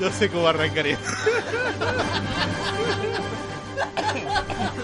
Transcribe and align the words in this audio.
No 0.00 0.10
sé 0.12 0.28
cómo 0.28 0.46
arrancaría. 0.48 0.98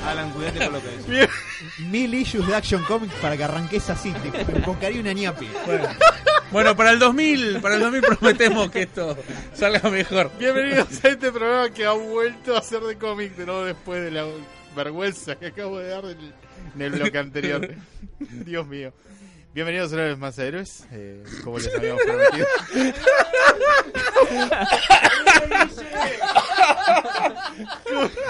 Alan, 0.06 0.30
cuídate 0.32 0.58
con 0.58 0.72
lo 0.74 0.80
que. 0.82 1.10
Bien. 1.10 1.28
Mil 1.90 2.14
issues 2.14 2.46
de 2.46 2.54
Action 2.54 2.82
Comics 2.84 3.14
para 3.14 3.36
que 3.36 3.44
arranques 3.44 3.88
así. 3.90 4.12
Te 4.12 4.52
invocaría 4.52 5.00
una 5.00 5.12
ñapi. 5.12 5.48
Bueno, 6.50 6.76
para 6.76 6.90
el 6.92 6.98
2000, 6.98 7.60
para 7.60 7.76
el 7.76 7.80
2000 7.80 8.02
prometemos 8.02 8.70
que 8.70 8.82
esto 8.82 9.16
salga 9.54 9.88
mejor. 9.90 10.30
Bienvenidos 10.38 11.04
a 11.04 11.08
este 11.08 11.32
programa 11.32 11.70
que 11.70 11.84
ha 11.84 11.92
vuelto 11.92 12.56
a 12.56 12.62
ser 12.62 12.82
de 12.82 12.96
cómic 12.96 13.34
de 13.34 13.46
nuevo 13.46 13.64
después 13.64 14.04
de 14.04 14.10
la 14.10 14.24
vergüenza 14.76 15.36
que 15.36 15.46
acabo 15.46 15.78
de 15.78 15.88
dar 15.88 16.04
en 16.04 16.82
el 16.82 16.90
bloque 16.92 17.18
anterior. 17.18 17.74
Dios 18.18 18.66
mío. 18.66 18.92
Bienvenidos 19.54 19.92
una 19.92 20.02
vez 20.02 20.18
más 20.18 20.38
a 20.38 20.44
Héroes, 20.46 20.84
eh, 20.90 21.22
como 21.44 21.58
les 21.58 21.72
habíamos 21.74 22.02
prometido. 22.06 22.46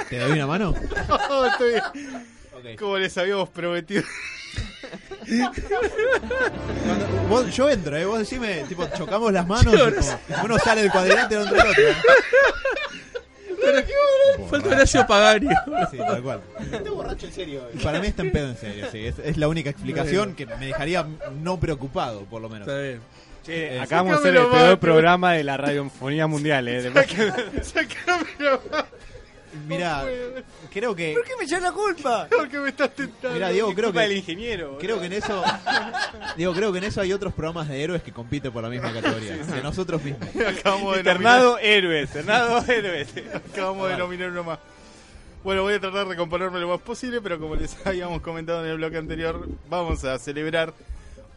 ¿Te 0.09 0.19
doy 0.19 0.33
una 0.33 0.47
mano? 0.47 0.75
No, 1.09 1.47
estoy 1.47 1.71
bien. 1.71 2.77
Como 2.79 2.99
les 2.99 3.17
habíamos 3.19 3.49
prometido. 3.51 4.03
Cuando- 6.87 7.07
vos- 7.29 7.55
yo 7.55 7.71
entro, 7.71 7.97
¿eh? 7.97 8.05
Vos 8.05 8.19
decime, 8.21 8.65
tipo, 8.69 8.87
chocamos 8.97 9.33
las 9.33 9.47
manos. 9.47 9.73
tipo, 9.75 10.41
uno 10.45 10.59
sale 10.59 10.83
del 10.83 10.91
cuadrilátero 10.91 11.43
entre 11.43 11.59
el 11.59 11.67
otro. 11.67 11.83
Falta 14.51 14.69
Horacio 14.69 15.07
Pagani. 15.07 15.49
Sí, 15.91 15.99
tal 15.99 16.23
cual. 16.23 16.41
Para 17.83 18.01
mí 18.01 18.07
está 18.07 18.23
en 18.23 18.33
pedo 18.33 18.49
en 18.49 18.57
serio, 18.57 18.87
sí. 18.91 19.07
Es, 19.07 19.19
es 19.19 19.37
la 19.37 19.49
única 19.49 19.71
explicación 19.71 20.35
que 20.35 20.47
me 20.47 20.67
dejaría 20.67 21.07
no 21.43 21.59
preocupado, 21.59 22.21
por 22.25 22.41
lo 22.43 22.49
menos. 22.49 22.67
Está 22.69 22.81
bien. 22.81 23.01
Che, 23.45 23.77
Eh, 23.77 23.81
acabamos 23.81 24.13
de 24.23 24.31
hacer 24.31 24.37
el 24.43 24.49
peor 24.49 24.79
programa 24.79 25.33
de 25.33 25.45
la 25.45 25.57
radiofonía 25.57 26.27
mundial, 26.27 26.67
eh. 26.69 26.83
Después 26.83 27.07
Sácamelo 27.63 28.61
Mira, 29.67 30.05
creo 30.73 30.95
que. 30.95 31.15
¿Por 31.15 31.25
qué 31.25 31.33
me 31.39 31.45
echan 31.45 31.63
la 31.63 31.73
culpa? 31.73 32.29
porque 32.37 32.59
me 32.59 32.69
estás 32.71 32.95
tentando. 32.95 33.35
Mira, 33.35 33.49
Diego, 33.51 33.75
creo 33.75 33.89
Culpa 33.89 34.03
del 34.03 34.11
que. 34.11 34.19
ingeniero. 34.19 34.79
Creo 34.79 35.01
que 35.01 35.07
en 35.07 35.13
eso. 35.15 35.43
Digo, 36.37 36.53
creo 36.53 36.73
que 36.73 36.79
en 36.79 36.85
eso 36.85 37.01
hay 37.01 37.13
otros 37.13 37.33
programas 37.33 37.69
de 37.69 37.83
héroes 37.83 38.03
que 38.03 38.13
compiten 38.13 38.53
por 38.53 38.63
la 38.63 38.69
misma 38.69 38.93
categoría. 38.93 39.37
De 39.37 39.63
nosotros 39.63 40.03
mismos. 40.03 40.29
Acabamos 40.59 40.97
de 40.97 41.03
nominar, 41.03 41.05
Ternado 41.05 41.59
héroes, 41.59 42.11
Ternado 42.11 42.65
héroes. 42.73 43.09
acabamos 43.35 43.89
de 43.89 43.97
nominar 43.97 44.31
uno 44.31 44.45
más. 44.45 44.59
Bueno, 45.43 45.63
voy 45.63 45.75
a 45.75 45.81
tratar 45.81 46.09
de 46.09 46.17
componerme 46.17 46.59
lo 46.59 46.69
más 46.69 46.81
posible, 46.81 47.21
pero 47.21 47.39
como 47.39 47.55
les 47.55 47.77
habíamos 47.87 48.23
comentado 48.23 48.65
en 48.65 48.71
el 48.71 48.77
bloque 48.79 48.97
anterior, 48.97 49.47
vamos 49.69 50.03
a 50.05 50.19
celebrar 50.19 50.73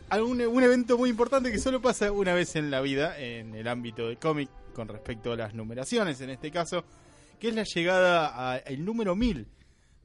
algún, 0.09 0.41
un 0.41 0.63
evento 0.63 0.97
muy 0.97 1.09
importante 1.09 1.51
que 1.51 1.59
solo 1.59 1.81
pasa 1.81 2.11
una 2.13 2.33
vez 2.33 2.55
en 2.55 2.71
la 2.71 2.79
vida 2.79 3.19
en 3.19 3.53
el 3.53 3.67
ámbito 3.67 4.07
de 4.07 4.15
cómic 4.15 4.49
con 4.73 4.87
respecto 4.87 5.33
a 5.33 5.35
las 5.35 5.53
numeraciones 5.53 6.21
en 6.21 6.29
este 6.29 6.51
caso, 6.51 6.85
que 7.39 7.49
es 7.49 7.55
la 7.55 7.63
llegada 7.63 8.53
al 8.55 8.85
número 8.85 9.15
1000 9.15 9.47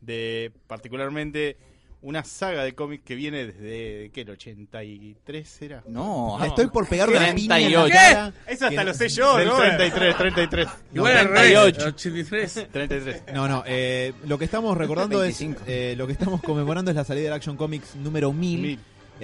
de 0.00 0.52
particularmente 0.66 1.56
una 2.04 2.24
saga 2.24 2.64
de 2.64 2.74
cómics 2.74 3.04
que 3.04 3.14
viene 3.14 3.46
desde 3.46 4.10
¿qué? 4.10 4.22
el 4.22 4.30
83 4.30 5.62
era. 5.62 5.84
No, 5.86 6.36
Le 6.40 6.48
Estoy 6.48 6.66
por 6.66 6.88
pegar 6.88 7.08
una 7.08 7.32
piña 7.32 7.58
en 7.60 7.72
la 7.72 7.84
38. 7.84 7.94
cara. 7.94 8.32
Eso 8.46 8.66
hasta 8.66 8.80
que- 8.80 8.84
lo 8.84 8.94
sé 8.94 9.08
yo, 9.08 9.36
Del 9.36 9.46
¿no? 9.48 9.56
33, 9.56 10.16
33. 10.16 10.68
Igual 10.92 11.16
al 11.16 11.28
revés, 11.28 11.52
38. 11.52 11.86
83. 11.86 12.68
33. 12.72 13.22
No, 13.32 13.46
no, 13.46 13.62
eh, 13.66 14.12
lo 14.26 14.36
que 14.36 14.44
estamos 14.46 14.76
recordando 14.76 15.22
es, 15.22 15.38
25. 15.38 15.62
eh, 15.68 15.94
lo 15.96 16.06
que 16.08 16.14
estamos 16.14 16.42
conmemorando 16.42 16.90
es 16.90 16.96
la 16.96 17.04
salida 17.04 17.24
del 17.26 17.32
Action 17.34 17.56
Comics 17.56 17.94
número 17.94 18.32
1000, 18.32 18.60
Mil. 18.60 18.78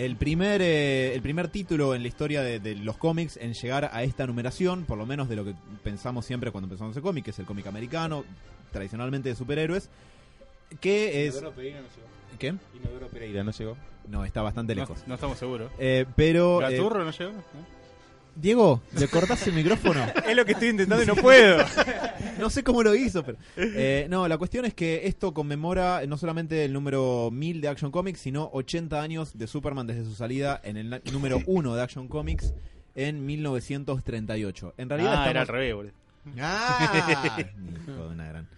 El 0.04 0.16
primer 0.16 0.62
eh, 0.62 1.14
el 1.14 1.22
primer 1.22 1.48
título 1.48 1.94
en 1.94 2.02
la 2.02 2.08
historia 2.08 2.42
de, 2.42 2.60
de 2.60 2.74
los 2.76 2.96
cómics 2.96 3.36
en 3.36 3.52
llegar 3.54 3.90
a 3.92 4.02
esta 4.02 4.26
numeración, 4.26 4.84
por 4.84 4.96
lo 4.98 5.06
menos 5.06 5.28
de 5.28 5.36
lo 5.36 5.44
que 5.44 5.54
pensamos 5.82 6.24
siempre 6.24 6.50
cuando 6.52 6.66
empezamos 6.66 6.96
el 6.96 7.02
cómic, 7.02 7.24
que 7.24 7.30
es 7.32 7.38
el 7.38 7.46
cómic 7.46 7.66
americano, 7.66 8.24
tradicionalmente 8.72 9.28
de 9.30 9.34
superhéroes, 9.34 9.90
que 10.80 11.26
es... 11.26 11.42
¿Qué? 12.38 12.54
Inodoro 12.74 13.08
Pereira 13.08 13.42
no 13.42 13.50
llegó. 13.50 13.76
No, 14.08 14.24
está 14.24 14.42
bastante 14.42 14.74
No, 14.74 14.82
lejos. 14.82 15.02
no 15.06 15.14
estamos 15.14 15.36
seguros. 15.38 15.70
Eh, 15.78 16.06
pero... 16.16 16.60
eh, 16.62 16.70
¿Gaturro 16.76 17.04
no 17.04 17.10
llegó? 17.10 17.32
Diego, 18.40 18.80
¿le 18.96 19.08
cortás 19.08 19.46
el 19.48 19.54
micrófono? 19.54 20.00
Es 20.28 20.36
lo 20.36 20.44
que 20.44 20.52
estoy 20.52 20.68
intentando 20.68 21.02
y 21.02 21.06
no 21.06 21.16
puedo. 21.16 21.64
No 22.38 22.50
sé 22.50 22.62
cómo 22.62 22.84
lo 22.84 22.94
hizo, 22.94 23.24
pero. 23.24 23.36
eh, 23.56 24.06
no, 24.08 24.28
la 24.28 24.38
cuestión 24.38 24.64
es 24.64 24.72
que 24.72 25.08
esto 25.08 25.34
conmemora 25.34 26.02
no 26.06 26.16
solamente 26.16 26.64
el 26.64 26.72
número 26.72 27.30
1000 27.32 27.60
de 27.60 27.66
Action 27.68 27.90
Comics, 27.90 28.20
sino 28.20 28.48
80 28.52 29.02
años 29.02 29.36
de 29.36 29.48
Superman 29.48 29.88
desde 29.88 30.04
su 30.04 30.14
salida 30.14 30.60
en 30.62 30.76
el 30.76 31.02
número 31.12 31.40
1 31.46 31.74
de 31.74 31.82
Action 31.82 32.06
Comics 32.06 32.54
en 32.94 33.26
1938. 33.26 34.74
En 34.76 34.88
realidad 34.88 35.14
Ah, 35.16 35.30
era 35.30 35.40
al 35.40 35.46
estamos. 35.46 35.48
revés, 35.48 35.74
boludo. 35.74 35.92
¡Ah! 36.40 37.36
Hijo 37.88 38.04
de 38.08 38.14
una 38.14 38.28
gran. 38.28 38.48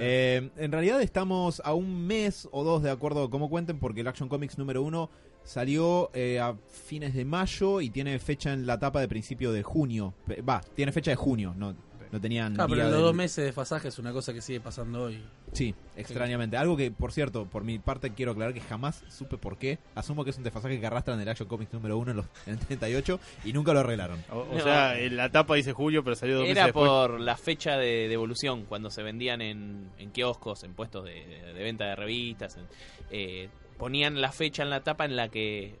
Eh, 0.00 0.48
en 0.56 0.72
realidad 0.72 1.02
estamos 1.02 1.60
a 1.64 1.74
un 1.74 2.06
mes 2.06 2.48
o 2.52 2.64
dos 2.64 2.82
de 2.82 2.90
acuerdo 2.90 3.24
a 3.24 3.30
cómo 3.30 3.50
cuenten 3.50 3.78
porque 3.78 4.00
el 4.00 4.08
Action 4.08 4.28
Comics 4.30 4.56
número 4.56 4.82
1 4.82 5.10
salió 5.46 6.10
eh, 6.12 6.38
a 6.40 6.54
fines 6.68 7.14
de 7.14 7.24
mayo 7.24 7.80
y 7.80 7.88
tiene 7.90 8.18
fecha 8.18 8.52
en 8.52 8.66
la 8.66 8.74
etapa 8.74 9.00
de 9.00 9.08
principio 9.08 9.52
de 9.52 9.62
junio. 9.62 10.12
Va, 10.46 10.60
tiene 10.74 10.92
fecha 10.92 11.12
de 11.12 11.16
junio, 11.16 11.54
no, 11.56 11.74
no 12.12 12.20
tenían 12.20 12.60
Ah, 12.60 12.66
pero 12.68 12.82
los 12.82 12.92
del- 12.92 13.00
dos 13.00 13.14
meses 13.14 13.44
de 13.44 13.52
fasaje 13.52 13.88
es 13.88 13.98
una 13.98 14.12
cosa 14.12 14.32
que 14.34 14.40
sigue 14.42 14.60
pasando 14.60 15.04
hoy. 15.04 15.22
Sí, 15.52 15.74
extrañamente. 15.96 16.56
Algo 16.56 16.76
que, 16.76 16.90
por 16.90 17.12
cierto, 17.12 17.46
por 17.46 17.62
mi 17.64 17.78
parte 17.78 18.10
quiero 18.12 18.32
aclarar 18.32 18.52
que 18.52 18.60
jamás 18.60 19.04
supe 19.08 19.38
por 19.38 19.56
qué. 19.58 19.78
Asumo 19.94 20.24
que 20.24 20.30
es 20.30 20.36
un 20.36 20.42
desfasaje 20.44 20.78
que 20.80 20.86
arrastran 20.86 21.18
del 21.18 21.28
Action 21.28 21.48
Comics 21.48 21.72
número 21.72 21.96
1 21.98 22.10
en, 22.10 22.16
los, 22.18 22.26
en 22.46 22.54
el 22.54 22.58
38 22.58 23.20
y 23.44 23.52
nunca 23.52 23.72
lo 23.72 23.80
arreglaron. 23.80 24.18
O, 24.32 24.38
o 24.40 24.54
No. 24.54 24.60
sea, 24.60 24.98
en 24.98 25.16
la 25.16 25.30
tapa 25.30 25.54
dice 25.54 25.72
julio, 25.72 26.02
pero 26.04 26.16
salió 26.16 26.34
dos 26.36 26.42
meses 26.42 26.56
Era 26.56 26.66
después. 26.66 26.88
por 26.88 27.20
la 27.20 27.36
fecha 27.36 27.76
de 27.76 28.08
devolución, 28.08 28.64
cuando 28.68 28.90
se 28.90 29.02
vendían 29.04 29.40
en, 29.40 29.88
en 29.98 30.10
kioscos, 30.10 30.64
en 30.64 30.74
puestos 30.74 31.04
de, 31.04 31.12
de- 31.26 31.52
de 31.54 31.62
venta 31.62 31.84
de 31.86 31.96
revistas. 31.96 32.56
en- 32.56 32.66
eh, 33.10 33.48
ponían 33.78 34.20
la 34.20 34.32
fecha 34.32 34.62
en 34.62 34.70
la 34.70 34.82
tapa 34.82 35.04
en 35.04 35.16
la 35.16 35.28
que 35.28 35.74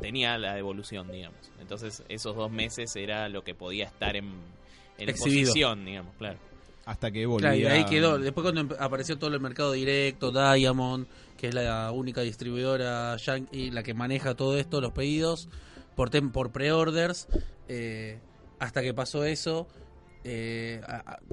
tenía 0.00 0.38
la 0.38 0.54
devolución, 0.54 1.10
digamos. 1.10 1.38
Entonces, 1.60 2.02
esos 2.08 2.36
dos 2.36 2.50
meses 2.50 2.94
era 2.96 3.28
lo 3.28 3.42
que 3.44 3.54
podía 3.54 3.86
estar 3.86 4.16
en, 4.16 4.32
en 4.98 5.08
Exhibido. 5.08 5.74
digamos, 5.76 6.14
claro. 6.16 6.38
Hasta 6.86 7.10
que 7.10 7.26
volvía... 7.26 7.50
Claro, 7.52 7.62
y 7.62 7.66
ahí 7.66 7.84
quedó. 7.84 8.18
Después 8.18 8.42
cuando 8.42 8.62
empe- 8.62 8.76
apareció 8.80 9.18
todo 9.18 9.32
el 9.34 9.40
mercado 9.40 9.72
directo, 9.72 10.32
Diamond, 10.32 11.06
que 11.36 11.48
es 11.48 11.54
la 11.54 11.90
única 11.92 12.22
distribuidora 12.22 13.16
yankee, 13.16 13.70
la 13.70 13.82
que 13.82 13.94
maneja 13.94 14.34
todo 14.34 14.58
esto, 14.58 14.80
los 14.80 14.92
pedidos, 14.92 15.48
por, 15.94 16.10
tem- 16.10 16.32
por 16.32 16.50
pre-orders, 16.52 17.28
eh, 17.68 18.18
hasta 18.58 18.82
que 18.82 18.94
pasó 18.94 19.24
eso, 19.24 19.68
eh, 20.24 20.80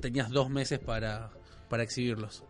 tenías 0.02 0.30
dos 0.30 0.50
meses 0.50 0.80
para, 0.80 1.32
para 1.70 1.84
exhibirlos. 1.84 2.44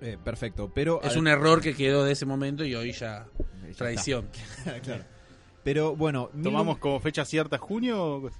Eh, 0.00 0.18
perfecto, 0.22 0.70
pero... 0.74 1.00
Es 1.02 1.12
al- 1.12 1.18
un 1.20 1.28
error 1.28 1.60
que 1.60 1.74
quedó 1.74 2.04
de 2.04 2.12
ese 2.12 2.26
momento 2.26 2.64
y 2.64 2.74
hoy 2.74 2.92
ya 2.92 3.26
tradición. 3.76 4.28
claro. 4.82 5.04
Pero 5.64 5.96
bueno... 5.96 6.30
mil- 6.32 6.44
¿Tomamos 6.44 6.78
como 6.78 7.00
fecha 7.00 7.24
cierta 7.24 7.58
junio? 7.58 8.30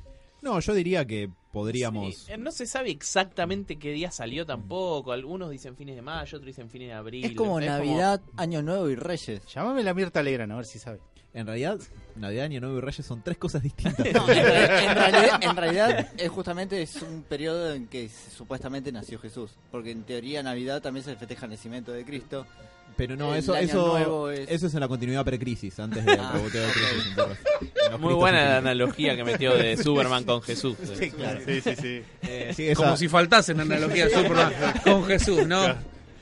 No, 0.43 0.61
yo 0.61 0.75
diría 0.75 1.05
que 1.07 1.31
podríamos... 1.51 2.15
Sí, 2.15 2.33
eh, 2.33 2.37
no 2.37 2.53
se 2.53 2.67
sabe 2.67 2.91
exactamente 2.91 3.79
qué 3.79 3.91
día 3.93 4.11
salió 4.11 4.45
tampoco. 4.47 5.13
Algunos 5.13 5.51
dicen 5.51 5.77
fines 5.77 5.97
de 5.97 6.03
mayo, 6.03 6.37
otros 6.37 6.47
dicen 6.47 6.69
fines 6.71 6.89
de 6.89 6.95
abril. 6.95 7.25
Es 7.25 7.33
como 7.33 7.59
Navidad, 7.59 8.21
Año 8.37 8.63
Nuevo 8.63 8.89
y 8.91 8.95
Reyes. 8.95 9.45
Llámame 9.47 9.83
la 9.83 9.95
Mirta 9.95 10.23
Legrand, 10.23 10.53
a 10.53 10.57
ver 10.57 10.67
si 10.67 10.79
sabe. 10.79 11.01
En 11.37 11.47
realidad, 11.47 11.79
Navidad, 12.17 12.45
Año 12.47 12.61
Nuevo 12.63 12.79
y 12.79 12.81
Reyes 12.81 13.05
son 13.05 13.23
tres 13.23 13.37
cosas 13.37 13.63
distintas. 13.63 14.07
No, 14.15 14.29
en, 14.31 14.45
re- 14.45 14.85
en 14.87 14.95
realidad, 14.97 15.39
en 15.43 15.57
realidad 15.57 16.09
es 16.17 16.31
justamente 16.31 16.81
es 16.83 16.97
un 17.03 17.23
periodo 17.23 17.75
en 17.75 17.87
que 17.89 18.09
supuestamente 18.35 18.91
nació 18.91 19.19
Jesús. 19.19 19.51
Porque 19.71 19.91
en 19.91 20.03
teoría 20.03 20.43
Navidad 20.43 20.81
también 20.81 21.05
se 21.05 21.15
festeja 21.15 21.45
el 21.47 21.53
nacimiento 21.53 21.93
de 21.93 22.05
Cristo. 22.05 22.47
Pero 22.97 23.15
no, 23.15 23.35
El 23.35 23.41
eso, 23.41 23.55
eso, 23.55 23.87
nuevo 23.89 24.31
es- 24.31 24.49
eso 24.51 24.67
es 24.69 24.75
en 24.75 24.81
la 24.81 24.89
continuidad 24.89 25.23
precrisis, 25.27 25.79
antes 25.79 26.03
del 26.07 26.19
Ah, 26.19 26.31
reboteo 26.33 26.67
de 26.67 26.73
crisis. 26.73 27.07
entonces, 27.11 27.39
Muy 28.01 28.15
buena 28.15 28.43
la 28.43 28.57
analogía 28.57 29.15
que 29.15 29.23
metió 29.23 29.55
de 29.55 29.77
Superman 29.83 30.25
con 30.25 30.41
Jesús. 30.41 30.77
Sí, 30.99 31.11
claro. 31.11 31.41
Sí, 31.45 31.61
sí, 31.61 31.77
sí. 31.77 32.03
Eh, 32.23 32.53
Sí, 32.57 32.69
esa- 32.69 32.83
Como 32.83 32.97
si 32.97 33.09
faltase 33.09 33.53
una 33.53 33.65
analogía 33.65 34.07
de 34.07 34.15
Superman 34.15 34.53
con 34.83 35.05
Jesús, 35.05 35.47
¿no? 35.47 35.75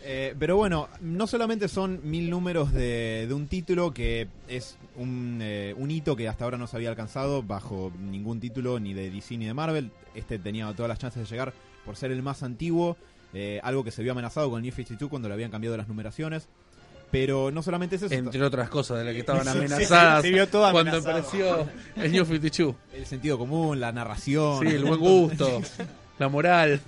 Eh, 0.07 0.35
pero 0.39 0.57
bueno, 0.57 0.89
no 1.01 1.27
solamente 1.27 1.67
son 1.67 2.01
mil 2.05 2.29
números 2.29 2.73
de, 2.73 3.25
de 3.27 3.33
un 3.33 3.47
título 3.49 3.95
que 3.95 4.29
es 4.49 4.77
un, 4.97 5.39
eh, 5.41 5.75
un 5.79 5.91
hito 5.91 6.15
que 6.15 6.29
hasta 6.29 6.45
ahora 6.45 6.59
no 6.59 6.67
se 6.67 6.77
había 6.77 6.91
alcanzado 6.91 7.43
bajo 7.43 7.91
ningún 7.99 8.39
título 8.39 8.79
ni 8.79 8.93
de 8.93 9.11
DC 9.11 9.39
ni 9.39 9.47
de 9.47 9.55
Marvel. 9.55 9.91
Este 10.15 10.39
tenía 10.39 10.71
todas 10.75 10.91
las 10.91 10.99
chances 10.99 11.23
de 11.23 11.29
llegar 11.29 11.55
por 11.87 11.97
ser 11.97 12.11
el 12.13 12.23
más 12.23 12.43
antiguo, 12.43 12.99
eh, 13.33 13.61
algo 13.63 13.83
que 13.83 13.91
se 13.91 14.03
vio 14.03 14.13
amenazado 14.13 14.51
con 14.51 14.59
el 14.59 14.63
New 14.65 14.75
52 14.75 15.09
cuando 15.09 15.29
le 15.29 15.35
habían 15.35 15.51
cambiado 15.51 15.77
las 15.77 15.89
numeraciones. 15.89 16.49
Pero 17.11 17.51
no 17.51 17.63
solamente 17.63 17.97
es 17.97 18.03
eso, 18.03 18.13
Entre 18.15 18.43
otras 18.43 18.69
cosas 18.69 18.99
de 18.99 19.05
las 19.05 19.15
que 19.15 19.21
estaban 19.21 19.45
Sí, 19.45 19.49
amenazadas 19.51 20.21
se 20.23 20.31
vio 20.31 20.49
todo 20.49 20.71
cuando 20.71 20.99
apareció 20.99 21.67
el 21.97 22.13
New 22.13 22.25
52. 22.27 22.75
el 22.93 23.07
sentido 23.07 23.39
común, 23.39 23.81
la 23.81 23.91
narración, 23.93 24.61
Sí, 24.61 24.75
el 24.75 24.85
buen 24.85 25.01
gusto, 25.01 25.63
la 26.19 26.29
moral. 26.29 26.81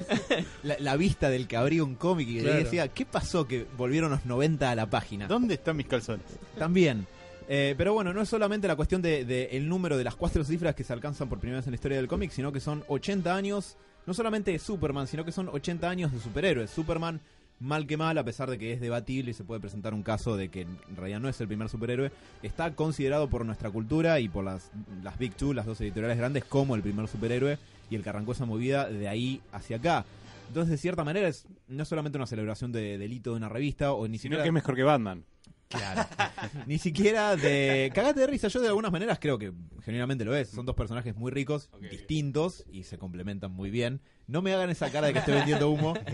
la, 0.63 0.77
la 0.79 0.97
vista 0.97 1.29
del 1.31 1.47
que 1.47 1.57
abría 1.57 1.83
un 1.85 1.95
cómic 1.97 2.29
y 2.29 2.35
que 2.37 2.43
Claro. 2.43 2.59
decía, 2.59 2.89
¿qué 2.89 3.05
pasó 3.07 3.47
que 3.47 3.67
volvieron 3.77 4.11
los 4.11 4.25
90 4.27 4.71
a 4.71 4.75
la 4.75 4.89
página? 4.89 5.27
¿Dónde 5.27 5.55
están 5.55 5.77
mis 5.77 5.87
calzones? 5.87 6.27
También. 6.59 7.07
Eh, 7.49 7.75
pero 7.79 7.93
bueno, 7.95 8.13
no 8.13 8.23
es 8.23 8.29
solamente 8.29 8.67
la 8.67 8.75
cuestión 8.77 9.01
del 9.03 9.27
de, 9.27 9.45
el 9.53 9.69
número 9.69 9.97
de 9.97 10.03
las 10.05 10.17
cuatro 10.17 10.43
cifras 10.45 10.75
que 10.75 10.83
se 10.85 10.93
alcanzan 10.93 11.29
por 11.29 11.39
primera 11.39 11.59
vez 11.59 11.67
en 11.67 11.73
la 11.73 11.77
historia 11.77 11.97
del 11.99 12.09
cómic, 12.09 12.31
sino 12.33 12.51
que 12.53 12.59
son 12.61 12.83
80 12.89 13.35
años, 13.37 13.77
no 14.05 14.15
solamente 14.15 14.51
de 14.51 14.59
Superman, 14.59 15.07
sino 15.07 15.25
que 15.25 15.31
son 15.33 15.49
80 15.49 15.89
años 15.89 16.13
de 16.13 16.19
superhéroes. 16.19 16.71
Superman, 16.71 17.21
mal 17.61 17.87
que 17.87 17.97
mal, 17.97 18.19
a 18.19 18.25
pesar 18.25 18.51
de 18.51 18.59
que 18.59 18.73
es 18.73 18.81
debatible 18.81 19.31
y 19.31 19.35
se 19.35 19.45
puede 19.45 19.61
presentar 19.61 19.95
un 19.95 20.03
caso 20.03 20.37
de 20.37 20.49
que 20.49 20.63
en 20.63 20.97
realidad 20.97 21.21
no 21.21 21.29
es 21.29 21.41
el 21.41 21.47
primer 21.47 21.69
superhéroe, 21.69 22.11
está 22.43 22.75
considerado 22.75 23.29
por 23.31 23.45
nuestra 23.47 23.71
cultura 23.71 24.19
y 24.19 24.29
por 24.29 24.45
las, 24.45 24.73
las 25.05 25.17
Big 25.17 25.35
Two, 25.37 25.53
las 25.55 25.67
dos 25.67 25.81
editoriales 25.81 26.19
grandes, 26.19 26.45
como 26.45 26.75
el 26.75 26.83
primer 26.83 27.07
superhéroe 27.07 27.59
y 27.91 27.97
el 27.97 28.03
que 28.03 28.09
arrancó 28.09 28.33
esa 28.33 28.45
movida 28.45 28.89
de 28.89 29.09
ahí 29.09 29.41
hacia 29.53 29.77
acá. 29.77 30.05
Entonces, 30.49 30.71
de 30.71 30.77
cierta 30.77 31.05
manera, 31.05 31.29
es 31.29 31.47
no 31.69 31.85
solamente 31.85 32.19
una 32.19 32.27
celebración 32.27 32.73
de, 32.73 32.99
del 32.99 33.13
hito 33.13 33.33
de 33.33 33.37
una 33.37 33.49
revista, 33.49 33.93
o 33.93 34.07
ni 34.07 34.19
Sino 34.19 34.23
siquiera... 34.23 34.43
que 34.43 34.49
es 34.49 34.55
mejor 34.55 34.77
que 34.77 34.83
Batman. 34.83 35.25
Claro. 35.69 36.09
Ni 36.67 36.79
siquiera 36.79 37.35
de. 37.37 37.91
Cagate 37.95 38.21
de 38.21 38.27
risa. 38.29 38.49
Yo, 38.49 38.61
de 38.61 38.69
algunas 38.69 38.93
maneras, 38.93 39.19
creo 39.21 39.37
que 39.39 39.53
genuinamente 39.83 40.25
lo 40.25 40.35
es. 40.37 40.49
Son 40.49 40.65
dos 40.65 40.77
personajes 40.77 41.17
muy 41.17 41.31
ricos, 41.33 41.71
distintos 41.91 42.65
y 42.71 42.85
se 42.85 42.99
complementan 42.99 43.51
muy 43.51 43.71
bien. 43.71 44.01
No 44.29 44.43
me 44.43 44.53
hagan 44.55 44.71
esa 44.71 44.91
cara 44.91 45.09
de 45.09 45.13
que 45.13 45.19
estoy 45.21 45.35
vendiendo 45.35 45.69
humo. 45.71 45.95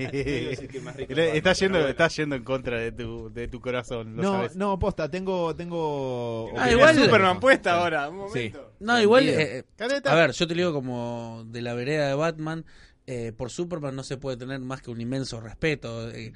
Estás 1.08 1.58
yendo, 1.60 1.86
estás 1.88 2.16
yendo 2.16 2.36
en 2.36 2.44
contra 2.44 2.78
de 2.78 2.92
tu, 2.92 3.30
de 3.32 3.48
tu 3.48 3.60
corazón, 3.60 4.16
lo 4.16 4.22
No, 4.22 4.32
sabes. 4.32 4.56
no, 4.56 4.78
posta, 4.78 5.10
tengo. 5.10 5.54
tengo 5.56 6.50
Ah, 6.56 6.70
igual- 6.70 6.96
Superman 6.96 7.40
puesta 7.40 7.70
Sí. 7.74 7.76
ahora, 7.78 8.08
un 8.08 8.28
Sí. 8.32 8.50
momento. 8.52 8.72
No, 8.80 9.00
igual. 9.00 9.28
Eh, 9.28 9.64
Caleta. 9.76 10.12
a 10.12 10.14
ver, 10.14 10.32
yo 10.32 10.46
te 10.46 10.54
digo 10.54 10.72
como 10.72 11.44
de 11.46 11.62
la 11.62 11.74
vereda 11.74 12.08
de 12.08 12.14
Batman. 12.14 12.64
eh, 13.06 13.32
por 13.36 13.50
Superman 13.50 13.96
no 13.96 14.04
se 14.04 14.16
puede 14.16 14.36
tener 14.36 14.60
más 14.60 14.80
que 14.80 14.90
un 14.92 15.00
inmenso 15.00 15.40
respeto. 15.40 16.08
eh, 16.12 16.32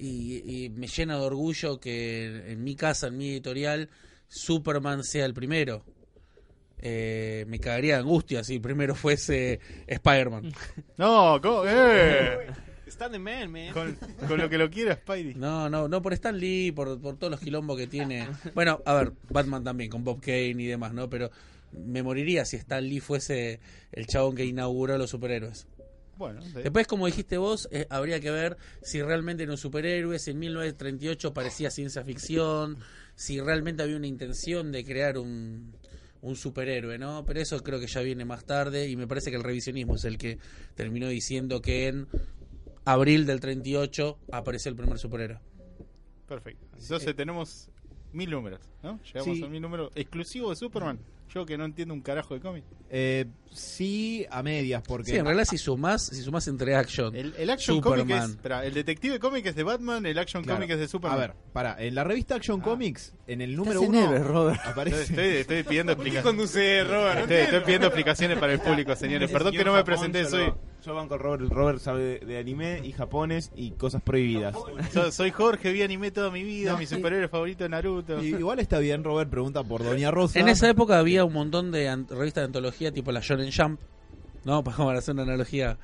y, 0.00 0.64
y 0.64 0.70
me 0.70 0.86
llena 0.86 1.18
de 1.18 1.24
orgullo 1.24 1.78
que 1.78 2.52
en 2.52 2.64
mi 2.64 2.74
casa, 2.74 3.08
en 3.08 3.18
mi 3.18 3.30
editorial, 3.30 3.88
Superman 4.28 5.04
sea 5.04 5.26
el 5.26 5.34
primero. 5.34 5.84
Eh, 6.82 7.44
me 7.46 7.58
cagaría 7.60 7.94
de 7.94 8.00
angustia 8.00 8.42
si 8.42 8.58
primero 8.58 8.94
fuese 8.94 9.60
Spider-Man. 9.86 10.52
No, 10.96 11.38
¿cómo? 11.42 11.64
Eh. 11.66 12.46
Stand 12.86 13.12
the 13.12 13.18
man, 13.18 13.52
man. 13.52 13.72
Con, 13.72 13.96
con 14.26 14.38
lo 14.38 14.48
que 14.48 14.58
lo 14.58 14.68
quiera 14.68 14.96
Spidey. 14.96 15.34
No, 15.34 15.70
no, 15.70 15.88
no 15.88 16.02
por 16.02 16.12
Stan 16.14 16.36
Lee, 16.36 16.72
por, 16.72 17.00
por 17.00 17.16
todos 17.16 17.30
los 17.30 17.40
quilombos 17.40 17.76
que 17.76 17.86
tiene. 17.86 18.28
Bueno, 18.54 18.80
a 18.84 18.94
ver, 18.94 19.12
Batman 19.28 19.62
también, 19.62 19.90
con 19.90 20.02
Bob 20.02 20.20
Kane 20.20 20.56
y 20.58 20.66
demás, 20.66 20.92
¿no? 20.92 21.08
Pero 21.08 21.30
me 21.72 22.02
moriría 22.02 22.44
si 22.44 22.56
Stan 22.56 22.82
Lee 22.82 23.00
fuese 23.00 23.60
el 23.92 24.06
chabón 24.06 24.34
que 24.34 24.44
inauguró 24.44 24.98
los 24.98 25.10
superhéroes. 25.10 25.66
Bueno, 26.20 26.42
sí. 26.42 26.52
Después, 26.52 26.86
como 26.86 27.06
dijiste 27.06 27.38
vos, 27.38 27.66
eh, 27.72 27.86
habría 27.88 28.20
que 28.20 28.30
ver 28.30 28.58
si 28.82 29.00
realmente 29.02 29.42
era 29.44 29.52
un 29.52 29.58
superhéroe, 29.58 30.18
si 30.18 30.32
en 30.32 30.38
1938 30.38 31.32
parecía 31.32 31.70
ciencia 31.70 32.04
ficción, 32.04 32.76
si 33.14 33.40
realmente 33.40 33.82
había 33.82 33.96
una 33.96 34.06
intención 34.06 34.70
de 34.70 34.84
crear 34.84 35.16
un, 35.16 35.72
un 36.20 36.36
superhéroe, 36.36 36.98
¿no? 36.98 37.24
Pero 37.24 37.40
eso 37.40 37.62
creo 37.62 37.80
que 37.80 37.86
ya 37.86 38.02
viene 38.02 38.26
más 38.26 38.44
tarde 38.44 38.86
y 38.86 38.96
me 38.96 39.06
parece 39.06 39.30
que 39.30 39.38
el 39.38 39.42
revisionismo 39.42 39.94
es 39.94 40.04
el 40.04 40.18
que 40.18 40.36
terminó 40.74 41.08
diciendo 41.08 41.62
que 41.62 41.88
en 41.88 42.06
abril 42.84 43.24
del 43.24 43.40
38 43.40 44.18
apareció 44.30 44.68
el 44.70 44.76
primer 44.76 44.98
superhéroe. 44.98 45.38
Perfecto. 46.28 46.66
Entonces 46.78 47.16
tenemos 47.16 47.70
mil 48.12 48.28
números, 48.30 48.60
¿no? 48.82 49.00
Llegamos 49.04 49.38
Sí. 49.38 49.42
a 49.42 49.48
mil 49.48 49.62
números 49.62 49.90
exclusivos 49.94 50.50
de 50.50 50.56
Superman. 50.66 50.98
Yo 51.32 51.46
que 51.46 51.56
no 51.56 51.64
entiendo 51.64 51.94
un 51.94 52.00
carajo 52.00 52.34
de 52.34 52.40
cómic. 52.40 52.64
Eh, 52.90 53.26
sí, 53.52 54.26
a 54.30 54.42
medias, 54.42 54.82
porque. 54.86 55.12
Sí, 55.12 55.16
en 55.16 55.24
realidad 55.24 55.44
si 55.48 55.58
sumás, 55.58 56.06
si 56.06 56.22
sumás 56.22 56.48
entre 56.48 56.74
action, 56.74 57.14
El, 57.14 57.34
el 57.38 57.50
Action 57.50 57.76
Superman. 57.76 58.06
Comic 58.08 58.24
es. 58.24 58.30
espera, 58.30 58.66
el 58.66 58.74
Detective 58.74 59.18
Comic 59.20 59.46
es 59.46 59.54
de 59.54 59.62
Batman, 59.62 60.06
el 60.06 60.18
Action 60.18 60.42
Claro. 60.42 60.58
Comic 60.58 60.72
es 60.72 60.78
de 60.80 60.88
Superman. 60.88 61.18
A 61.18 61.20
ver, 61.20 61.34
para, 61.52 61.80
en 61.80 61.94
la 61.94 62.02
revista 62.02 62.34
Action 62.34 62.60
Comics, 62.60 63.14
en 63.28 63.40
el 63.42 63.54
número 63.54 63.80
uno. 63.82 64.04
Ever, 64.04 64.24
Robert. 64.24 64.60
Aparece. 64.66 65.02
estoy, 65.02 65.26
estoy 65.36 65.62
pidiendo 65.62 65.94
¿Por 65.96 66.04
qué 66.04 66.10
explicaciones. 66.10 66.24
conduce 66.24 66.84
Robert? 66.84 67.20
Estoy, 67.20 67.36
estoy 67.36 67.60
pidiendo 67.60 67.86
explicaciones 67.86 68.38
para 68.38 68.52
el 68.52 68.60
público, 68.60 68.96
señores. 68.96 69.30
Perdón 69.30 69.52
que 69.52 69.64
no 69.64 69.74
me 69.74 69.84
presenté, 69.84 70.24
soy, 70.24 70.52
Yo 70.84 70.94
banco 70.94 71.18
Robert. 71.18 71.50
Robert 71.50 71.78
sabe 71.78 72.02
de, 72.20 72.26
de 72.26 72.38
anime 72.38 72.80
y 72.84 72.92
japones 72.92 73.50
y 73.54 73.72
cosas 73.72 74.02
prohibidas. 74.02 74.54
soy, 74.92 75.12
soy 75.12 75.30
Jorge, 75.30 75.72
vi 75.72 75.82
anime 75.82 76.10
toda 76.10 76.30
mi 76.30 76.42
vida, 76.42 76.72
No, 76.72 76.78
mi 76.78 76.84
y- 76.84 76.86
superhéroe 76.86 77.28
favorito 77.28 77.64
es 77.64 77.70
Naruto. 77.70 78.22
Y- 78.22 78.28
igual 78.28 78.58
está 78.60 78.78
bien, 78.78 79.04
Robert 79.04 79.30
pregunta 79.30 79.62
por 79.62 79.82
Doña 79.84 80.10
Rosa. 80.12 80.38
En 80.40 80.48
esa 80.48 80.68
época 80.68 80.98
había 80.98 81.24
un 81.24 81.32
montón 81.32 81.70
de 81.72 81.88
an- 81.88 82.06
revistas 82.08 82.42
de 82.42 82.46
antología 82.46 82.92
tipo 82.92 83.12
la 83.12 83.20
Shonen 83.20 83.50
Jump, 83.52 83.80
¿no? 84.44 84.62
Para 84.64 84.98
hacer 84.98 85.14
una 85.14 85.22
analogía. 85.24 85.78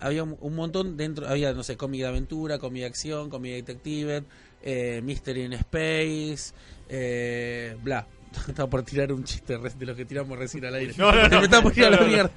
Había 0.00 0.22
un, 0.22 0.36
un 0.40 0.54
montón 0.54 0.96
dentro, 0.96 1.26
había, 1.28 1.52
no 1.52 1.62
sé, 1.64 1.76
cómic 1.76 2.00
de 2.02 2.06
aventura, 2.06 2.58
cómic 2.58 2.82
de 2.82 2.86
acción, 2.86 3.30
cómic 3.30 3.52
detective, 3.54 4.22
eh, 4.62 5.00
Mystery 5.04 5.42
in 5.42 5.52
Space, 5.54 6.52
eh, 6.88 7.76
bla. 7.82 8.06
Estaba 8.48 8.68
por 8.70 8.82
tirar 8.82 9.12
un 9.12 9.24
chiste 9.24 9.56
de 9.58 9.86
los 9.86 9.96
que 9.96 10.04
tiramos 10.04 10.38
recién 10.38 10.64
al 10.64 10.74
aire. 10.74 10.94
No, 10.96 11.10
no, 11.12 11.22
no. 11.28 11.38
Me 11.38 11.44
estaba 11.44 11.62
por 11.62 11.76
ir 11.78 11.84
a 11.84 11.90
la 11.90 11.96
No, 11.96 12.02
no, 12.02 12.08
no. 12.08 12.12
mierda. 12.12 12.30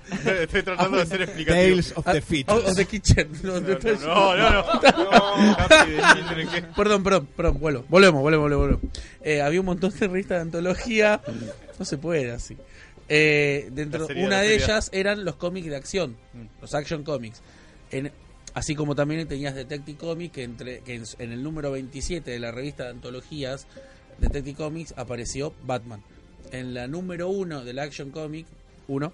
Estoy 0.44 0.64
tratando 0.64 0.98
de 0.98 1.06
ser 1.06 1.22
explicativo. 1.24 1.64
Tales 1.70 1.94
of 1.96 2.06
the 2.06 2.22
Fit. 2.22 2.50
Ah, 2.50 2.56
oh, 2.56 2.62
oh, 2.68 2.74
the 2.76 2.86
Kitchen. 2.86 3.30
No, 3.44 3.60
no, 3.60 3.68
No, 3.70 4.50
no. 4.50 4.66
Perdón, 6.76 7.04
perdón, 7.04 7.28
perdón, 7.36 7.60
vuelvo. 7.60 7.86
Volvemos, 7.90 8.22
volvemos, 8.22 8.44
volvemos. 8.50 8.80
volvemos. 8.82 8.98
Eh, 9.22 9.42
había 9.42 9.60
un 9.60 9.66
montón 9.66 9.92
de 9.92 10.08
revistas 10.08 10.38
de 10.38 10.42
antología. 10.42 11.22
No 11.80 11.86
se 11.86 11.98
puede 11.98 12.32
así. 12.32 12.58
Eh, 13.10 13.70
dentro, 13.72 14.08
una 14.16 14.42
de 14.42 14.56
ellas 14.56 14.90
eran 14.94 15.26
los 15.26 15.36
cómics 15.36 15.68
de 15.68 15.76
acción, 15.76 16.16
Mm. 16.34 16.46
los 16.62 16.74
action 16.74 17.04
comics. 17.04 17.42
En- 17.92 18.12
así 18.54 18.74
como 18.76 18.96
también 18.96 19.28
tenías 19.28 19.54
Detective 19.56 19.98
Comics, 19.98 20.34
que, 20.34 20.44
entre, 20.44 20.80
que 20.80 20.96
en, 20.96 21.04
en 21.20 21.32
el 21.34 21.44
número 21.44 21.72
27 21.72 22.32
de 22.32 22.40
la 22.40 22.52
revista 22.52 22.84
de 22.86 22.90
antologías 22.92 23.68
Detective 24.22 24.56
Comics 24.56 24.94
apareció 24.98 25.54
Batman. 25.66 26.02
En 26.52 26.74
la 26.74 26.88
número 26.88 27.30
1 27.30 27.64
del 27.64 27.80
Action 27.80 28.12
Comic 28.12 28.46
1 28.88 29.12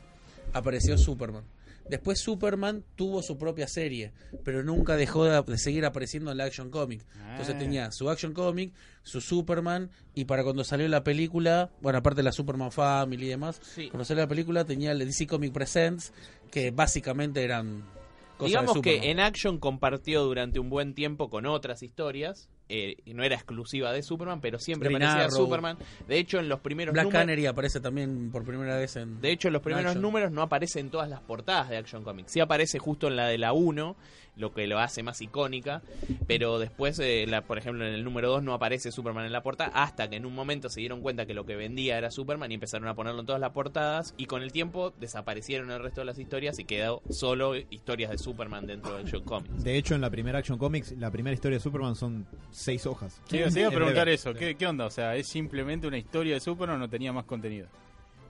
apareció 0.54 0.98
Superman. 0.98 1.44
Después 1.90 2.19
Superman 2.19 2.83
tuvo 2.97 3.21
su 3.23 3.37
propia 3.37 3.66
serie, 3.68 4.11
pero 4.44 4.61
nunca 4.61 4.97
dejó 4.97 5.23
de, 5.23 5.57
seguir 5.57 5.85
apareciendo 5.85 6.31
en 6.31 6.37
la 6.37 6.44
Action 6.44 6.69
Comic. 6.69 7.02
Entonces 7.31 7.56
Ah. 7.56 7.59
tenía 7.59 7.92
su 7.94 8.09
Action 8.09 8.33
Comic, 8.33 8.73
su 9.04 9.21
Superman, 9.21 9.90
y 10.14 10.26
para 10.26 10.44
cuando 10.44 10.66
salió 10.66 10.85
la 10.90 11.04
película, 11.06 11.69
bueno, 11.81 11.99
aparte 11.99 12.18
de 12.18 12.23
la 12.23 12.33
Superman 12.33 12.73
Family 12.73 13.28
y 13.28 13.30
demás, 13.30 13.61
Sí. 13.73 13.87
cuando 13.90 14.04
salió 14.04 14.23
la 14.23 14.28
película 14.28 14.66
tenía 14.66 14.92
el 14.92 14.99
DC 14.99 15.28
Comic 15.28 15.54
Presents, 15.54 16.11
que 16.52 16.71
básicamente 16.71 17.42
eran 17.44 17.83
cosas 18.37 18.49
Digamos 18.49 18.73
de 18.76 18.81
que 18.81 19.09
en 19.09 19.21
Action 19.21 19.57
compartió 19.57 20.23
durante 20.26 20.59
un 20.59 20.69
buen 20.69 20.94
tiempo 20.94 21.30
con 21.30 21.45
otras 21.45 21.83
historias. 21.83 22.49
Eh, 22.69 22.97
y 23.06 23.14
no 23.14 23.24
era 23.24 23.36
exclusiva 23.36 23.92
de 23.92 24.04
Superman, 24.04 24.42
pero 24.42 24.59
siempre 24.59 24.90
Green 24.90 25.04
aparecía 25.04 25.26
Arrow. 25.28 25.45
Superman. 25.45 25.78
De 26.07 26.18
hecho, 26.18 26.40
en 26.40 26.50
los 26.50 26.59
primeros 26.59 26.94
Black 26.94 27.06
números. 27.06 27.21
Canary 27.21 27.45
aparece 27.45 27.80
también 27.80 28.30
por 28.31 28.44
primera 28.44 28.76
vez 28.78 28.95
en... 28.95 29.21
De 29.21 29.31
hecho, 29.31 29.47
en 29.47 29.54
los 29.54 29.62
primeros 29.62 29.88
Action. 29.88 30.02
números 30.02 30.31
no 30.31 30.42
aparece 30.42 30.80
en 30.80 30.90
todas 30.90 31.09
las 31.09 31.21
portadas 31.21 31.69
de 31.69 31.78
Action 31.78 32.04
Comics. 32.04 32.31
Sí 32.31 32.40
aparece 32.40 32.80
justo 32.80 33.07
en 33.07 33.16
la 33.16 33.28
de 33.28 33.38
la 33.38 33.54
1, 33.54 33.95
lo 34.36 34.54
que 34.54 34.68
lo 34.68 34.80
hace 34.80 35.02
más 35.02 35.21
icónica. 35.21 35.81
Pero 36.28 36.59
después, 36.59 37.00
eh, 37.00 37.26
la, 37.28 37.42
por 37.44 37.57
ejemplo, 37.57 37.86
en 37.86 37.94
el 37.94 38.04
número 38.04 38.30
2 38.30 38.44
no 38.44 38.54
aparece 38.54 38.92
Superman 38.92 39.26
en 39.26 39.31
la 39.31 39.42
portada. 39.42 39.71
Hasta 39.74 40.09
que 40.09 40.18
en 40.18 40.26
un 40.26 40.36
momento 40.36 40.69
se 40.69 40.80
dieron 40.80 41.02
cuenta 41.02 41.26
que 41.26 41.33
lo 41.33 41.45
que 41.45 41.56
vendía 41.56 41.97
era 41.97 42.12
Superman 42.12 42.52
y 42.52 42.56
empezaron 42.56 42.88
a 42.88 42.95
ponerlo 42.95 43.21
en 43.21 43.26
todas 43.26 43.42
las 43.42 43.52
portadas. 43.52 44.14
Y 44.18 44.26
con 44.26 44.44
el 44.44 44.52
tiempo 44.52 44.94
desaparecieron 45.00 45.71
el 45.71 45.81
resto 45.81 46.02
de 46.02 46.06
las 46.06 46.19
historias 46.19 46.59
y 46.59 46.66
quedó 46.66 47.02
solo 47.09 47.56
historias 47.56 48.12
de 48.12 48.18
Superman 48.18 48.68
dentro 48.68 48.94
de 48.95 49.02
Action 49.02 49.24
Comics. 49.24 49.64
De 49.64 49.78
hecho, 49.78 49.95
en 49.95 50.02
la 50.02 50.09
primera 50.09 50.40
Action 50.40 50.57
Comics, 50.57 50.92
la 50.97 51.09
primera 51.09 51.33
historia 51.33 51.57
de 51.57 51.64
Superman 51.64 51.95
son 51.95 52.28
seis 52.57 52.85
hojas. 52.85 53.21
Sí, 53.30 53.40
se 53.49 53.59
iba 53.59 53.69
a 53.69 53.71
preguntar 53.71 54.04
breve. 54.06 54.14
eso. 54.16 54.33
¿Qué, 54.33 54.56
¿Qué 54.56 54.66
onda? 54.68 54.85
O 54.85 54.90
sea, 54.90 55.16
¿es 55.16 55.28
simplemente 55.28 55.87
una 55.87 55.97
historia 55.97 56.33
de 56.33 56.40
Superman 56.40 56.78
o 56.78 56.80
no 56.80 56.90
tenía 56.90 57.14
más 57.14 57.26
contenido? 57.26 57.68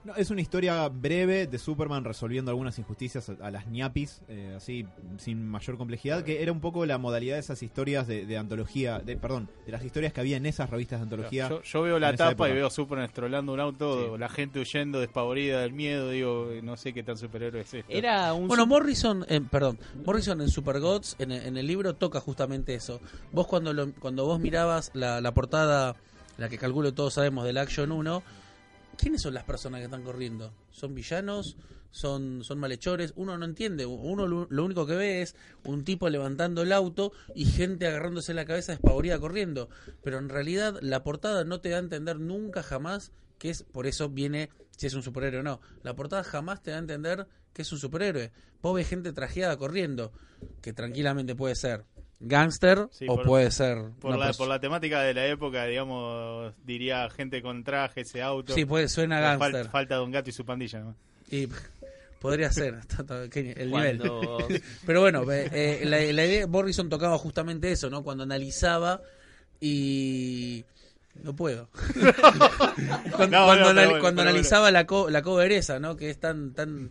No, 0.04 0.14
es 0.16 0.30
una 0.30 0.40
historia 0.40 0.88
breve 0.88 1.46
de 1.46 1.58
Superman 1.58 2.04
resolviendo 2.04 2.50
algunas 2.50 2.78
injusticias 2.78 3.28
a, 3.28 3.36
a 3.40 3.50
las 3.50 3.66
ñapis, 3.66 4.22
eh, 4.28 4.54
así 4.56 4.86
sin 5.18 5.46
mayor 5.46 5.76
complejidad, 5.76 6.22
que 6.24 6.42
era 6.42 6.52
un 6.52 6.60
poco 6.60 6.86
la 6.86 6.98
modalidad 6.98 7.34
de 7.34 7.40
esas 7.40 7.62
historias 7.62 8.06
de, 8.06 8.24
de 8.26 8.36
antología, 8.38 8.98
de 9.00 9.16
perdón, 9.16 9.48
de 9.66 9.72
las 9.72 9.84
historias 9.84 10.12
que 10.12 10.20
había 10.20 10.36
en 10.36 10.46
esas 10.46 10.70
revistas 10.70 11.00
de 11.00 11.02
antología. 11.04 11.48
Yo, 11.48 11.62
yo 11.62 11.82
veo 11.82 11.98
la 11.98 12.08
tapa 12.30 12.48
y 12.48 12.52
veo 12.54 12.70
Superman 12.70 13.06
estrolando 13.06 13.52
un 13.52 13.60
auto, 13.60 14.16
la 14.18 14.28
gente 14.28 14.60
huyendo 14.60 15.00
despavorida 15.00 15.60
del 15.60 15.72
miedo, 15.72 16.10
digo, 16.10 16.50
no 16.62 16.76
sé 16.76 16.92
qué 16.92 17.02
tan 17.02 17.16
superhéroe 17.18 17.60
es 17.62 17.74
este. 17.74 17.98
Era 17.98 18.32
un 18.34 18.48
Bueno, 18.48 18.66
Morrison, 18.66 19.24
eh, 19.28 19.40
perdón, 19.50 19.78
Morrison 20.04 20.40
en 20.40 20.48
Super 20.48 20.80
Gods, 20.80 21.16
en, 21.18 21.32
en 21.32 21.56
el 21.56 21.66
libro 21.66 21.94
toca 21.94 22.20
justamente 22.20 22.74
eso. 22.74 23.00
Vos 23.32 23.46
cuando 23.46 23.72
lo- 23.72 23.92
cuando 23.94 24.24
vos 24.26 24.40
mirabas 24.40 24.90
la, 24.94 25.20
la 25.20 25.32
portada, 25.32 25.96
la 26.36 26.48
que 26.48 26.56
calculo 26.58 26.94
todos 26.94 27.14
sabemos 27.14 27.44
del 27.44 27.58
Action 27.58 27.90
1, 27.92 28.22
¿quiénes 28.98 29.22
son 29.22 29.32
las 29.32 29.44
personas 29.44 29.80
que 29.80 29.86
están 29.86 30.02
corriendo? 30.02 30.52
¿Son 30.70 30.94
villanos? 30.94 31.56
¿Son, 31.90 32.44
son 32.44 32.58
malhechores? 32.58 33.14
Uno 33.16 33.38
no 33.38 33.46
entiende. 33.46 33.86
Uno 33.86 34.26
lo, 34.26 34.46
lo 34.50 34.64
único 34.64 34.86
que 34.86 34.94
ve 34.94 35.22
es 35.22 35.34
un 35.64 35.84
tipo 35.84 36.10
levantando 36.10 36.62
el 36.62 36.72
auto 36.72 37.12
y 37.34 37.46
gente 37.46 37.86
agarrándose 37.86 38.34
la 38.34 38.44
cabeza 38.44 38.72
despavorida 38.72 39.18
corriendo. 39.18 39.70
Pero 40.02 40.18
en 40.18 40.28
realidad 40.28 40.78
la 40.82 41.02
portada 41.02 41.44
no 41.44 41.60
te 41.60 41.70
da 41.70 41.76
a 41.76 41.80
entender 41.80 42.20
nunca 42.20 42.62
jamás 42.62 43.12
que 43.38 43.50
es, 43.50 43.62
por 43.62 43.86
eso 43.86 44.08
viene 44.10 44.50
si 44.76 44.86
es 44.86 44.94
un 44.94 45.02
superhéroe 45.02 45.40
o 45.40 45.44
no. 45.44 45.60
La 45.82 45.94
portada 45.94 46.24
jamás 46.24 46.62
te 46.62 46.72
da 46.72 46.76
a 46.76 46.80
entender 46.80 47.26
que 47.52 47.62
es 47.62 47.72
un 47.72 47.78
superhéroe. 47.78 48.32
Ves 48.62 48.88
gente 48.88 49.12
trajeada 49.12 49.56
corriendo, 49.56 50.12
que 50.60 50.72
tranquilamente 50.72 51.34
puede 51.34 51.54
ser 51.54 51.84
gángster 52.20 52.88
Sí, 52.90 53.06
o 53.08 53.16
por- 53.16 53.26
puede 53.26 53.50
ser 53.50 53.78
Por 54.00 54.16
la, 54.18 54.32
por 54.32 54.48
la 54.48 54.58
temática 54.60 55.00
de 55.02 55.14
la 55.14 55.26
época, 55.26 55.64
digamos, 55.66 56.52
diría 56.64 57.08
gente 57.10 57.42
con 57.42 57.62
traje, 57.64 58.00
ese 58.02 58.22
auto. 58.22 58.54
Sí, 58.54 58.64
puede, 58.64 58.88
suena 58.88 59.20
Fal- 59.20 59.38
gángster. 59.38 59.68
falta 59.70 59.94
Don 59.96 60.10
Gato 60.10 60.30
y 60.30 60.32
su 60.32 60.44
pandilla, 60.44 60.80
¿no? 60.80 60.96
Y 61.30 61.46
podría 62.20 62.50
ser 62.50 62.78
el 63.34 63.70
nivel. 63.70 64.02
Pero 64.86 65.00
bueno, 65.00 65.24
eh, 65.30 65.82
la, 65.84 65.98
la 66.00 66.24
idea 66.26 66.46
Morrison 66.46 66.88
tocaba 66.88 67.18
justamente 67.18 67.70
eso, 67.70 67.88
¿no? 67.90 68.02
Cuando 68.02 68.24
analizaba 68.24 69.00
y 69.60 70.64
no 71.22 71.34
puedo. 71.36 71.68
cuando 73.16 73.36
No, 73.38 73.44
cuando 73.46 73.46
no, 73.46 73.46
pero 73.46 73.68
anal- 73.70 73.86
bueno, 73.86 74.00
cuando 74.00 74.20
pero 74.22 74.30
analizaba 74.30 74.70
la 74.70 74.86
co 74.86 75.10
la 75.10 75.22
cover 75.22 75.52
esa, 75.52 75.78
¿no? 75.80 75.96
Que 75.96 76.10
es 76.10 76.18
tan 76.18 76.52
tan 76.54 76.90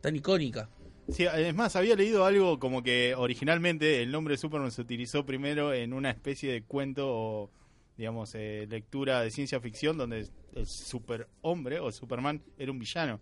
tan 0.00 0.14
icónica. 0.16 0.68
Sí, 1.08 1.24
es 1.24 1.54
más, 1.54 1.76
había 1.76 1.94
leído 1.94 2.24
algo 2.24 2.58
como 2.58 2.82
que 2.82 3.14
originalmente 3.16 4.02
el 4.02 4.10
nombre 4.10 4.32
de 4.34 4.38
Superman 4.38 4.70
se 4.72 4.80
utilizó 4.82 5.24
primero 5.24 5.72
en 5.72 5.92
una 5.92 6.10
especie 6.10 6.52
de 6.52 6.62
cuento 6.62 7.06
o, 7.08 7.50
digamos, 7.96 8.34
eh, 8.34 8.66
lectura 8.68 9.20
de 9.20 9.30
ciencia 9.30 9.60
ficción 9.60 9.96
donde 9.96 10.26
el 10.54 10.66
superhombre 10.66 11.78
o 11.80 11.92
Superman 11.92 12.42
era 12.58 12.72
un 12.72 12.78
villano. 12.80 13.20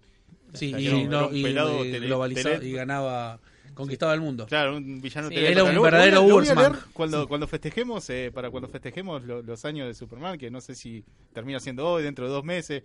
Sí, 0.55 0.69
O 0.69 0.71
sea, 0.71 0.81
y, 0.81 0.87
era 0.87 0.97
un- 0.97 1.09
no- 1.11 1.19
era 1.19 1.27
un 1.29 1.37
y- 1.37 1.43
pelado 1.43 1.85
y 1.85 1.91
tele- 1.93 2.07
globalizaba 2.07 2.59
tele- 2.59 2.69
y 2.69 2.73
ganaba, 2.73 3.41
conquistaba 3.75 4.15
el 4.15 4.21
mundo. 4.21 4.47
Claro, 4.47 4.77
un 4.77 5.01
villano 5.01 5.29
Sí, 5.29 5.35
era 5.37 5.65
un 5.65 5.83
verdadero 5.83 6.41
leer 6.41 6.55
cuando, 6.93 7.27
cuando 7.29 7.47
festejemos, 7.47 8.09
eh, 8.11 8.31
para 8.33 8.51
cuando 8.51 8.69
festejemos 8.69 9.23
lo- 9.25 9.43
los 9.43 9.65
años 9.65 9.87
de 9.87 9.95
Superman, 9.95 10.39
que 10.39 10.51
no 10.51 10.61
sé 10.61 10.75
si 10.75 11.05
termina 11.33 11.61
siendo 11.61 11.87
hoy, 11.89 12.03
dentro 12.03 12.27
de 12.27 12.33
dos 12.33 12.45
meses. 12.45 12.83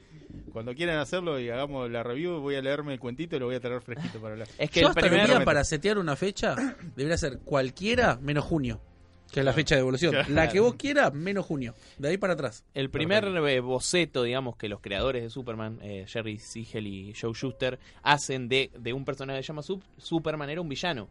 Cuando 0.51 0.73
quieran 0.75 0.97
hacerlo 0.99 1.39
y 1.39 1.49
hagamos 1.49 1.89
la 1.89 2.03
review, 2.03 2.39
voy 2.39 2.55
a 2.55 2.61
leerme 2.61 2.93
el 2.93 2.99
cuentito 2.99 3.35
y 3.35 3.39
lo 3.39 3.45
voy 3.45 3.55
a 3.55 3.59
traer 3.59 3.81
fresquito 3.81 4.19
para 4.19 4.33
hablar. 4.33 4.47
Es 4.57 4.69
que 4.71 4.81
Yo 4.81 4.87
el 4.87 4.89
hasta 4.91 5.01
primer- 5.01 5.21
diría 5.27 5.45
para 5.45 5.63
setear 5.63 5.97
una 5.97 6.15
fecha, 6.15 6.55
debería 6.95 7.17
ser 7.17 7.39
cualquiera 7.39 8.17
menos 8.21 8.43
junio, 8.45 8.81
que 9.31 9.39
es 9.41 9.45
la 9.45 9.53
fecha 9.53 9.75
de 9.75 9.81
evolución. 9.81 10.15
La 10.29 10.49
que 10.49 10.59
vos 10.59 10.75
quieras, 10.75 11.13
menos 11.13 11.45
junio. 11.45 11.75
De 11.97 12.09
ahí 12.09 12.17
para 12.17 12.33
atrás. 12.33 12.63
El 12.73 12.89
primer 12.89 13.25
eh, 13.25 13.59
boceto, 13.59 14.23
digamos, 14.23 14.55
que 14.57 14.69
los 14.69 14.79
creadores 14.81 15.23
de 15.23 15.29
Superman, 15.29 15.79
eh, 15.81 16.05
Jerry 16.07 16.37
Siegel 16.39 16.87
y 16.87 17.13
Joe 17.19 17.33
Schuster, 17.33 17.79
hacen 18.03 18.49
de, 18.49 18.71
de 18.77 18.93
un 18.93 19.05
personaje 19.05 19.39
que 19.39 19.43
se 19.43 19.47
llama 19.47 19.61
Sup- 19.61 19.83
Superman, 19.97 20.49
era 20.49 20.61
un 20.61 20.69
villano. 20.69 21.07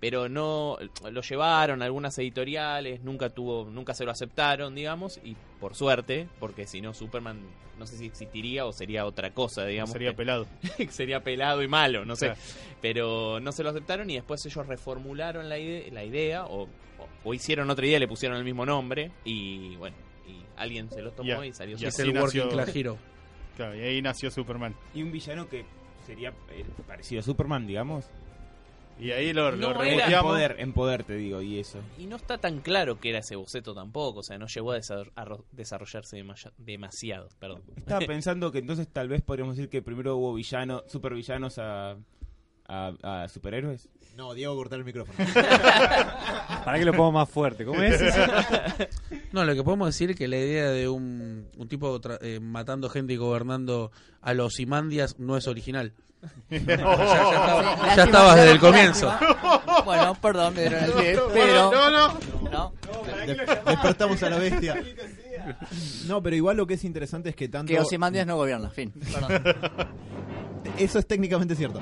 Pero 0.00 0.28
no 0.28 0.78
lo 1.10 1.22
llevaron 1.22 1.82
a 1.82 1.84
algunas 1.86 2.16
editoriales, 2.18 3.02
nunca 3.02 3.30
tuvo, 3.30 3.64
nunca 3.68 3.94
se 3.94 4.04
lo 4.04 4.12
aceptaron, 4.12 4.74
digamos, 4.76 5.18
y 5.24 5.36
por 5.58 5.74
suerte, 5.74 6.28
porque 6.38 6.68
si 6.68 6.80
no 6.80 6.94
Superman 6.94 7.40
no 7.80 7.86
sé 7.86 7.96
si 7.96 8.06
existiría 8.06 8.64
o 8.66 8.72
sería 8.72 9.06
otra 9.06 9.32
cosa, 9.32 9.64
digamos. 9.66 9.90
Sería 9.90 10.10
que- 10.10 10.16
pelado. 10.18 10.46
sería 10.90 11.22
pelado 11.24 11.62
y 11.64 11.68
malo, 11.68 12.04
no 12.04 12.14
sé. 12.14 12.26
Claro. 12.26 12.40
Pero 12.80 13.40
no 13.40 13.50
se 13.52 13.62
lo 13.64 13.70
aceptaron 13.70 14.08
y 14.10 14.14
después 14.14 14.44
ellos 14.46 14.66
reformularon 14.68 15.48
la, 15.48 15.58
ide- 15.58 15.90
la 15.90 16.04
idea 16.04 16.44
o, 16.46 16.68
o- 16.98 17.28
o 17.30 17.34
hicieron 17.34 17.68
otra 17.70 17.86
idea, 17.86 17.98
le 17.98 18.08
pusieron 18.08 18.36
el 18.38 18.44
mismo 18.44 18.64
nombre 18.66 19.10
y 19.24 19.76
bueno, 19.76 19.96
y 20.26 20.40
alguien 20.56 20.90
se 20.90 21.02
los 21.02 21.14
tomó 21.14 21.44
y 21.44 21.52
salió 21.52 21.76
y 21.78 21.84
Es 21.84 21.98
el 21.98 22.12
nació- 22.12 22.42
Working 22.44 22.48
Class 22.56 22.76
Hero. 22.76 22.98
Claro, 23.56 23.74
y 23.76 23.80
ahí 23.80 24.02
nació 24.02 24.30
Superman. 24.30 24.74
Y 24.94 25.02
un 25.02 25.10
villano 25.10 25.48
que 25.48 25.64
sería 26.06 26.30
eh, 26.50 26.64
parecido 26.86 27.20
a 27.20 27.22
Superman, 27.22 27.66
digamos. 27.66 28.04
Y 29.00 29.12
ahí 29.12 29.32
lo, 29.32 29.52
lo 29.52 29.74
No 29.74 29.82
era- 29.84 30.06
En 30.12 30.20
poder, 30.22 30.56
en 30.58 30.72
poder 30.72 31.04
te 31.04 31.14
digo, 31.14 31.40
y 31.40 31.60
eso. 31.60 31.78
Y 31.98 32.06
no 32.06 32.16
está 32.16 32.38
tan 32.38 32.58
claro 32.60 32.98
que 32.98 33.10
era 33.10 33.20
ese 33.20 33.36
boceto 33.36 33.72
tampoco, 33.72 34.20
o 34.20 34.22
sea, 34.24 34.38
no 34.38 34.46
llegó 34.48 34.72
a 34.72 34.78
desa- 34.78 35.08
a 35.14 35.24
ro- 35.24 35.44
desarrollarse 35.52 36.20
demasiado, 36.58 37.28
perdón. 37.38 37.62
Estaba 37.76 38.00
pensando 38.00 38.50
que 38.50 38.58
entonces 38.58 38.88
tal 38.88 39.08
vez 39.08 39.22
podríamos 39.22 39.56
decir 39.56 39.70
que 39.70 39.82
primero 39.82 40.16
hubo 40.16 40.34
villanos, 40.34 40.82
supervillanos 40.88 41.58
a, 41.58 41.96
a, 42.68 42.92
a 43.02 43.28
superhéroes. 43.28 43.88
No, 44.16 44.34
Diego, 44.34 44.54
cortar 44.56 44.78
el 44.80 44.84
micrófono. 44.84 45.16
Para 46.64 46.78
que 46.78 46.84
lo 46.84 46.92
pongo 46.92 47.12
más 47.12 47.28
fuerte. 47.28 47.64
¿Cómo 47.64 47.80
es? 47.82 48.00
No, 49.32 49.44
lo 49.44 49.54
que 49.54 49.62
podemos 49.62 49.88
decir 49.88 50.10
es 50.10 50.16
que 50.16 50.26
la 50.26 50.38
idea 50.38 50.70
de 50.70 50.88
un, 50.88 51.46
un 51.56 51.68
tipo 51.68 52.00
tra- 52.00 52.18
eh, 52.22 52.40
matando 52.40 52.88
gente 52.88 53.12
y 53.12 53.16
gobernando 53.16 53.92
a 54.22 54.32
los 54.32 54.58
Imandias 54.58 55.18
no 55.18 55.36
es 55.36 55.46
original. 55.46 55.92
Ya, 56.50 56.58
ya 56.60 56.74
estaba- 56.74 57.94
ya 57.96 58.04
estabas 58.04 58.36
desde 58.36 58.50
el 58.52 58.58
comienzo. 58.58 59.12
Bueno, 59.84 60.14
perdón, 60.20 60.54
me 60.54 60.62
dieron 60.62 60.82
el 60.84 60.92
pie, 60.92 61.14
No, 61.14 61.22
pero... 61.32 61.70
no, 61.72 61.90
no. 61.90 62.18
¿no? 62.50 62.72
Despertamos 63.66 64.22
a 64.22 64.30
la 64.30 64.38
bestia. 64.38 64.82
No, 66.06 66.22
pero 66.22 66.34
igual 66.34 66.56
lo 66.56 66.66
que 66.66 66.74
es 66.74 66.84
interesante 66.84 67.28
es 67.28 67.36
que 67.36 67.48
tanto... 67.48 67.70
Que 67.72 67.78
Ozymandias 67.78 68.26
no 68.26 68.36
gobierna, 68.36 68.70
fin. 68.70 68.92
Perdón. 69.12 69.42
Eso 70.78 70.98
es 70.98 71.06
técnicamente 71.06 71.54
cierto. 71.54 71.80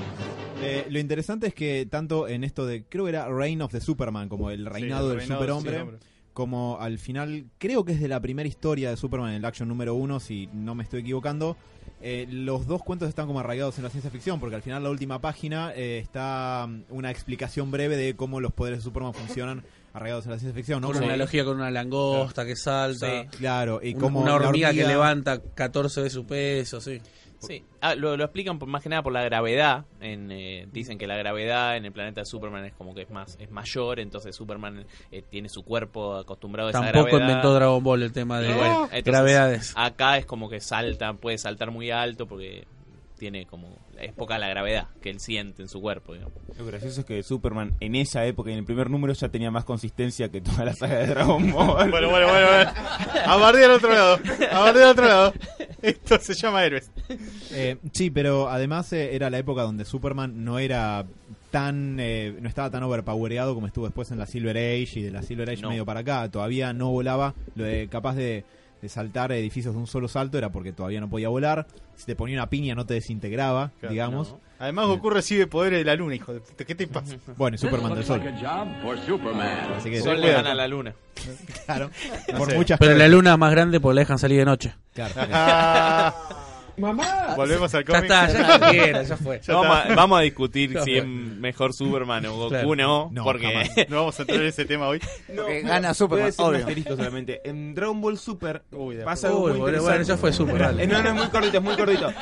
Eh, 0.62 0.86
lo 0.88 0.98
interesante 0.98 1.46
es 1.48 1.54
que 1.54 1.86
tanto 1.86 2.28
en 2.28 2.44
esto 2.44 2.66
de, 2.66 2.84
creo 2.84 3.04
que 3.04 3.10
era 3.10 3.28
Reign 3.28 3.62
of 3.62 3.72
the 3.72 3.80
Superman, 3.80 4.28
como 4.28 4.50
el 4.50 4.66
reinado 4.66 5.12
el 5.12 5.18
del 5.18 5.28
reinado 5.28 5.42
del 5.42 5.60
superhombre, 5.60 5.98
como 6.32 6.78
al 6.80 6.98
final, 6.98 7.46
creo 7.58 7.84
que 7.84 7.92
es 7.92 8.00
de 8.00 8.08
la 8.08 8.20
primera 8.20 8.48
historia 8.48 8.90
de 8.90 8.96
Superman 8.96 9.30
en 9.30 9.36
el 9.36 9.44
Action 9.44 9.68
número 9.68 9.94
uno, 9.94 10.20
si 10.20 10.48
no 10.52 10.75
me 10.75 10.82
estoy 10.82 11.00
equivocando, 11.00 11.56
eh, 12.02 12.26
los 12.30 12.66
dos 12.66 12.82
cuentos 12.82 13.08
están 13.08 13.26
como 13.26 13.40
arraigados 13.40 13.78
en 13.78 13.84
la 13.84 13.90
ciencia 13.90 14.10
ficción, 14.10 14.38
porque 14.38 14.56
al 14.56 14.62
final 14.62 14.82
la 14.82 14.90
última 14.90 15.20
página 15.20 15.72
eh, 15.75 15.98
está 15.98 16.66
mm, 16.68 16.82
una 16.90 17.10
explicación 17.10 17.70
breve 17.70 17.96
de 17.96 18.14
cómo 18.14 18.40
los 18.40 18.52
poderes 18.52 18.80
de 18.80 18.84
Superman 18.84 19.14
funcionan 19.14 19.64
arraigados 19.97 20.26
en 20.26 20.33
la 20.33 20.38
ciencia 20.38 20.55
ficción, 20.55 20.81
¿no? 20.81 20.88
Con 20.88 20.97
una 20.99 21.07
analogía 21.07 21.45
con 21.45 21.57
una 21.57 21.71
langosta 21.71 22.45
que 22.45 22.55
salta. 22.57 23.26
Claro, 23.38 23.81
y 23.83 23.95
un- 23.95 24.00
como 24.00 24.21
una 24.21 24.38
la 24.38 24.49
hormiga, 24.49 24.73
que 24.73 24.85
levanta 24.85 25.41
14 25.41 26.03
de 26.03 26.11
su 26.11 26.25
peso, 26.26 26.81
sí. 26.81 27.00
Sí, 27.38 27.62
ah, 27.83 27.95
lo, 27.95 28.17
lo 28.17 28.25
explican 28.25 28.59
por, 28.59 28.67
más 28.67 28.83
que 28.83 28.88
nada 28.88 29.03
por 29.03 29.12
la 29.12 29.23
gravedad. 29.23 29.85
En, 30.00 30.31
eh, 30.33 30.67
dicen 30.73 30.97
que 30.97 31.07
la 31.07 31.17
gravedad 31.19 31.76
en 31.76 31.85
el 31.85 31.93
planeta 31.93 32.23
de 32.23 32.25
Superman 32.25 32.65
es 32.65 32.73
como 32.73 32.95
que 32.95 33.03
es 33.03 33.11
más 33.11 33.37
es 33.38 33.50
mayor, 33.50 34.00
entonces 34.00 34.35
Superman 34.35 34.87
eh, 35.12 35.23
tiene 35.29 35.50
su 35.50 35.62
cuerpo 35.62 36.17
acostumbrado 36.17 36.69
a 36.69 36.71
esa 36.71 36.81
Tampoco 36.81 37.05
gravedad. 37.09 37.29
inventó 37.29 37.55
Dragon 37.55 37.85
Ball 37.85 38.03
el 38.03 38.12
tema 38.12 38.41
de 38.41 38.55
bueno, 38.55 38.83
entonces, 38.85 39.05
gravedades. 39.05 39.73
Acá 39.76 40.17
es 40.17 40.25
como 40.25 40.49
que 40.49 40.61
salta, 40.61 41.12
puede 41.12 41.37
saltar 41.37 41.71
muy 41.71 41.91
alto 41.91 42.26
porque 42.26 42.67
tiene 43.18 43.46
como 43.46 43.78
es 44.00 44.12
poca 44.12 44.38
la 44.38 44.49
gravedad 44.49 44.88
que 45.00 45.11
él 45.11 45.20
siente 45.20 45.62
en 45.62 45.68
su 45.68 45.80
cuerpo. 45.80 46.14
digamos. 46.14 46.35
Lo 46.58 46.66
gracioso 46.66 47.00
es 47.00 47.06
que 47.06 47.23
Superman 47.23 47.73
en 47.80 47.94
esa 47.94 48.25
época, 48.26 48.50
en 48.50 48.58
el 48.58 48.64
primer 48.64 48.90
número, 48.90 49.12
ya 49.14 49.28
tenía 49.28 49.50
más 49.50 49.64
consistencia 49.64 50.28
que 50.30 50.40
toda 50.40 50.64
la 50.64 50.75
saga 50.75 50.99
de 50.99 51.06
Dragon 51.06 51.50
Ball. 51.52 51.90
Bueno, 51.90 52.11
bueno, 52.11 52.28
bueno, 52.28 52.46
bueno. 52.46 52.70
A 53.25 53.37
bardear 53.37 53.70
al 53.70 53.76
otro 53.76 53.90
lado. 53.92 54.18
A 54.52 54.58
bardear 54.61 54.85
al 54.87 54.90
otro 54.92 55.04
lado. 55.06 55.32
Esto 55.82 56.18
se 56.18 56.35
llama 56.35 56.64
héroes. 56.64 56.90
Eh, 57.52 57.76
sí, 57.92 58.11
pero 58.11 58.49
además 58.49 58.92
eh, 58.92 59.14
era 59.14 59.30
la 59.30 59.38
época 59.38 59.62
donde 59.62 59.85
Superman 59.85 60.44
no 60.44 60.58
era 60.58 61.04
tan 61.50 61.99
eh, 62.00 62.37
no 62.40 62.49
estaba 62.49 62.70
tan 62.70 62.82
overpowereado 62.82 63.54
como 63.54 63.66
estuvo 63.66 63.87
después 63.87 64.11
en 64.11 64.18
la 64.18 64.26
Silver 64.26 64.56
Age 64.56 64.99
y 65.00 65.02
de 65.02 65.11
la 65.12 65.23
Silver 65.23 65.49
Age 65.49 65.62
No. 65.62 65.68
medio 65.70 65.87
para 65.87 66.00
acá. 66.00 66.28
Todavía 66.30 66.73
no 66.73 66.90
volaba, 66.90 67.35
lo 67.54 67.64
de 67.64 67.88
capaz 67.88 68.14
de, 68.16 68.44
de 68.87 68.90
saltar 68.90 69.33
edificios 69.33 69.75
de 69.75 69.81
un 69.81 69.87
solo 69.87 70.09
salto 70.09 70.38
era 70.38 70.50
porque 70.50 70.73
todavía 70.73 71.00
no 71.00 71.09
podía 71.11 71.28
volar. 71.28 71.66
Si 71.97 72.07
te 72.07 72.16
ponía 72.16 72.37
una 72.37 72.49
piña 72.49 72.75
no 72.75 72.87
te 72.87 72.95
desintegraba, 72.95 73.71
Claro, 73.81 73.93
digamos. 73.93 74.33
no. 74.33 74.40
Además, 74.59 74.87
Goku 74.87 75.11
recibe 75.11 75.47
poderes 75.47 75.81
de 75.81 75.85
la 75.85 75.95
luna, 75.97 76.14
hijo 76.14 76.33
de 76.33 76.40
puta. 76.40 76.64
¿Qué 76.64 76.75
te 76.75 76.87
pasa? 76.87 77.16
Bueno, 77.37 77.59
Superman 77.59 77.95
del 77.95 78.05
Sol. 78.05 78.23
Así 79.76 79.90
que 79.90 80.00
Sol 80.00 80.19
le 80.21 80.33
gana 80.33 80.52
a 80.52 80.55
la 80.55 80.66
luna. 80.66 80.95
claro, 81.66 81.90
por 82.38 82.50
sé. 82.50 82.57
muchas 82.57 82.78
Pero 82.78 82.93
cosas. 82.93 82.99
la 82.99 83.09
luna 83.14 83.33
es 83.33 83.38
más 83.38 83.50
grande 83.50 83.81
porque 83.81 83.95
la 83.97 84.00
dejan 84.02 84.19
salir 84.19 84.38
de 84.38 84.45
noche. 84.47 84.75
Claro. 84.95 85.14
Ah, 86.83 87.35
Volvemos 87.37 87.75
al 87.75 87.85
Ya 87.85 87.87
cómic. 87.87 88.02
está, 88.04 88.28
ya 88.33 88.59
cualquiera, 88.59 89.02
ya 89.02 89.16
fue. 89.16 89.40
Ya 89.42 89.54
vamos, 89.54 89.78
está. 89.78 89.92
a, 89.92 89.97
vamos 89.97 90.18
a 90.18 90.23
discutir 90.23 90.71
si 90.71 90.90
fue. 90.92 90.99
es 90.99 91.06
mejor 91.06 91.73
Superman 91.73 92.26
o 92.26 92.35
Goku 92.37 92.49
Claro. 92.50 92.76
no, 92.76 93.11
No, 93.12 93.25
porque 93.25 93.47
jamás. 93.47 93.68
No 93.88 93.97
vamos 93.97 94.18
a 94.18 94.23
entrar 94.23 94.40
en 94.40 94.47
ese 94.47 94.64
tema 94.64 94.88
hoy. 94.88 95.00
Porque 95.35 95.62
gana 95.62 95.95
Superman, 95.95 96.33
obvio. 96.38 96.85
solamente. 96.97 97.40
En 97.49 97.75
Dragon 97.75 98.00
Ball 98.00 98.18
Super 98.18 98.62
Uy, 98.73 98.97
pasa 99.04 99.28
Uy, 99.28 99.33
algo 99.33 99.40
muy 99.40 99.50
bueno, 99.59 99.66
interesante. 99.78 99.90
bueno, 99.92 100.04
ya 100.09 100.16
fue 100.16 100.33
Super, 100.33 100.59
dale. 100.59 100.85
Eh, 100.85 100.87
No, 100.87 101.02
no, 101.02 101.09
es 101.09 101.14
muy 101.14 101.26
cortito, 101.28 101.56
es 101.59 101.62
muy 101.64 101.76
cortito. 101.76 102.12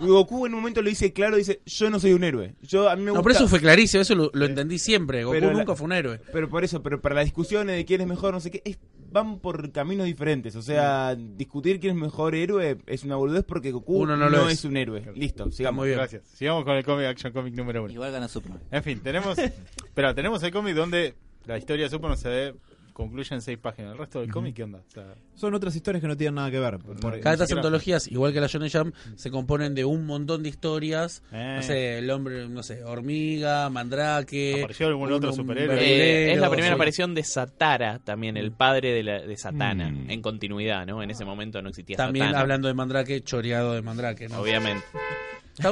Goku 0.00 0.46
en 0.46 0.54
un 0.54 0.60
momento 0.60 0.82
lo 0.82 0.88
dice 0.88 1.12
claro, 1.12 1.36
dice, 1.36 1.60
yo 1.64 1.90
no 1.90 1.98
soy 2.00 2.12
un 2.12 2.24
héroe. 2.24 2.54
Yo, 2.62 2.88
a 2.88 2.96
mí 2.96 3.02
me 3.02 3.12
No, 3.12 3.22
pero 3.22 3.34
eso 3.34 3.48
fue 3.48 3.60
clarísimo, 3.60 4.02
eso 4.02 4.14
lo, 4.14 4.30
lo 4.34 4.44
entendí 4.46 4.78
siempre. 4.78 5.24
Goku 5.24 5.34
Pero 5.34 5.46
la- 5.52 5.58
nunca 5.58 5.74
fue 5.74 5.86
un 5.86 5.92
héroe. 5.92 6.20
Pero 6.32 6.48
por 6.48 6.64
eso, 6.64 6.82
pero 6.82 7.00
para 7.00 7.14
las 7.16 7.24
discusiones 7.24 7.76
de 7.76 7.84
quién 7.84 8.00
es 8.00 8.06
mejor, 8.06 8.34
no 8.34 8.40
sé 8.40 8.50
qué, 8.50 8.62
es- 8.64 8.78
van 9.10 9.38
por 9.38 9.70
caminos 9.70 10.06
diferentes. 10.06 10.56
O 10.56 10.62
sea, 10.62 11.14
discutir 11.14 11.78
quién 11.78 11.94
es 11.96 12.02
mejor 12.02 12.34
héroe 12.34 12.78
es 12.86 13.04
una 13.04 13.14
boludez 13.14 13.44
porque 13.44 13.70
Goku 13.70 13.93
Uno 13.96 14.16
no 14.16 14.24
no, 14.24 14.30
lo 14.30 14.48
es. 14.48 14.58
es. 14.58 14.64
un 14.64 14.76
héroe. 14.76 15.02
Listo, 15.14 15.50
sigamos. 15.50 15.82
muy 15.82 15.88
bien. 15.88 15.98
Gracias. 15.98 16.22
Sigamos 16.34 16.64
con 16.64 16.74
el 16.76 16.84
cómic 16.84 17.06
Action 17.06 17.32
Comic 17.32 17.54
número 17.54 17.84
uno. 17.84 17.92
Igual 17.92 18.12
gana 18.12 18.28
Superman. 18.28 18.60
En 18.70 18.82
fin, 18.82 19.00
tenemos. 19.00 19.38
Espera, 19.38 20.14
tenemos 20.14 20.42
el 20.42 20.52
cómic 20.52 20.74
donde 20.74 21.14
la 21.46 21.58
historia 21.58 21.84
de 21.84 21.90
Superman 21.90 22.18
se 22.18 22.28
ve. 22.28 22.54
Concluye 22.94 23.34
en 23.34 23.42
seis 23.42 23.58
páginas. 23.58 23.92
El 23.92 23.98
resto 23.98 24.20
del 24.20 24.30
cómic, 24.30 24.54
¿qué 24.54 24.62
onda? 24.62 24.78
O 24.78 24.90
sea, 24.90 25.14
Son 25.34 25.52
otras 25.52 25.74
historias 25.74 26.00
que 26.00 26.06
no 26.06 26.16
tienen 26.16 26.36
nada 26.36 26.48
que 26.50 26.60
ver. 26.60 26.78
Por- 26.78 26.98
Cada 27.00 27.20
Cada 27.20 27.34
estas 27.34 27.52
antologías, 27.52 28.06
igual 28.10 28.32
que 28.32 28.40
la 28.40 28.46
Shonen 28.46 28.70
Jump, 28.70 28.94
se 29.16 29.30
componen 29.32 29.74
de 29.74 29.84
un 29.84 30.06
montón 30.06 30.44
de 30.44 30.48
historias. 30.48 31.22
Eh. 31.32 31.54
No 31.56 31.62
sé, 31.62 31.98
el 31.98 32.08
hombre, 32.10 32.48
no 32.48 32.62
sé, 32.62 32.84
hormiga, 32.84 33.68
mandrake. 33.68 34.60
¿Apareció 34.60 34.86
algún 34.86 35.10
otro 35.12 35.32
superhéroe? 35.32 35.76
Eh, 35.76 36.32
es 36.34 36.38
la 36.40 36.48
primera 36.50 36.74
aparición 36.74 37.14
de 37.14 37.24
Satara, 37.24 37.98
también 37.98 38.36
el 38.36 38.52
padre 38.52 38.92
de, 38.92 39.02
la, 39.02 39.18
de 39.22 39.36
Satana, 39.36 39.90
Mm. 39.90 40.10
en 40.10 40.22
continuidad, 40.22 40.86
¿no? 40.86 41.02
En 41.02 41.10
ese 41.10 41.24
momento 41.24 41.60
no 41.60 41.70
existía 41.70 41.96
También 41.96 42.26
Satana. 42.26 42.40
hablando 42.42 42.68
de 42.68 42.74
mandrake, 42.74 43.20
choreado 43.22 43.74
de 43.74 43.82
mandrake, 43.82 44.28
¿no? 44.28 44.38
Obviamente. 44.40 44.84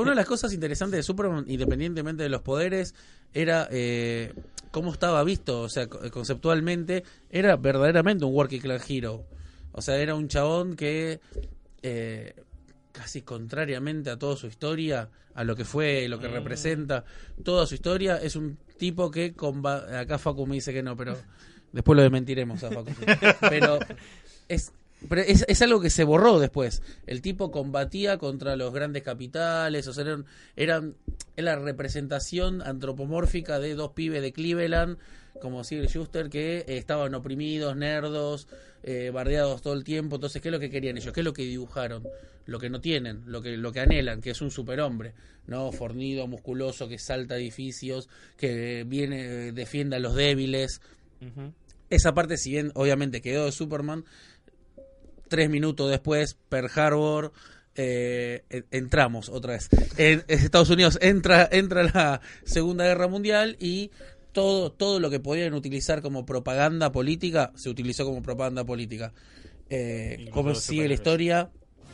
Una 0.01 0.11
de 0.11 0.17
las 0.17 0.27
cosas 0.27 0.53
interesantes 0.53 0.99
de 0.99 1.03
Superman, 1.03 1.45
independientemente 1.49 2.23
de 2.23 2.29
los 2.29 2.43
poderes, 2.43 2.95
era 3.35 3.67
eh, 3.71 4.33
cómo 4.71 4.93
estaba 4.93 5.23
visto, 5.25 5.63
o 5.63 5.69
sea, 5.69 5.89
co- 5.89 5.99
conceptualmente, 6.11 7.03
era 7.31 7.57
verdaderamente 7.57 8.25
un 8.25 8.33
working 8.35 8.61
class 8.61 8.89
hero. 8.89 9.25
O 9.73 9.83
sea, 9.83 9.97
era 9.97 10.15
un 10.15 10.29
chabón 10.29 10.77
que, 10.77 11.21
eh, 11.83 12.35
casi 12.93 13.23
contrariamente 13.23 14.11
a 14.11 14.19
toda 14.19 14.37
su 14.37 14.47
historia, 14.47 15.09
a 15.35 15.45
lo 15.45 15.57
que 15.57 15.65
fue, 15.65 16.07
lo 16.09 16.19
que 16.19 16.29
representa, 16.29 17.05
toda 17.43 17.67
su 17.67 17.75
historia, 17.75 18.19
es 18.19 18.37
un 18.37 18.59
tipo 18.77 19.11
que, 19.11 19.35
acá 19.97 20.19
Facu 20.19 20.47
me 20.47 20.57
dice 20.57 20.73
que 20.73 20.83
no, 20.83 20.95
pero 20.97 21.17
después 21.73 21.97
lo 21.97 22.03
desmentiremos 22.03 22.63
a 22.65 22.71
Facu. 22.71 22.91
Pero 23.49 23.79
es, 24.49 24.73
pero 25.09 25.23
es, 25.23 25.45
es 25.49 25.63
algo 25.63 25.81
que 25.81 25.91
se 25.91 26.05
borró 26.05 26.39
después. 26.39 26.83
El 27.07 27.23
tipo 27.23 27.51
combatía 27.51 28.19
contra 28.19 28.57
los 28.57 28.73
grandes 28.73 29.03
capitales, 29.03 29.87
o 29.89 29.93
sea, 29.93 30.05
eran, 30.05 30.25
eran 30.57 30.95
es 31.37 31.45
la 31.45 31.57
representación 31.57 32.63
antropomórfica 32.63 33.59
de 33.59 33.75
dos 33.75 33.93
pibes 33.93 34.23
de 34.23 34.33
Cleveland, 34.33 34.99
como 35.41 35.65
Sigel 35.65 35.89
Schuster, 35.89 36.29
que 36.29 36.59
eh, 36.59 36.65
estaban 36.77 37.15
oprimidos, 37.15 37.77
nerdos, 37.77 38.49
eh, 38.83 39.11
bardeados 39.13 39.63
todo 39.63 39.75
el 39.75 39.85
tiempo. 39.85 40.17
Entonces, 40.17 40.43
¿qué 40.43 40.49
es 40.49 40.53
lo 40.53 40.61
que 40.61 40.71
querían 40.71 40.97
ellos? 40.97 41.13
¿Qué 41.13 41.21
es 41.21 41.25
lo 41.25 41.33
que 41.33 41.43
dibujaron? 41.43 42.07
Lo 42.47 42.59
que 42.59 42.71
no 42.71 42.81
tienen, 42.81 43.23
lo 43.27 43.41
que, 43.41 43.57
lo 43.57 43.73
que 43.73 43.81
anhelan, 43.81 44.21
que 44.21 44.31
es 44.31 44.41
un 44.41 44.51
superhombre, 44.51 45.15
¿no? 45.47 45.73
Fornido, 45.73 46.27
musculoso, 46.27 46.89
que 46.89 46.99
salta 46.99 47.37
edificios, 47.37 48.09
que 48.37 48.85
viene, 48.87 49.49
eh, 49.49 49.53
defiende 49.53 49.97
a 49.97 50.01
los 50.01 50.15
débiles. 50.15 50.81
Esa 51.89 52.15
parte, 52.15 52.37
si 52.37 52.51
bien 52.51 52.73
obviamente 52.75 53.21
quedó 53.21 53.45
de 53.45 53.53
Superman, 53.53 54.05
tres 55.33 55.49
minutos 55.49 55.91
después, 55.91 56.37
Pearl 56.51 56.69
Harbor, 56.77 57.33
eh, 57.75 58.45
en- 58.51 58.67
entramos 58.71 59.31
otra 59.31 59.55
vez. 59.55 59.71
En 59.97 60.23
Estados 60.29 60.69
Unidos 60.69 60.99
entra, 61.01 61.49
entra 61.51 61.83
la 61.85 62.21
Segunda 62.45 62.85
Guerra 62.85 63.09
Mundial 63.09 63.57
y 63.59 63.91
todo, 64.33 64.73
todo 64.73 65.01
lo 65.01 65.09
que 65.09 65.21
podían 65.21 65.55
utilizar 65.55 66.03
como 66.03 66.27
propaganda 66.27 66.93
política 66.93 67.51
se 67.57 67.71
utilizó 67.71 68.05
como 68.05 68.21
propaganda 68.23 68.63
política. 68.65 69.15
Eh, 69.71 70.27
como 70.33 70.55
sigue 70.55 70.87
la 70.89 70.95
historia, 70.95 71.51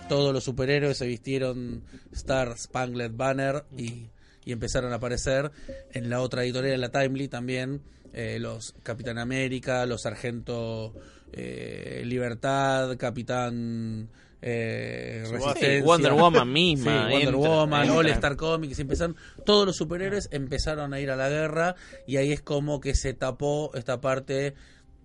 todos 0.08 0.32
los 0.32 0.42
superhéroes 0.42 0.96
se 0.98 1.06
vistieron 1.06 1.84
Star 2.12 2.58
Spangled 2.58 3.12
Banner 3.14 3.64
y, 3.76 4.08
y 4.44 4.50
empezaron 4.52 4.92
a 4.92 4.96
aparecer 4.96 5.52
en 5.92 6.10
la 6.10 6.20
otra 6.22 6.42
editorial, 6.42 6.74
en 6.74 6.80
la 6.80 6.90
Timely 6.90 7.28
también, 7.28 7.82
eh, 8.12 8.38
los 8.40 8.74
Capitán 8.82 9.18
América, 9.18 9.86
los 9.86 10.02
Sargento 10.02 10.92
eh, 11.32 12.02
Libertad, 12.04 12.96
Capitán 12.96 14.08
eh, 14.40 15.24
Resistencia. 15.28 15.84
Wonder 15.84 16.12
Woman 16.12 16.46
Sí, 16.46 16.52
misma. 16.52 17.08
Wonder 17.10 17.34
entra, 17.34 17.50
Woman, 17.50 17.82
entra. 17.82 17.96
All 17.96 18.06
Star 18.08 18.36
Comics, 18.36 18.78
empezaron, 18.78 19.16
todos 19.44 19.66
los 19.66 19.76
superhéroes 19.76 20.28
empezaron 20.32 20.94
a 20.94 21.00
ir 21.00 21.10
a 21.10 21.16
la 21.16 21.28
guerra 21.28 21.74
y 22.06 22.16
ahí 22.16 22.32
es 22.32 22.40
como 22.40 22.80
que 22.80 22.94
se 22.94 23.14
tapó 23.14 23.70
esta 23.74 24.00
parte 24.00 24.54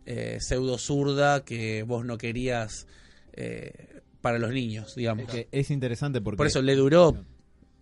eh, 0.05 0.37
pseudo 0.39 0.77
zurda 0.77 1.43
que 1.45 1.83
vos 1.83 2.05
no 2.05 2.17
querías 2.17 2.87
eh, 3.33 4.01
para 4.21 4.37
los 4.37 4.51
niños, 4.51 4.95
digamos. 4.95 5.25
Es, 5.25 5.31
que 5.31 5.47
es 5.51 5.71
interesante 5.71 6.21
porque. 6.21 6.37
Por 6.37 6.47
eso 6.47 6.61
le 6.61 6.75
duró 6.75 7.15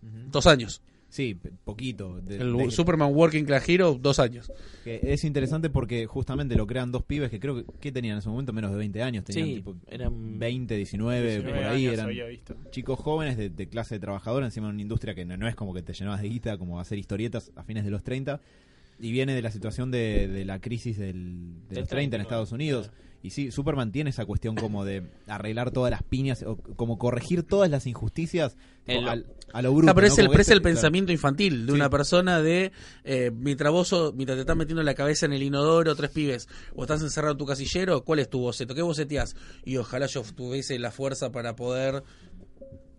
dos 0.00 0.46
años. 0.46 0.82
Sí, 1.12 1.38
poquito. 1.64 2.22
de- 2.22 2.36
El 2.38 2.56
de- 2.56 2.70
Superman 2.70 3.14
Working 3.14 3.44
Class 3.44 3.68
Hero, 3.68 3.98
dos 4.00 4.18
años. 4.18 4.50
que 4.82 4.98
es 5.02 5.24
interesante 5.24 5.68
porque 5.68 6.06
justamente 6.06 6.54
lo 6.56 6.66
crean 6.66 6.90
dos 6.90 7.02
pibes 7.02 7.28
que 7.30 7.38
creo 7.38 7.54
que, 7.56 7.64
que 7.80 7.92
tenían 7.92 8.14
en 8.14 8.18
ese 8.20 8.30
momento 8.30 8.54
menos 8.54 8.70
de 8.70 8.78
20 8.78 9.02
años. 9.02 9.22
Tenían 9.24 9.46
Sí, 9.48 9.54
tipo 9.56 9.76
eran 9.88 10.38
20, 10.38 10.74
19, 10.74 11.20
19 11.22 11.58
por 11.60 11.68
ahí. 11.68 11.84
Eran 11.84 12.06
había 12.06 12.24
visto. 12.24 12.56
chicos 12.70 12.98
jóvenes 12.98 13.36
de, 13.36 13.50
de 13.50 13.68
clase 13.68 13.98
trabajadora, 14.00 14.46
encima 14.46 14.68
de 14.68 14.72
una 14.72 14.80
industria 14.82 15.14
que 15.14 15.26
no, 15.26 15.36
no 15.36 15.46
es 15.46 15.54
como 15.54 15.74
que 15.74 15.82
te 15.82 15.92
llenabas 15.92 16.22
de 16.22 16.30
guita, 16.30 16.56
como 16.56 16.80
hacer 16.80 16.96
historietas 16.98 17.52
a 17.56 17.62
fines 17.62 17.84
de 17.84 17.90
los 17.90 18.02
30. 18.02 18.40
Y 18.98 19.12
viene 19.12 19.34
de 19.34 19.42
la 19.42 19.50
situación 19.50 19.90
de, 19.90 20.28
de 20.28 20.44
la 20.46 20.60
crisis 20.62 20.96
del, 20.96 21.54
de 21.68 21.74
Del 21.74 21.80
los 21.80 21.88
30 21.88 22.02
en 22.04 22.10
30, 22.10 22.22
Estados 22.22 22.52
Unidos. 22.52 22.90
Y 23.22 23.30
sí, 23.30 23.50
Superman 23.52 23.92
tiene 23.92 24.10
esa 24.10 24.24
cuestión 24.26 24.56
como 24.56 24.84
de 24.84 25.04
arreglar 25.28 25.70
todas 25.70 25.90
las 25.90 26.02
piñas, 26.02 26.42
o 26.42 26.56
como 26.56 26.98
corregir 26.98 27.44
todas 27.44 27.70
las 27.70 27.86
injusticias 27.86 28.56
El- 28.86 29.06
al- 29.08 29.26
a 29.52 29.62
lo 29.62 29.72
bruto. 29.72 29.90
Ah, 29.90 29.94
pero 29.94 30.06
es 30.08 30.16
¿no? 30.18 30.24
el, 30.24 30.28
pero 30.30 30.42
es 30.42 30.48
el 30.48 30.60
claro. 30.60 30.74
pensamiento 30.74 31.12
infantil 31.12 31.66
de 31.66 31.72
Sí. 31.72 31.76
una 31.76 31.88
persona 31.88 32.40
de 32.42 32.72
eh, 33.04 33.30
mientras 33.32 33.70
vos 33.72 33.94
mientras 34.16 34.36
te 34.36 34.40
estás 34.40 34.56
metiendo 34.56 34.82
la 34.82 34.94
cabeza 34.94 35.26
en 35.26 35.34
el 35.34 35.42
inodoro, 35.44 35.94
tres 35.94 36.10
pibes, 36.10 36.48
o 36.74 36.82
estás 36.82 37.00
encerrado 37.02 37.32
en 37.32 37.38
tu 37.38 37.46
casillero, 37.46 38.02
¿cuál 38.02 38.18
es 38.18 38.28
tu 38.28 38.40
boceto? 38.40 38.74
¿Qué 38.74 38.82
boceteás? 38.82 39.36
Y 39.64 39.76
ojalá 39.76 40.06
yo 40.06 40.22
tuviese 40.34 40.78
la 40.80 40.90
fuerza 40.90 41.30
para 41.30 41.54
poder 41.54 42.02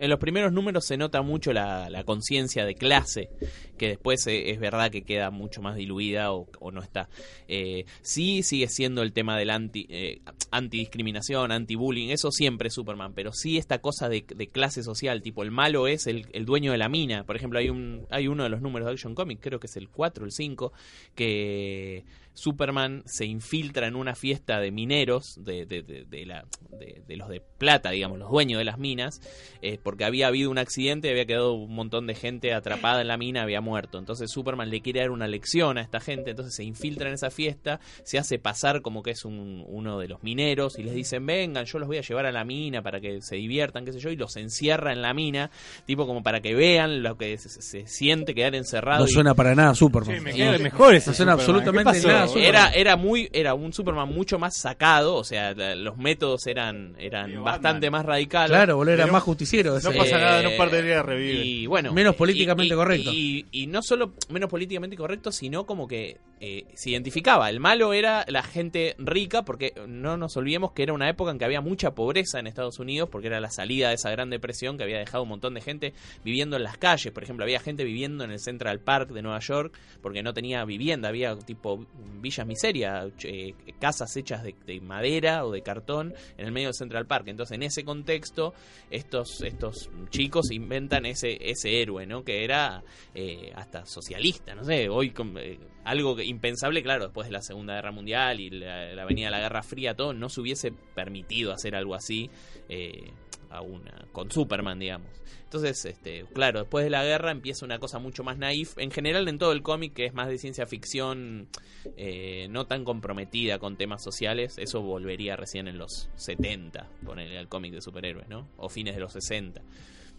En 0.04 0.10
los 0.10 0.20
primeros 0.20 0.52
números 0.52 0.86
se 0.86 0.98
nota 0.98 1.22
mucho 1.22 1.54
la, 1.54 1.90
la 1.90 2.04
conciencia 2.04 2.66
de 2.66 2.76
clase, 2.76 3.30
que 3.78 3.88
después 3.88 4.28
eh, 4.28 4.52
es 4.52 4.60
verdad 4.60 4.92
que 4.92 5.04
queda 5.04 5.32
mucho 5.32 5.62
más 5.62 5.78
diluida 5.78 6.34
o, 6.34 6.72
no 6.74 6.82
está. 6.82 7.08
Eh, 7.48 7.86
sí 8.02 8.44
sigue 8.44 8.68
siendo 8.68 9.02
el 9.02 9.14
tema 9.14 9.38
del 9.38 9.50
anti, 9.50 9.88
eh, 9.88 10.20
antidiscriminación, 10.52 11.54
anti-bullying, 11.54 12.10
eso 12.10 12.32
siempre 12.32 12.68
es 12.68 12.74
Superman, 12.74 13.14
pero 13.14 13.32
sí 13.32 13.58
esta 13.58 13.80
cosa 13.80 14.10
de, 14.10 14.26
clase 14.52 14.84
social, 14.84 15.22
tipo 15.22 15.42
el 15.42 15.52
malo 15.52 15.88
es 15.88 16.06
el, 16.06 16.28
el 16.34 16.44
dueño 16.44 16.74
de 16.74 16.80
la 16.80 16.90
mina. 16.90 17.24
Por 17.24 17.38
ejemplo, 17.38 17.60
hay, 17.60 17.70
un, 17.70 18.06
hay 18.10 18.28
uno 18.28 18.44
de 18.44 18.50
los 18.50 18.60
números 18.60 18.88
de 18.88 18.92
Action 18.96 19.16
Comics, 19.16 19.42
creo 19.42 19.62
que 19.62 19.68
es 19.68 19.78
el 19.78 19.88
4 19.88 20.24
o 20.24 20.26
el 20.26 20.34
5, 20.34 20.74
que 21.16 22.04
Superman 22.34 23.04
se 23.06 23.26
infiltra 23.26 23.88
en 23.88 23.96
una 23.96 24.16
fiesta 24.16 24.60
de 24.60 24.72
mineros, 24.72 25.36
de, 25.44 25.66
de, 25.66 25.84
de- 25.84 26.06
de 26.06 26.26
la, 26.26 26.46
de, 26.80 27.02
de 27.08 27.16
los 27.18 27.30
de 27.30 27.42
plata, 27.42 27.92
digamos, 27.92 28.18
los 28.20 28.30
dueños 28.32 28.58
de 28.60 28.66
las 28.66 28.78
minas, 28.80 29.22
eh, 29.62 29.80
porque 29.82 30.04
había 30.06 30.28
habido 30.28 30.50
un 30.52 30.58
accidente, 30.58 31.10
había 31.10 31.26
quedado 31.26 31.54
un 31.54 31.74
montón 31.74 32.08
de 32.08 32.16
gente 32.16 32.54
atrapada 32.54 33.02
en 33.02 33.08
la 33.08 33.18
mina, 33.18 33.44
había 33.44 33.62
muerto. 33.62 34.00
Entonces 34.00 34.32
Superman 34.32 34.70
le 34.70 34.82
quiere 34.82 35.02
dar 35.02 35.12
una 35.12 35.28
lección 35.28 35.78
a 35.78 35.82
esta 35.82 36.00
gente, 36.00 36.32
entonces 36.32 36.56
se 36.56 36.64
infiltra 36.64 37.08
en 37.08 37.14
esa 37.14 37.30
fiesta, 37.30 37.80
se 38.04 38.18
hace 38.18 38.40
pasar 38.40 38.82
como 38.82 39.04
que 39.04 39.12
es 39.12 39.26
un- 39.26 39.64
uno 39.68 40.00
de 40.00 40.08
los 40.08 40.24
mineros 40.24 40.78
y 40.80 40.84
les 40.84 40.94
dicen, 40.96 41.26
vengan, 41.26 41.66
yo 41.66 41.80
los 41.80 41.88
voy 41.88 41.98
a 41.98 42.02
llevar 42.02 42.26
a 42.26 42.32
la 42.32 42.44
mina 42.44 42.82
para 42.82 43.00
que 43.00 43.22
se 43.22 43.36
diviertan, 43.36 43.86
qué 43.86 43.94
sé 43.94 44.00
yo, 44.00 44.10
y 44.10 44.16
los 44.16 44.36
encierra 44.38 44.92
en 44.92 45.02
la 45.02 45.14
mina, 45.14 45.52
tipo 45.86 46.06
como 46.08 46.24
para 46.24 46.42
que 46.42 46.56
vean 46.56 47.04
lo 47.04 47.18
que 47.18 47.38
se, 47.38 47.50
se 47.50 47.88
siente 47.88 48.34
quedar 48.34 48.56
encerrado. 48.56 49.04
no 49.04 49.10
y- 49.10 49.14
suena 49.14 49.34
para 49.36 49.56
nada 49.56 49.76
Superman. 49.76 50.16
Sí, 50.18 50.22
me 50.22 50.32
Y- 50.32 50.36
queda 50.36 50.58
mejor 50.58 50.96
ese 50.96 51.12
No 51.12 51.16
suena 51.16 51.34
Superman. 51.34 51.40
absolutamente 51.64 52.23
Superman. 52.28 52.50
era 52.50 52.70
era 52.72 52.96
muy 52.96 53.30
era 53.34 53.54
un 53.54 53.74
Superman 53.74 54.10
mucho 54.14 54.38
más 54.40 54.56
sacado 54.58 55.16
o 55.16 55.24
sea 55.24 55.54
la- 55.54 55.76
los 55.76 55.98
métodos 55.98 56.46
eran 56.48 56.96
eran 57.00 57.44
bastante 57.44 57.90
más 57.90 58.06
radicales 58.06 58.50
Claro, 58.52 58.78
boludo, 58.78 58.94
era 58.94 59.08
más 59.08 59.24
justiciero. 59.24 59.80
no 59.80 59.92
pasa 59.92 60.20
nada, 60.20 60.44
no 60.44 60.50
perdería, 60.58 61.02
revive. 61.02 61.44
y 61.46 61.66
bueno 61.66 61.92
Menos 61.94 62.16
y- 62.16 62.18
políticamente 62.18 62.74
y- 62.74 62.78
correcto. 62.78 63.10
y, 63.12 63.46
y 63.52 63.64
y 63.64 63.68
no 63.68 63.82
solo 63.82 64.14
menos 64.30 64.50
políticamente 64.50 64.98
correcto, 64.98 65.32
sino 65.32 65.66
como 65.66 65.88
que 65.88 66.18
eh, 66.46 66.66
se 66.74 66.90
identificaba. 66.90 67.50
El 67.50 67.62
malo 67.62 67.94
era 67.94 68.26
la 68.28 68.44
gente 68.44 68.96
rica, 68.98 69.44
porque 69.46 69.72
no 69.88 70.18
nos 70.18 70.36
olvidemos 70.36 70.74
que 70.74 70.84
era 70.84 70.92
una 70.92 71.08
época 71.08 71.32
en 71.32 71.40
que 71.40 71.46
había 71.46 71.62
mucha 71.62 71.96
pobreza 71.96 72.38
en 72.40 72.48
Estados 72.48 72.80
Unidos, 72.80 73.08
porque 73.10 73.28
era 73.28 73.40
la 73.40 73.50
salida 73.50 73.88
de 73.88 73.96
esa 73.96 74.10
gran 74.12 74.30
depresión 74.30 74.78
que 74.78 74.84
había 74.84 75.00
dejado 75.00 75.24
un 75.24 75.30
montón 75.30 75.54
de 75.54 75.62
gente 75.62 75.94
viviendo 76.26 76.58
en 76.58 76.64
las 76.64 76.78
calles. 76.78 77.14
Por 77.14 77.24
ejemplo, 77.24 77.46
había 77.46 77.62
gente 77.62 77.86
viviendo 77.86 78.26
en 78.26 78.32
el 78.32 78.40
Central 78.42 78.82
Park 78.82 79.12
de 79.12 79.22
Nueva 79.22 79.40
York 79.40 79.74
porque 80.02 80.22
no 80.22 80.34
tenía 80.34 80.66
vivienda, 80.66 81.08
había 81.08 81.34
tipo 81.38 81.86
villas 82.22 82.46
miseria, 82.46 83.10
eh, 83.24 83.54
casas 83.80 84.16
hechas 84.18 84.44
de, 84.44 84.56
de 84.66 84.82
madera 84.82 85.46
o 85.46 85.52
de 85.52 85.62
cartón 85.62 86.14
en 86.38 86.46
el 86.46 86.52
medio 86.52 86.68
del 86.68 86.76
Central 86.76 87.06
Park. 87.06 87.28
Entonces, 87.28 87.56
en 87.56 87.64
ese 87.64 87.84
contexto, 87.84 88.54
estos, 88.90 89.42
estos 89.42 89.90
chicos 90.10 90.52
inventan 90.52 91.06
ese, 91.06 91.38
ese 91.50 91.82
héroe, 91.82 92.06
¿no? 92.06 92.24
Que 92.24 92.44
era 92.44 92.84
eh, 93.14 93.52
hasta 93.56 93.86
socialista, 93.86 94.56
no 94.56 94.64
sé, 94.64 94.90
hoy 94.90 95.14
eh, 95.38 95.60
algo 95.84 96.20
impensable, 96.22 96.82
claro, 96.82 97.06
después 97.06 97.28
de 97.28 97.34
la 97.34 97.42
Segunda 97.42 97.76
Guerra 97.76 97.92
Mundial 97.92 98.40
y 98.40 98.50
la, 98.50 98.94
la 98.94 99.06
venida 99.06 99.28
de 99.28 99.32
la 99.32 99.40
Guerra 99.40 99.64
Fría, 99.64 99.96
todo, 99.96 100.14
no 100.14 100.30
se 100.30 100.42
hubiese 100.42 100.72
permitido 100.72 101.52
hacer 101.52 101.76
algo 101.76 101.96
así 101.96 102.30
eh, 102.70 103.12
a 103.54 103.62
una, 103.62 104.06
con 104.12 104.32
Superman, 104.32 104.80
digamos. 104.80 105.08
Entonces, 105.44 105.86
este, 105.86 106.26
claro, 106.34 106.62
después 106.62 106.84
de 106.84 106.90
la 106.90 107.04
guerra 107.04 107.30
empieza 107.30 107.64
una 107.64 107.78
cosa 107.78 108.00
mucho 108.00 108.24
más 108.24 108.40
naif, 108.40 108.76
en 108.80 108.90
general 108.90 109.28
en 109.28 109.38
todo 109.38 109.52
el 109.52 109.62
cómic, 109.62 109.94
que 109.94 110.06
es 110.06 110.14
más 110.14 110.28
de 110.28 110.40
ciencia 110.40 110.66
ficción, 110.66 111.48
eh, 111.96 112.48
no 112.50 112.66
tan 112.66 112.84
comprometida 112.84 113.60
con 113.60 113.78
temas 113.78 114.04
sociales, 114.04 114.58
eso 114.58 114.82
volvería 114.82 115.36
recién 115.36 115.68
en 115.68 115.78
los 115.78 116.10
70, 116.16 116.90
ponerle 117.06 117.38
al 117.38 117.50
cómic 117.50 117.72
de 117.72 117.82
superhéroes, 117.82 118.28
¿no? 118.30 118.48
O 118.58 118.68
fines 118.68 118.96
de 118.96 119.02
los 119.02 119.14
60. 119.14 119.62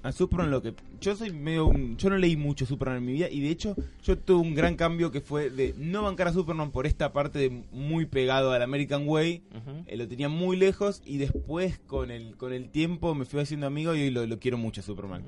A 0.05 0.12
Superman 0.12 0.51
lo 0.51 0.62
que... 0.62 0.75
Yo 1.01 1.17
soy 1.17 1.33
medio... 1.33 1.67
un- 1.67 1.97
Yo 1.97 2.11
no 2.11 2.19
leí 2.19 2.37
mucho 2.37 2.67
Superman 2.67 2.99
en 2.99 3.05
mi 3.07 3.12
vida 3.14 3.29
y 3.31 3.40
de 3.40 3.49
hecho 3.51 3.75
yo 4.05 4.17
tuve 4.19 4.40
un 4.40 4.55
gran 4.55 4.77
cambio 4.77 5.11
que 5.11 5.21
fue 5.21 5.51
de 5.51 5.75
no 5.79 6.03
bancar 6.03 6.29
a 6.29 6.33
Superman 6.33 6.71
por 6.71 6.87
esta 6.87 7.12
parte 7.12 7.38
de 7.38 7.62
muy 7.73 8.05
pegado 8.07 8.53
al 8.53 8.62
American 8.62 9.09
Way. 9.09 9.43
Eh, 9.87 9.97
lo 9.97 10.07
tenía 10.07 10.29
muy 10.29 10.57
lejos 10.57 11.03
y 11.05 11.17
después 11.19 11.79
con 11.87 12.11
el, 12.11 12.37
con 12.37 12.53
el 12.53 12.69
tiempo 12.71 13.14
me 13.14 13.25
fui 13.25 13.40
haciendo 13.40 13.67
amigo 13.67 13.95
y 13.95 14.03
hoy 14.03 14.11
lo, 14.11 14.27
lo 14.27 14.38
quiero 14.38 14.59
mucho 14.59 14.81
a 14.83 14.85
Superman. 14.85 15.25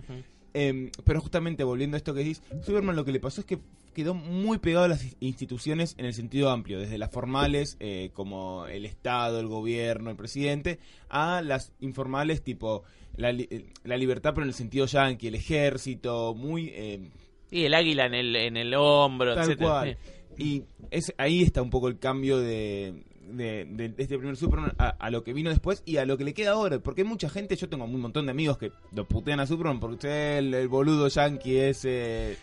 Eh, 0.54 0.90
pero 1.04 1.20
justamente 1.20 1.64
volviendo 1.64 1.96
a 1.96 1.98
esto 1.98 2.14
que 2.14 2.20
decís, 2.20 2.42
Superman 2.64 2.96
lo 2.96 3.04
que 3.04 3.12
le 3.12 3.20
pasó 3.20 3.40
es 3.42 3.46
que 3.46 3.58
quedó 3.92 4.12
muy 4.14 4.58
pegado 4.58 4.84
a 4.84 4.88
las 4.88 5.06
instituciones 5.20 5.94
en 5.98 6.04
el 6.04 6.12
sentido 6.14 6.50
amplio, 6.50 6.78
desde 6.78 6.98
las 6.98 7.10
formales, 7.10 7.76
eh, 7.80 8.10
como 8.12 8.66
el 8.66 8.84
Estado, 8.84 9.40
el 9.40 9.46
gobierno, 9.48 10.10
el 10.10 10.16
presidente, 10.16 10.78
a 11.08 11.40
las 11.42 11.72
informales, 11.80 12.42
tipo 12.42 12.84
la, 13.16 13.30
eh, 13.30 13.66
la 13.84 13.96
libertad, 13.96 14.32
pero 14.34 14.44
en 14.44 14.48
el 14.48 14.54
sentido 14.54 14.86
yankee, 14.86 15.28
el 15.28 15.34
ejército, 15.34 16.34
muy... 16.34 16.70
eh, 16.74 17.10
Y 17.50 17.64
el 17.64 17.74
águila 17.74 18.06
en 18.06 18.14
el, 18.14 18.36
en 18.36 18.56
el 18.56 18.74
hombro, 18.74 19.34
Tal 19.34 19.44
etcétera. 19.44 19.68
cual. 19.70 19.98
Y 20.38 20.62
es, 20.90 21.14
ahí 21.18 21.42
está 21.42 21.62
un 21.62 21.70
poco 21.70 21.88
el 21.88 21.98
cambio 21.98 22.38
de, 22.38 23.04
de, 23.30 23.64
de 23.64 23.94
este 23.96 24.18
primer 24.18 24.36
Superman 24.36 24.74
a, 24.78 24.88
a 24.90 25.10
lo 25.10 25.24
que 25.24 25.32
vino 25.32 25.48
después 25.50 25.82
y 25.86 25.96
a 25.96 26.04
lo 26.04 26.18
que 26.18 26.24
le 26.24 26.34
queda 26.34 26.50
ahora. 26.52 26.78
Porque 26.80 27.02
hay 27.02 27.08
mucha 27.08 27.28
gente, 27.30 27.56
yo 27.56 27.68
tengo 27.68 27.84
un 27.84 28.00
montón 28.00 28.26
de 28.26 28.32
amigos 28.32 28.58
que 28.58 28.70
lo 28.92 29.06
putean 29.08 29.40
a 29.40 29.46
Superman 29.46 29.80
porque 29.80 30.38
el, 30.38 30.52
el 30.52 30.68
boludo 30.68 31.08
yankee 31.08 31.56
ese... 31.56 32.36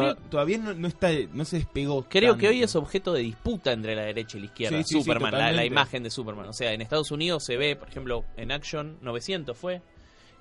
Creo- 0.00 0.16
todavía 0.16 0.58
no, 0.58 0.74
no 0.74 0.88
está 0.88 1.10
no 1.32 1.44
se 1.44 1.56
despegó 1.58 2.04
Creo 2.08 2.32
tanto. 2.32 2.40
que 2.40 2.48
hoy 2.48 2.62
es 2.62 2.74
objeto 2.76 3.12
de 3.12 3.20
disputa 3.20 3.72
entre 3.72 3.94
la 3.96 4.02
derecha 4.02 4.36
y 4.36 4.40
la 4.40 4.46
izquierda. 4.46 4.76
Sí, 4.78 4.84
sí, 4.84 4.94
sí, 4.94 5.00
Superman, 5.02 5.56
la, 5.56 5.64
imagen 5.64 6.02
de 6.02 6.10
Superman. 6.10 6.46
O 6.48 6.52
sea, 6.52 6.72
en 6.72 6.80
Estados 6.82 7.10
Unidos 7.10 7.44
se 7.44 7.56
ve, 7.56 7.76
por 7.76 7.88
ejemplo, 7.88 8.24
en 8.36 8.52
Action 8.52 8.98
900 9.02 9.56
fue 9.56 9.80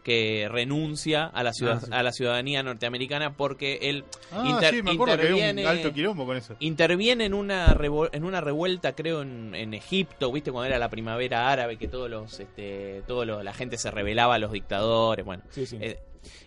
que 0.04 0.50
renuncia 0.52 1.26
a 1.28 1.44
la 1.44 1.54
ciudad, 1.54 1.80
Ah, 1.82 1.86
sí. 1.86 1.92
a 1.94 2.04
la 2.04 2.12
ciudadanía 2.12 2.62
norteamericana 2.62 3.38
porque 3.38 3.80
él 3.84 4.04
Ah, 4.34 4.44
inter- 4.46 4.74
sí, 4.76 4.84
me 4.84 4.92
acuerdo 4.92 5.16
que 5.16 5.22
había 5.30 5.32
un 5.52 5.58
interviene- 5.60 5.66
alto 5.66 5.94
quilombo 5.94 6.26
con 6.26 6.36
eso. 6.36 6.58
interviene 6.60 7.24
en 7.24 7.34
una 7.34 7.78
en 8.12 8.24
una 8.26 8.42
revuelta 8.42 8.96
creo 8.96 9.22
en, 9.22 9.56
en 9.56 9.74
Egipto 9.74 10.30
viste 10.30 10.52
cuando 10.52 10.68
era 10.68 10.78
la 10.78 10.90
primavera 10.90 11.50
árabe 11.50 11.78
que 11.78 11.88
todos 11.88 12.10
los 12.10 12.38
este 12.38 13.02
todos 13.08 13.26
los- 13.26 13.46
la 13.46 13.54
gente 13.54 13.78
se 13.78 13.92
rebelaba 13.92 14.36
a 14.36 14.40
los 14.40 14.52
dictadores 14.52 15.26
bueno 15.26 15.42
Sí, 15.52 15.66
sí. 15.66 15.78
eh, 15.80 15.98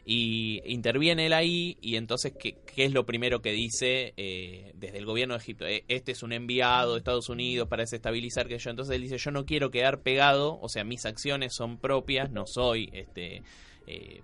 y 0.04 0.60
interviene 0.64 1.26
él 1.26 1.32
ahí 1.32 1.76
y 1.80 1.96
entonces 1.96 2.32
¿qué, 2.38 2.56
qué 2.66 2.84
es 2.84 2.92
lo 2.92 3.06
primero 3.06 3.40
que 3.40 3.52
dice 3.52 4.14
eh, 4.16 4.72
desde 4.74 4.98
el 4.98 5.06
gobierno 5.06 5.34
de 5.34 5.40
Egipto? 5.40 5.66
Eh, 5.66 5.84
este 5.88 6.12
es 6.12 6.22
un 6.22 6.32
enviado 6.32 6.92
de 6.92 6.98
Estados 6.98 7.28
Unidos 7.28 7.68
para 7.68 7.82
desestabilizar 7.82 8.48
que 8.48 8.58
yo. 8.58 8.70
Entonces 8.70 8.94
él 8.94 9.02
dice, 9.02 9.18
yo 9.18 9.30
no 9.30 9.44
quiero 9.46 9.70
quedar 9.70 10.02
pegado, 10.02 10.58
o 10.60 10.68
sea, 10.68 10.84
mis 10.84 11.04
acciones 11.06 11.54
son 11.54 11.78
propias, 11.78 12.30
no 12.30 12.44
soy 12.46 12.90
este... 12.92 13.42
eh, 13.86 14.22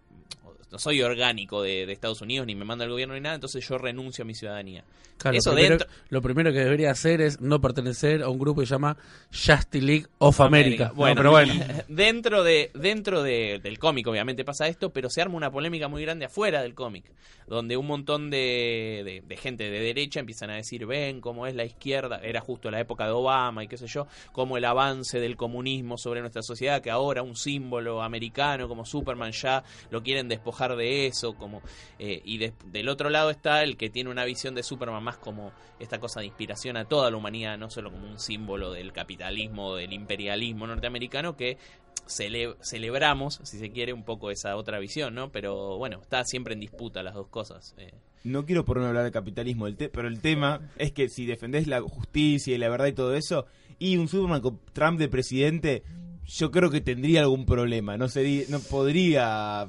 no 0.72 0.78
soy 0.78 1.02
orgánico 1.02 1.62
de, 1.62 1.86
de 1.86 1.92
Estados 1.92 2.20
Unidos, 2.22 2.46
ni 2.46 2.54
me 2.54 2.64
manda 2.64 2.84
el 2.84 2.90
gobierno 2.90 3.14
ni 3.14 3.20
nada, 3.20 3.34
entonces 3.36 3.66
yo 3.68 3.78
renuncio 3.78 4.22
a 4.22 4.26
mi 4.26 4.34
ciudadanía. 4.34 4.82
Claro, 5.18 5.36
Eso 5.36 5.50
lo, 5.50 5.54
primero, 5.56 5.76
dentro- 5.78 5.96
lo 6.08 6.22
primero 6.22 6.52
que 6.52 6.58
debería 6.58 6.90
hacer 6.90 7.20
es 7.20 7.40
no 7.40 7.60
pertenecer 7.60 8.22
a 8.22 8.28
un 8.28 8.38
grupo 8.38 8.62
que 8.62 8.66
se 8.66 8.72
llama 8.74 8.96
Justice 9.30 9.80
League 9.84 10.06
of 10.18 10.40
America. 10.40 10.88
No, 10.88 10.94
Bueno, 10.94 11.16
pero 11.16 11.30
bueno. 11.30 11.54
dentro 11.88 12.42
de 12.42 12.70
dentro 12.74 13.22
de- 13.22 13.60
del 13.62 13.78
cómic 13.78 14.06
obviamente 14.08 14.44
pasa 14.44 14.66
esto, 14.66 14.90
pero 14.90 15.10
se 15.10 15.22
arma 15.22 15.36
una 15.36 15.50
polémica 15.52 15.86
muy 15.88 16.02
grande 16.02 16.24
afuera 16.24 16.62
del 16.62 16.74
cómic, 16.74 17.04
donde 17.46 17.76
un 17.76 17.86
montón 17.86 18.30
de, 18.30 19.02
de- 19.04 19.22
de 19.26 19.36
gente 19.36 19.70
de 19.70 19.78
derecha 19.78 20.18
empiezan 20.20 20.50
a 20.50 20.54
decir, 20.56 20.86
ven 20.86 21.20
cómo 21.20 21.46
es 21.46 21.54
la 21.54 21.64
izquierda, 21.64 22.18
era 22.22 22.40
justo 22.40 22.70
la 22.70 22.80
época 22.80 23.04
de 23.04 23.12
Obama 23.12 23.62
y 23.62 23.68
qué 23.68 23.76
sé 23.76 23.86
yo, 23.86 24.06
cómo 24.32 24.56
el 24.56 24.64
avance 24.64 25.20
del 25.20 25.36
comunismo 25.36 25.98
sobre 25.98 26.20
nuestra 26.20 26.42
sociedad, 26.42 26.80
que 26.80 26.90
ahora 26.90 27.22
un 27.22 27.36
símbolo 27.36 28.02
americano 28.02 28.66
como 28.68 28.84
Superman 28.84 29.32
ya 29.32 29.62
lo 29.90 30.02
quieren 30.02 30.28
despojar 30.28 30.61
de 30.76 31.06
eso, 31.06 31.34
como 31.34 31.60
eh, 31.98 32.22
y 32.24 32.38
de- 32.38 32.52
del 32.66 32.88
otro 32.88 33.10
lado 33.10 33.30
está 33.30 33.62
el 33.62 33.76
que 33.76 33.90
tiene 33.90 34.10
una 34.10 34.24
visión 34.24 34.54
de 34.54 34.62
Superman 34.62 35.02
más 35.02 35.18
como 35.18 35.52
esta 35.78 35.98
cosa 35.98 36.20
de 36.20 36.26
inspiración 36.26 36.76
a 36.76 36.84
toda 36.86 37.10
la 37.10 37.16
humanidad, 37.16 37.58
no 37.58 37.70
solo 37.70 37.90
como 37.90 38.06
un 38.08 38.18
símbolo 38.18 38.72
del 38.72 38.92
capitalismo, 38.92 39.74
del 39.76 39.92
imperialismo 39.92 40.66
norteamericano, 40.66 41.36
que 41.36 41.58
cele- 42.06 42.56
celebramos, 42.62 43.40
si 43.44 43.58
se 43.58 43.70
quiere, 43.70 43.92
un 43.92 44.04
poco 44.04 44.30
esa 44.30 44.56
otra 44.56 44.78
visión, 44.78 45.14
¿no? 45.14 45.30
Pero 45.30 45.76
bueno, 45.78 46.00
está 46.00 46.24
siempre 46.24 46.54
en 46.54 46.60
disputa 46.60 47.02
las 47.02 47.14
dos 47.14 47.28
cosas. 47.28 47.74
eh. 47.78 47.92
No 48.24 48.46
quiero 48.46 48.64
ponerme 48.64 48.86
a 48.86 48.88
hablar 48.90 49.04
de 49.04 49.10
capitalismo, 49.10 49.66
pero 49.92 50.06
el 50.08 50.20
tema 50.20 50.70
es 50.76 50.92
que 50.92 51.08
si 51.08 51.26
defendés 51.26 51.66
la 51.66 51.80
justicia 51.80 52.54
y 52.54 52.58
la 52.58 52.68
verdad 52.68 52.86
y 52.86 52.92
todo 52.92 53.14
eso, 53.14 53.46
y 53.80 53.96
un 53.96 54.06
Superman 54.08 54.40
con 54.40 54.60
Trump 54.72 54.98
de 55.00 55.08
presidente, 55.08 55.82
yo 56.24 56.52
creo 56.52 56.70
que 56.70 56.80
tendría 56.80 57.22
algún 57.22 57.44
problema. 57.46 57.96
No 57.96 58.08
sería, 58.08 58.44
no 58.48 58.60
podría 58.60 59.68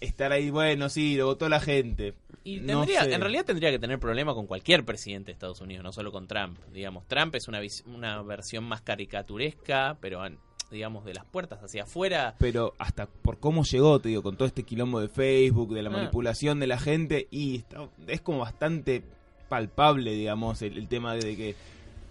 estar 0.00 0.32
ahí, 0.32 0.50
bueno, 0.50 0.88
sí, 0.88 1.16
lo 1.16 1.26
votó 1.26 1.48
la 1.48 1.60
gente. 1.60 2.14
Y 2.44 2.60
No 2.60 2.78
tendría, 2.80 3.04
sé. 3.04 3.14
en 3.14 3.20
realidad 3.20 3.44
tendría 3.44 3.70
que 3.70 3.78
tener 3.78 3.98
problema 3.98 4.34
con 4.34 4.46
cualquier 4.46 4.84
presidente 4.84 5.26
de 5.26 5.32
Estados 5.32 5.60
Unidos, 5.60 5.84
no 5.84 5.92
solo 5.92 6.12
con 6.12 6.26
Trump. 6.26 6.58
Digamos, 6.72 7.06
Trump 7.08 7.34
es 7.34 7.48
una, 7.48 7.60
una 7.86 8.22
versión 8.22 8.64
más 8.64 8.80
caricaturesca, 8.82 9.98
pero 10.00 10.22
digamos 10.70 11.04
de 11.04 11.14
las 11.14 11.24
puertas 11.24 11.60
hacia 11.62 11.84
afuera. 11.84 12.34
Pero 12.38 12.74
hasta 12.78 13.06
por 13.06 13.38
cómo 13.38 13.64
llegó, 13.64 13.98
te 14.00 14.10
digo, 14.10 14.22
con 14.22 14.36
todo 14.36 14.46
este 14.46 14.62
quilombo 14.64 15.00
de 15.00 15.08
Facebook, 15.08 15.74
de 15.74 15.82
la 15.82 15.88
Ah. 15.90 15.92
manipulación 15.92 16.60
de 16.60 16.66
la 16.66 16.78
gente, 16.78 17.26
y 17.30 17.56
está- 17.56 17.88
es 18.06 18.20
como 18.20 18.40
bastante 18.40 19.02
palpable, 19.48 20.12
digamos, 20.12 20.60
el, 20.62 20.76
el 20.78 20.88
tema 20.88 21.14
de 21.14 21.36
que 21.36 21.54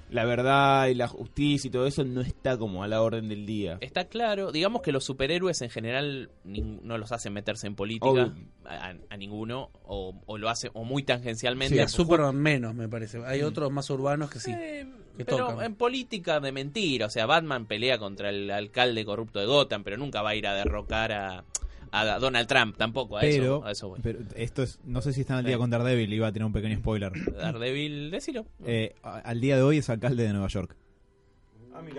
la 0.10 0.26
verdad 0.26 0.88
y 0.88 0.96
la 0.96 1.08
justicia 1.08 1.68
y 1.68 1.72
todo 1.72 1.86
eso 1.86 2.04
no 2.04 2.22
está 2.22 2.58
como 2.58 2.84
a 2.84 2.88
la 2.88 3.02
orden 3.02 3.28
del 3.30 3.46
día. 3.46 3.78
Está 3.82 4.06
claro, 4.06 4.52
digamos 4.52 4.82
que 4.82 4.92
los 4.92 5.04
superhéroes 5.04 5.62
en 5.62 5.70
general 5.70 6.30
no 6.44 6.98
los 6.98 7.12
hacen 7.12 7.34
meterse 7.34 7.68
en 7.68 7.76
política 7.76 8.34
a, 8.66 8.94
a 9.10 9.18
ninguno 9.18 9.70
o, 9.84 10.16
o 10.26 10.38
lo 10.38 10.50
hace 10.50 10.70
o 10.74 10.84
muy 10.84 11.04
tangencialmente. 11.04 11.76
Sí, 11.76 11.82
a 11.82 11.88
Superman 11.88 12.36
menos, 12.36 12.74
me 12.76 12.88
parece. 12.88 13.24
Hay 13.26 13.42
otros 13.42 13.72
más 13.72 13.90
urbanos 13.90 14.30
que 14.30 14.40
sí. 14.40 14.52
Eh, 14.52 14.86
que 15.18 15.26
pero 15.26 15.48
tocan. 15.48 15.66
en 15.66 15.76
política 15.76 16.40
de 16.40 16.52
mentira, 16.52 17.08
o 17.08 17.10
sea, 17.10 17.26
Batman 17.26 17.66
pelea 17.66 17.98
contra 17.98 18.30
el 18.30 18.52
alcalde 18.52 19.04
corrupto 19.04 19.40
de 19.40 19.48
Gotham, 19.48 19.84
pero 19.84 19.98
nunca 19.98 20.22
va 20.22 20.30
a 20.30 20.36
ir 20.36 20.46
a 20.46 20.54
derrocar 20.54 21.12
a, 21.12 21.44
a 21.92 22.20
Donald 22.20 22.48
Trump 22.48 22.76
tampoco, 22.78 23.18
a 23.18 23.22
Pero, 23.22 23.58
eso, 23.58 23.66
a 23.66 23.72
eso 23.72 23.88
voy. 23.90 24.00
pero 24.04 24.20
esto 24.36 24.64
es, 24.64 24.80
no 24.84 25.02
sé 25.02 25.14
si 25.14 25.22
están 25.22 25.38
al 25.38 25.46
día 25.46 25.56
Sí. 25.56 25.60
con 25.60 25.70
Daredevil, 25.70 26.14
iba 26.14 26.28
a 26.28 26.32
tener 26.32 26.46
un 26.46 26.54
pequeño 26.54 26.78
spoiler. 26.78 27.12
Daredevil, 27.36 28.12
decilo. 28.12 28.46
Eh, 28.66 28.96
al 29.04 29.40
día 29.42 29.56
de 29.56 29.62
hoy 29.64 29.78
es 29.80 29.90
alcalde 29.90 30.24
de 30.24 30.34
Nueva 30.34 30.48
York. 30.48 30.76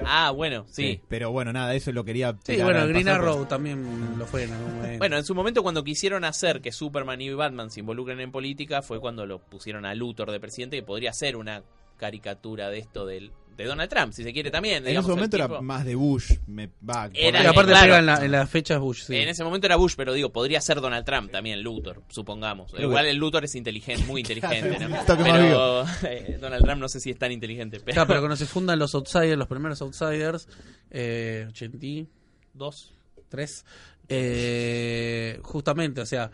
Ah, 0.05 0.33
bueno, 0.33 0.65
sí. 0.69 1.01
Pero 1.09 1.31
bueno, 1.31 1.53
nada, 1.53 1.73
eso 1.75 1.93
lo 1.93 2.05
quería. 2.05 2.37
Sí, 2.43 2.57
bueno, 2.61 2.85
Green 2.89 3.05
pasar, 3.07 3.21
Arrow 3.21 3.47
también 3.47 4.19
lo 4.19 4.27
fue 4.27 4.43
en 4.43 4.53
algún 4.53 4.75
momento. 4.75 4.99
Bueno, 4.99 5.17
en 5.19 5.25
su 5.25 5.35
momento 5.37 5.63
cuando 5.63 5.85
quisieron 5.85 6.25
hacer 6.25 6.61
que 6.61 6.73
Superman 6.73 7.21
y 7.21 7.31
Batman 7.33 7.71
se 7.71 7.79
involucren 7.81 8.19
en 8.21 8.33
política 8.33 8.83
fue 8.83 8.99
cuando 9.01 9.25
lo 9.25 9.39
pusieron 9.39 9.87
a 9.87 9.95
Luthor 9.95 10.33
de 10.33 10.41
presidente, 10.41 10.77
que 10.79 10.83
podría 10.83 11.13
ser 11.13 11.37
una 11.37 11.63
caricatura 11.97 12.71
de 12.71 12.79
esto 12.79 13.07
del, 13.07 13.31
de 13.59 13.65
Donald 13.65 13.91
Trump, 13.91 14.13
si 14.15 14.23
se 14.23 14.33
quiere 14.33 14.51
también. 14.51 14.77
En 14.79 14.85
digamos, 14.85 15.11
ese 15.11 15.15
momento 15.17 15.37
era 15.37 15.49
más 15.61 15.85
de 15.85 15.95
Bush. 15.97 16.33
Me, 16.47 16.69
va, 16.89 17.09
por 17.09 17.19
Era- 17.19 17.41
ahí. 17.41 17.45
Y 17.45 17.49
aparte 17.49 17.73
claro. 17.73 17.85
pega 17.87 17.99
en, 17.99 18.07
la- 18.07 18.25
en 18.25 18.33
las 18.33 18.49
fechas 18.49 18.79
Bush, 18.81 19.03
sí. 19.03 19.17
En 19.17 19.29
ese 19.29 19.43
momento 19.45 19.67
era 19.67 19.77
Bush, 19.77 19.95
pero 19.97 20.13
digo, 20.15 20.31
podría 20.33 20.61
ser 20.61 20.81
Donald 20.81 21.05
Trump 21.05 21.31
también, 21.31 21.61
Luthor, 21.63 22.03
supongamos. 22.09 22.73
Igual 22.79 23.05
que- 23.05 23.11
el 23.11 23.17
Luthor 23.17 23.45
es 23.45 23.55
inteligente, 23.57 24.05
muy 24.07 24.21
inteligente, 24.23 24.79
Pero 25.07 25.85
eh, 26.05 26.39
Donald 26.41 26.65
Trump 26.65 26.81
no 26.81 26.89
sé 26.89 27.01
si 27.01 27.11
es 27.11 27.19
tan 27.19 27.33
inteligente. 27.33 27.81
Pero, 27.81 27.95
Claro, 27.95 28.07
pero 28.09 28.21
cuando 28.21 28.37
se 28.37 28.47
fundan 28.47 28.79
los 28.79 28.95
Outsiders, 28.95 29.37
los 29.37 29.49
primeros 29.49 29.83
Outsiders, 29.83 30.49
eh, 30.91 31.47
82, 31.51 32.93
3, 33.29 33.65
eh, 34.09 35.39
justamente, 35.43 36.01
o 36.01 36.07
sea, 36.07 36.31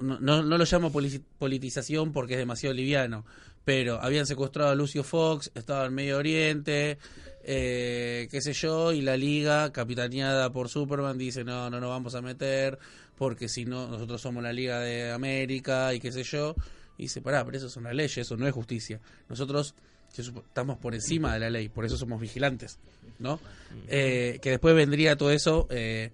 no, 0.00 0.18
no, 0.18 0.42
no 0.42 0.56
lo 0.58 0.64
llamo 0.64 0.90
poli- 0.90 1.22
politización 1.38 2.12
porque 2.12 2.34
es 2.34 2.38
demasiado 2.38 2.72
liviano, 2.74 3.24
pero 3.64 4.00
habían 4.00 4.26
secuestrado 4.26 4.70
a 4.70 4.74
Lucio 4.74 5.02
Fox, 5.02 5.50
estaba 5.54 5.86
en 5.86 5.94
Medio 5.94 6.18
Oriente, 6.18 6.98
eh, 7.42 8.28
qué 8.30 8.40
sé 8.40 8.52
yo, 8.52 8.92
y 8.92 9.00
la 9.00 9.16
liga, 9.16 9.72
capitaneada 9.72 10.50
por 10.50 10.68
Superman, 10.68 11.18
dice, 11.18 11.44
no, 11.44 11.70
no 11.70 11.80
nos 11.80 11.90
vamos 11.90 12.14
a 12.14 12.22
meter, 12.22 12.78
porque 13.16 13.48
si 13.48 13.64
no, 13.64 13.88
nosotros 13.88 14.20
somos 14.20 14.42
la 14.42 14.52
Liga 14.52 14.80
de 14.80 15.12
América 15.12 15.94
y 15.94 16.00
qué 16.00 16.12
sé 16.12 16.22
yo, 16.22 16.54
y 16.98 17.04
dice, 17.04 17.22
pará, 17.22 17.44
pero 17.44 17.56
eso 17.56 17.66
es 17.66 17.76
una 17.76 17.92
ley, 17.92 18.08
eso 18.14 18.36
no 18.36 18.46
es 18.46 18.52
justicia. 18.54 19.00
Nosotros 19.28 19.74
estamos 20.16 20.78
por 20.78 20.94
encima 20.94 21.34
de 21.34 21.40
la 21.40 21.50
ley, 21.50 21.68
por 21.68 21.84
eso 21.84 21.96
somos 21.96 22.20
vigilantes, 22.20 22.78
¿no? 23.18 23.40
Eh, 23.88 24.38
que 24.40 24.50
después 24.50 24.74
vendría 24.74 25.16
todo 25.16 25.30
eso, 25.30 25.66
eh, 25.70 26.12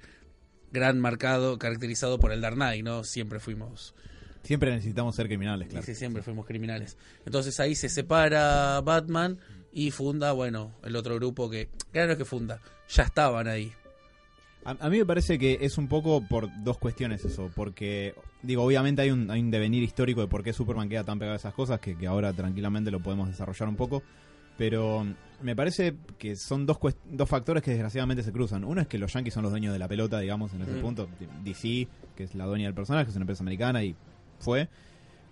gran 0.72 0.98
marcado, 0.98 1.58
caracterizado 1.58 2.18
por 2.18 2.32
el 2.32 2.40
Knight, 2.40 2.84
¿no? 2.84 3.04
Siempre 3.04 3.40
fuimos 3.40 3.94
Siempre 4.42 4.70
necesitamos 4.70 5.14
ser 5.14 5.26
criminales, 5.26 5.68
claro. 5.68 5.83
Dice, 5.83 5.94
siempre 5.94 6.22
fuimos 6.22 6.46
criminales. 6.46 6.96
Entonces 7.26 7.59
ahí 7.61 7.74
se 7.74 7.88
separa 7.88 8.81
Batman 8.81 9.38
y 9.72 9.90
funda, 9.90 10.33
bueno, 10.33 10.72
el 10.83 10.96
otro 10.96 11.14
grupo 11.16 11.48
que, 11.50 11.68
claro 11.92 12.16
que 12.16 12.24
funda, 12.24 12.61
ya 12.88 13.03
estaban 13.05 13.46
ahí. 13.48 13.72
A, 14.64 14.70
a 14.81 14.90
mí 14.90 14.98
me 14.98 15.07
parece 15.07 15.38
que 15.38 15.59
es 15.61 15.79
un 15.79 15.88
poco 15.88 16.22
por 16.26 16.48
dos 16.64 16.79
cuestiones 16.79 17.24
eso, 17.24 17.50
porque, 17.55 18.14
digo, 18.42 18.62
obviamente 18.64 19.03
hay 19.03 19.11
un, 19.11 19.31
hay 19.31 19.40
un 19.40 19.50
devenir 19.50 19.83
histórico 19.83 20.20
de 20.20 20.26
por 20.26 20.42
qué 20.42 20.53
Superman 20.53 20.88
queda 20.88 21.05
tan 21.05 21.18
pegado 21.18 21.35
a 21.35 21.37
esas 21.37 21.55
cosas, 21.55 21.81
que, 21.81 21.96
que 21.96 22.07
ahora 22.07 22.33
tranquilamente 22.33 22.90
lo 22.90 23.00
podemos 23.00 23.29
desarrollar 23.29 23.68
un 23.68 23.76
poco, 23.76 24.03
pero 24.59 25.07
me 25.40 25.57
parece 25.57 25.94
que 26.18 26.37
son 26.37 26.66
dos, 26.66 26.79
dos 27.11 27.29
factores 27.29 27.62
que 27.62 27.70
desgraciadamente 27.70 28.22
se 28.22 28.33
cruzan. 28.33 28.64
Uno 28.64 28.83
es 28.83 28.87
que 28.88 28.98
los 28.98 29.12
Yankees 29.12 29.33
son 29.33 29.42
los 29.44 29.53
dueños 29.53 29.72
de 29.72 29.79
la 29.79 29.88
pelota, 29.88 30.18
digamos, 30.20 30.53
en 30.53 30.62
ese 30.62 30.72
Mm. 30.72 30.81
punto, 30.83 31.09
DC, 31.44 31.88
que 32.14 32.24
es 32.24 32.35
la 32.35 32.44
dueña 32.44 32.66
del 32.66 32.74
personaje, 32.74 33.09
es 33.09 33.16
una 33.16 33.22
empresa 33.22 33.42
americana 33.42 33.83
y 33.83 33.94
fue. 34.40 34.68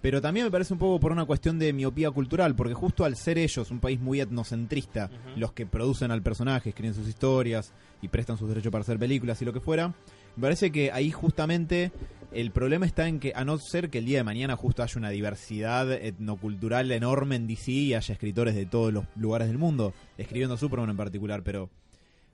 Pero 0.00 0.20
también 0.20 0.46
me 0.46 0.52
parece 0.52 0.72
un 0.72 0.78
poco 0.78 1.00
por 1.00 1.10
una 1.10 1.24
cuestión 1.24 1.58
de 1.58 1.72
miopía 1.72 2.10
cultural, 2.12 2.54
porque 2.54 2.74
justo 2.74 3.04
al 3.04 3.16
ser 3.16 3.36
ellos 3.36 3.72
un 3.72 3.80
país 3.80 3.98
muy 3.98 4.20
etnocentrista, 4.20 5.10
los 5.34 5.52
que 5.52 5.66
producen 5.66 6.12
al 6.12 6.22
personaje, 6.22 6.68
escriben 6.68 6.94
sus 6.94 7.08
historias 7.08 7.72
y 8.00 8.06
prestan 8.06 8.36
sus 8.38 8.48
derechos 8.48 8.70
para 8.70 8.82
hacer 8.82 8.98
películas 8.98 9.42
y 9.42 9.44
lo 9.44 9.52
que 9.52 9.58
fuera, 9.58 9.88
me 10.36 10.42
parece 10.42 10.70
que 10.70 10.92
ahí 10.92 11.10
justamente 11.10 11.90
el 12.30 12.52
problema 12.52 12.86
está 12.86 13.08
en 13.08 13.18
que, 13.18 13.32
a 13.34 13.44
no 13.44 13.58
ser 13.58 13.90
que 13.90 13.98
el 13.98 14.04
día 14.04 14.18
de 14.18 14.24
mañana 14.24 14.54
justo 14.54 14.84
haya 14.84 14.98
una 14.98 15.10
diversidad 15.10 15.90
etnocultural 15.90 16.92
enorme 16.92 17.34
en 17.34 17.48
DC 17.48 17.72
y 17.72 17.94
haya 17.94 18.12
escritores 18.12 18.54
de 18.54 18.66
todos 18.66 18.92
los 18.92 19.04
lugares 19.16 19.48
del 19.48 19.58
mundo, 19.58 19.94
escribiendo 20.16 20.56
Superman 20.56 20.90
en 20.90 20.96
particular, 20.96 21.42
pero 21.42 21.70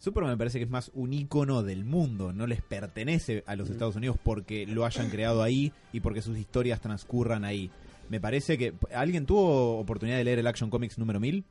Superman 0.04 0.32
me 0.32 0.36
parece 0.38 0.58
que 0.58 0.64
es 0.64 0.70
más 0.70 0.90
un 0.94 1.12
icono 1.12 1.62
del 1.62 1.84
mundo, 1.84 2.32
no 2.32 2.46
les 2.46 2.62
pertenece 2.62 3.42
a 3.46 3.56
los 3.56 3.70
Estados 3.70 3.96
Unidos 3.96 4.16
porque 4.22 4.66
lo 4.66 4.84
hayan 4.84 5.10
creado 5.10 5.42
ahí 5.42 5.72
y 5.92 6.00
porque 6.00 6.22
sus 6.22 6.36
historias 6.38 6.80
transcurran 6.80 7.44
ahí. 7.44 7.70
Me 8.10 8.20
parece 8.20 8.58
que... 8.58 8.74
¿Alguien 8.94 9.24
tuvo 9.26 9.78
oportunidad 9.78 10.18
de 10.18 10.24
leer 10.24 10.38
el 10.38 10.46
Action 10.46 10.68
Comics 10.70 10.98
número 10.98 11.18
1000? 11.20 11.42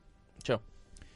Yo. 0.44 0.60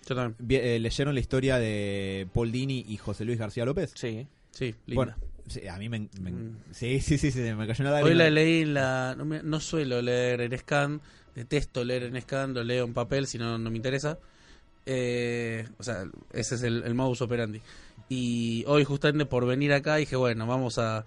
Yo 0.09 0.14
también. 0.16 0.37
Eh, 0.64 0.79
¿Leyeron 0.81 1.14
la 1.14 1.20
historia 1.20 1.59
de 1.59 2.27
Paul 2.33 2.51
Dini 2.51 2.85
y 2.88 2.96
José 2.96 3.24
Luis 3.24 3.38
García 3.38 3.64
López? 3.64 3.92
Sí. 3.94 4.27
Sí, 4.51 4.74
linda. 4.87 4.94
Bueno, 4.94 5.14
sí, 5.46 5.66
a 5.68 5.79
mí 5.79 5.88
me... 5.88 6.09
me- 6.20 6.33
Mm. 6.33 6.57
sí, 6.72 7.01
sí, 7.01 7.18
sí, 7.18 7.31
sí, 7.31 7.40
me 7.40 7.66
cayó 7.66 7.85
una 7.85 8.01
Hoy 8.01 8.14
la 8.14 8.31
leí 8.31 8.62
en 8.62 8.74
la... 8.74 9.14
No, 9.16 9.24
me- 9.24 9.42
no 9.42 9.61
suelo 9.61 10.03
leer 10.03 10.40
en 10.40 10.59
scan, 10.59 11.01
detesto 11.35 11.85
leer 11.85 12.03
en 12.05 12.20
scan, 12.20 12.53
lo 12.55 12.64
leo 12.64 12.85
en 12.85 12.94
papel 12.94 13.27
si 13.29 13.38
no, 13.38 13.59
no 13.59 13.70
me 13.70 13.77
interesa. 13.77 14.18
Eh, 14.90 15.68
o 15.79 15.83
sea, 15.83 16.05
ese 16.33 16.55
es 16.55 16.62
el, 16.62 16.83
el 16.83 16.94
modus 16.94 17.20
operandi. 17.20 17.61
Y 18.09 18.64
hoy 18.66 18.85
justamente 18.85 19.27
por 19.27 19.44
venir 19.46 19.70
acá 19.74 19.96
dije, 19.96 20.16
bueno, 20.16 20.46
vamos 20.46 20.79
a, 20.79 21.05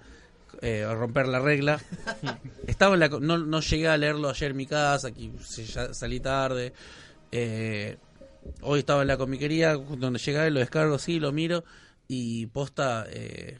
eh, 0.61 0.83
a 0.83 0.93
romper 0.93 1.27
la 1.27 1.39
regla. 1.39 1.81
Estaba 2.67 2.93
en 2.93 2.99
la, 2.99 3.09
co- 3.09 3.19
no, 3.19 3.39
no 3.39 3.59
llegué 3.59 3.87
a 3.87 3.97
leerlo 3.97 4.29
ayer 4.29 4.51
en 4.51 4.57
mi 4.57 4.67
casa, 4.67 5.07
aquí 5.07 5.31
ya 5.73 5.93
salí 5.95 6.19
tarde. 6.19 6.73
Eh, 7.31 7.97
hoy 8.61 8.79
estaba 8.79 9.01
en 9.01 9.07
la 9.07 9.17
comiquería, 9.17 9.73
donde 9.73 10.19
llegué, 10.19 10.51
lo 10.51 10.59
descargo, 10.59 10.99
sí, 10.99 11.19
lo 11.19 11.31
miro. 11.31 11.63
Y 12.07 12.45
posta... 12.47 13.05
Eh, 13.09 13.57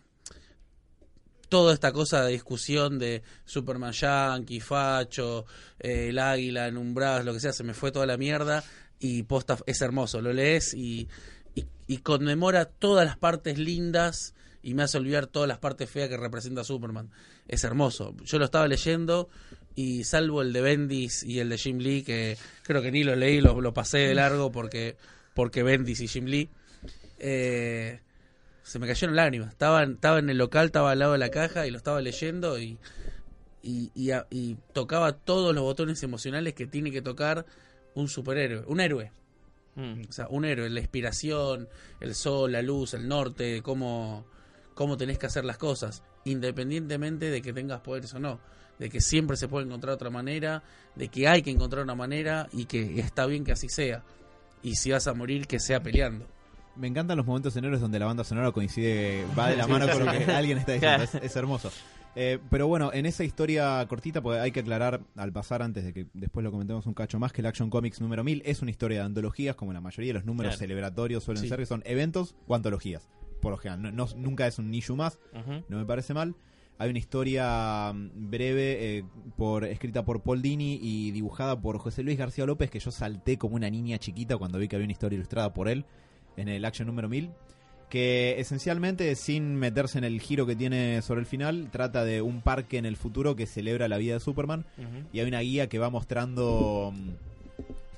toda 1.50 1.74
esta 1.74 1.92
cosa 1.92 2.24
de 2.24 2.32
discusión 2.32 2.98
de 2.98 3.24
Superman 3.44 3.92
Yankee, 3.92 4.62
Facho, 4.62 5.46
eh, 5.80 6.08
el 6.10 6.18
águila 6.20 6.68
en 6.68 6.78
un 6.78 6.94
brazo, 6.94 7.24
lo 7.24 7.34
que 7.34 7.42
sea, 7.42 7.52
se 7.52 7.64
me 7.66 7.74
fue 7.74 7.92
toda 7.92 8.06
la 8.06 8.16
mierda 8.16 8.64
y 9.02 9.24
posta 9.24 9.58
es 9.66 9.82
hermoso, 9.82 10.22
lo 10.22 10.32
lees 10.32 10.76
y, 10.76 11.10
y, 11.88 11.98
conmemora 11.98 12.66
todas 12.66 13.06
las 13.06 13.18
partes 13.18 13.58
lindas 13.58 14.34
y 14.64 14.76
me 14.76 14.84
hace 14.84 14.98
olvidar 14.98 15.28
todas 15.28 15.50
las 15.50 15.58
partes 15.58 15.90
feas 15.90 16.08
que 16.08 16.16
representa 16.16 16.64
Superman. 16.64 17.10
Es 17.48 17.64
hermoso. 17.64 18.16
Yo 18.24 18.38
lo 18.38 18.46
estaba 18.46 18.68
leyendo 18.68 19.28
y 19.76 20.04
salvo 20.04 20.44
el 20.44 20.54
de 20.54 20.62
Bendis 20.62 21.24
y 21.24 21.40
el 21.40 21.50
de 21.50 21.58
Jim 21.58 21.80
Lee, 21.80 22.04
que 22.04 22.38
creo 22.64 22.82
que 22.82 22.92
ni 22.92 23.04
lo 23.04 23.16
leí, 23.16 23.42
lo, 23.42 23.60
lo 23.60 23.74
pasé 23.74 23.98
de 23.98 24.14
largo 24.14 24.52
porque, 24.52 24.96
porque 25.34 25.64
Bendis 25.64 26.00
y 26.00 26.08
Jim 26.08 26.26
Lee. 26.26 26.50
Eh, 27.18 28.00
se 28.64 28.80
me 28.80 28.86
cayeron 28.88 29.16
lágrimas. 29.16 29.50
Estaba, 29.50 29.84
estaba 29.84 30.20
en 30.20 30.30
el 30.30 30.38
local, 30.38 30.68
estaba 30.68 30.92
al 30.92 31.00
lado 31.00 31.14
de 31.14 31.18
la 31.18 31.32
caja 31.32 31.66
y 31.66 31.72
lo 31.72 31.78
estaba 31.78 32.00
leyendo 32.02 32.60
y, 32.60 32.78
y 33.64 34.56
tocaba 34.74 35.14
todos 35.14 35.56
los 35.56 35.64
botones 35.64 36.04
emocionales 36.04 36.54
que 36.54 36.68
tiene 36.68 36.92
que 36.92 37.02
tocar 37.02 37.46
un 37.96 38.08
superhéroe, 38.08 38.64
un 38.68 38.80
héroe. 38.80 39.12
Mm. 39.76 40.02
O 40.10 40.12
sea, 40.12 40.28
un 40.30 40.46
héroe, 40.46 40.70
la 40.70 40.80
inspiración, 40.80 41.70
el 42.00 42.16
sol, 42.16 42.52
la 42.52 42.62
luz, 42.62 42.94
el 42.94 43.08
norte, 43.08 43.62
cómo, 43.62 44.26
cómo 44.74 44.98
tenés 44.98 45.18
que 45.18 45.28
hacer 45.28 45.46
las 45.46 45.58
cosas, 45.58 46.04
independientemente 46.26 47.30
de 47.30 47.42
que 47.42 47.54
tengas 47.54 47.82
poderes 47.82 48.14
o 48.14 48.20
no, 48.20 48.40
de 48.80 48.90
que 48.90 49.00
siempre 49.00 49.38
se 49.38 49.48
puede 49.48 49.66
encontrar 49.66 49.94
otra 49.94 50.10
manera, 50.10 50.64
de 50.96 51.08
que 51.08 51.28
hay 51.28 51.42
que 51.42 51.52
encontrar 51.52 51.84
una 51.84 51.96
manera 51.96 52.50
y 52.52 52.66
que 52.66 53.00
está 53.00 53.26
bien 53.26 53.44
que 53.44 53.54
así 53.54 53.70
sea. 53.70 54.04
Y 54.64 54.76
si 54.76 54.92
vas 54.92 55.08
a 55.08 55.14
morir, 55.14 55.48
que 55.48 55.60
sea 55.60 55.82
peleando. 55.82 56.28
Me 56.76 56.88
encantan 56.88 57.18
los 57.18 57.26
momentos 57.26 57.56
en 57.56 57.66
héroes 57.66 57.82
donde 57.82 58.00
la 58.00 58.06
banda 58.06 58.24
sonora 58.24 58.52
coincide, 58.52 59.26
va 59.38 59.50
de 59.50 59.58
la 59.58 59.68
mano 59.68 59.88
con 59.90 60.06
lo 60.06 60.12
que 60.12 60.26
alguien 60.26 60.58
está 60.58 60.74
diciendo. 60.74 61.04
Es, 61.04 61.16
es 61.16 61.36
hermoso. 61.36 61.72
Eh, 62.16 62.40
pero 62.50 62.68
bueno, 62.68 62.92
en 62.94 63.06
esa 63.06 63.24
historia 63.24 63.86
cortita, 63.88 64.22
pues 64.22 64.40
hay 64.40 64.52
que 64.52 64.60
aclarar 64.60 65.00
al 65.16 65.32
pasar, 65.32 65.62
antes 65.62 65.86
de 65.86 65.94
que 65.94 66.08
después 66.14 66.44
lo 66.44 66.52
comentemos 66.52 66.86
un 66.86 66.94
cacho 66.94 67.20
más, 67.20 67.32
que 67.32 67.40
el 67.42 67.46
Action 67.48 67.70
Comics 67.70 68.02
número 68.02 68.24
1000 68.24 68.42
es 68.46 68.62
una 68.62 68.70
historia 68.72 69.00
de 69.00 69.06
antologías, 69.06 69.56
como 69.56 69.72
la 69.72 69.80
mayoría 69.80 70.10
de 70.10 70.14
los 70.16 70.26
números 70.26 70.52
Claro. 70.54 70.60
celebratorios 70.60 71.24
suelen 71.24 71.44
Sí. 71.44 71.50
ser, 71.50 71.60
que 71.60 71.66
son 71.66 71.82
eventos 71.86 72.36
o 72.48 72.56
antologías. 72.56 73.08
Por 73.42 73.52
lo 73.52 73.58
general, 73.58 73.82
no, 73.82 73.92
no- 73.92 74.14
nunca 74.18 74.46
es 74.46 74.60
un 74.60 74.74
issue 74.74 74.96
más, 74.98 75.20
no 75.70 75.78
me 75.78 75.86
parece 75.86 76.14
mal. 76.14 76.36
Hay 76.78 76.90
una 76.90 77.00
historia 77.00 77.94
mm, 77.94 78.30
breve 78.30 78.98
eh, 78.98 79.04
por 79.38 79.64
escrita 79.66 80.04
por 80.04 80.22
Paul 80.22 80.42
Dini 80.42 80.80
y 80.82 81.12
dibujada 81.12 81.62
por 81.62 81.78
José 81.78 82.04
Luis 82.04 82.18
García 82.18 82.46
López 82.46 82.70
que 82.72 82.80
yo 82.80 82.92
salté 82.92 83.38
como 83.38 83.56
una 83.56 83.70
niña 83.70 84.00
chiquita 84.00 84.36
cuando 84.38 84.58
vi 84.58 84.68
que 84.68 84.76
había 84.76 84.86
una 84.86 84.92
historia 84.94 85.16
ilustrada 85.16 85.54
por 85.54 85.70
él 85.70 85.86
en 86.38 86.48
el 86.50 86.66
Action 86.66 86.88
número 86.88 87.08
1000 87.08 87.30
que 87.92 88.40
esencialmente 88.40 89.14
sin 89.16 89.56
meterse 89.56 90.00
en 90.00 90.04
el 90.06 90.20
giro 90.22 90.48
que 90.48 90.56
tiene 90.56 91.02
sobre 91.04 91.20
el 91.20 91.28
final 91.28 91.68
trata 91.72 92.04
de 92.06 92.22
un 92.24 92.42
parque 92.42 92.78
en 92.80 92.86
el 92.88 92.96
futuro 92.98 93.36
que 93.36 93.46
celebra 93.46 93.88
la 93.88 93.98
vida 93.98 94.14
de 94.16 94.20
Superman 94.22 94.66
y 95.14 95.20
hay 95.20 95.28
una 95.28 95.42
guía 95.42 95.68
que 95.70 95.78
va 95.78 95.90
mostrando 95.92 96.94
mm, 96.96 97.10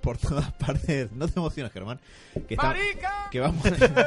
por 0.02 0.18
todas 0.18 0.52
partes 0.54 1.12
no 1.14 1.28
te 1.28 1.40
emociones 1.40 1.72
Germán 1.72 2.00
que 2.48 2.56
está 2.56 2.76
que 3.32 3.40
va 3.40 3.52
mostrando 3.52 4.02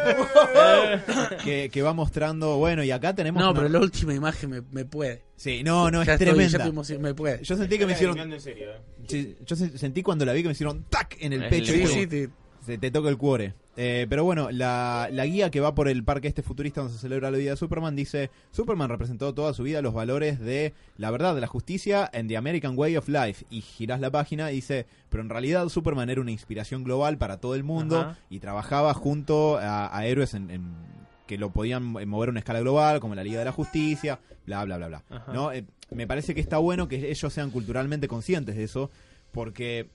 que, 1.44 1.70
que 1.72 1.82
va 1.82 1.92
mostrando 1.92 2.56
bueno 2.58 2.82
y 2.84 2.90
acá 2.90 3.14
tenemos 3.14 3.40
No, 3.42 3.50
una- 3.52 3.60
pero 3.60 3.68
la 3.70 3.80
última 3.80 4.12
imagen 4.14 4.50
me, 4.50 4.62
me 4.72 4.84
puede. 4.84 5.22
Sí, 5.36 5.62
no, 5.62 5.90
no, 5.90 6.02
Ya 6.02 6.14
es 6.14 6.20
estoy- 6.20 6.34
tremenda. 6.34 6.64
estoy 6.82 6.98
me 6.98 7.14
puede. 7.14 7.42
Yo 7.44 7.56
sentí 7.56 7.78
que 7.78 7.86
me 7.86 7.92
hicieron. 7.92 8.18
En 8.18 8.40
serio, 8.40 8.70
eh. 8.72 8.80
sí, 9.06 9.36
Yo 9.46 9.54
se- 9.56 9.76
sentí 9.78 10.02
cuando 10.02 10.24
la 10.24 10.32
vi 10.32 10.42
que 10.42 10.48
me 10.48 10.52
hicieron 10.52 10.84
¡tac! 10.90 11.16
en 11.20 11.32
el 11.32 11.44
Es 11.44 11.48
pecho. 11.50 11.72
Sí, 11.72 11.86
sí, 11.86 12.06
te- 12.06 12.28
Se 12.64 12.78
te 12.78 12.90
toca 12.90 13.08
el 13.08 13.16
cuore. 13.16 13.54
Eh, 13.76 14.06
pero 14.08 14.24
bueno, 14.24 14.50
la, 14.50 15.08
la 15.12 15.26
guía 15.26 15.50
que 15.50 15.60
va 15.60 15.74
por 15.74 15.88
el 15.88 16.02
parque 16.02 16.28
este 16.28 16.42
futurista 16.42 16.80
donde 16.80 16.94
se 16.94 17.00
celebra 17.00 17.30
la 17.30 17.36
vida 17.38 17.50
de 17.50 17.56
Superman 17.56 17.94
dice: 17.94 18.30
Superman 18.50 18.88
representó 18.88 19.34
toda 19.34 19.52
su 19.52 19.64
vida 19.64 19.82
los 19.82 19.92
valores 19.92 20.40
de 20.40 20.72
la 20.96 21.10
verdad, 21.10 21.34
de 21.34 21.42
la 21.42 21.46
justicia 21.46 22.08
en 22.12 22.26
The 22.28 22.36
American 22.38 22.72
Way 22.78 22.96
of 22.96 23.08
Life. 23.08 23.44
Y 23.50 23.60
girás 23.60 24.00
la 24.00 24.10
página 24.10 24.50
y 24.50 24.56
dice: 24.56 24.86
Pero 25.10 25.22
en 25.22 25.28
realidad 25.28 25.68
Superman 25.68 26.08
era 26.10 26.20
una 26.20 26.30
inspiración 26.30 26.84
global 26.84 27.18
para 27.18 27.38
todo 27.38 27.54
el 27.54 27.64
mundo 27.64 27.98
Ajá. 28.00 28.18
y 28.30 28.38
trabajaba 28.40 28.94
junto 28.94 29.58
a, 29.58 29.94
a 29.96 30.06
héroes 30.06 30.34
en, 30.34 30.50
en- 30.50 30.96
que 31.26 31.36
lo 31.38 31.50
podían 31.50 31.82
mover 31.82 32.28
a 32.28 32.30
una 32.30 32.38
escala 32.38 32.60
global, 32.60 33.00
como 33.00 33.16
la 33.16 33.24
Liga 33.24 33.40
de 33.40 33.44
la 33.44 33.50
Justicia, 33.52 34.20
bla, 34.46 34.64
bla, 34.64 34.76
bla, 34.76 34.86
bla. 34.86 35.02
Ajá. 35.10 35.32
¿no? 35.32 35.50
Eh, 35.52 35.64
me 35.90 36.06
parece 36.06 36.34
que 36.36 36.40
está 36.40 36.58
bueno 36.58 36.86
que 36.86 37.10
ellos 37.10 37.32
sean 37.32 37.50
culturalmente 37.50 38.06
conscientes 38.06 38.54
de 38.54 38.62
eso, 38.62 38.90
porque 39.32 39.88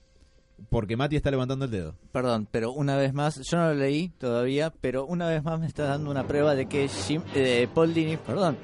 Porque 0.70 0.96
Mati 0.96 1.16
está 1.16 1.30
levantando 1.30 1.64
el 1.66 1.70
dedo. 1.70 1.94
Perdón, 2.12 2.46
pero 2.50 2.72
una 2.72 2.96
vez 2.96 3.12
más, 3.12 3.40
yo 3.48 3.56
no 3.58 3.68
lo 3.68 3.74
leí 3.74 4.08
todavía, 4.18 4.72
pero 4.80 5.04
una 5.06 5.26
vez 5.28 5.42
más 5.42 5.58
me 5.60 5.66
está 5.66 5.84
dando 5.84 6.10
una 6.10 6.26
prueba 6.26 6.54
de 6.54 6.66
que 6.66 6.88
Jim, 6.88 7.22
eh, 7.34 7.66
Paul 7.74 7.92
Dini, 7.92 8.16
perdón, 8.16 8.56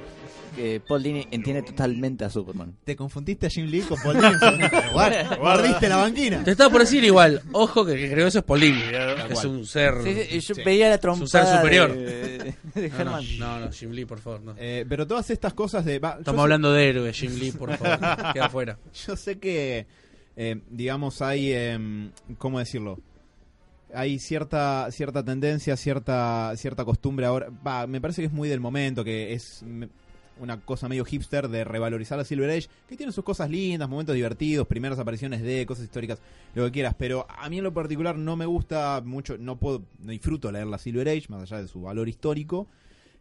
que 0.55 0.81
Paul 0.81 1.03
Dini 1.03 1.27
entiende 1.31 1.63
totalmente 1.63 2.25
a 2.25 2.31
Superman. 2.31 2.75
Te 2.85 2.95
confundiste 2.97 3.47
a 3.47 3.51
Jim 3.51 3.67
Lee 3.67 3.81
con 3.83 3.99
Paul 4.01 4.15
Dini. 4.17 4.33
Guard- 4.93 5.39
Guardiste 5.41 5.89
la 5.89 5.97
banquina. 5.97 6.45
Te 6.45 6.53
estaba 6.53 6.71
por 6.71 6.81
decir 6.83 7.03
igual, 7.05 7.43
ojo 7.53 7.85
que 7.85 7.93
el 7.93 8.15
que 8.15 8.27
eso 8.27 8.39
es 8.39 8.45
Polini. 8.45 8.81
Es 9.29 9.45
un 9.45 9.67
ser. 9.67 9.95
Sí, 10.03 10.15
sí, 10.15 10.37
y 10.37 10.41
yo 10.41 10.55
Sí. 10.55 10.63
veía 10.65 10.89
la 10.89 11.13
un 11.13 11.29
ser 11.29 11.47
superior. 11.47 11.95
de, 11.97 12.55
de 12.75 12.89
No, 12.91 12.95
no, 12.97 13.01
Herman. 13.01 13.25
no, 13.39 13.61
no, 13.61 13.73
Jim 13.73 13.91
Lee, 13.91 14.05
por 14.05 14.21
favor, 14.21 14.41
no. 14.41 14.55
Eh, 14.57 14.87
pero 14.89 15.07
todas 15.07 15.29
estas 15.31 15.53
cosas 15.53 15.85
de... 15.85 15.99
va, 15.99 16.17
Estamos 16.19 16.39
sé- 16.39 16.43
hablando 16.43 16.73
de 16.73 16.89
héroe, 16.89 17.13
Jim 17.13 17.35
Lee, 17.39 17.53
por 17.53 17.77
favor. 17.77 17.99
Queda 18.33 18.47
afuera. 18.47 18.79
Yo 19.07 19.17
sé 19.17 19.39
que, 19.39 19.87
eh, 20.41 20.63
digamos, 20.71 21.21
hay, 21.21 21.53
em, 21.53 22.13
¿cómo 22.39 22.61
decirlo? 22.61 23.01
Hay 23.93 24.21
cierta 24.21 24.89
cierta 24.93 25.25
tendencia, 25.25 25.77
cierta 25.77 26.53
cierta 26.55 26.85
costumbre 26.85 27.27
ahora. 27.27 27.49
Me 27.89 28.01
parece 28.01 28.23
que 28.23 28.27
es 28.27 28.33
muy 28.33 28.49
del 28.49 28.61
momento, 28.61 29.03
que 29.03 29.33
es 29.33 29.65
una 30.39 30.61
cosa 30.61 30.89
medio 30.89 31.05
hipster 31.05 31.49
de 31.49 31.65
revalorizar 31.65 32.17
la 32.19 32.25
Silver 32.25 32.51
Age, 32.51 32.69
que 32.89 32.97
tiene 32.97 33.11
sus 33.11 33.25
cosas 33.25 33.51
lindas, 33.51 33.89
momentos 33.89 34.15
divertidos, 34.15 34.69
primeras 34.69 35.01
apariciones 35.01 35.43
de 35.43 35.67
cosas 35.67 35.87
históricas, 35.87 36.21
lo 36.55 36.67
que 36.67 36.71
quieras. 36.71 36.95
Pero 36.97 37.27
a 37.29 37.49
mí 37.49 37.59
en 37.59 37.65
lo 37.65 37.75
particular 37.75 38.17
no 38.17 38.37
me 38.37 38.47
gusta 38.47 39.03
mucho, 39.05 39.39
no 39.39 39.57
puedo, 39.57 39.83
no 39.99 40.13
disfruto 40.13 40.53
leer 40.53 40.69
la 40.69 40.79
Silver 40.79 41.09
Age, 41.09 41.27
más 41.31 41.43
allá 41.43 41.63
de 41.63 41.67
su 41.67 41.83
valor 41.83 42.09
histórico. 42.09 42.69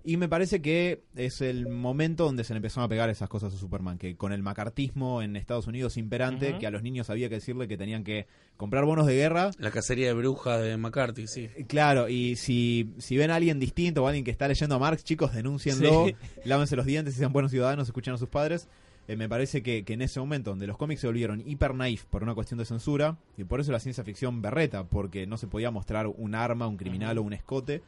Y 0.04 0.16
me 0.16 0.30
parece 0.30 0.62
que 0.62 1.04
es 1.16 1.42
el 1.42 1.68
momento 1.68 2.24
donde 2.24 2.46
se 2.46 2.54
le 2.54 2.58
empezaron 2.58 2.86
a 2.86 2.88
pegar 2.88 3.10
esas 3.10 3.28
cosas 3.28 3.54
a 3.54 3.58
Superman, 3.58 3.98
que 3.98 4.16
con 4.16 4.32
el 4.32 4.42
macartismo 4.42 5.22
en 5.22 5.36
Estados 5.36 5.68
Unidos 5.68 5.98
imperante, 5.98 6.58
que 6.60 6.66
a 6.68 6.72
los 6.72 6.82
niños 6.82 7.10
había 7.10 7.28
que 7.28 7.36
decirle 7.36 7.68
que 7.68 7.76
tenían 7.78 8.06
que 8.06 8.26
comprar 8.56 8.86
bonos 8.86 9.06
de 9.06 9.16
guerra. 9.16 9.52
La 9.60 9.70
cacería 9.70 10.08
de 10.08 10.14
brujas 10.14 10.62
de 10.62 10.78
McCarthy, 10.78 11.28
sí. 11.28 11.50
Claro, 11.68 12.08
y 12.08 12.38
si, 12.38 12.94
si 13.00 13.18
ven 13.18 13.32
a 13.32 13.36
alguien 13.36 13.60
distinto 13.60 14.04
o 14.04 14.08
alguien 14.08 14.24
que 14.24 14.32
está 14.32 14.48
leyendo 14.48 14.76
a 14.76 14.80
Marx, 14.80 15.04
chicos, 15.04 15.34
denúncienlo, 15.34 16.06
Sí. 16.08 16.16
lávense 16.46 16.78
los 16.78 16.86
dientes 16.86 17.16
y 17.16 17.18
sean 17.18 17.34
buenos 17.34 17.52
ciudadanos, 17.52 17.88
escuchen 17.88 18.14
a 18.14 18.18
sus 18.18 18.30
padres. 18.30 18.70
Eh, 19.10 19.16
me 19.18 19.28
parece 19.28 19.62
que, 19.62 19.84
que 19.84 19.94
en 19.94 20.02
ese 20.02 20.20
momento 20.22 20.52
donde 20.52 20.68
los 20.68 20.78
cómics 20.78 21.02
se 21.02 21.08
volvieron 21.08 21.42
hiper 21.46 21.74
naif 21.76 22.06
por 22.06 22.24
una 22.24 22.34
cuestión 22.34 22.58
de 22.58 22.66
censura, 22.66 23.18
y 23.38 23.44
por 23.44 23.60
eso 23.60 23.72
la 23.74 23.80
ciencia 23.80 24.04
ficción 24.06 24.42
berreta, 24.42 24.86
porque 24.86 25.28
no 25.28 25.38
se 25.38 25.48
podía 25.48 25.70
mostrar 25.72 26.08
un 26.08 26.36
arma, 26.36 26.68
un 26.68 26.78
criminal 26.78 27.18
o 27.18 27.24
un 27.24 27.34
escote, 27.34 27.82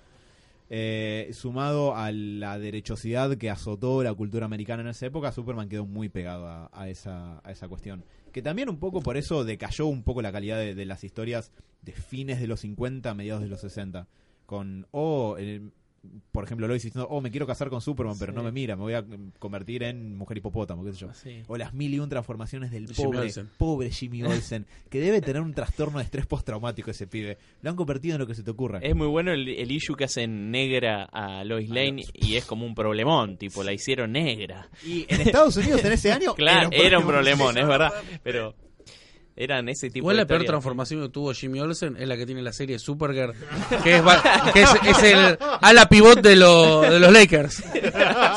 eh, 0.71 1.29
sumado 1.33 1.95
a 1.95 2.11
la 2.11 2.59
derechosidad 2.59 3.37
que 3.37 3.49
azotó 3.49 4.03
la 4.03 4.13
cultura 4.13 4.45
americana 4.45 4.83
en 4.83 4.89
esa 4.89 5.07
época, 5.07 5.31
Superman 5.31 5.67
quedó 5.67 5.85
muy 5.85 6.09
pegado 6.09 6.69
a, 6.71 6.89
esa, 6.89 7.41
cuestión. 7.67 8.05
Que 8.31 8.43
también 8.43 8.69
un 8.69 8.77
poco 8.77 9.01
por 9.01 9.17
eso 9.17 9.43
decayó 9.43 9.87
un 9.87 10.03
poco 10.03 10.21
la 10.21 10.31
calidad 10.31 10.57
de, 10.59 10.85
las 10.85 11.03
historias 11.03 11.51
de 11.81 11.93
fines 11.93 12.39
de 12.39 12.47
los 12.47 12.59
50, 12.59 13.13
mediados 13.15 13.41
de 13.41 13.49
los 13.49 13.61
60. 13.61 14.07
Con, 14.45 14.87
oh, 14.91 15.37
por 16.31 16.43
ejemplo, 16.43 16.67
Lois 16.67 16.81
diciendo, 16.83 17.07
oh, 17.09 17.21
me 17.21 17.31
quiero 17.31 17.45
casar 17.47 17.69
con 17.69 17.81
Superman, 17.81 18.15
pero 18.19 18.31
Sí. 18.31 18.37
no 18.37 18.43
me 18.43 18.51
mira, 18.51 18.75
me 18.75 18.83
voy 18.83 18.93
a 18.93 19.03
convertir 19.39 19.83
en 19.83 20.15
mujer 20.17 20.37
hipopótamo, 20.37 20.83
qué 20.85 20.93
sé 20.93 20.99
yo. 20.99 21.13
Sí. 21.13 21.43
O 21.47 21.57
las 21.57 21.73
mil 21.73 21.93
y 21.93 21.99
un 21.99 22.09
transformaciones 22.09 22.71
del 22.71 22.87
Jimmy 22.87 23.05
pobre, 23.07 23.19
Olsen. 23.19 23.49
pobre 23.57 23.91
Jimmy 23.91 24.23
Olsen, 24.23 24.65
que 24.89 24.99
debe 24.99 25.21
tener 25.21 25.41
un 25.41 25.53
trastorno 25.53 25.97
de 25.99 26.05
estrés 26.05 26.25
postraumático 26.25 26.91
ese 26.91 27.07
pibe. 27.07 27.37
Lo 27.61 27.69
han 27.69 27.75
convertido 27.75 28.15
en 28.15 28.21
lo 28.21 28.27
que 28.27 28.35
se 28.35 28.43
te 28.43 28.51
ocurra. 28.51 28.79
Es 28.81 28.95
muy 28.95 29.07
bueno 29.07 29.31
el, 29.31 29.47
el 29.47 29.71
issue 29.71 29.95
que 29.95 30.05
hacen 30.05 30.51
negra 30.51 31.03
a 31.11 31.43
Lois 31.43 31.69
Lane 31.69 32.03
y 32.13 32.35
es 32.35 32.45
como 32.45 32.65
un 32.65 32.75
problemón, 32.75 33.37
tipo, 33.37 33.63
la 33.63 33.73
hicieron 33.73 34.11
negra. 34.13 34.69
Y 34.85 35.05
en 35.09 35.21
Estados 35.21 35.57
Unidos 35.57 35.83
en 35.83 35.91
ese 35.91 36.11
año 36.11 36.33
Claro, 36.35 36.69
era 36.71 36.99
un 36.99 37.05
problemón. 37.05 37.53
problemón, 37.53 37.57
es 37.57 37.67
verdad, 37.67 37.91
pero 38.23 38.55
eran 39.39 39.69
ese 39.69 39.87
tipo 39.87 39.99
Igual 40.03 40.17
de 40.17 40.21
la 40.23 40.27
peor 40.27 40.41
historias. 40.41 40.51
transformación 40.51 41.01
que 41.01 41.09
tuvo 41.09 41.33
Jimmy 41.33 41.61
Olsen 41.61 41.95
es 41.97 42.07
la 42.07 42.17
que 42.17 42.25
tiene 42.25 42.41
la 42.41 42.51
serie 42.51 42.77
Supergirl, 42.77 43.33
que 43.83 43.95
es, 43.95 44.01
que 44.53 44.61
es, 44.61 44.69
es 44.85 45.03
el 45.03 45.37
ala 45.61 45.87
pivot 45.87 46.21
de, 46.21 46.35
lo- 46.35 46.81
de 46.81 46.99
los 46.99 47.11
Lakers. 47.11 47.63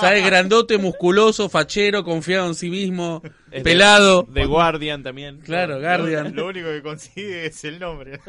¿Sabes? 0.00 0.24
Grandote, 0.24 0.78
musculoso, 0.78 1.48
fachero, 1.48 2.04
confiado 2.04 2.46
en 2.46 2.54
sí 2.54 2.70
mismo, 2.70 3.20
Es 3.50 3.50
de- 3.50 3.60
pelado. 3.62 4.28
The 4.32 4.46
Guardian 4.46 5.02
también. 5.02 5.38
Claro, 5.40 5.80
Guardian. 5.80 6.34
Lo 6.36 6.46
único 6.46 6.68
que 6.68 6.82
consigue 6.82 7.46
es 7.46 7.64
el 7.64 7.80
nombre. 7.80 8.20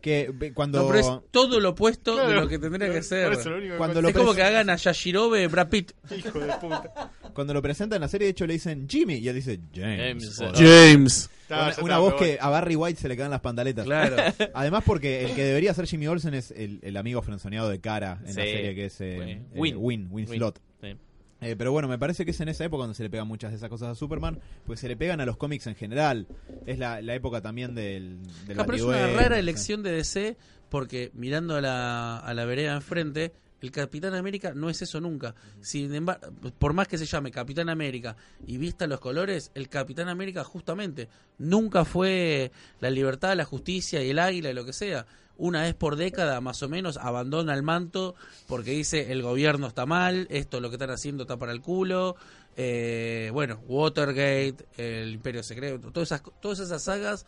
Que 0.00 0.52
cuando, 0.54 0.82
No, 0.82 0.86
pero 0.88 0.98
es 1.00 1.10
todo 1.32 1.58
lo 1.60 1.70
opuesto 1.70 2.16
de 2.16 2.24
Claro. 2.26 2.40
lo 2.42 2.48
que 2.48 2.58
tendría 2.60 2.90
que 2.92 3.02
ser. 3.02 3.32
eso 3.32 3.50
lo 3.50 3.56
único 3.56 3.72
que 3.72 3.78
Cuando 3.78 3.98
Es 3.98 4.04
lo 4.04 4.12
como 4.20 4.34
que 4.34 4.42
hagan 4.44 4.70
a 4.70 4.76
Yashirobe 4.76 5.46
Brad 5.48 5.68
Pitt. 5.68 5.92
Hijo 6.16 6.38
de 6.38 6.52
puta. 6.60 7.10
cuando 7.34 7.52
lo 7.54 7.60
presenta 7.60 7.96
en 7.96 8.02
la 8.02 8.08
serie, 8.08 8.26
de 8.26 8.30
hecho 8.30 8.46
le 8.46 8.52
dicen 8.54 8.86
Jimmy 8.88 9.16
y 9.16 9.28
él 9.28 9.34
dice 9.34 9.58
James, 9.74 9.98
James. 9.98 10.36
joder. 10.38 10.54
James. 10.94 11.30
Está, 11.50 11.82
una 11.82 11.98
voz 11.98 12.14
que 12.14 12.38
a 12.40 12.48
Barry 12.48 12.76
White 12.76 13.00
se 13.00 13.08
le 13.08 13.16
quedan 13.16 13.30
las 13.30 13.40
pantaletas. 13.40 13.84
Claro. 13.84 14.16
Además 14.54 14.84
porque 14.84 15.24
el 15.24 15.34
que 15.34 15.44
debería 15.44 15.74
ser 15.74 15.86
Jimmy 15.86 16.06
Olsen 16.06 16.34
es 16.34 16.50
el, 16.50 16.78
el 16.82 16.96
amigo 16.96 17.22
frenzoneado 17.22 17.68
de 17.68 17.80
cara 17.80 18.20
en 18.20 18.36
la 18.36 18.42
serie 18.42 18.74
que 18.74 18.84
es 18.86 19.00
eh, 19.00 19.18
eh, 19.18 19.42
Win. 19.54 19.76
Win, 19.78 20.08
Win 20.10 20.28
Win. 20.28 20.38
Slot. 20.38 20.60
Sí. 20.80 20.96
Eh, 21.42 21.56
pero 21.56 21.72
bueno, 21.72 21.88
me 21.88 21.98
parece 21.98 22.24
que 22.24 22.32
es 22.32 22.40
en 22.40 22.48
esa 22.50 22.64
época 22.64 22.82
donde 22.82 22.94
se 22.94 23.02
le 23.02 23.10
pegan 23.10 23.26
muchas 23.26 23.50
de 23.50 23.56
esas 23.56 23.70
cosas 23.70 23.88
a 23.88 23.94
Superman, 23.94 24.38
pues 24.66 24.78
se 24.78 24.88
le 24.88 24.96
pegan 24.96 25.20
a 25.20 25.26
los 25.26 25.36
cómics 25.36 25.66
en 25.66 25.74
general. 25.74 26.26
Es 26.66 26.78
la, 26.78 27.00
la 27.00 27.14
época 27.14 27.40
también 27.40 27.74
del, 27.74 28.22
del 28.46 28.56
pero 28.58 28.74
es 28.74 28.82
una 28.82 28.96
batiduelo, 28.96 29.20
rara 29.20 29.38
elección 29.38 29.82
de 29.82 29.92
DC 29.92 30.36
porque 30.68 31.10
mirando 31.14 31.56
a 31.56 31.60
la, 31.60 32.18
a 32.18 32.34
la 32.34 32.44
vereda 32.44 32.74
enfrente, 32.74 33.32
el 33.60 33.70
Capitán 33.70 34.14
América 34.14 34.52
no 34.54 34.70
es 34.70 34.82
eso 34.82 35.00
nunca. 35.00 35.34
Sin 35.60 35.94
embargo, 35.94 36.28
por 36.58 36.72
más 36.72 36.88
que 36.88 36.98
se 36.98 37.06
llame 37.06 37.30
Capitán 37.30 37.68
América 37.68 38.16
y 38.46 38.56
vista 38.56 38.86
los 38.86 39.00
colores, 39.00 39.50
el 39.54 39.68
Capitán 39.68 40.08
América 40.08 40.44
justamente 40.44 41.08
nunca 41.38 41.84
fue 41.84 42.52
la 42.80 42.90
libertad, 42.90 43.36
la 43.36 43.44
justicia 43.44 44.02
y 44.02 44.10
el 44.10 44.18
águila 44.18 44.50
y 44.50 44.54
lo 44.54 44.64
que 44.64 44.72
sea. 44.72 45.06
Una 45.36 45.62
vez 45.62 45.74
por 45.74 45.96
década, 45.96 46.40
más 46.42 46.62
o 46.62 46.68
menos, 46.68 46.98
abandona 46.98 47.54
el 47.54 47.62
manto 47.62 48.14
porque 48.46 48.72
dice 48.72 49.10
el 49.10 49.22
gobierno 49.22 49.68
está 49.68 49.86
mal, 49.86 50.26
esto 50.30 50.60
lo 50.60 50.68
que 50.68 50.76
están 50.76 50.90
haciendo 50.90 51.22
está 51.22 51.38
para 51.38 51.52
el 51.52 51.62
culo. 51.62 52.16
Eh, 52.56 53.30
bueno, 53.32 53.58
Watergate, 53.66 54.66
el 54.76 55.14
Imperio 55.14 55.42
Secreto, 55.42 55.92
todas 55.92 56.08
esas, 56.08 56.22
todas 56.40 56.58
esas 56.58 56.82
sagas 56.82 57.24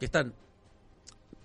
que 0.00 0.06
están 0.06 0.34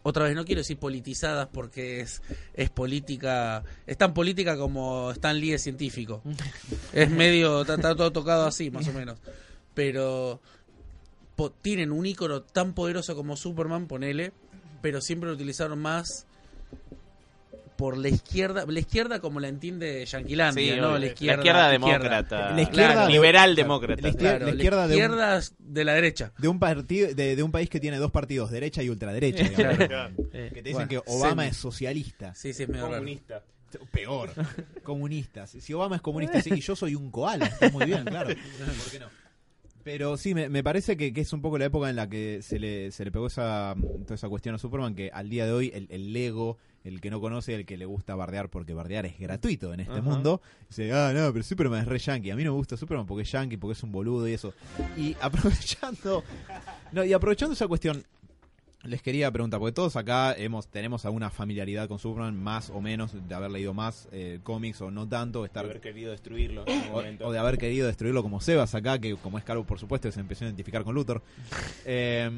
otra 0.03 0.25
vez 0.25 0.35
no 0.35 0.45
quiero 0.45 0.59
decir 0.61 0.77
politizadas 0.77 1.47
porque 1.51 1.99
es, 2.01 2.21
es 2.53 2.69
política, 2.69 3.63
es 3.85 3.97
tan 3.97 4.13
política 4.13 4.57
como 4.57 5.11
Stan 5.11 5.37
Lee 5.39 5.53
es 5.53 5.63
científico. 5.63 6.21
es 6.93 7.09
medio, 7.09 7.61
está, 7.61 7.75
está 7.75 7.95
todo 7.95 8.11
tocado 8.11 8.45
así, 8.45 8.71
más 8.71 8.87
o 8.87 8.93
menos. 8.93 9.19
Pero 9.73 10.41
po- 11.35 11.51
tienen 11.51 11.91
un 11.91 12.05
ícono 12.05 12.41
tan 12.41 12.73
poderoso 12.73 13.15
como 13.15 13.35
Superman, 13.37 13.87
ponele, 13.87 14.31
pero 14.81 15.01
siempre 15.01 15.29
lo 15.29 15.35
utilizaron 15.35 15.79
más 15.79 16.25
por 17.79 17.97
la 17.97 18.09
izquierda, 18.09 18.65
la 18.67 18.79
izquierda 18.79 19.21
como 19.21 19.39
la 19.39 19.47
entiende 19.47 20.05
Yanquilandia, 20.05 20.75
Sí, 20.75 20.79
¿no? 20.81 20.97
La 20.97 21.05
izquierda, 21.05 21.35
La 21.37 21.41
izquierda 21.41 21.69
demócrata. 21.69 22.51
La 22.51 22.61
izquierda 22.61 22.91
Claro. 22.93 23.09
Liberal 23.09 23.49
la 23.51 23.55
demócrata. 23.55 24.11
Claro, 24.11 24.45
la 24.47 24.51
izquierda 24.51 24.87
de 24.87 24.95
un- 24.95 25.01
izquierda 25.01 25.41
de 25.57 25.83
la 25.85 25.93
derecha. 25.93 26.33
de 26.37 26.47
un 26.49 26.59
partido 26.59 27.13
de, 27.13 27.35
de 27.37 27.41
un 27.43 27.51
país 27.53 27.69
que 27.69 27.79
tiene 27.79 27.97
dos 27.97 28.11
partidos, 28.11 28.51
derecha 28.51 28.83
y 28.83 28.89
ultraderecha. 28.89 29.49
Claro. 29.87 30.11
Que 30.31 30.49
te 30.51 30.61
dicen 30.61 30.73
bueno, 30.73 30.89
que 30.89 30.97
Obama 31.05 31.47
es 31.47 31.55
socialista. 31.55 32.35
Sí, 32.35 32.51
sí, 32.53 32.63
es 32.63 32.69
medio 32.69 32.83
raro. 32.83 32.97
Comunista. 32.97 33.43
Peor. 33.91 34.31
Comunista. 34.83 35.47
Si 35.47 35.61
si 35.61 35.73
Obama 35.73 35.95
es 35.95 36.01
comunista, 36.01 36.41
sí, 36.41 36.49
y 36.53 36.59
yo 36.59 36.75
soy 36.75 36.95
un 36.95 37.09
koala. 37.11 37.45
Está 37.45 37.69
muy 37.69 37.85
bien, 37.85 38.03
claro. 38.03 38.29
¿Por 38.29 38.91
qué 38.91 38.99
no? 38.99 39.05
Pero 39.83 40.17
sí, 40.17 40.35
me, 40.35 40.49
me 40.49 40.63
parece 40.63 40.97
que, 40.97 41.13
que 41.13 41.21
es 41.21 41.31
un 41.33 41.41
poco 41.41 41.57
la 41.57 41.65
época 41.65 41.89
en 41.89 41.95
la 41.95 42.09
que 42.09 42.41
se 42.41 42.59
le, 42.59 42.91
se 42.91 43.05
le 43.05 43.11
pegó 43.11 43.27
esa, 43.27 43.75
toda 44.03 44.15
esa 44.15 44.27
cuestión 44.27 44.53
a 44.53 44.57
Superman, 44.57 44.93
que 44.93 45.09
al 45.13 45.29
día 45.29 45.45
de 45.45 45.53
hoy 45.53 45.71
el, 45.73 45.87
el 45.89 46.11
Lego, 46.13 46.57
el 46.83 47.01
que 47.01 47.09
no 47.09 47.19
conoce, 47.19 47.55
el 47.55 47.65
que 47.65 47.77
le 47.77 47.85
gusta 47.85 48.15
bardear, 48.15 48.49
porque 48.49 48.73
bardear 48.73 49.05
es 49.05 49.19
gratuito 49.19 49.73
en 49.73 49.81
este 49.81 49.93
Ajá. 49.93 50.01
mundo, 50.01 50.41
dice, 50.67 50.91
ah, 50.93 51.11
no, 51.13 51.31
pero 51.33 51.43
Superman 51.43 51.81
es 51.81 51.87
re 51.87 51.99
yankee. 51.99 52.31
A 52.31 52.35
mí 52.35 52.43
no 52.43 52.51
me 52.51 52.57
gusta 52.57 52.77
Superman 52.77 53.05
porque 53.05 53.23
es 53.23 53.31
yankee, 53.31 53.57
porque 53.57 53.73
es 53.73 53.83
un 53.83 53.91
boludo 53.91 54.27
y 54.27 54.33
eso. 54.33 54.53
Y 54.97 55.15
aprovechando, 55.21 56.23
no, 56.91 57.03
y 57.03 57.13
aprovechando 57.13 57.53
esa 57.53 57.67
cuestión, 57.67 58.03
les 58.83 59.01
quería 59.01 59.29
preguntar, 59.29 59.59
porque 59.59 59.73
todos 59.73 59.97
acá 59.97 60.33
hemos 60.33 60.67
tenemos 60.69 61.03
alguna 61.05 61.29
familiaridad 61.29 61.89
con 61.89 61.99
Superman, 61.99 62.41
más 62.41 62.69
o 62.69 62.79
menos, 62.79 63.11
de 63.27 63.35
haber 63.35 63.51
leído 63.51 63.73
más 63.73 64.07
eh, 64.13 64.39
cómics 64.41 64.79
o 64.79 64.89
no 64.89 65.05
tanto, 65.07 65.43
estar 65.43 65.65
haber 65.65 65.81
querido 65.81 66.11
destruirlo 66.11 66.63
en 66.65 66.77
algún 66.79 66.91
momento. 66.93 67.25
o, 67.25 67.27
o 67.27 67.31
de 67.33 67.39
haber 67.39 67.57
querido 67.57 67.87
destruirlo 67.87 68.23
como 68.23 68.39
Sebas 68.39 68.75
acá, 68.75 68.97
que 68.97 69.17
como 69.17 69.37
es 69.37 69.43
Calvo, 69.43 69.65
por 69.65 69.79
supuesto, 69.79 70.09
se 70.11 70.21
empezó 70.21 70.45
a 70.45 70.47
identificar 70.47 70.83
con 70.83 70.95
Luthor. 70.95 71.21
Eh, 71.85 72.29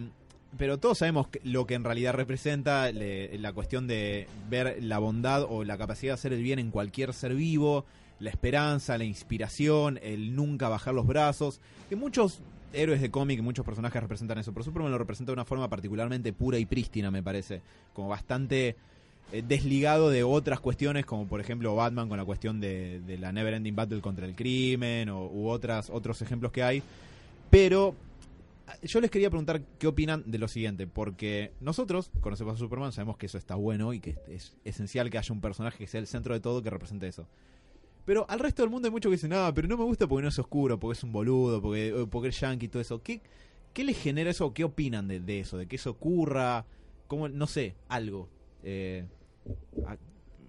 pero 0.57 0.77
todos 0.77 0.97
sabemos 0.99 1.27
lo 1.43 1.65
que 1.65 1.75
en 1.75 1.83
realidad 1.83 2.13
representa 2.13 2.91
le- 2.91 3.37
la 3.39 3.53
cuestión 3.53 3.87
de 3.87 4.27
ver 4.49 4.77
la 4.81 4.99
bondad 4.99 5.43
o 5.43 5.63
la 5.63 5.77
capacidad 5.77 6.11
de 6.11 6.15
hacer 6.15 6.33
el 6.33 6.43
bien 6.43 6.59
en 6.59 6.71
cualquier 6.71 7.13
ser 7.13 7.33
vivo, 7.35 7.85
la 8.19 8.29
esperanza, 8.29 8.97
la 8.97 9.03
inspiración, 9.05 9.99
el 10.03 10.35
nunca 10.35 10.69
bajar 10.69 10.93
los 10.93 11.07
brazos, 11.07 11.59
que 11.89 11.95
muchos 11.95 12.39
héroes 12.73 13.01
de 13.01 13.11
cómic, 13.11 13.41
muchos 13.41 13.65
personajes 13.65 14.01
representan 14.01 14.37
eso, 14.37 14.53
pero 14.53 14.63
Superman 14.63 14.91
lo 14.91 14.97
representa 14.97 15.31
de 15.31 15.33
una 15.33 15.45
forma 15.45 15.67
particularmente 15.69 16.31
pura 16.31 16.57
y 16.59 16.65
prístina, 16.65 17.11
me 17.11 17.23
parece, 17.23 17.61
como 17.93 18.09
bastante 18.09 18.75
eh, 19.33 19.43
desligado 19.47 20.09
de 20.09 20.23
otras 20.23 20.59
cuestiones, 20.59 21.05
como 21.05 21.25
por 21.27 21.41
ejemplo 21.41 21.75
Batman 21.75 22.07
con 22.09 22.17
la 22.17 22.25
cuestión 22.25 22.59
de, 22.61 22.99
de 23.01 23.17
la 23.17 23.31
Never 23.31 23.53
Ending 23.55 23.75
Battle 23.75 24.01
contra 24.01 24.25
el 24.25 24.35
crimen, 24.35 25.09
o, 25.09 25.25
u 25.27 25.49
otras, 25.49 25.89
otros 25.89 26.21
ejemplos 26.21 26.51
que 26.51 26.63
hay. 26.63 26.83
Pero 27.49 27.95
yo 28.81 29.01
les 29.01 29.11
quería 29.11 29.29
preguntar 29.29 29.63
qué 29.79 29.87
opinan 29.87 30.23
de 30.25 30.37
lo 30.37 30.47
siguiente, 30.47 30.87
porque 30.87 31.53
nosotros 31.59 32.11
conocemos 32.19 32.55
a 32.55 32.57
Superman, 32.57 32.91
sabemos 32.91 33.17
que 33.17 33.25
eso 33.25 33.37
está 33.37 33.55
bueno 33.55 33.93
y 33.93 33.99
que 33.99 34.17
es 34.27 34.57
esencial 34.63 35.09
que 35.09 35.17
haya 35.17 35.33
un 35.33 35.41
personaje 35.41 35.77
que 35.77 35.87
sea 35.87 35.99
el 35.99 36.07
centro 36.07 36.33
de 36.33 36.39
todo 36.39 36.61
que 36.61 36.69
represente 36.69 37.07
eso. 37.07 37.27
Pero 38.05 38.25
al 38.29 38.39
resto 38.39 38.63
del 38.63 38.71
mundo 38.71 38.87
hay 38.87 38.91
mucho 38.91 39.09
que 39.09 39.15
dicen, 39.15 39.33
ah, 39.33 39.51
pero 39.53 39.67
no 39.67 39.77
me 39.77 39.83
gusta 39.83 40.07
porque 40.07 40.23
no 40.23 40.29
es 40.29 40.39
oscuro, 40.39 40.79
porque 40.79 40.97
es 40.97 41.03
un 41.03 41.11
boludo, 41.11 41.61
porque, 41.61 41.89
eh, 41.89 42.07
porque 42.09 42.29
es 42.29 42.39
yankee 42.39 42.65
y 42.65 42.69
todo 42.69 42.81
eso. 42.81 43.01
¿Qué, 43.01 43.21
qué 43.73 43.83
les 43.83 43.97
genera 43.97 44.31
eso? 44.31 44.53
¿Qué 44.53 44.63
opinan 44.63 45.07
de, 45.07 45.19
de 45.19 45.39
eso? 45.39 45.57
¿De 45.57 45.67
que 45.67 45.75
eso 45.75 45.91
ocurra? 45.91 46.65
¿Cómo, 47.07 47.29
no 47.29 47.45
sé, 47.47 47.75
algo? 47.87 48.27
Eh, 48.63 49.05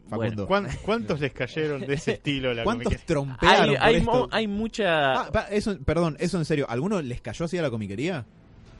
Facundo. 0.09 0.47
¿Cuán- 0.47 0.69
¿Cuántos 0.85 1.21
les 1.21 1.33
cayeron 1.33 1.81
de 1.87 1.95
ese 1.95 2.13
estilo 2.13 2.51
a 2.51 2.55
la 2.55 2.65
¿Cuántos 2.65 2.85
comiquería? 2.85 3.07
trompearon 3.07 3.71
Hay, 3.71 3.77
por 3.77 3.83
hay, 3.87 3.97
esto? 3.97 4.13
mo- 4.13 4.29
hay 4.31 4.47
mucha... 4.47 5.13
Ah, 5.23 5.33
pa- 5.33 5.47
eso, 5.51 5.79
perdón, 5.85 6.17
eso 6.21 6.39
en 6.39 6.45
serio. 6.45 6.67
¿Alguno 6.69 7.01
les 7.03 7.21
cayó 7.21 7.45
así 7.47 7.57
a 7.59 7.63
la 7.63 7.71
comiquería? 7.71 8.25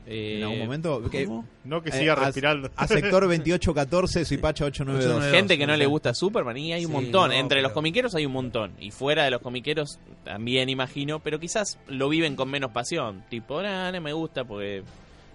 eh, 0.05 0.37
¿En 0.39 0.43
algún 0.43 0.59
momento? 0.59 1.01
Que- 1.09 1.25
No 1.63 1.81
que 1.81 1.89
eh, 1.89 1.93
siga 1.93 2.13
a- 2.13 2.25
respirando. 2.25 2.69
A, 2.75 2.87
sector 2.87 3.21
2814, 3.27 4.25
Suipacha 4.25 4.65
892. 4.65 5.31
gente 5.31 5.57
que 5.57 5.65
no 5.65 5.75
le 5.77 5.85
gusta 5.85 6.13
Superman 6.13 6.57
y 6.57 6.73
hay 6.73 6.83
un 6.85 6.91
Sí, 6.91 6.95
montón. 6.97 7.29
no, 7.29 7.35
Entre 7.37 7.61
los 7.61 7.71
comiqueros 7.71 8.13
hay 8.15 8.25
un 8.25 8.33
montón. 8.33 8.73
Y 8.79 8.91
fuera 8.91 9.23
de 9.23 9.31
los 9.31 9.41
comiqueros 9.41 9.99
también 10.25 10.67
imagino, 10.69 11.19
pero 11.19 11.39
quizás 11.39 11.79
lo 11.87 12.09
viven 12.09 12.35
con 12.35 12.49
menos 12.49 12.71
pasión. 12.71 13.23
Tipo, 13.29 13.61
"Nah, 13.61 13.91
no 13.91 14.01
me 14.01 14.11
gusta 14.11 14.43
porque 14.43 14.83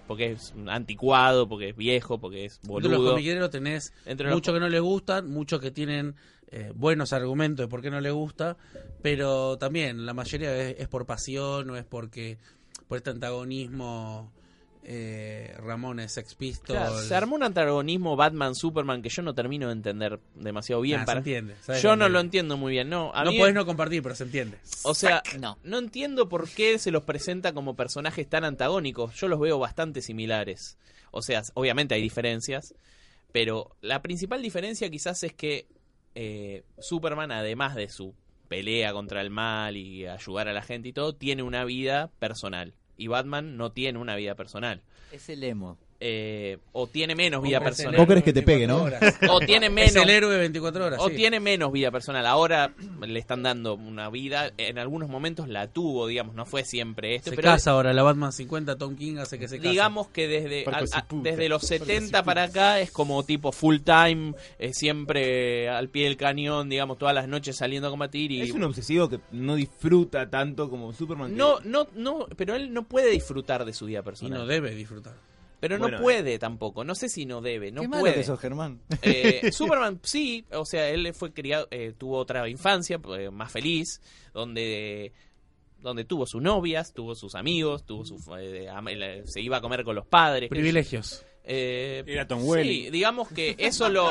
porque 0.08 0.32
es 0.32 0.52
anticuado, 0.66 1.48
porque 1.48 1.68
es 1.68 1.76
viejo, 1.76 2.18
porque 2.18 2.46
es 2.46 2.56
Entre 2.64 2.88
los 2.88 2.98
boludo. 2.98 3.10
comiqueros 3.12 3.50
tenés 3.50 3.92
Entre 4.06 4.26
los 4.26 4.34
muchos 4.34 4.54
que 4.54 4.60
no 4.60 4.68
les 4.68 4.80
gustan, 4.80 5.30
muchos 5.30 5.60
que 5.60 5.70
tienen 5.70 6.16
eh, 6.50 6.72
buenos 6.74 7.12
argumentos 7.12 7.64
de 7.64 7.68
por 7.68 7.82
qué 7.82 7.90
no 7.90 8.00
les 8.00 8.12
gusta, 8.12 8.56
pero 9.02 9.58
también 9.58 10.06
la 10.06 10.14
mayoría 10.14 10.56
es, 10.56 10.80
es 10.80 10.88
por 10.88 11.04
pasión 11.06 11.70
o 11.70 11.76
es 11.76 11.84
porque 11.84 12.38
por 12.88 12.96
este 12.98 13.10
antagonismo 13.10 14.32
eh, 14.90 15.54
Ramones, 15.58 16.12
Sex 16.12 16.34
Pistols. 16.34 16.78
Claro, 16.78 16.98
se 16.98 17.14
armó 17.14 17.36
un 17.36 17.42
antagonismo 17.42 18.16
Batman-Superman 18.16 19.02
que 19.02 19.10
yo 19.10 19.20
no 19.22 19.34
termino 19.34 19.66
de 19.66 19.74
entender 19.74 20.18
demasiado 20.34 20.80
bien. 20.80 21.00
Nah, 21.00 21.04
para... 21.04 21.22
se 21.22 21.36
entiende. 21.36 21.56
Yo 21.82 21.94
no 21.94 22.08
lo 22.08 22.20
entiendo 22.20 22.56
muy 22.56 22.72
bien, 22.72 22.88
no. 22.88 23.12
A 23.14 23.22
No 23.24 23.32
mí- 23.32 23.38
podés 23.38 23.54
no 23.54 23.66
compartir, 23.66 24.02
pero 24.02 24.14
se 24.14 24.24
entiende. 24.24 24.56
O 24.84 24.94
sea, 24.94 25.22
No. 25.38 25.58
no 25.62 25.78
entiendo 25.78 26.30
por 26.30 26.48
qué 26.48 26.78
se 26.78 26.90
los 26.90 27.02
presenta 27.02 27.52
como 27.52 27.76
personajes 27.76 28.26
tan 28.26 28.44
antagónicos. 28.44 29.14
Yo 29.16 29.28
los 29.28 29.38
veo 29.38 29.58
bastante 29.58 30.00
similares. 30.00 30.78
O 31.10 31.20
sea, 31.20 31.42
obviamente 31.52 31.94
hay 31.94 32.00
diferencias, 32.00 32.74
pero 33.30 33.76
la 33.82 34.00
principal 34.00 34.40
diferencia 34.40 34.88
quizás 34.88 35.22
es 35.22 35.34
que 35.34 35.66
eh, 36.14 36.64
Superman, 36.78 37.30
además 37.30 37.74
de 37.74 37.90
su 37.90 38.14
pelea 38.48 38.94
contra 38.94 39.20
el 39.20 39.28
mal 39.28 39.76
y 39.76 40.06
ayudar 40.06 40.48
a 40.48 40.54
la 40.54 40.62
gente 40.62 40.88
y 40.88 40.92
todo, 40.94 41.14
tiene 41.14 41.42
una 41.42 41.64
vida 41.66 42.10
personal. 42.18 42.72
Y 42.98 43.06
Batman 43.06 43.56
no 43.56 43.72
tiene 43.72 43.98
una 43.98 44.16
vida 44.16 44.34
personal. 44.34 44.82
Es 45.12 45.30
el 45.30 45.42
emo. 45.44 45.78
Eh, 46.00 46.58
o 46.72 46.86
tiene 46.86 47.16
menos 47.16 47.42
vida 47.42 47.58
Es 47.58 47.64
personal. 47.64 47.96
Vos 47.96 48.06
querés 48.06 48.22
que 48.22 48.32
te 48.32 48.42
pegue, 48.42 48.68
24 48.68 49.26
¿no? 49.26 49.34
O 49.34 49.40
tiene 49.40 49.66
Es 49.66 49.72
menos 49.72 49.96
el 49.96 50.10
héroe 50.10 50.32
de 50.32 50.38
24 50.38 50.86
horas. 50.86 51.00
o 51.02 51.08
sí. 51.08 51.16
tiene 51.16 51.40
menos 51.40 51.72
vida 51.72 51.90
personal. 51.90 52.24
Ahora 52.24 52.72
le 53.04 53.18
están 53.18 53.42
dando 53.42 53.74
una 53.74 54.08
vida. 54.08 54.52
En 54.58 54.78
algunos 54.78 55.08
momentos 55.08 55.48
la 55.48 55.66
tuvo, 55.66 56.06
digamos. 56.06 56.36
No 56.36 56.46
fue 56.46 56.62
siempre 56.64 57.16
esto. 57.16 57.30
Se 57.30 57.36
pero 57.36 57.48
casa 57.50 57.72
ahora 57.72 57.92
la 57.92 58.04
Batman 58.04 58.32
50, 58.32 58.78
Tom 58.78 58.94
King 58.94 59.16
hace 59.16 59.40
que 59.40 59.48
se 59.48 59.56
case. 59.58 59.70
digamos 59.70 60.06
que 60.08 60.28
desde, 60.28 60.64
a- 60.92 61.04
puta. 61.04 61.30
desde 61.30 61.48
los 61.48 61.62
Porque 61.62 61.78
70 61.78 62.18
su 62.20 62.24
para 62.24 62.44
acá 62.44 62.78
es 62.78 62.92
como 62.92 63.24
tipo 63.24 63.50
full 63.50 63.78
time. 63.80 64.34
eh, 64.60 64.72
siempre 64.74 65.68
al 65.68 65.88
pie 65.88 66.04
del 66.04 66.16
cañón, 66.16 66.68
digamos, 66.68 66.98
todas 66.98 67.14
las 67.14 67.26
noches 67.26 67.56
saliendo 67.56 67.88
a 67.88 67.90
combatir. 67.90 68.30
Y 68.30 68.40
Es 68.42 68.52
un 68.52 68.62
obsesivo 68.62 69.08
que 69.08 69.18
no 69.32 69.56
disfruta 69.56 70.30
tanto 70.30 70.70
como 70.70 70.92
Superman. 70.92 71.36
no, 71.36 71.58
no, 71.64 71.88
no, 71.96 72.26
pero 72.36 72.54
él 72.54 72.72
no 72.72 72.84
puede 72.86 73.10
disfrutar 73.10 73.64
de 73.64 73.72
su 73.72 73.86
vida 73.86 73.98
Y 73.98 74.02
personal. 74.02 74.38
no 74.38 74.46
debe 74.46 74.74
disfrutar. 74.76 75.14
Pero 75.60 75.78
Bueno, 75.78 75.98
no 75.98 76.02
puede 76.02 76.38
tampoco. 76.38 76.84
No 76.84 76.94
sé 76.94 77.08
si 77.08 77.26
no 77.26 77.40
debe, 77.40 77.72
no 77.72 77.82
Qué 77.82 77.88
malo 77.88 78.02
puede. 78.02 78.14
que 78.14 78.24
sos, 78.24 78.38
Germán. 78.40 78.80
Eh, 79.02 79.50
Superman 79.52 80.00
sí, 80.02 80.44
o 80.52 80.64
sea, 80.64 80.88
él 80.88 81.12
fue 81.14 81.32
criado, 81.32 81.68
eh, 81.70 81.94
tuvo 81.96 82.18
otra 82.18 82.48
infancia 82.48 83.00
eh, 83.18 83.30
más 83.30 83.50
feliz, 83.50 84.00
donde 84.32 85.12
donde 85.80 86.04
tuvo 86.04 86.26
sus 86.26 86.42
novias, 86.42 86.92
tuvo 86.92 87.14
sus 87.14 87.34
amigos, 87.34 87.84
tuvo 87.84 88.04
su 88.04 88.16
eh, 88.36 88.68
eh, 88.68 89.22
se 89.26 89.40
iba 89.40 89.58
a 89.58 89.60
comer 89.60 89.84
con 89.84 89.94
los 89.94 90.06
padres. 90.06 90.50
Privilegios. 90.50 91.24
Eh, 91.50 92.04
Era 92.06 92.28
Tom 92.28 92.40
sí, 92.62 92.90
digamos 92.90 93.28
que 93.28 93.56
eso 93.58 93.88
lo 93.88 94.10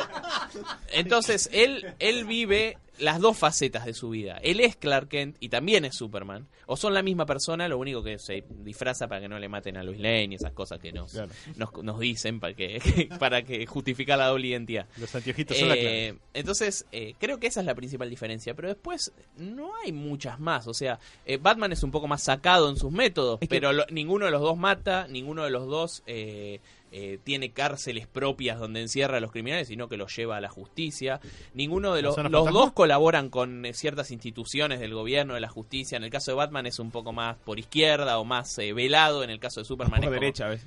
entonces 0.92 1.50
él 1.54 1.86
él 2.00 2.26
vive 2.26 2.78
las 3.00 3.20
dos 3.20 3.38
facetas 3.38 3.86
de 3.86 3.94
su 3.94 4.10
vida. 4.10 4.40
Él 4.42 4.60
es 4.60 4.76
Clark 4.76 5.08
Kent 5.10 5.38
y 5.40 5.50
también 5.50 5.86
es 5.86 5.94
Superman. 5.96 6.48
O 6.66 6.76
son 6.78 6.96
la 6.96 7.04
misma 7.04 7.28
persona, 7.28 7.68
lo 7.68 7.78
único 7.78 8.02
que 8.02 8.18
se 8.18 8.44
disfraza 8.64 9.08
para 9.08 9.22
que 9.22 9.28
no 9.28 9.38
le 9.38 9.48
maten 9.48 9.78
a 9.78 9.84
Luis 9.84 10.00
Lane 10.00 10.30
y 10.32 10.34
esas 10.34 10.52
cosas 10.54 10.80
que 10.80 10.92
nos, 10.92 11.12
Claro. 11.12 11.30
nos, 11.58 11.72
nos 11.84 12.00
dicen 12.00 12.40
para 12.40 12.56
que 12.56 12.80
para 13.20 13.44
que 13.44 13.68
justificar 13.68 14.18
la 14.18 14.26
doble 14.26 14.48
identidad. 14.48 14.88
Los 14.98 15.14
anteojitos 15.14 15.56
son 15.58 15.70
la. 15.70 15.76
Eh, 15.78 16.16
entonces, 16.34 16.88
eh, 16.92 17.14
creo 17.20 17.40
que 17.40 17.46
esa 17.46 17.60
es 17.60 17.68
la 17.68 17.76
principal 17.76 18.10
diferencia. 18.10 18.56
Pero 18.56 18.70
después, 18.70 19.12
no 19.38 19.76
hay 19.76 19.92
muchas 19.92 20.40
más. 20.40 20.66
O 20.66 20.74
sea, 20.74 20.98
eh, 21.28 21.38
Batman 21.38 21.74
es 21.74 21.84
un 21.84 21.92
poco 21.92 22.08
más 22.08 22.24
sacado 22.24 22.68
en 22.68 22.78
sus 22.78 22.92
métodos, 22.92 23.38
Es 23.44 23.48
que- 23.48 23.56
pero 23.56 23.74
lo- 23.74 23.86
ninguno 23.92 24.26
de 24.26 24.32
los 24.32 24.42
dos 24.42 24.58
mata, 24.58 25.08
ninguno 25.08 25.44
de 25.44 25.52
los 25.52 25.68
dos 25.68 26.02
eh, 26.92 27.20
tiene 27.24 27.52
cárceles 27.52 28.08
propias 28.08 28.60
donde 28.60 28.82
encierra 28.82 29.18
a 29.18 29.20
los 29.20 29.32
criminales, 29.32 29.68
sino 29.68 29.88
que 29.90 29.98
los 29.98 30.16
lleva 30.16 30.38
a 30.38 30.42
la 30.42 30.50
justicia. 30.50 31.20
Ninguno 31.54 31.94
de 31.94 32.02
¿La 32.02 32.10
los, 32.10 32.32
los 32.32 32.52
dos 32.54 32.72
colaboran 32.74 33.30
con 33.30 33.66
eh, 33.66 33.74
ciertas 33.74 34.12
instituciones 34.12 34.80
del 34.80 34.94
gobierno, 34.94 35.34
de 35.34 35.42
la 35.42 35.50
justicia. 35.50 35.98
En 35.98 36.04
el 36.04 36.10
caso 36.10 36.32
de 36.32 36.36
Batman 36.38 36.66
es 36.66 36.80
un 36.80 36.92
poco 36.92 37.14
más 37.14 37.38
por 37.38 37.60
izquierda 37.60 38.18
o 38.20 38.26
más 38.26 38.58
eh, 38.60 38.74
velado. 38.74 39.24
En 39.24 39.30
el 39.30 39.40
caso 39.40 39.60
de 39.62 39.66
Superman 39.66 40.04
es 40.04 40.08
como- 40.08 40.14
derecha, 40.20 40.48
¿ves? 40.48 40.66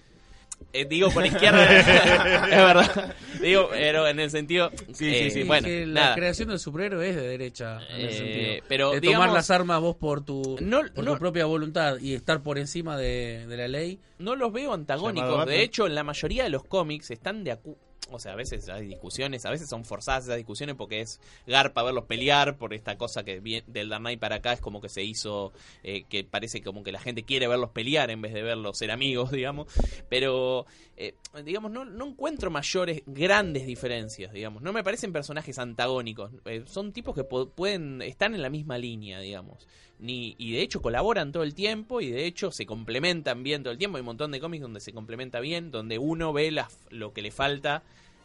Eh, 0.72 0.84
digo 0.84 1.10
por 1.10 1.26
izquierda, 1.26 1.64
es 2.48 2.50
verdad. 2.50 3.14
Digo, 3.40 3.68
pero 3.70 4.06
en 4.06 4.20
el 4.20 4.30
sentido. 4.30 4.70
Sí, 4.92 5.08
eh, 5.08 5.24
sí, 5.24 5.30
sí. 5.30 5.42
Bueno, 5.44 5.66
que 5.66 5.86
la 5.86 6.00
nada. 6.00 6.14
creación 6.14 6.48
del 6.50 6.58
superhéroe 6.58 7.08
es 7.10 7.16
de 7.16 7.26
derecha. 7.26 7.78
En 7.90 8.06
ese 8.06 8.08
Eh, 8.08 8.18
sentido. 8.18 8.64
pero 8.68 8.90
de 8.92 9.00
digamos- 9.00 9.26
tomar 9.26 9.34
las 9.36 9.50
armas 9.50 9.80
vos 9.80 9.96
por 9.96 10.24
tu, 10.24 10.56
No- 10.60 10.82
por 10.94 11.04
no- 11.04 11.12
tu 11.14 11.18
propia 11.18 11.44
voluntad 11.46 11.98
y 12.00 12.14
estar 12.14 12.42
por 12.42 12.58
encima 12.58 12.96
de, 12.96 13.46
de 13.46 13.56
la 13.56 13.68
ley. 13.68 13.98
no 14.18 14.36
los 14.36 14.52
veo 14.52 14.72
antagónicos. 14.74 15.46
De 15.46 15.62
hecho, 15.62 15.86
en 15.86 15.94
la 15.94 16.04
mayoría 16.04 16.44
de 16.44 16.50
los 16.50 16.64
cómics 16.64 17.10
están 17.10 17.42
de 17.44 17.52
acu 17.52 17.76
o 18.10 18.18
sea, 18.18 18.32
a 18.32 18.36
veces 18.36 18.68
hay 18.68 18.86
discusiones, 18.86 19.46
a 19.46 19.50
veces 19.50 19.68
son 19.68 19.84
forzadas 19.84 20.24
esas 20.24 20.36
discusiones 20.36 20.76
porque 20.76 21.00
es 21.00 21.20
garpa 21.46 21.82
verlos 21.82 22.04
pelear 22.04 22.56
por 22.56 22.74
esta 22.74 22.96
cosa 22.96 23.24
que 23.24 23.40
del 23.66 23.88
Knight 23.88 24.20
para 24.20 24.36
acá 24.36 24.52
es 24.52 24.60
como 24.60 24.80
que 24.80 24.88
se 24.88 25.02
hizo, 25.02 25.52
eh, 25.82 26.04
que 26.08 26.24
parece 26.24 26.62
como 26.62 26.82
que 26.82 26.92
la 26.92 27.00
gente 27.00 27.24
quiere 27.24 27.48
verlos 27.48 27.70
pelear 27.70 28.10
en 28.10 28.22
vez 28.22 28.32
de 28.32 28.42
verlos 28.42 28.78
ser 28.78 28.90
amigos, 28.90 29.30
digamos. 29.32 29.68
Pero, 30.08 30.66
eh, 30.96 31.14
digamos, 31.44 31.70
no, 31.70 31.84
no 31.84 32.06
encuentro 32.06 32.50
mayores, 32.50 33.02
grandes 33.06 33.66
diferencias, 33.66 34.32
digamos. 34.32 34.62
No 34.62 34.72
me 34.72 34.82
parecen 34.84 35.12
personajes 35.12 35.58
antagónicos. 35.58 36.30
Eh, 36.44 36.64
son 36.66 36.92
tipos 36.92 37.14
que 37.14 37.24
pueden, 37.24 38.02
están 38.02 38.34
en 38.34 38.42
la 38.42 38.50
misma 38.50 38.78
línea, 38.78 39.20
digamos. 39.20 39.66
Ni, 40.00 40.34
y 40.38 40.52
de 40.52 40.62
hecho 40.62 40.80
colaboran 40.80 41.30
todo 41.30 41.42
el 41.42 41.54
tiempo 41.54 42.00
y 42.00 42.10
de 42.10 42.24
hecho 42.24 42.50
se 42.50 42.64
complementan 42.64 43.42
bien 43.42 43.62
todo 43.62 43.72
el 43.72 43.78
tiempo. 43.78 43.96
Hay 43.98 44.00
un 44.00 44.06
montón 44.06 44.30
de 44.32 44.40
cómics 44.40 44.62
donde 44.62 44.80
se 44.80 44.92
complementa 44.92 45.40
bien, 45.40 45.70
donde 45.70 45.98
uno 45.98 46.32
ve 46.32 46.50
las- 46.50 46.74
lo 46.90 47.12
que 47.12 47.20
le 47.22 47.30
falta 47.30 47.82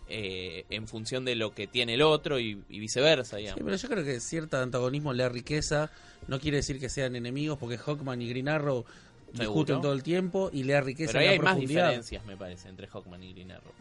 eh, 0.07 0.65
en 0.69 0.87
función 0.87 1.25
de 1.25 1.33
lo 1.35 1.53
que 1.55 1.65
tiene 1.67 1.95
el 1.95 2.01
otro 2.03 2.39
y, 2.39 2.61
y 2.69 2.79
viceversa, 2.79 3.37
Sí, 3.37 3.41
digamos. 3.41 3.63
pero 3.65 3.75
yo 3.75 3.89
creo 3.89 4.03
que 4.05 4.19
cierto 4.19 4.57
antagonismo 4.57 5.11
le 5.13 5.23
da 5.23 5.29
riqueza. 5.29 5.91
No 6.27 6.39
quiere 6.39 6.57
decir 6.57 6.79
que 6.79 6.89
sean 6.89 7.15
enemigos, 7.15 7.57
porque 7.57 7.77
Hawkman 7.79 8.21
y 8.21 8.29
Green 8.29 8.47
Arrow 8.47 8.85
discuten 9.33 9.81
todo 9.81 9.93
el 9.93 10.03
tiempo 10.03 10.49
y 10.53 10.63
le 10.63 10.73
da 10.73 10.81
riqueza. 10.81 11.09
Pero 11.11 11.19
ahí 11.21 11.25
da 11.25 11.31
hay 11.33 11.39
más 11.39 11.59
diferencias, 11.59 12.23
me 12.25 12.37
parece, 12.37 12.69
entre 12.69 12.87
Hawkman 12.87 13.21
y 13.23 13.33
Green 13.33 13.51
Arrow. 13.51 13.71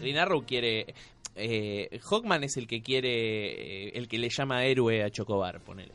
Green 0.00 0.16
Arrow 0.18 0.44
quiere... 0.46 0.94
Eh, 1.36 2.00
Hawkman 2.02 2.44
es 2.44 2.56
el 2.56 2.66
que 2.66 2.80
quiere... 2.82 3.88
eh, 3.88 3.92
el 3.94 4.08
que 4.08 4.18
le 4.18 4.30
llama 4.30 4.64
héroe 4.64 5.02
a 5.04 5.10
Chocobar, 5.10 5.60
ponele. 5.60 5.92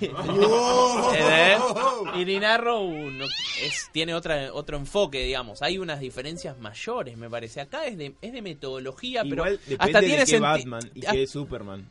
Y 2.14 2.24
Green 2.24 2.44
Arrow 2.44 2.90
no- 3.10 3.24
es, 3.62 3.88
tiene 3.92 4.14
otra, 4.14 4.52
otro 4.52 4.76
enfoque, 4.76 5.24
digamos. 5.24 5.62
Hay 5.62 5.78
unas 5.78 6.00
diferencias 6.00 6.58
mayores, 6.58 7.16
me 7.16 7.28
parece. 7.30 7.60
Acá 7.60 7.86
es 7.86 7.96
de, 7.98 8.14
es 8.20 8.32
de 8.32 8.42
metodología, 8.42 9.22
Igual 9.24 9.58
pero 9.66 9.82
hasta 9.82 10.00
de 10.00 10.06
tiene 10.06 10.24
qué 10.24 10.26
senti- 10.26 10.40
Batman 10.42 10.90
y 10.94 11.00
qué 11.00 11.26
Superman. 11.26 11.86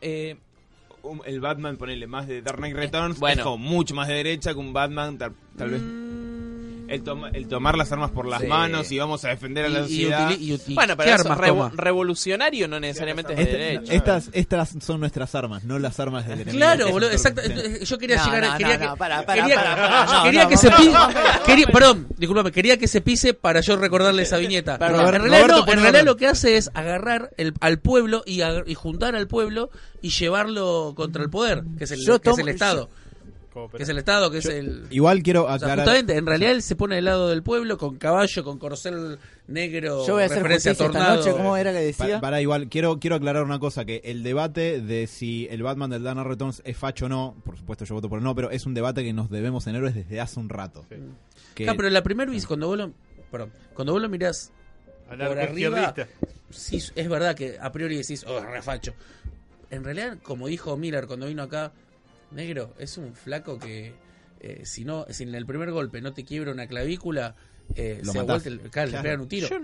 eh, 0.00 0.36
el 1.26 1.40
Batman, 1.40 1.76
ponerle 1.76 2.06
más 2.06 2.28
de 2.28 2.42
Dark 2.42 2.58
Knight 2.58 2.76
Returns, 2.76 3.18
bueno. 3.18 3.40
es 3.40 3.44
como 3.44 3.58
mucho 3.58 3.94
más 3.94 4.06
de 4.08 4.14
derecha 4.14 4.52
que 4.52 4.58
un 4.60 4.72
Batman, 4.72 5.18
tal, 5.18 5.34
tal 5.58 5.70
vez. 5.70 5.82
El, 6.92 7.02
toma- 7.02 7.30
el 7.32 7.48
tomar 7.48 7.76
las 7.76 7.90
armas 7.92 8.10
por 8.10 8.26
las 8.26 8.42
Sí. 8.42 8.46
manos 8.46 8.92
y 8.92 8.98
vamos 8.98 9.24
a 9.24 9.28
defender 9.28 9.64
a 9.64 9.68
la 9.68 9.80
y- 9.80 9.82
sociedad. 9.82 10.30
y 10.38 10.74
bueno, 10.74 10.94
¿qué 10.96 11.02
pero 11.04 11.16
eso 11.16 11.32
armas 11.32 11.38
revo- 11.38 11.68
toma? 11.68 11.72
revolucionario 11.74 12.68
no 12.68 12.78
necesariamente 12.80 13.32
es 13.32 13.36
de 13.38 13.42
Este- 13.44 13.56
derecha. 13.56 13.92
estas, 13.94 14.30
estas 14.32 14.74
son 14.84 15.00
nuestras 15.00 15.34
armas, 15.34 15.64
no 15.64 15.78
las 15.78 15.98
armas 16.00 16.26
del 16.26 16.40
enemigo. 16.42 16.58
Claro, 16.58 16.90
boludo, 16.90 17.10
exacto. 17.10 17.40
Entonces, 17.42 17.88
Yo 17.88 17.98
quería 17.98 18.16
No, 18.18 18.24
llegar 18.26 18.44
a. 18.44 18.50
no, 18.52 18.58
quería 18.58 18.74
no, 18.74 18.80
que, 18.80 18.86
no, 18.86 18.96
para, 18.96 19.26
para, 19.26 19.42
quería, 19.42 19.54
para, 19.56 19.74
para, 19.76 20.04
no, 20.18 20.22
quería 20.24 20.42
no, 20.44 20.48
que 20.48 20.54
no, 20.54 20.60
se 20.60 20.70
pise. 20.70 20.92
quería- 21.46 21.66
perdón, 21.66 22.06
discúlpame, 22.18 22.52
quería 22.52 22.76
que 22.76 22.88
se 22.88 23.00
pise 23.00 23.34
para 23.34 23.60
yo 23.60 23.76
recordarle 23.76 24.22
esa 24.22 24.36
viñeta. 24.36 24.74
En 24.74 25.22
realidad, 25.30 25.96
en 26.00 26.06
lo 26.06 26.16
que 26.16 26.26
hace 26.26 26.56
es 26.56 26.70
agarrar 26.74 27.30
el, 27.36 27.54
al 27.60 27.78
pueblo 27.78 28.22
y, 28.26 28.42
juntar 28.74 29.16
al 29.16 29.26
pueblo 29.28 29.70
y 30.00 30.10
llevarlo 30.10 30.92
contra 30.96 31.22
el 31.22 31.30
poder, 31.30 31.62
que 31.78 31.84
es 31.84 31.90
el, 31.92 32.00
Yo 32.04 32.20
que 32.20 32.30
es 32.30 32.38
el 32.38 32.48
Estado. 32.48 32.90
Cooperar. 33.52 33.76
Que 33.78 33.82
es 33.82 33.88
el 33.88 33.98
Estado, 33.98 34.30
que 34.30 34.40
Yo- 34.40 34.50
es 34.50 34.56
el... 34.56 34.86
Igual 34.90 35.22
quiero 35.22 35.42
O 35.44 35.46
sea, 35.46 35.54
aclarar. 35.56 35.78
justamente, 35.80 36.16
en 36.16 36.26
realidad 36.26 36.52
él 36.52 36.62
se 36.62 36.74
pone 36.76 36.94
del 36.96 37.04
lado 37.04 37.28
del 37.28 37.42
pueblo 37.42 37.76
con 37.76 37.96
caballo, 37.96 38.42
con 38.44 38.58
corcel 38.58 39.18
negro, 39.46 40.06
Yo 40.06 40.14
voy 40.14 40.22
a 40.22 40.26
hacer 40.26 40.38
referencia 40.38 40.70
a 40.70 40.74
justicia 40.74 40.86
esta 40.86 40.98
tornado. 40.98 41.16
noche, 41.16 41.32
¿cómo 41.32 41.56
era 41.56 41.72
que 41.72 41.78
decía? 41.80 42.14
Pa- 42.16 42.20
Para 42.22 42.40
igual, 42.40 42.68
quiero, 42.68 42.98
quiero 42.98 43.16
aclarar 43.16 43.44
una 43.44 43.58
cosa, 43.58 43.84
que 43.84 44.00
el 44.04 44.22
debate 44.22 44.80
de 44.80 45.06
si 45.06 45.46
el 45.50 45.62
Batman 45.62 45.90
del 45.90 46.02
Knight 46.02 46.26
Returns 46.26 46.62
es 46.64 46.76
facho 46.76 47.06
o 47.06 47.08
no, 47.08 47.34
por 47.44 47.56
supuesto 47.58 47.84
yo 47.84 47.94
voto 47.94 48.08
por 48.08 48.18
el 48.18 48.24
no, 48.24 48.34
pero 48.34 48.50
es 48.50 48.64
un 48.64 48.74
debate 48.74 49.04
que 49.04 49.12
nos 49.12 49.28
debemos 49.30 49.66
en 49.66 49.74
héroes 49.76 49.94
desde 49.94 50.20
hace 50.20 50.40
un 50.40 50.48
rato. 50.48 50.84
Que- 51.54 51.68
Ah, 51.68 51.74
pero 51.76 51.90
la 51.90 52.02
primera 52.02 52.30
vez, 52.30 52.46
cuando 52.46 52.68
vos 52.68 52.78
lo, 52.78 52.92
perdón, 53.30 53.52
cuando 53.74 53.92
vos 53.92 54.00
lo 54.00 54.08
mirás 54.08 54.50
por 55.08 55.20
arriba, 55.38 55.94
sí, 56.50 56.78
es 56.94 57.08
verdad 57.08 57.34
que 57.34 57.58
a 57.60 57.70
priori 57.70 57.96
decís, 57.96 58.24
oh, 58.26 58.40
refacho. 58.40 58.94
En 59.70 59.84
realidad, 59.84 60.18
como 60.22 60.48
dijo 60.48 60.76
Miller 60.76 61.06
cuando 61.06 61.26
vino 61.26 61.42
acá, 61.42 61.72
negro, 62.32 62.74
es 62.78 62.98
un 62.98 63.14
flaco 63.14 63.58
que 63.58 63.94
eh, 64.40 64.62
si 64.64 64.84
no, 64.84 65.06
si 65.10 65.22
en 65.24 65.34
el 65.34 65.46
primer 65.46 65.70
golpe 65.70 66.00
no 66.00 66.12
te 66.12 66.24
quiebra 66.24 66.52
una 66.52 66.66
clavícula, 66.66 67.34
eh, 67.76 68.00
Lo 68.02 68.12
se 68.12 68.58
claro, 68.70 68.90
le 68.90 69.00
pegan 69.02 69.20
un 69.20 69.28
tiro. 69.28 69.48
Yo 69.48 69.56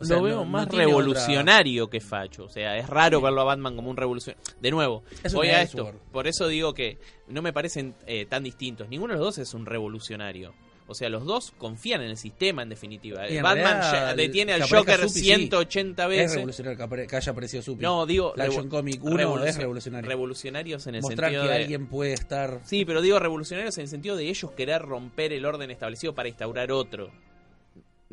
O 0.00 0.04
sea, 0.04 0.16
lo 0.16 0.22
veo 0.24 0.36
no- 0.38 0.44
más 0.44 0.66
revolucionario 0.68 1.88
que 1.88 2.00
facho. 2.00 2.44
O 2.44 2.48
sea, 2.48 2.76
es 2.78 2.88
raro 2.88 3.20
verlo 3.20 3.42
a 3.42 3.44
Batman 3.44 3.76
como 3.76 3.90
un 3.90 3.96
revolucionario. 3.96 4.42
De 4.60 4.70
nuevo, 4.70 5.04
Es 5.22 5.32
voy 5.34 5.48
a 5.48 5.62
esto. 5.62 5.92
Por 6.10 6.26
eso 6.26 6.48
digo 6.48 6.74
que 6.74 6.98
no 7.28 7.42
me 7.42 7.52
parecen 7.52 7.94
eh, 8.06 8.26
tan 8.26 8.42
distintos. 8.42 8.88
Ninguno 8.88 9.12
de 9.14 9.18
los 9.20 9.26
dos 9.28 9.38
es 9.38 9.54
un 9.54 9.66
revolucionario. 9.66 10.52
O 10.86 10.94
sea, 10.94 11.08
los 11.08 11.24
dos 11.24 11.52
confían 11.56 12.02
en 12.02 12.10
el 12.10 12.16
sistema, 12.18 12.62
en 12.62 12.68
definitiva. 12.68 13.26
En 13.26 13.42
Batman 13.42 13.80
realidad, 13.80 14.16
detiene 14.16 14.52
al 14.52 14.62
que 14.68 14.76
Joker 14.76 15.00
Supi, 15.08 15.08
sí. 15.20 15.24
180 15.24 16.02
Es 16.02 16.08
veces. 16.10 16.34
revolucionario 16.34 16.88
que, 16.88 17.06
que 17.06 17.16
haya 17.16 17.32
aparecido 17.32 17.62
Supi. 17.62 17.82
No, 17.82 18.04
digo, 18.04 18.34
La 18.36 18.44
Action 18.44 18.68
Comic 18.68 19.02
1 19.02 19.16
revolucion- 19.16 19.46
es 19.46 19.56
revolucionario. 19.56 20.08
Revolucionarios 20.10 20.86
en 20.86 20.96
el 20.96 21.00
Mostrar 21.02 21.30
que 21.30 21.36
sentido 21.36 21.52
de... 21.54 21.62
alguien 21.62 21.86
puede 21.86 22.12
estar... 22.12 22.60
Sí, 22.64 22.84
pero 22.84 23.00
digo 23.00 23.18
revolucionarios 23.18 23.78
en 23.78 23.82
el 23.82 23.88
sentido 23.88 24.14
de 24.16 24.28
ellos 24.28 24.50
querer 24.52 24.82
romper 24.82 25.32
el 25.32 25.46
orden 25.46 25.70
establecido 25.70 26.14
para 26.14 26.28
instaurar 26.28 26.70
otro. 26.70 27.10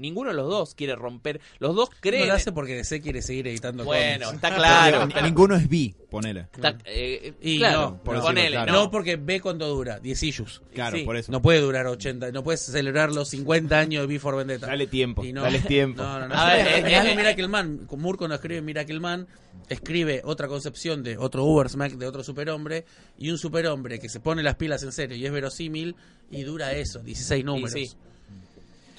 Ninguno 0.02 0.32
de 0.32 0.36
los 0.36 0.50
dos 0.50 0.76
quiere 0.76 0.96
romper. 0.96 1.40
Los 1.60 1.76
dos 1.76 1.90
creen. 2.00 2.22
No 2.24 2.28
lo 2.28 2.34
hace 2.34 2.52
porque 2.52 2.76
DC 2.76 3.00
quiere 3.02 3.22
seguir 3.22 3.48
editando 3.48 3.86
Bueno, 3.86 4.26
cómics. 4.26 4.44
está 4.44 4.56
claro. 4.56 5.08
Ni- 5.08 5.22
Ninguno 5.22 5.56
es 5.56 5.70
bi, 5.70 5.96
ponele. 6.10 6.48
Está- 6.54 6.78
eh, 6.86 7.34
Y 7.42 7.58
claro, 7.60 7.82
no, 7.82 8.04
por 8.04 8.20
ponele, 8.20 8.42
decirlo, 8.42 8.64
claro. 8.66 8.72
No, 8.74 8.84
no. 8.86 8.92
porque 8.92 9.16
ve 9.16 9.40
cuánto 9.40 9.68
dura, 9.68 10.00
10 10.00 10.24
issues. 10.24 10.62
Claro, 10.74 10.98
Sí. 10.98 11.04
por 11.04 11.16
eso. 11.16 11.32
No 11.32 11.42
puede 11.42 11.62
durar 11.62 11.86
80, 11.88 12.32
no 12.32 12.44
puedes 12.44 12.62
celebrar 12.62 13.12
los 13.14 13.30
50 13.30 13.80
años 13.80 14.02
de 14.02 14.08
Before 14.08 14.36
Vendetta. 14.38 14.68
Dale 14.68 14.88
tiempo, 14.88 15.24
Y 15.24 15.32
no- 15.34 15.44
dale 15.44 15.60
tiempo. 15.60 16.02
No, 16.04 16.20
no, 16.20 16.28
no. 16.28 16.36
A 16.36 16.54
ver, 16.54 16.68
Además, 16.86 17.06
eh, 17.06 17.16
Miracle 17.16 17.48
Man, 17.48 17.88
Moore 17.98 18.18
cuando 18.18 18.36
escribe 18.36 18.62
Miracle 18.62 19.00
Man, 19.00 19.28
escribe 19.70 20.22
otra 20.26 20.48
concepción 20.48 21.04
de 21.04 21.18
otro 21.18 21.44
Ubersmack, 21.46 21.94
de 21.94 22.08
otro 22.08 22.24
superhombre, 22.24 22.86
y 23.18 23.30
un 23.30 23.38
superhombre 23.38 24.00
que 24.00 24.10
se 24.10 24.20
pone 24.20 24.42
las 24.44 24.56
pilas 24.56 24.82
en 24.84 24.92
serio 24.92 25.16
y 25.18 25.26
es 25.26 25.32
verosímil, 25.32 25.96
y 26.32 26.44
dura 26.44 26.72
eso, 26.74 27.00
16 27.00 27.44
números. 27.46 27.72
sí. 27.74 27.92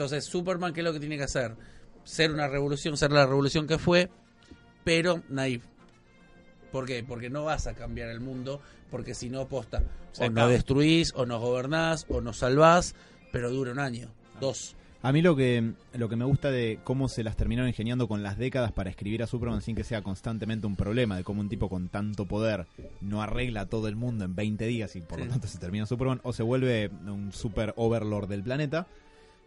Entonces, 0.03 0.25
Superman, 0.25 0.73
¿qué 0.73 0.81
es 0.81 0.85
lo 0.85 0.93
que 0.93 0.99
tiene 1.01 1.17
que 1.17 1.23
hacer? 1.23 1.55
Ser 2.03 2.33
una 2.33 2.49
revolución, 2.49 2.97
ser 2.97 3.13
la 3.13 3.25
revolución 3.25 3.69
que 3.69 3.79
fue, 3.79 4.11
pero 4.83 5.23
naive. 5.29 5.63
¿Por 6.73 6.87
qué? 6.87 7.05
Porque 7.05 7.31
no 7.31 7.45
vas 7.45 7.67
a 7.69 7.75
cambiar 7.75 8.09
el 8.09 8.21
mundo, 8.21 8.61
porque 8.91 9.15
si 9.15 9.31
no, 9.31 9.47
posta. 9.47 9.83
Se 10.11 10.25
O 10.25 10.27
nos 10.31 10.33
acaba. 10.39 10.49
destruís, 10.51 11.13
o 11.15 11.25
nos 11.27 11.41
gobernás, 11.41 12.07
o 12.09 12.21
nos 12.21 12.39
salvás, 12.39 12.95
pero 13.31 13.51
dura 13.51 13.71
un 13.73 13.79
año, 13.79 14.09
dos. 14.41 14.75
A 15.05 15.13
mí 15.13 15.21
lo 15.23 15.35
que, 15.37 15.73
lo 15.95 16.09
que 16.09 16.17
me 16.17 16.25
gusta 16.25 16.51
de 16.51 16.79
cómo 16.83 17.09
se 17.09 17.23
las 17.25 17.37
terminaron 17.37 17.69
ingeniando 17.69 18.07
con 18.09 18.23
las 18.23 18.39
décadas 18.39 18.73
para 18.73 18.89
escribir 18.91 19.23
a 19.23 19.27
Superman 19.27 19.61
sin 19.61 19.75
que 19.77 19.83
sea 19.85 20.03
constantemente 20.03 20.67
un 20.67 20.77
problema, 20.77 21.17
de 21.17 21.25
cómo 21.25 21.41
un 21.41 21.49
tipo 21.49 21.69
con 21.69 21.89
tanto 21.89 22.27
poder 22.27 22.67
no 23.01 23.21
arregla 23.23 23.67
todo 23.67 23.89
el 23.89 23.97
mundo 23.97 24.25
en 24.25 24.35
20 24.35 24.65
días 24.67 24.95
y 24.97 25.01
por 25.01 25.19
Sí. 25.19 25.25
lo 25.25 25.31
tanto 25.31 25.47
se 25.49 25.59
termina 25.59 25.87
Superman 25.87 26.21
o 26.23 26.33
se 26.33 26.43
vuelve 26.45 26.89
un 27.07 27.33
super 27.33 27.73
overlord 27.77 28.29
del 28.29 28.45
planeta, 28.45 28.87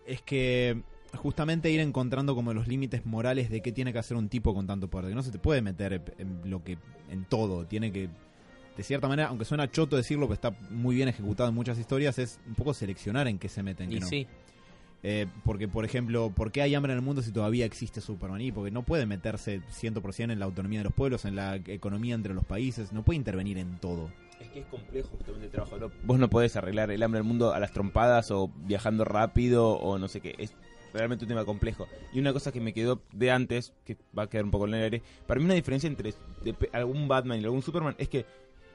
es 0.05 0.21
que 0.21 0.81
justamente 1.13 1.71
ir 1.71 1.79
encontrando 1.79 2.35
como 2.35 2.53
los 2.53 2.67
límites 2.67 3.05
morales 3.05 3.49
de 3.49 3.61
qué 3.61 3.71
tiene 3.71 3.93
que 3.93 3.99
hacer 3.99 4.17
un 4.17 4.29
tipo 4.29 4.53
con 4.53 4.67
tanto 4.67 4.89
poder, 4.89 5.09
que 5.09 5.15
no 5.15 5.23
se 5.23 5.31
te 5.31 5.39
puede 5.39 5.61
meter 5.61 6.01
en 6.17 6.49
lo 6.49 6.63
que 6.63 6.77
en 7.09 7.25
todo, 7.25 7.65
tiene 7.65 7.91
que 7.91 8.09
de 8.77 8.83
cierta 8.83 9.07
manera, 9.07 9.29
aunque 9.29 9.45
suena 9.45 9.71
choto 9.71 9.95
decirlo, 9.95 10.27
pero 10.27 10.33
está 10.33 10.51
muy 10.69 10.95
bien 10.95 11.07
ejecutado 11.07 11.47
en 11.49 11.55
muchas 11.55 11.79
historias, 11.79 12.19
es 12.19 12.39
un 12.45 12.55
poco 12.55 12.73
seleccionar 12.73 13.27
en 13.27 13.39
qué 13.39 13.47
se 13.47 13.63
meten. 13.63 13.91
Y 13.91 13.99
no. 13.99 14.07
sí. 14.07 14.27
Eh, 15.07 15.27
porque, 15.43 15.67
por 15.67 15.85
ejemplo, 15.85 16.31
¿por 16.31 16.51
qué 16.51 16.63
hay 16.63 16.73
hambre 16.73 16.91
en 16.91 16.97
el 16.97 17.05
mundo 17.05 17.21
si 17.21 17.31
todavía 17.31 17.65
existe 17.65 18.01
Superman? 18.01 18.41
Y 18.41 18.51
porque 18.51 18.71
no 18.71 18.81
puede 18.81 19.05
meterse 19.05 19.61
100% 19.61 20.31
en 20.31 20.39
la 20.39 20.45
autonomía 20.45 20.79
de 20.79 20.85
los 20.85 20.93
pueblos, 20.93 21.25
en 21.25 21.35
la 21.35 21.57
economía 21.57 22.15
entre 22.15 22.33
los 22.33 22.43
países, 22.43 22.91
no 22.91 23.03
puede 23.03 23.17
intervenir 23.17 23.59
en 23.59 23.77
todo. 23.77 24.09
Es 24.39 24.49
que 24.49 24.59
es 24.59 24.65
complejo 24.67 25.09
justamente 25.09 25.45
el 25.45 25.51
trabajo. 25.51 25.77
¿no? 25.77 25.91
Vos 26.03 26.19
no 26.19 26.29
podés 26.29 26.55
arreglar 26.55 26.91
el 26.91 27.01
hambre 27.03 27.19
del 27.19 27.27
mundo 27.27 27.53
a 27.53 27.59
las 27.59 27.71
trompadas 27.71 28.31
o 28.31 28.51
viajando 28.65 29.05
rápido 29.05 29.69
o 29.71 29.97
no 29.97 30.07
sé 30.07 30.19
qué. 30.21 30.36
Es 30.38 30.53
realmente 30.93 31.25
un 31.25 31.29
tema 31.29 31.45
complejo. 31.45 31.88
Y 32.13 32.19
una 32.19 32.31
cosa 32.33 32.51
que 32.51 32.61
me 32.61 32.73
quedó 32.73 33.01
de 33.11 33.31
antes, 33.31 33.73
que 33.86 33.97
va 34.17 34.23
a 34.23 34.29
quedar 34.29 34.45
un 34.45 34.51
poco 34.51 34.67
en 34.67 34.75
el 34.75 34.83
aire, 34.83 35.01
para 35.27 35.39
mí 35.39 35.45
una 35.45 35.53
diferencia 35.55 35.88
entre 35.88 36.13
algún 36.73 37.07
Batman 37.07 37.41
y 37.41 37.43
algún 37.45 37.61
Superman 37.61 37.95
es 37.97 38.07
que 38.09 38.25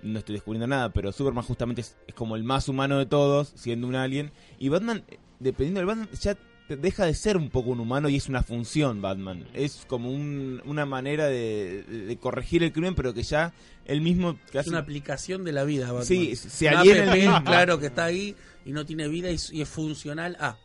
no 0.02 0.18
estoy 0.18 0.34
descubriendo 0.34 0.66
nada, 0.66 0.90
pero 0.92 1.12
Superman 1.12 1.44
justamente 1.44 1.82
es, 1.82 1.96
es 2.06 2.14
como 2.14 2.36
el 2.36 2.42
más 2.44 2.68
humano 2.68 2.98
de 2.98 3.06
todos, 3.06 3.52
siendo 3.54 3.86
un 3.86 3.94
alien. 3.94 4.32
Y 4.58 4.70
Batman, 4.70 5.02
eh, 5.08 5.18
dependiendo 5.40 5.80
del 5.80 5.86
Batman, 5.86 6.08
ya 6.18 6.36
te- 6.68 6.76
deja 6.76 7.04
de 7.04 7.12
ser 7.14 7.36
un 7.36 7.50
poco 7.50 7.70
un 7.70 7.80
humano 7.80 8.08
y 8.08 8.16
es 8.16 8.28
una 8.28 8.42
función 8.42 9.02
Batman. 9.02 9.46
Es 9.52 9.84
como 9.88 10.10
un- 10.10 10.62
una 10.64 10.86
manera 10.86 11.26
de 11.26 12.16
corregir 12.20 12.62
el 12.62 12.72
crimen, 12.72 12.94
pero 12.94 13.12
que 13.12 13.22
ya 13.24 13.52
él 13.92 14.00
mismo... 14.00 14.38
Que 14.50 14.58
Es 14.58 14.62
hace- 14.62 14.70
una 14.70 14.78
aplicación 14.78 15.44
de 15.44 15.52
la 15.52 15.64
vida. 15.64 15.86
Batman. 15.86 16.04
Sí, 16.06 16.36
se 16.36 16.68
Una 16.68 16.80
aliena 16.80 17.02
app, 17.04 17.14
el 17.14 17.20
mismo. 17.20 17.44
claro, 17.44 17.78
que 17.78 17.86
está 17.86 18.04
ahí 18.04 18.34
y 18.64 18.72
no 18.72 18.84
tiene 18.86 19.08
vida 19.08 19.30
y, 19.30 19.36
y 19.52 19.62
es 19.62 19.68
funcional 19.68 20.36
a. 20.40 20.56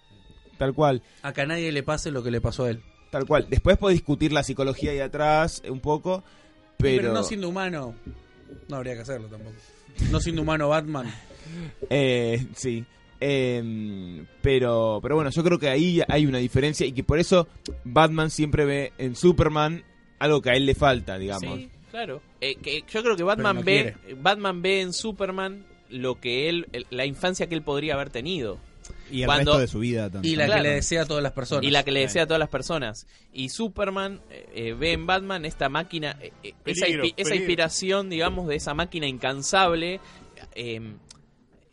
Tal 0.58 0.74
cual, 0.74 1.02
A 1.22 1.34
que 1.34 1.42
a 1.42 1.46
nadie 1.46 1.72
le 1.72 1.84
pase 1.84 2.12
lo 2.12 2.24
que 2.24 2.32
le 2.32 2.40
pasó 2.42 2.64
a 2.66 2.70
él. 2.70 2.82
tal 3.12 3.26
cual. 3.26 3.48
Después 3.50 3.78
puedes 3.78 3.98
discutir 3.98 4.32
la 4.32 4.44
psicología 4.44 4.92
ahí 4.92 5.00
atrás 5.00 5.62
un 5.70 5.80
poco, 5.82 6.24
Pero, 6.78 7.02
pero... 7.02 7.14
no 7.14 7.24
siendo 7.24 7.50
humano, 7.50 7.94
no 8.70 8.76
habría 8.78 8.94
que 8.94 9.02
hacerlo 9.02 9.28
tampoco. 9.28 9.56
No 10.12 10.20
siendo 10.20 10.42
humano 10.42 10.70
Batman. 10.70 11.14
Eh, 11.90 12.48
sí. 12.56 12.84
Eh, 13.22 14.26
pero, 14.42 15.00
pero 15.02 15.16
bueno, 15.16 15.30
yo 15.30 15.44
creo 15.44 15.60
que 15.60 15.70
ahí 15.70 16.02
hay 16.08 16.26
una 16.26 16.40
diferencia 16.40 16.86
y 16.88 16.92
que 16.92 17.04
por 17.04 17.20
eso 17.20 17.48
Batman 17.84 18.30
siempre 18.30 18.66
ve 18.66 18.94
en 18.98 19.16
Superman 19.16 19.84
algo 20.20 20.42
que 20.42 20.50
a 20.50 20.54
él 20.54 20.66
le 20.66 20.74
falta, 20.76 21.18
digamos. 21.18 21.56
Sí, 21.60 21.70
claro. 21.96 22.22
Eh, 22.42 22.56
que 22.56 22.84
yo 22.92 23.02
creo 23.04 23.16
que 23.16 23.24
Batman 23.24 23.58
no 23.58 23.64
ve 23.64 23.96
Batman 24.22 24.62
ve 24.62 24.82
en 24.82 24.94
Superman 24.94 25.66
lo 25.90 26.20
que 26.20 26.50
él 26.50 26.68
el- 26.74 26.86
la 26.90 27.06
infancia 27.06 27.48
que 27.48 27.56
él 27.56 27.62
podría 27.62 27.94
haber 27.94 28.10
tenido 28.10 28.58
Y 29.12 29.22
el 29.22 29.26
Cuando- 29.28 29.52
resto 29.54 29.62
de 29.62 29.68
su 29.68 29.80
vida 29.80 30.10
también. 30.12 30.34
Y 30.34 30.36
la 30.36 30.46
Claro. 30.46 30.62
que 30.62 30.68
le 30.70 30.76
desea 30.76 31.02
a 31.04 31.06
todas 31.06 31.24
las 31.24 31.32
personas. 31.32 31.64
y 31.64 31.72
la 31.72 31.84
que 31.84 31.92
le 31.92 32.02
desea 32.02 32.24
a 32.24 32.28
todas 32.28 32.40
las 32.40 32.50
personas 32.50 33.08
y 33.34 33.50
Superman 33.50 34.20
eh, 34.30 34.46
eh, 34.54 34.74
ve 34.74 34.92
en 34.94 35.06
Batman 35.08 35.46
esta 35.46 35.70
máquina 35.70 36.18
eh, 36.22 36.32
eh, 36.44 36.54
esa, 36.66 36.86
Peligro, 36.86 37.04
esa 37.06 37.16
peligro. 37.16 37.36
inspiración 37.36 38.10
digamos 38.10 38.48
de 38.48 38.56
esa 38.56 38.74
máquina 38.76 39.08
incansable 39.08 40.00
eh, 40.54 40.82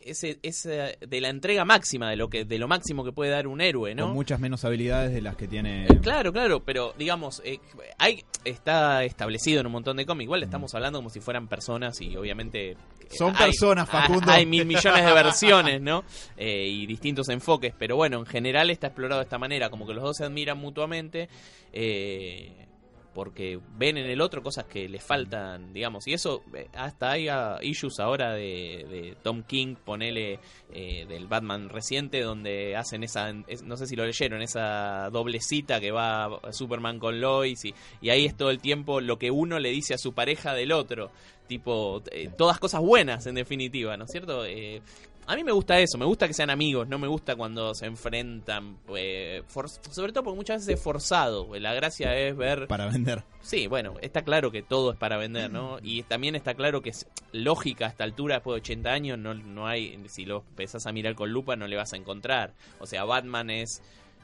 ese, 0.05 0.39
ese 0.43 0.97
de 0.99 1.21
la 1.21 1.29
entrega 1.29 1.65
máxima 1.65 2.09
de 2.09 2.15
lo 2.15 2.29
que 2.29 2.45
de 2.45 2.57
lo 2.57 2.67
máximo 2.67 3.03
que 3.03 3.11
puede 3.11 3.31
dar 3.31 3.47
un 3.47 3.61
héroe 3.61 3.95
no 3.95 4.05
Con 4.05 4.13
muchas 4.13 4.39
menos 4.39 4.63
habilidades 4.65 5.13
de 5.13 5.21
las 5.21 5.35
que 5.35 5.47
tiene. 5.47 5.85
Eh, 5.85 5.99
Claro, 6.01 6.31
claro, 6.33 6.59
pero 6.63 6.93
digamos, 6.97 7.41
eh, 7.45 7.59
hay, 7.97 8.23
está 8.45 9.03
establecido 9.03 9.61
en 9.61 9.67
un 9.67 9.71
montón 9.71 9.97
de 9.97 10.05
cómics. 10.05 10.25
Igual 10.25 10.43
estamos 10.43 10.73
hablando 10.75 10.99
como 10.99 11.09
si 11.09 11.19
fueran 11.19 11.47
personas 11.47 11.99
y 12.01 12.15
obviamente... 12.17 12.71
eh, 12.71 12.77
Son 13.09 13.33
hay- 13.35 13.45
personas, 13.51 13.89
Facundo. 13.89 14.31
Hay, 14.31 14.45
mil 14.45 14.65
millones 14.65 15.05
de 15.05 15.13
versiones, 15.13 15.81
¿no? 15.81 16.03
Eh, 16.37 16.67
y 16.67 16.85
distintos 16.85 17.29
enfoques, 17.29 17.73
pero 17.77 17.95
bueno, 17.95 18.17
en 18.19 18.25
general 18.25 18.69
está 18.69 18.87
explorado 18.87 19.19
de 19.21 19.23
esta 19.25 19.37
manera, 19.37 19.69
como 19.69 19.85
que 19.87 19.93
los 19.93 20.03
dos 20.03 20.17
se 20.17 20.25
admiran 20.25 20.57
mutuamente. 20.57 21.29
eh, 21.71 22.67
porque 23.13 23.59
ven 23.77 23.97
en 23.97 24.07
el 24.09 24.21
otro 24.21 24.41
cosas 24.43 24.65
que 24.65 24.89
les 24.89 25.03
faltan, 25.03 25.71
digamos, 25.73 26.07
y 26.07 26.13
eso 26.13 26.43
eh, 26.55 26.67
hasta 26.73 27.11
hay 27.11 27.27
ah, 27.27 27.57
issues 27.61 27.99
ahora 27.99 28.33
de, 28.33 28.85
de 28.89 29.15
Tom 29.21 29.43
King, 29.43 29.75
ponele 29.75 30.39
eh, 30.73 31.05
del 31.07 31.27
Batman 31.27 31.69
reciente, 31.69 32.21
donde 32.21 32.75
hacen 32.75 33.03
esa, 33.03 33.31
es- 33.47 33.63
no 33.63 33.77
sé 33.77 33.85
si 33.87 33.95
lo 33.95 34.05
leyeron, 34.05 34.41
esa 34.41 35.09
doble 35.11 35.39
cita 35.41 35.79
que 35.79 35.91
va 35.91 36.39
Superman 36.51 36.99
con 36.99 37.21
Lois, 37.21 37.63
y, 37.65 37.73
y 38.01 38.09
ahí 38.09 38.25
es 38.25 38.35
todo 38.35 38.49
el 38.49 38.59
tiempo 38.59 38.99
lo 39.01 39.17
que 39.19 39.31
uno 39.31 39.59
le 39.59 39.69
dice 39.69 39.93
a 39.93 39.97
su 39.97 40.13
pareja 40.13 40.53
del 40.53 40.71
otro, 40.71 41.11
tipo, 41.47 42.01
eh, 42.11 42.29
todas 42.37 42.57
cosas 42.59 42.81
buenas 42.81 43.27
en 43.27 43.35
definitiva, 43.35 43.95
¿no 43.97 44.05
es 44.05 44.11
cierto? 44.11 44.45
Eh, 44.45 44.81
a 45.25 45.35
mí 45.35 45.43
me 45.43 45.51
gusta 45.51 45.79
eso, 45.79 45.97
me 45.97 46.05
gusta 46.05 46.27
que 46.27 46.33
sean 46.33 46.49
amigos, 46.49 46.87
no 46.87 46.99
me 46.99 47.07
gusta 47.07 47.35
cuando 47.35 47.73
se 47.73 47.85
enfrentan, 47.85 48.77
eh, 48.95 49.43
for- 49.47 49.69
sobre 49.69 50.11
todo 50.11 50.23
porque 50.25 50.37
muchas 50.37 50.61
veces 50.61 50.75
es 50.79 50.83
forzado, 50.83 51.47
la 51.59 51.73
gracia 51.73 52.15
es 52.17 52.35
ver... 52.35 52.67
Para 52.67 52.87
vender. 52.87 53.23
Sí, 53.41 53.67
bueno, 53.67 53.95
está 54.01 54.23
claro 54.23 54.51
que 54.51 54.61
todo 54.63 54.91
es 54.93 54.97
para 54.97 55.17
vender, 55.17 55.51
¿no? 55.51 55.77
Y 55.81 56.03
también 56.03 56.35
está 56.35 56.53
claro 56.53 56.81
que 56.81 56.89
es 56.91 57.07
lógica 57.31 57.85
a 57.85 57.89
esta 57.89 58.03
altura, 58.03 58.35
después 58.35 58.55
de 58.55 58.61
80 58.61 58.89
años, 58.91 59.17
no, 59.19 59.33
no 59.33 59.67
hay, 59.67 60.01
si 60.07 60.25
lo 60.25 60.43
empezás 60.49 60.85
a 60.87 60.91
mirar 60.91 61.15
con 61.15 61.31
lupa, 61.31 61.55
no 61.55 61.67
le 61.67 61.75
vas 61.75 61.93
a 61.93 61.97
encontrar. 61.97 62.53
O 62.79 62.85
sea, 62.85 63.03
Batman 63.05 63.49
es 63.49 63.81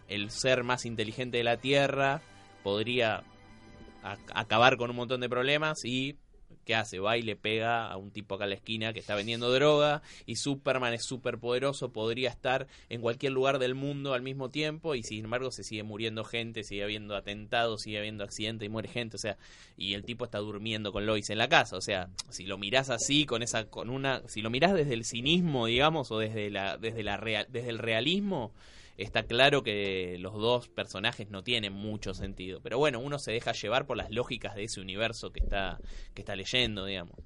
el 0.07 0.31
ser 0.31 0.63
más 0.63 0.85
inteligente 0.85 1.37
de 1.37 1.43
la 1.43 1.57
Tierra, 1.57 2.21
podría 2.63 3.23
acabar 4.33 4.77
con 4.77 4.89
un 4.89 4.95
montón 4.95 5.21
de 5.21 5.29
problemas 5.29 5.83
y 5.83 6.15
¿qué 6.69 6.75
hace? 6.75 6.99
Va 6.99 7.17
y 7.17 7.23
le 7.23 7.35
pega 7.35 7.87
a 7.87 7.97
un 7.97 8.11
tipo 8.11 8.35
acá 8.35 8.43
en 8.43 8.51
la 8.51 8.55
esquina 8.57 8.93
que 8.93 8.99
está 8.99 9.15
vendiendo 9.15 9.51
droga 9.51 10.03
y 10.27 10.35
Superman 10.35 10.93
es 10.93 11.03
súper 11.03 11.39
poderoso, 11.39 11.91
podría 11.91 12.29
estar 12.29 12.67
en 12.89 13.01
cualquier 13.01 13.31
lugar 13.31 13.57
del 13.57 13.73
mundo 13.73 14.13
al 14.13 14.21
mismo 14.21 14.51
tiempo 14.51 14.93
y 14.93 15.01
sin 15.01 15.25
embargo 15.25 15.49
se 15.51 15.63
sigue 15.63 15.81
muriendo 15.81 16.23
gente, 16.23 16.63
sigue 16.63 16.83
habiendo 16.83 17.15
atentados, 17.15 17.81
sigue 17.81 17.97
habiendo 17.97 18.23
accidentes 18.23 18.67
y 18.67 18.69
muere 18.69 18.87
gente, 18.87 19.15
o 19.15 19.19
sea, 19.19 19.39
y 19.77 19.95
el 19.95 20.03
tipo 20.03 20.25
está 20.25 20.37
durmiendo 20.37 20.91
con 20.91 21.07
Lois 21.07 21.31
en 21.31 21.39
la 21.39 21.49
casa, 21.49 21.75
o 21.75 21.81
sea, 21.81 22.11
si 22.29 22.45
lo 22.45 22.59
mirás 22.59 22.91
así 22.91 23.25
con 23.25 23.41
esa 23.41 23.65
con 23.65 23.89
una 23.89 24.21
si 24.27 24.43
lo 24.43 24.51
mirás 24.51 24.75
desde 24.75 24.93
el 24.93 25.05
cinismo, 25.05 25.65
digamos, 25.65 26.11
o 26.11 26.19
desde 26.19 26.51
la 26.51 26.77
desde 26.77 27.01
la 27.01 27.17
real, 27.17 27.47
desde 27.49 27.69
el 27.69 27.79
realismo 27.79 28.53
está 29.03 29.23
claro 29.23 29.63
que 29.63 30.17
los 30.19 30.33
dos 30.33 30.67
personajes 30.67 31.29
no 31.29 31.43
tienen 31.43 31.73
mucho 31.73 32.13
sentido. 32.13 32.59
Pero 32.61 32.77
bueno, 32.77 32.99
uno 32.99 33.17
se 33.17 33.31
deja 33.31 33.53
llevar 33.53 33.85
por 33.85 33.97
las 33.97 34.11
lógicas 34.11 34.55
de 34.55 34.65
ese 34.65 34.81
universo 34.81 35.31
que 35.31 35.39
está, 35.39 35.79
que 36.13 36.21
está 36.21 36.35
leyendo, 36.35 36.85
digamos. 36.85 37.17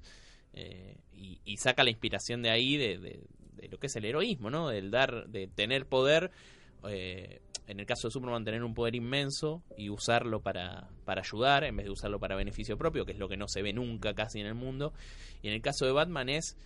Eh, 0.52 0.96
y, 1.12 1.56
saca 1.56 1.82
la 1.82 1.90
inspiración 1.90 2.42
de 2.42 2.50
ahí 2.50 2.76
de, 2.76 3.20
lo 3.70 3.78
que 3.78 3.86
es 3.86 3.96
el 3.96 4.04
heroísmo, 4.04 4.50
¿no? 4.50 4.68
Del 4.68 4.90
dar, 4.90 5.26
de 5.28 5.46
tener 5.48 5.86
poder. 5.86 6.30
eh, 6.88 7.40
en 7.66 7.80
el 7.80 7.86
caso 7.86 8.08
de 8.08 8.12
Superman, 8.12 8.44
tener 8.44 8.62
un 8.62 8.74
poder 8.74 8.94
inmenso 8.94 9.62
y 9.76 9.88
usarlo 9.88 10.42
para, 10.42 10.90
para 11.06 11.22
ayudar 11.22 11.64
en 11.64 11.76
vez 11.76 11.86
de 11.86 11.92
usarlo 11.92 12.20
para 12.20 12.36
beneficio 12.36 12.76
propio, 12.76 13.06
que 13.06 13.12
es 13.12 13.18
lo 13.18 13.28
que 13.28 13.38
no 13.38 13.48
se 13.48 13.62
ve 13.62 13.72
nunca 13.72 14.14
casi 14.14 14.40
en 14.40 14.46
el 14.46 14.54
mundo. 14.54 14.92
Y 15.42 15.48
en 15.48 15.54
el 15.54 15.62
caso 15.62 15.86
de 15.86 15.92
Batman 15.92 16.28
es 16.28 16.58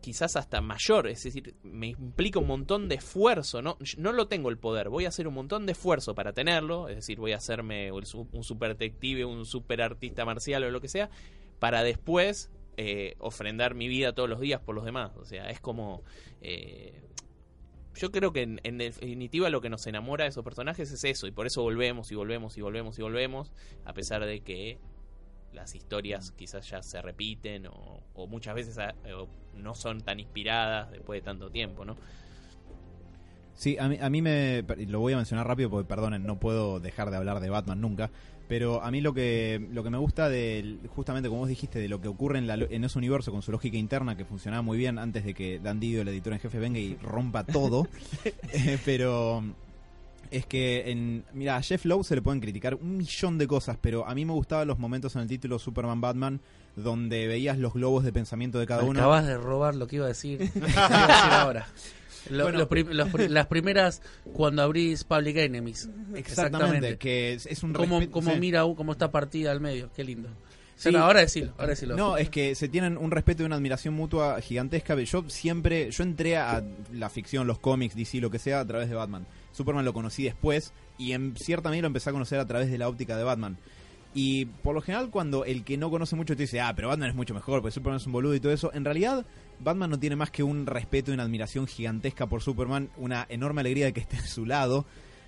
quizás 0.00 0.36
hasta 0.36 0.60
mayor, 0.60 1.08
es 1.08 1.22
decir, 1.22 1.54
me 1.62 1.88
implica 1.88 2.38
un 2.38 2.46
montón 2.46 2.88
de 2.88 2.96
esfuerzo, 2.96 3.62
¿no? 3.62 3.78
No 3.96 4.12
lo 4.12 4.28
tengo 4.28 4.50
el 4.50 4.58
poder, 4.58 4.88
voy 4.88 5.06
a 5.06 5.08
hacer 5.08 5.26
un 5.26 5.34
montón 5.34 5.66
de 5.66 5.72
esfuerzo 5.72 6.14
para 6.14 6.32
tenerlo, 6.32 6.88
es 6.88 6.96
decir, 6.96 7.18
voy 7.18 7.32
a 7.32 7.36
hacerme 7.36 7.90
un 7.92 8.04
super 8.42 8.76
detective, 8.76 9.24
un 9.24 9.46
super 9.46 9.80
artista 9.82 10.24
marcial 10.24 10.64
o 10.64 10.70
lo 10.70 10.80
que 10.80 10.88
sea, 10.88 11.10
para 11.58 11.82
después 11.82 12.50
eh, 12.76 13.14
ofrendar 13.18 13.74
mi 13.74 13.88
vida 13.88 14.12
todos 14.12 14.28
los 14.28 14.40
días 14.40 14.60
por 14.60 14.74
los 14.74 14.84
demás. 14.84 15.16
O 15.16 15.24
sea, 15.24 15.48
es 15.50 15.60
como... 15.60 16.02
eh, 16.40 17.00
yo 17.96 18.10
creo 18.10 18.32
que 18.32 18.42
en, 18.42 18.60
en 18.64 18.78
definitiva 18.78 19.50
lo 19.50 19.60
que 19.60 19.70
nos 19.70 19.86
enamora 19.86 20.24
de 20.24 20.30
esos 20.30 20.42
personajes 20.42 20.90
es 20.90 21.04
eso, 21.04 21.28
y 21.28 21.30
por 21.30 21.46
eso 21.46 21.62
volvemos 21.62 22.10
y 22.10 22.16
volvemos 22.16 22.58
y 22.58 22.60
volvemos 22.60 22.98
y 22.98 23.02
volvemos, 23.02 23.52
a 23.84 23.92
pesar 23.92 24.24
de 24.26 24.40
que 24.40 24.78
las 25.54 25.74
historias 25.74 26.32
quizás 26.32 26.68
ya 26.68 26.82
se 26.82 27.00
repiten 27.00 27.66
o, 27.66 28.02
o 28.14 28.26
muchas 28.26 28.54
veces 28.54 28.78
ah, 28.78 28.94
o 29.16 29.28
no 29.56 29.74
son 29.74 30.00
tan 30.00 30.20
inspiradas 30.20 30.90
después 30.90 31.20
de 31.20 31.24
tanto 31.24 31.50
tiempo, 31.50 31.84
¿no? 31.84 31.96
Sí, 33.56 33.76
a 33.78 33.88
mí, 33.88 33.98
a 34.00 34.10
mí 34.10 34.20
me. 34.20 34.62
Lo 34.88 35.00
voy 35.00 35.12
a 35.12 35.16
mencionar 35.16 35.46
rápido 35.46 35.70
porque, 35.70 35.86
perdonen, 35.86 36.24
no 36.24 36.40
puedo 36.40 36.80
dejar 36.80 37.10
de 37.10 37.16
hablar 37.16 37.40
de 37.40 37.50
Batman 37.50 37.80
nunca. 37.80 38.10
Pero 38.48 38.82
a 38.82 38.90
mí 38.90 39.00
lo 39.00 39.14
que, 39.14 39.68
lo 39.72 39.82
que 39.82 39.90
me 39.90 39.96
gusta 39.96 40.28
de, 40.28 40.78
justamente 40.88 41.30
como 41.30 41.40
vos 41.40 41.48
dijiste, 41.48 41.78
de 41.78 41.88
lo 41.88 42.02
que 42.02 42.08
ocurre 42.08 42.38
en, 42.38 42.46
la, 42.46 42.54
en 42.54 42.84
ese 42.84 42.98
universo 42.98 43.32
con 43.32 43.40
su 43.40 43.50
lógica 43.52 43.78
interna 43.78 44.18
que 44.18 44.26
funcionaba 44.26 44.62
muy 44.62 44.76
bien 44.76 44.98
antes 44.98 45.24
de 45.24 45.32
que 45.32 45.60
Dan 45.60 45.80
Didio, 45.80 46.02
el 46.02 46.08
editor 46.08 46.34
en 46.34 46.40
jefe, 46.40 46.58
venga 46.58 46.78
y 46.78 46.96
rompa 46.96 47.44
todo. 47.44 47.86
Eh, 48.52 48.78
pero 48.84 49.42
es 50.30 50.46
que, 50.46 50.90
en, 50.90 51.24
mira, 51.32 51.56
a 51.56 51.62
Jeff 51.62 51.84
Lowe 51.84 52.04
se 52.04 52.14
le 52.14 52.22
pueden 52.22 52.40
criticar 52.40 52.74
un 52.74 52.96
millón 52.96 53.38
de 53.38 53.46
cosas, 53.46 53.76
pero 53.80 54.06
a 54.06 54.14
mí 54.14 54.24
me 54.24 54.32
gustaban 54.32 54.66
los 54.68 54.78
momentos 54.78 55.14
en 55.16 55.22
el 55.22 55.28
título 55.28 55.58
Superman 55.58 56.00
Batman 56.00 56.40
donde 56.76 57.26
veías 57.28 57.56
los 57.58 57.72
globos 57.74 58.02
de 58.04 58.12
pensamiento 58.12 58.58
de 58.58 58.66
cada 58.66 58.82
uno. 58.82 58.98
Acabas 58.98 59.26
de 59.26 59.36
robar 59.36 59.74
lo 59.76 59.86
que 59.86 59.96
iba 59.96 60.06
a 60.06 60.08
decir, 60.08 60.40
iba 60.54 60.66
a 60.66 61.06
decir 61.06 61.32
ahora. 61.32 61.66
Lo- 62.30 62.44
Bueno. 62.44 62.58
los 62.60 62.68
prim- 62.68 62.88
los 62.90 63.08
pri- 63.10 63.28
las 63.28 63.46
primeras 63.48 64.00
cuando 64.32 64.62
abrís 64.62 65.04
Public 65.04 65.36
Enemies. 65.36 65.88
Exactamente, 66.14 66.96
que 66.96 67.34
es, 67.34 67.46
es 67.46 67.62
un 67.62 67.74
respeto- 67.74 68.10
cómo 68.10 68.32
sí. 68.32 68.40
mira 68.40 68.64
u- 68.64 68.74
cómo 68.74 68.92
está 68.92 69.10
partida 69.10 69.50
al 69.52 69.60
medio, 69.60 69.90
qué 69.94 70.04
lindo. 70.04 70.30
Sí. 70.76 70.90
No, 70.90 70.98
ahora 70.98 71.20
decilo, 71.20 71.52
ahora 71.56 71.70
decilo. 71.70 71.96
No, 71.96 72.16
es 72.16 72.30
que 72.30 72.54
se 72.54 72.68
tienen 72.68 72.96
un 72.98 73.10
respeto 73.10 73.42
y 73.42 73.46
una 73.46 73.56
admiración 73.56 73.94
mutua 73.94 74.40
gigantesca. 74.40 74.94
Yo 74.96 75.24
siempre, 75.28 75.90
yo 75.90 76.02
entré 76.02 76.36
a 76.36 76.62
la 76.92 77.08
ficción, 77.10 77.46
los 77.46 77.58
cómics, 77.58 77.94
DC, 77.94 78.20
lo 78.20 78.30
que 78.30 78.38
sea, 78.38 78.60
a 78.60 78.66
través 78.66 78.88
de 78.88 78.94
Batman. 78.94 79.26
Superman 79.52 79.84
lo 79.84 79.92
conocí 79.92 80.24
después 80.24 80.72
y 80.98 81.12
en 81.12 81.36
cierta 81.36 81.70
medida 81.70 81.82
lo 81.82 81.88
empecé 81.88 82.10
a 82.10 82.12
conocer 82.12 82.40
a 82.40 82.46
través 82.46 82.70
de 82.70 82.78
la 82.78 82.88
óptica 82.88 83.16
de 83.16 83.24
Batman. 83.24 83.56
Y 84.14 84.46
por 84.46 84.74
lo 84.74 84.80
general 84.80 85.10
cuando 85.10 85.44
el 85.44 85.64
que 85.64 85.76
no 85.76 85.90
conoce 85.90 86.14
mucho 86.14 86.36
te 86.36 86.42
dice, 86.42 86.60
ah, 86.60 86.72
pero 86.74 86.88
Batman 86.88 87.10
es 87.10 87.16
mucho 87.16 87.34
mejor, 87.34 87.60
porque 87.60 87.72
Superman 87.72 87.98
es 87.98 88.06
un 88.06 88.12
boludo 88.12 88.34
y 88.34 88.40
todo 88.40 88.52
eso, 88.52 88.72
en 88.72 88.84
realidad 88.84 89.26
Batman 89.58 89.90
no 89.90 89.98
tiene 89.98 90.14
más 90.14 90.30
que 90.30 90.44
un 90.44 90.66
respeto 90.66 91.10
y 91.10 91.14
una 91.14 91.24
admiración 91.24 91.66
gigantesca 91.66 92.26
por 92.26 92.40
Superman, 92.40 92.90
una 92.96 93.26
enorme 93.28 93.60
alegría 93.60 93.86
de 93.86 93.92
que 93.92 94.00
esté 94.00 94.16
a 94.16 94.26
su 94.26 94.46
lado 94.46 94.86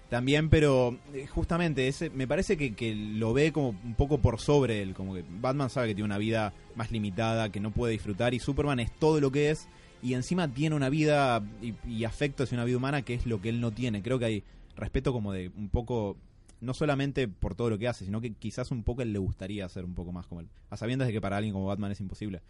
también, 0.09 0.51
pero 0.51 0.97
eh, 1.13 1.27
justamente 1.27 1.89
ese 1.89 2.11
me 2.11 2.29
parece 2.29 2.57
que, 2.57 2.75
que 2.75 2.95
lo 2.95 3.33
ve 3.33 3.53
como 3.53 3.71
un 3.71 3.95
poco 3.95 4.19
por 4.19 4.41
sobre 4.41 4.83
él, 4.83 4.95
como 4.95 5.15
que 5.15 5.25
Batman 5.41 5.71
sabe 5.71 5.89
que 5.89 5.95
tiene 5.95 6.07
una 6.07 6.19
vida 6.19 6.53
más 6.75 6.93
limitada, 6.93 7.51
que 7.51 7.61
no 7.61 7.73
puede 7.73 7.93
disfrutar 7.93 8.35
y 8.35 8.39
Superman 8.39 8.81
es 8.81 8.93
todo 8.93 9.21
lo 9.21 9.33
que 9.33 9.51
es 9.51 9.69
y 10.03 10.15
encima 10.15 10.53
tiene 10.53 10.77
una 10.77 10.89
vida 10.89 11.43
y, 11.61 11.75
y 11.89 12.05
afecto 12.05 12.45
hacia 12.45 12.57
una 12.57 12.65
vida 12.65 12.77
humana 12.77 13.03
que 13.03 13.15
es 13.15 13.27
lo 13.27 13.41
que 13.41 13.49
él 13.49 13.61
no 13.61 13.73
tiene. 13.73 14.03
Creo 14.03 14.19
que 14.19 14.25
hay 14.27 14.45
respeto 14.77 15.13
como 15.13 15.33
de 15.33 15.51
un 15.57 15.69
poco 15.69 16.17
no 16.61 16.75
solamente 16.75 17.29
por 17.29 17.55
todo 17.55 17.71
lo 17.71 17.79
que 17.79 17.89
hace, 17.89 18.05
sino 18.05 18.21
que 18.21 18.33
quizás 18.33 18.71
un 18.71 18.83
poco 18.83 19.03
él 19.03 19.13
le 19.13 19.19
gustaría 19.19 19.69
ser 19.69 19.85
un 19.85 19.95
poco 19.95 20.13
más 20.13 20.27
como 20.27 20.41
él, 20.41 20.49
a 20.71 20.77
sabiendas 20.77 21.09
de 21.09 21.13
que 21.13 21.21
para 21.21 21.37
alguien 21.37 21.53
como 21.53 21.67
Batman 21.67 21.93
es 21.93 22.01
imposible. 22.01 22.43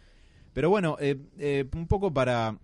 Pero 0.53 0.69
bueno, 0.69 0.97
eh, 0.99 1.17
eh, 1.37 1.65
un 1.75 1.87
poco 1.87 2.13
para 2.13 2.57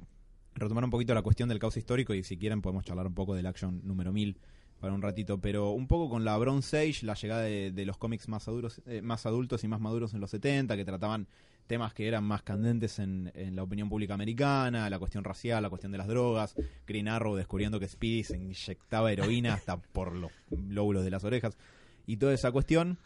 retomar 0.55 0.83
un 0.83 0.89
poquito 0.89 1.13
la 1.13 1.21
cuestión 1.21 1.49
del 1.49 1.59
caos 1.59 1.77
histórico 1.77 2.13
y 2.13 2.23
si 2.23 2.37
quieren 2.37 2.61
podemos 2.61 2.85
charlar 2.85 3.07
un 3.07 3.13
poco 3.13 3.35
del 3.35 3.45
Action 3.45 3.81
número 3.83 4.13
1000 4.13 4.37
para 4.83 4.93
un 4.93 5.01
ratito, 5.01 5.37
pero 5.39 5.69
un 5.69 5.87
poco 5.87 6.09
con 6.09 6.25
la 6.25 6.35
Bronze 6.35 6.77
Age, 6.77 7.05
la 7.05 7.13
llegada 7.13 7.43
de, 7.43 7.85
los 7.85 7.97
cómics 7.97 8.27
más, 8.27 8.49
aduros, 8.49 8.81
eh, 8.85 9.01
más 9.01 9.25
adultos 9.25 9.63
y 9.63 9.69
más 9.69 9.79
maduros 9.79 10.13
en 10.13 10.19
los 10.19 10.29
70, 10.31 10.75
que 10.75 10.83
trataban 10.83 11.29
temas 11.67 11.93
que 11.93 12.05
eran 12.05 12.25
más 12.25 12.41
candentes 12.41 12.99
en, 12.99 13.31
en 13.33 13.55
la 13.55 13.63
opinión 13.63 13.87
pública 13.87 14.13
americana, 14.13 14.89
la 14.89 14.99
cuestión 14.99 15.23
racial, 15.23 15.63
la 15.63 15.69
cuestión 15.69 15.93
de 15.93 15.99
las 15.99 16.07
drogas, 16.07 16.55
Green 16.85 17.07
Arrow 17.07 17.33
descubriendo 17.37 17.79
que 17.79 17.87
Speedy 17.87 18.25
se 18.25 18.35
inyectaba 18.35 19.09
heroína 19.09 19.53
hasta 19.53 19.77
por 19.77 20.13
los 20.17 20.33
lóbulos 20.49 21.05
de 21.05 21.11
las 21.11 21.23
orejas 21.23 21.57
y 22.05 22.17
toda 22.17 22.33
esa 22.33 22.51
cuestión. 22.51 22.97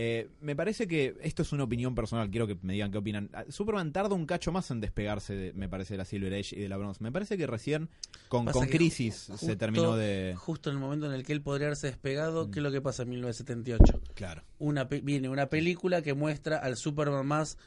Eh, 0.00 0.28
me 0.42 0.54
parece 0.54 0.86
que 0.86 1.16
esto 1.22 1.42
es 1.42 1.50
una 1.50 1.64
opinión 1.64 1.92
personal, 1.92 2.30
quiero 2.30 2.46
que 2.46 2.56
me 2.62 2.74
digan 2.74 2.92
qué 2.92 2.98
opinan. 2.98 3.30
Ah, 3.32 3.44
Superman 3.48 3.90
tarda 3.92 4.14
un 4.14 4.26
cacho 4.26 4.52
más 4.52 4.70
en 4.70 4.80
despegarse, 4.80 5.34
de- 5.34 5.52
me 5.54 5.68
parece, 5.68 5.94
de 5.94 5.98
la 5.98 6.04
Silver 6.04 6.32
Age 6.34 6.54
y 6.54 6.60
de 6.60 6.68
la 6.68 6.76
Bronze. 6.76 7.02
Me 7.02 7.10
parece 7.10 7.36
que 7.36 7.48
recién 7.48 7.88
con, 8.28 8.44
con 8.46 8.66
que 8.66 8.76
Crisis 8.76 9.28
se 9.36 9.56
terminó 9.56 9.96
de... 9.96 10.34
Justo 10.36 10.70
en 10.70 10.76
el 10.76 10.80
momento 10.80 11.06
en 11.06 11.14
el 11.14 11.24
que 11.24 11.32
él 11.32 11.42
podría 11.42 11.66
haberse 11.66 11.88
despegado, 11.88 12.46
Mm. 12.46 12.50
¿qué 12.52 12.60
es 12.60 12.62
lo 12.62 12.70
que 12.70 12.80
pasa 12.80 13.02
en 13.02 13.08
1978? 13.08 14.00
Claro. 14.14 14.44
Una 14.60 14.88
pe- 14.88 15.00
viene 15.00 15.28
una 15.28 15.46
película 15.48 16.00
que 16.00 16.14
muestra 16.14 16.58
al 16.58 16.76
Superman 16.76 17.26
más, 17.26 17.58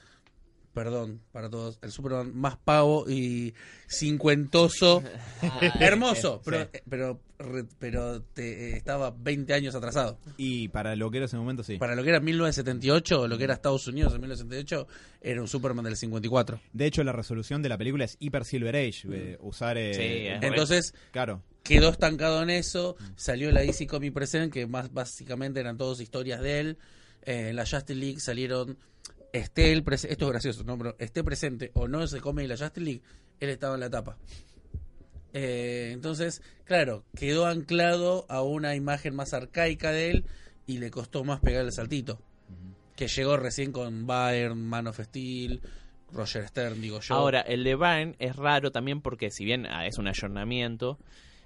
perdón 0.74 1.20
para 1.34 1.50
todos, 1.50 1.80
el 1.82 1.92
Superman 1.92 2.32
más 2.34 2.56
pavo 2.56 3.10
y 3.10 3.54
cincuentoso, 3.90 5.04
hermoso, 5.82 6.42
pero, 6.46 6.70
pero, 6.90 7.20
re- 7.42 7.66
pero 7.80 8.22
te- 8.22 8.72
eh, 8.72 8.78
estaba 8.78 9.12
20 9.12 9.54
años 9.54 9.76
atrasado. 9.76 10.18
Y 10.38 10.68
para 10.70 10.96
lo 10.96 11.10
que 11.12 11.18
era 11.18 11.26
ese 11.26 11.38
momento, 11.38 11.64
sí. 11.64 11.78
Para 11.78 11.96
lo 11.96 12.04
que 12.04 12.10
era 12.10 12.20
1978, 12.20 13.22
o 13.22 13.28
lo 13.28 13.38
que 13.38 13.44
era 13.46 13.54
Estados 13.54 13.88
Unidos 13.88 14.14
en 14.14 14.22
1978, 14.22 14.88
era 15.22 15.42
un 15.42 15.48
Superman 15.48 15.86
del 15.86 15.96
54. 15.98 16.60
De 16.74 16.86
hecho, 16.86 17.04
la 17.04 17.12
resolución 17.12 17.62
de 17.62 17.70
la 17.70 17.78
película 17.78 18.06
es 18.06 18.18
hiper 18.20 18.46
Silver 18.46 18.76
Age. 18.76 19.08
eh, 19.12 19.38
usar. 19.42 19.78
eh, 19.78 19.94
Sí, 19.94 20.46
Entonces, 20.48 20.94
Claro. 21.12 21.42
quedó 21.64 21.90
estancado 21.90 22.42
en 22.44 22.50
eso. 22.50 22.96
Salió 23.16 23.52
la 23.52 23.62
DC 23.62 23.88
Comic 23.88 24.14
Present, 24.14 24.52
que 24.54 24.68
más 24.68 24.92
básicamente 24.94 25.60
eran 25.60 25.78
todas 25.78 26.00
historias 26.00 26.42
de 26.42 26.60
él. 26.60 26.78
Eh, 27.24 27.50
en 27.50 27.56
la 27.56 27.64
Justice 27.66 27.96
League 27.96 28.20
salieron. 28.20 28.78
Esté 29.34 29.72
el 29.72 29.84
esto 29.88 30.26
es 30.26 30.32
gracioso, 30.32 30.64
¿no? 30.66 30.78
Pero 30.78 30.96
esté 31.00 31.24
presente 31.24 31.72
o 31.76 31.88
no 31.88 32.06
se 32.06 32.20
come 32.20 32.46
la 32.48 32.58
Justice 32.58 32.82
League, 32.82 33.02
él 33.40 33.50
estaba 33.50 33.76
en 33.76 33.80
la 33.80 33.86
etapa. 33.86 34.18
Eh, 35.34 35.92
entonces, 35.94 36.42
claro, 36.66 37.04
quedó 37.16 37.46
anclado 37.46 38.26
a 38.30 38.42
una 38.42 38.76
imagen 38.76 39.16
más 39.16 39.34
arcaica 39.34 39.92
de 39.92 40.12
él 40.12 40.26
y 40.68 40.78
le 40.78 40.92
costó 40.92 41.24
más 41.24 41.40
pegar 41.40 41.66
el 41.66 41.72
saltito. 41.72 42.20
Que 42.96 43.08
llegó 43.08 43.38
recién 43.38 43.72
con 43.72 44.06
Bayern, 44.06 44.62
Man 44.62 44.88
of 44.88 45.00
Steel, 45.00 45.62
Roger 46.12 46.48
Stern, 46.48 46.82
digo 46.82 47.00
yo. 47.00 47.16
Ahora, 47.16 47.42
el 47.42 47.64
de 47.64 47.76
Byrne 47.76 48.16
es 48.20 48.36
raro 48.36 48.72
también 48.72 49.02
porque 49.02 49.32
si 49.32 49.46
bien 49.46 49.66
ah, 49.66 49.88
es 49.88 49.98
un 49.98 50.08
ayornamiento, 50.08 51.00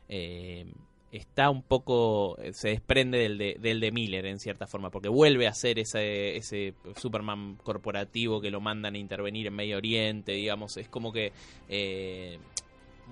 eh, 0.09 0.65
está 1.11 1.49
un 1.49 1.61
poco, 1.61 2.37
eh, 2.41 2.51
se 2.51 2.69
desprende 2.69 3.19
del 3.19 3.37
de, 3.37 3.57
del 3.59 3.79
de 3.79 3.91
Miller 3.91 4.25
en 4.25 4.39
cierta 4.39 4.67
forma, 4.67 4.89
porque 4.89 5.07
vuelve 5.07 5.47
a 5.47 5.53
ser 5.53 5.79
ese, 5.79 6.35
ese 6.35 6.73
Superman 6.97 7.55
corporativo 7.63 8.41
que 8.41 8.49
lo 8.49 8.59
mandan 8.59 8.95
a 8.95 8.97
intervenir 8.97 9.47
en 9.47 9.53
Medio 9.53 9.77
Oriente, 9.77 10.33
digamos, 10.33 10.75
es 10.77 10.89
como 10.89 11.13
que... 11.13 11.31
eh, 11.69 12.39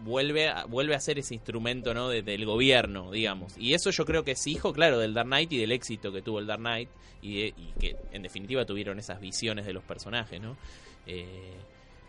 vuelve 0.03 0.49
a, 0.49 0.65
vuelve 0.65 0.95
a 0.95 0.99
ser 0.99 1.19
ese 1.19 1.35
instrumento 1.35 1.93
¿no? 1.93 2.09
de- 2.09 2.21
del 2.23 2.45
gobierno, 2.45 3.11
digamos. 3.11 3.55
Y 3.57 3.73
eso 3.73 3.91
yo 3.91 4.05
creo 4.05 4.23
que 4.23 4.31
es 4.31 4.47
hijo, 4.47 4.73
claro, 4.73 4.99
del 4.99 5.13
Dark 5.13 5.27
Knight 5.27 5.51
y 5.53 5.57
del 5.57 5.71
éxito 5.71 6.11
que 6.11 6.21
tuvo 6.21 6.39
el 6.39 6.47
Dark 6.47 6.59
Knight 6.61 6.89
y, 7.21 7.41
de- 7.41 7.53
y 7.57 7.73
que 7.79 7.95
en 8.11 8.21
definitiva 8.23 8.65
tuvieron 8.65 8.99
esas 8.99 9.19
visiones 9.21 9.65
de 9.65 9.73
los 9.73 9.83
personajes, 9.83 10.41
¿no? 10.41 10.57
Eh, 11.05 11.53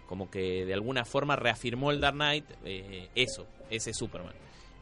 como 0.08 0.30
que 0.30 0.64
de 0.64 0.74
alguna 0.74 1.04
forma 1.04 1.36
reafirmó 1.36 1.90
el 1.90 2.00
Dark 2.00 2.14
Knight 2.16 2.44
eh, 2.64 3.08
eso, 3.14 3.46
ese 3.70 3.92
Superman. 3.92 4.34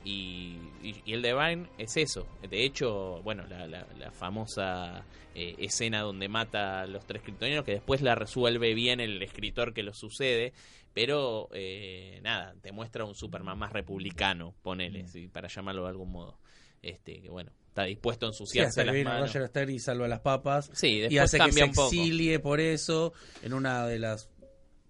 Y, 0.04 0.56
y, 0.82 1.12
el 1.12 1.22
Divine 1.22 1.66
es 1.78 1.96
eso. 1.96 2.26
De 2.48 2.64
hecho, 2.64 3.20
bueno, 3.22 3.44
la, 3.48 3.66
la- 3.68 3.86
la 3.98 4.10
famosa 4.10 5.04
eh, 5.34 5.54
escena 5.58 6.00
donde 6.00 6.28
mata 6.28 6.80
a 6.82 6.86
los 6.88 7.06
tres 7.06 7.22
kryptonianos, 7.22 7.64
que 7.64 7.72
después 7.74 8.02
la 8.02 8.16
resuelve 8.16 8.74
bien 8.74 8.98
el 9.00 9.22
escritor 9.22 9.72
que 9.72 9.84
lo 9.84 9.94
sucede, 9.94 10.52
pero 10.94 11.48
eh, 11.52 12.20
nada, 12.22 12.54
te 12.60 12.72
muestra 12.72 13.04
un 13.04 13.14
Superman 13.14 13.58
más 13.58 13.72
republicano, 13.72 14.54
ponele, 14.62 15.06
sí, 15.08 15.28
para 15.28 15.48
llamarlo 15.48 15.82
de 15.84 15.88
algún 15.90 16.10
modo. 16.12 16.38
Este, 16.82 17.20
que 17.22 17.28
bueno, 17.30 17.52
está 17.68 17.84
dispuesto 17.84 18.26
a 18.26 18.30
Sí, 18.30 18.34
ensuciarse 18.42 18.68
hasta 18.68 18.82
que 18.82 18.86
las 18.86 18.94
viene 18.94 19.10
manos. 19.10 19.28
Roger 19.32 19.48
Stern 19.48 19.70
y 19.70 19.78
salva 19.78 20.08
las 20.08 20.20
papas. 20.20 20.70
Sí, 20.74 21.06
y 21.08 21.18
hace 21.18 21.38
que 21.38 21.52
se 21.52 21.64
exilie 21.64 22.38
por 22.40 22.60
eso 22.60 23.12
en 23.42 23.52
una 23.54 23.86
de 23.86 23.98
las 24.00 24.28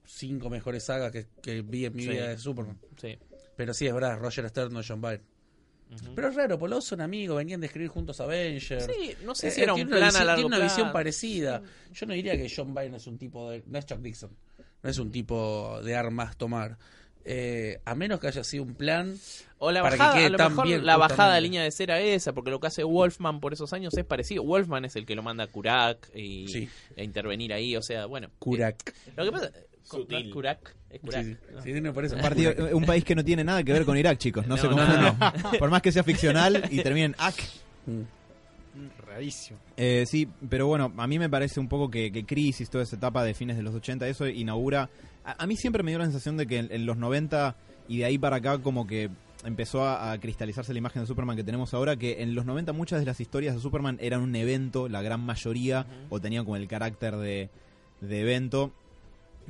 cinco 0.06 0.50
mejores 0.50 0.84
sagas 0.84 1.12
que, 1.12 1.26
que 1.42 1.62
vi 1.62 1.84
en 1.84 1.94
mi 1.94 2.02
Sí. 2.04 2.08
vida 2.10 2.28
de 2.28 2.38
Superman. 2.38 2.78
Sí. 3.00 3.18
Pero 3.56 3.74
sí, 3.74 3.86
es 3.86 3.92
verdad, 3.94 4.18
Roger 4.18 4.48
Stern 4.48 4.72
no 4.72 4.80
John 4.86 5.00
Byrne. 5.00 5.24
Pero 6.14 6.28
es 6.28 6.34
raro, 6.34 6.58
por 6.58 6.70
los 6.70 6.86
son 6.86 7.02
amigos, 7.02 7.36
venían 7.36 7.60
de 7.60 7.66
escribir 7.66 7.90
juntos 7.90 8.18
Avengers. 8.18 8.86
Sí, 8.86 9.14
no 9.24 9.34
sé 9.34 9.48
Eh, 9.48 9.50
si 9.50 9.60
era 9.60 9.74
un 9.74 9.86
plan 9.86 10.02
a 10.04 10.06
visión- 10.06 10.26
largo 10.26 10.40
Tiene 10.48 10.56
una 10.56 10.64
visión 10.64 10.90
parecida. 10.90 11.62
Yo 11.92 12.06
no 12.06 12.14
diría 12.14 12.32
que 12.34 12.50
John 12.54 12.72
Byrne 12.74 12.96
es 12.96 13.06
un 13.06 13.18
tipo 13.18 13.50
de... 13.50 13.62
No 13.66 13.78
es 13.78 13.84
Chuck 13.84 13.98
Dixon. 13.98 14.30
No 14.82 14.90
es 14.90 14.98
un 14.98 15.10
tipo 15.12 15.80
de 15.82 15.94
armas 15.96 16.36
tomar. 16.36 16.76
Eh, 17.24 17.80
a 17.84 17.94
menos 17.94 18.18
que 18.18 18.26
haya 18.26 18.42
sido 18.44 18.64
un 18.64 18.74
plan... 18.74 19.16
O 19.58 19.70
la 19.70 19.80
para 19.82 19.92
que 19.94 19.98
bajada, 20.00 20.16
quede 20.16 20.26
a 20.26 20.30
lo 20.30 20.38
tan 20.38 20.50
mejor 20.52 20.66
bien, 20.66 20.84
la 20.84 20.96
bajada 20.96 21.34
de 21.36 21.40
línea 21.40 21.62
de 21.62 21.70
cera 21.70 22.00
esa, 22.00 22.32
porque 22.32 22.50
lo 22.50 22.58
que 22.58 22.66
hace 22.66 22.82
Wolfman 22.82 23.38
por 23.38 23.52
esos 23.52 23.72
años 23.72 23.96
es 23.96 24.04
parecido. 24.04 24.42
Wolfman 24.42 24.84
es 24.84 24.96
el 24.96 25.06
que 25.06 25.14
lo 25.14 25.22
manda 25.22 25.44
a 25.44 25.46
Kurak 25.46 26.10
y 26.16 26.48
Sí. 26.48 26.68
a 26.96 27.02
intervenir 27.04 27.52
ahí, 27.52 27.76
o 27.76 27.82
sea, 27.82 28.06
bueno. 28.06 28.28
Kurak. 28.40 28.88
eh, 29.06 29.12
lo 29.16 29.24
que 29.24 29.30
pasa, 29.30 29.52
Sutil. 29.84 30.32
Kurak, 30.32 30.74
es 30.90 31.00
Kurak. 31.00 31.24
Sí, 31.24 31.36
¿no? 31.54 31.62
sí, 31.62 31.80
no 31.80 31.94
parece. 31.94 32.16
Partido- 32.16 32.76
un 32.76 32.84
país 32.84 33.04
que 33.04 33.14
no 33.14 33.24
tiene 33.24 33.44
nada 33.44 33.62
que 33.62 33.72
ver 33.72 33.84
con 33.84 33.96
Irak, 33.96 34.18
chicos. 34.18 34.44
No, 34.48 34.56
No, 34.56 34.60
se 34.60 34.66
no, 34.68 34.74
confundan. 34.76 35.16
Por 35.60 35.70
más 35.70 35.80
que 35.80 35.92
sea 35.92 36.02
ficcional 36.02 36.64
y 36.72 36.80
termine 36.82 37.06
en 37.06 37.14
AC. 37.18 37.36
Rarísimo. 39.12 39.58
Eh, 39.76 40.04
sí, 40.06 40.28
pero 40.48 40.66
bueno, 40.66 40.92
a 40.96 41.06
mí 41.06 41.18
me 41.18 41.28
parece 41.28 41.60
un 41.60 41.68
poco 41.68 41.90
que, 41.90 42.10
que 42.10 42.24
Crisis, 42.24 42.70
toda 42.70 42.84
esa 42.84 42.96
etapa 42.96 43.22
de 43.24 43.34
fines 43.34 43.56
de 43.56 43.62
los 43.62 43.74
80, 43.74 44.08
eso 44.08 44.26
inaugura... 44.26 44.88
A, 45.24 45.44
a 45.44 45.46
mí 45.46 45.56
siempre 45.56 45.82
me 45.82 45.90
dio 45.90 45.98
la 45.98 46.06
sensación 46.06 46.36
de 46.36 46.46
que 46.46 46.58
en, 46.58 46.72
en 46.72 46.86
los 46.86 46.96
90 46.96 47.56
y 47.88 47.98
de 47.98 48.04
ahí 48.06 48.18
para 48.18 48.36
acá 48.36 48.58
como 48.58 48.86
que 48.86 49.10
empezó 49.44 49.84
a, 49.84 50.12
a 50.12 50.18
cristalizarse 50.18 50.72
la 50.72 50.78
imagen 50.78 51.02
de 51.02 51.06
Superman 51.06 51.36
que 51.36 51.44
tenemos 51.44 51.74
ahora, 51.74 51.96
que 51.96 52.22
en 52.22 52.34
los 52.34 52.46
90 52.46 52.72
muchas 52.72 53.00
de 53.00 53.06
las 53.06 53.20
historias 53.20 53.54
de 53.54 53.60
Superman 53.60 53.98
eran 54.00 54.22
un 54.22 54.34
evento, 54.36 54.88
la 54.88 55.02
gran 55.02 55.20
mayoría, 55.20 55.86
o 56.10 56.20
tenían 56.20 56.44
como 56.44 56.56
el 56.56 56.68
carácter 56.68 57.16
de, 57.16 57.50
de 58.00 58.20
evento. 58.20 58.72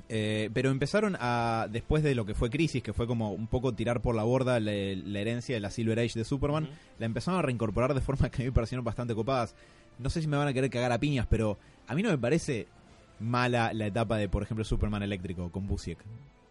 Eh, 0.09 0.51
pero 0.53 0.71
empezaron 0.71 1.17
a, 1.19 1.69
después 1.71 2.03
de 2.03 2.15
lo 2.15 2.27
que 2.27 2.35
fue 2.35 2.51
Crisis, 2.51 2.83
que 2.83 2.93
fue 2.93 3.07
como 3.07 3.33
un 3.33 3.47
poco 3.47 3.73
tirar 3.75 4.03
por 4.03 4.15
la 4.15 4.23
borda 4.25 4.61
la, 4.61 4.73
la 4.73 5.19
herencia 5.21 5.55
de 5.55 5.61
la 5.61 5.71
Silver 5.71 5.99
Age 5.99 6.19
de 6.19 6.25
Superman, 6.25 6.69
la 6.99 7.07
empezaron 7.07 7.39
a 7.39 7.43
reincorporar 7.43 7.95
de 7.95 8.01
formas 8.01 8.31
que 8.31 8.37
a 8.37 8.41
mí 8.41 8.47
me 8.47 8.53
parecieron 8.53 8.85
bastante 8.85 9.15
copadas. 9.15 9.55
No 9.99 10.11
sé 10.11 10.21
si 10.21 10.27
me 10.27 10.37
van 10.37 10.49
a 10.49 10.53
querer 10.53 10.71
cagar 10.71 10.93
a 10.93 10.99
piñas, 11.01 11.27
pero 11.31 11.59
a 11.87 11.95
mí 11.95 12.03
no 12.03 12.11
me 12.11 12.19
parece 12.19 12.67
mala 13.21 13.73
la 13.73 13.87
etapa 13.87 14.17
de, 14.19 14.29
por 14.29 14.43
ejemplo, 14.43 14.65
Superman 14.65 15.03
eléctrico 15.03 15.51
con 15.51 15.67
Busiek. 15.67 15.99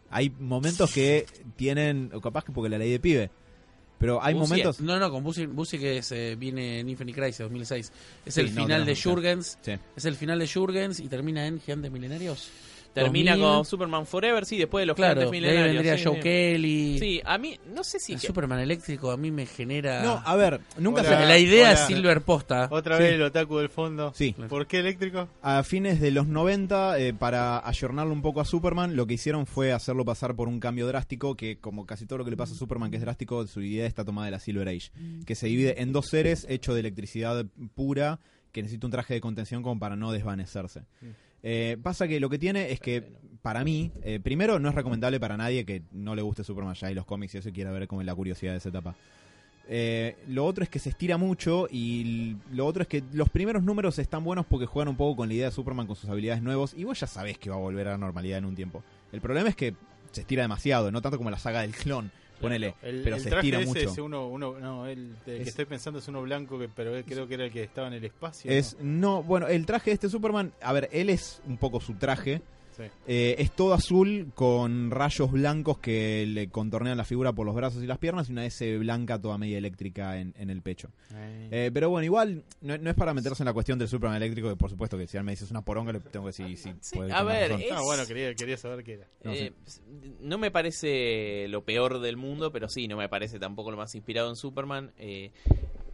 Hay 0.09 0.29
momentos 0.39 0.93
que 0.93 1.25
tienen, 1.55 2.09
o 2.13 2.21
capaz 2.21 2.43
que 2.43 2.51
porque 2.51 2.69
la 2.69 2.77
ley 2.77 2.91
de 2.91 2.99
pibe, 2.99 3.29
pero 3.97 4.23
hay 4.23 4.33
Busiek. 4.33 4.49
momentos... 4.49 4.81
No, 4.81 4.97
no, 4.99 5.11
con 5.11 5.23
Busi, 5.23 5.45
Busi 5.45 5.77
que 5.77 5.97
es, 5.97 6.11
eh, 6.11 6.35
viene 6.35 6.79
en 6.79 6.89
Infinite 6.89 7.19
Crisis 7.21 7.39
2006. 7.39 7.91
Es 8.25 8.33
Sí, 8.33 8.41
el 8.41 8.55
no, 8.55 8.63
final 8.63 8.85
de 8.85 8.95
Jurgens. 8.95 9.57
Sí. 9.61 9.73
Es 9.95 10.05
el 10.05 10.15
final 10.15 10.39
de 10.39 10.47
Jurgens 10.47 10.99
y 10.99 11.07
termina 11.07 11.45
en 11.45 11.59
Gigantes 11.59 11.91
Milenarios. 11.91 12.49
Termina 12.93 13.31
2000. 13.37 13.55
con 13.55 13.65
Superman 13.65 14.05
Forever, 14.05 14.45
sí, 14.45 14.57
después 14.57 14.81
de 14.81 14.85
los 14.87 14.95
Claro, 14.95 15.21
de 15.29 15.37
ahí 15.37 15.63
vendría 15.63 15.97
sí, 15.97 16.03
Joe 16.03 16.15
sí. 16.15 16.21
Kelly. 16.21 16.99
Sí, 16.99 17.21
a 17.23 17.37
mí, 17.37 17.57
no 17.73 17.83
sé 17.83 17.99
si... 17.99 18.13
El 18.13 18.19
Superman 18.19 18.59
eléctrico 18.59 19.11
a 19.11 19.17
mí 19.17 19.31
me 19.31 19.45
genera... 19.45 20.03
No, 20.03 20.21
a 20.25 20.35
ver, 20.35 20.59
nunca 20.77 21.01
Hola. 21.01 21.19
se... 21.21 21.25
la 21.25 21.37
idea 21.37 21.69
Hola. 21.69 21.73
es 21.73 21.79
Silver 21.87 22.21
Posta. 22.21 22.67
Otra 22.69 22.97
Sí. 22.97 23.03
vez 23.03 23.13
el 23.13 23.21
otaku 23.21 23.57
del 23.59 23.69
fondo. 23.69 24.11
Sí. 24.13 24.35
¿Por 24.49 24.67
qué 24.67 24.79
eléctrico? 24.79 25.29
A 25.41 25.63
fines 25.63 26.01
de 26.01 26.11
los 26.11 26.27
90, 26.27 26.99
eh, 26.99 27.13
para 27.13 27.65
ayornarlo 27.67 28.11
un 28.11 28.21
poco 28.21 28.41
a 28.41 28.45
Superman, 28.45 28.95
lo 28.95 29.07
que 29.07 29.13
hicieron 29.13 29.45
fue 29.45 29.71
hacerlo 29.71 30.03
pasar 30.03 30.35
por 30.35 30.47
un 30.49 30.59
cambio 30.59 30.85
drástico, 30.87 31.35
que 31.35 31.59
como 31.59 31.85
casi 31.85 32.05
todo 32.05 32.19
lo 32.19 32.25
que 32.25 32.31
le 32.31 32.37
pasa 32.37 32.53
a 32.53 32.57
Superman 32.57 32.91
que 32.91 32.97
es 32.97 33.01
drástico, 33.03 33.47
su 33.47 33.61
idea 33.61 33.85
está 33.85 34.03
tomada 34.03 34.25
de 34.25 34.31
la 34.31 34.39
Silver 34.39 34.67
Age, 34.67 34.91
que 35.25 35.35
se 35.35 35.47
divide 35.47 35.81
en 35.81 35.93
dos 35.93 36.07
seres 36.09 36.45
hechos 36.49 36.73
de 36.75 36.81
electricidad 36.81 37.45
pura, 37.73 38.19
que 38.51 38.61
necesita 38.61 38.85
un 38.87 38.91
traje 38.91 39.13
de 39.13 39.21
contención 39.21 39.63
como 39.63 39.79
para 39.79 39.95
no 39.95 40.11
desvanecerse. 40.11 40.81
Eh, 41.43 41.77
pasa 41.81 42.07
que 42.07 42.19
lo 42.19 42.29
que 42.29 42.39
tiene 42.39 42.71
es 42.71 42.79
que, 42.79 43.03
para 43.41 43.63
mí, 43.63 43.91
eh, 44.03 44.19
primero 44.21 44.59
no 44.59 44.69
es 44.69 44.75
recomendable 44.75 45.19
para 45.19 45.37
nadie 45.37 45.65
que 45.65 45.83
no 45.91 46.15
le 46.15 46.21
guste 46.21 46.43
Superman 46.43 46.75
ya 46.75 46.91
y 46.91 46.93
los 46.93 47.05
cómics 47.05 47.35
y 47.35 47.37
eso 47.39 47.51
quiera 47.51 47.71
ver 47.71 47.87
como 47.87 48.03
la 48.03 48.15
curiosidad 48.15 48.51
de 48.51 48.57
esa 48.57 48.69
etapa. 48.69 48.95
Eh, 49.67 50.17
lo 50.27 50.45
otro 50.45 50.63
es 50.63 50.69
que 50.69 50.79
se 50.79 50.89
estira 50.89 51.17
mucho 51.17 51.67
y 51.71 52.35
lo 52.51 52.65
otro 52.65 52.81
es 52.81 52.87
que 52.87 53.03
los 53.13 53.29
primeros 53.29 53.63
números 53.63 53.99
están 53.99 54.23
buenos 54.23 54.45
porque 54.45 54.65
juegan 54.65 54.89
un 54.89 54.97
poco 54.97 55.15
con 55.15 55.29
la 55.29 55.33
idea 55.33 55.45
de 55.45 55.51
Superman 55.51 55.87
con 55.87 55.95
sus 55.95 56.09
habilidades 56.09 56.43
nuevos 56.43 56.73
y 56.75 56.83
vos 56.83 56.99
ya 56.99 57.07
sabés 57.07 57.37
que 57.37 57.49
va 57.49 57.55
a 57.55 57.59
volver 57.59 57.87
a 57.87 57.91
la 57.91 57.97
normalidad 57.97 58.39
en 58.39 58.45
un 58.45 58.55
tiempo. 58.55 58.83
El 59.11 59.21
problema 59.21 59.49
es 59.49 59.55
que 59.55 59.75
se 60.11 60.21
estira 60.21 60.41
demasiado, 60.41 60.91
no 60.91 61.01
tanto 61.01 61.17
como 61.17 61.29
la 61.29 61.39
saga 61.39 61.61
del 61.61 61.71
clon, 61.71 62.11
ponele, 62.41 62.75
El, 62.81 63.01
pero 63.03 63.15
el 63.15 63.21
se 63.21 63.29
traje 63.29 63.47
estira 63.47 63.59
ese 63.59 63.67
mucho. 63.67 63.79
es 63.91 63.97
uno, 63.97 64.27
uno, 64.27 64.59
no, 64.59 64.85
el, 64.87 65.15
el 65.25 65.33
Es- 65.37 65.43
que 65.43 65.49
estoy 65.49 65.65
pensando 65.65 65.99
es 65.99 66.07
uno 66.07 66.21
blanco, 66.21 66.57
que, 66.59 66.67
pero 66.67 66.91
creo 67.05 67.27
que 67.27 67.33
era 67.35 67.45
el 67.45 67.51
que 67.51 67.63
estaba 67.63 67.87
en 67.87 67.93
el 67.93 68.03
espacio. 68.05 68.51
Es, 68.51 68.77
no, 68.81 69.23
bueno, 69.23 69.47
el 69.47 69.65
traje 69.65 69.91
de 69.91 69.93
este 69.95 70.09
Superman, 70.09 70.51
a 70.61 70.73
ver, 70.73 70.89
él 70.91 71.09
es 71.09 71.41
un 71.47 71.57
poco 71.57 71.79
su 71.79 71.93
traje. 71.95 72.41
Sí. 72.81 72.91
Eh, 73.07 73.35
es 73.39 73.51
todo 73.51 73.73
azul 73.73 74.31
con 74.35 74.91
rayos 74.91 75.31
blancos 75.31 75.77
que 75.79 76.25
le 76.27 76.49
contornean 76.49 76.97
la 76.97 77.03
figura 77.05 77.33
por 77.33 77.45
los 77.45 77.55
brazos 77.55 77.83
y 77.83 77.87
las 77.87 77.97
piernas 77.97 78.29
y 78.29 78.31
una 78.31 78.45
S 78.45 78.77
blanca 78.77 79.19
toda 79.19 79.37
media 79.37 79.57
eléctrica 79.57 80.17
en, 80.19 80.33
en 80.37 80.49
el 80.49 80.61
pecho. 80.61 80.89
Eh, 81.13 81.71
pero 81.73 81.89
bueno, 81.89 82.05
igual 82.05 82.43
no, 82.61 82.77
no 82.77 82.89
es 82.89 82.95
para 82.95 83.13
meterse 83.13 83.43
en 83.43 83.45
la 83.47 83.53
cuestión 83.53 83.77
del 83.79 83.87
Superman 83.87 84.17
eléctrico, 84.17 84.49
que 84.49 84.55
por 84.55 84.69
supuesto 84.69 84.97
que 84.97 85.07
si 85.07 85.17
él 85.17 85.23
me 85.23 85.31
dices 85.31 85.51
una 85.51 85.61
poronga 85.63 85.93
le 85.93 85.99
tengo 85.99 86.25
que 86.25 86.29
decir 86.29 86.57
sí, 86.57 86.73
Sí, 86.81 86.95
puede 86.95 87.11
a 87.13 87.23
ver, 87.23 87.51
es- 87.53 87.71
Ah, 87.71 87.81
bueno, 87.83 88.05
quería, 88.05 88.33
quería 88.35 88.57
saber 88.57 88.83
qué 88.83 88.93
era. 88.93 89.07
No. 89.23 89.33
Eh, 89.33 89.53
no 90.19 90.37
me 90.37 90.51
parece 90.51 91.47
lo 91.47 91.63
peor 91.63 91.99
del 91.99 92.17
mundo, 92.17 92.51
pero 92.51 92.67
sí, 92.69 92.87
no 92.87 92.97
me 92.97 93.07
parece 93.09 93.39
tampoco 93.39 93.71
lo 93.71 93.77
más 93.77 93.93
inspirado 93.95 94.29
en 94.29 94.35
Superman. 94.35 94.91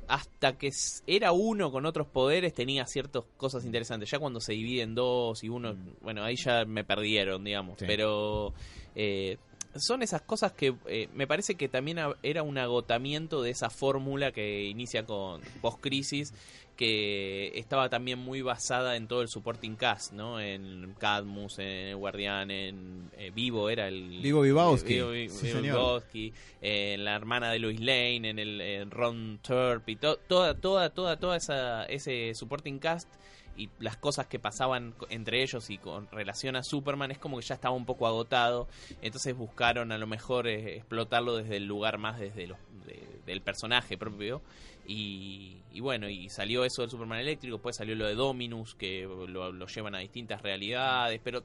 Hasta 0.07 0.57
que 0.57 0.71
era 1.05 1.31
uno 1.31 1.71
con 1.71 1.85
otros 1.85 2.07
poderes 2.07 2.53
tenía 2.53 2.85
ciertas 2.85 3.23
cosas 3.35 3.65
interesantes. 3.65 4.09
Ya 4.09 4.19
cuando 4.19 4.39
se 4.39 4.53
divide 4.53 4.83
en 4.83 4.95
dos 4.95 5.43
y 5.43 5.49
uno, 5.49 5.75
bueno, 6.01 6.23
ahí 6.23 6.35
ya 6.35 6.65
me 6.65 6.83
perdieron, 6.83 7.43
digamos. 7.43 7.79
Sí. 7.79 7.85
Pero 7.87 8.53
eh, 8.95 9.37
son 9.79 10.03
esas 10.03 10.21
cosas 10.21 10.51
que 10.51 10.75
eh, 10.87 11.07
me 11.13 11.27
parece 11.27 11.55
que 11.55 11.67
también 11.69 11.99
era 12.23 12.43
un 12.43 12.57
agotamiento 12.57 13.41
de 13.41 13.51
esa 13.51 13.69
fórmula 13.69 14.31
que 14.31 14.63
inicia 14.65 15.05
con 15.05 15.41
post-crisis 15.61 16.33
que 16.75 17.57
estaba 17.57 17.89
también 17.89 18.19
muy 18.19 18.43
basada 18.43 18.97
en 18.97 19.07
todo 19.07 19.23
el 19.23 19.29
supporting 19.29 19.75
cast, 19.75 20.13
¿no? 20.13 20.39
En 20.39 20.93
Cadmus, 20.99 21.57
en 21.57 21.65
el 21.67 21.95
Guardián, 21.95 22.51
en 22.51 23.09
eh, 23.17 23.31
Vivo 23.33 23.71
era 23.71 23.87
el... 23.87 24.19
Vivo 24.21 24.41
Vivowski. 24.41 24.93
Vivo 24.93 25.09
Vi- 25.09 25.29
Sí, 25.29 25.47
Vivo. 25.47 25.61
Vivowski, 25.61 26.33
en 26.61 27.03
la 27.03 27.15
hermana 27.15 27.51
de 27.51 27.57
Lois 27.57 27.79
Lane, 27.79 28.29
en 28.29 28.37
el 28.37 28.61
en 28.61 28.91
Ron 28.91 29.39
Turp 29.41 29.89
y 29.89 29.95
to- 29.95 30.17
toda, 30.27 30.53
toda, 30.53 30.91
toda, 30.91 31.17
toda 31.17 31.37
esa, 31.37 31.85
ese 31.85 32.35
supporting 32.35 32.77
cast 32.77 33.09
y 33.57 33.69
las 33.79 33.97
cosas 33.97 34.27
que 34.27 34.39
pasaban 34.39 34.93
entre 35.09 35.41
ellos 35.41 35.69
y 35.69 35.77
con 35.77 36.07
relación 36.11 36.55
a 36.55 36.63
Superman 36.63 37.11
es 37.11 37.17
como 37.17 37.37
que 37.39 37.45
ya 37.45 37.55
estaba 37.55 37.75
un 37.75 37.85
poco 37.85 38.07
agotado. 38.07 38.67
Entonces 39.01 39.35
buscaron 39.35 39.91
a 39.91 39.97
lo 39.97 40.07
mejor 40.07 40.47
eh, 40.47 40.77
explotarlo 40.77 41.35
desde 41.37 41.57
el 41.57 41.65
lugar 41.65 41.97
más 41.97 42.19
desde 42.19 42.47
los 42.47 42.57
de- 42.85 43.19
del 43.25 43.41
personaje 43.41 43.97
propio. 43.97 44.41
Y, 44.85 45.57
y 45.73 45.81
bueno 45.81 46.07
y 46.07 46.29
salió 46.29 46.63
eso 46.63 46.81
del 46.81 46.89
Superman 46.91 47.19
eléctrico 47.19 47.57
después 47.57 47.75
salió 47.75 47.93
lo 47.95 48.05
de 48.05 48.15
Dominus 48.15 48.73
que 48.75 49.03
lo, 49.03 49.51
lo 49.51 49.67
llevan 49.67 49.95
a 49.95 49.99
distintas 49.99 50.41
realidades 50.41 51.19
pero 51.21 51.43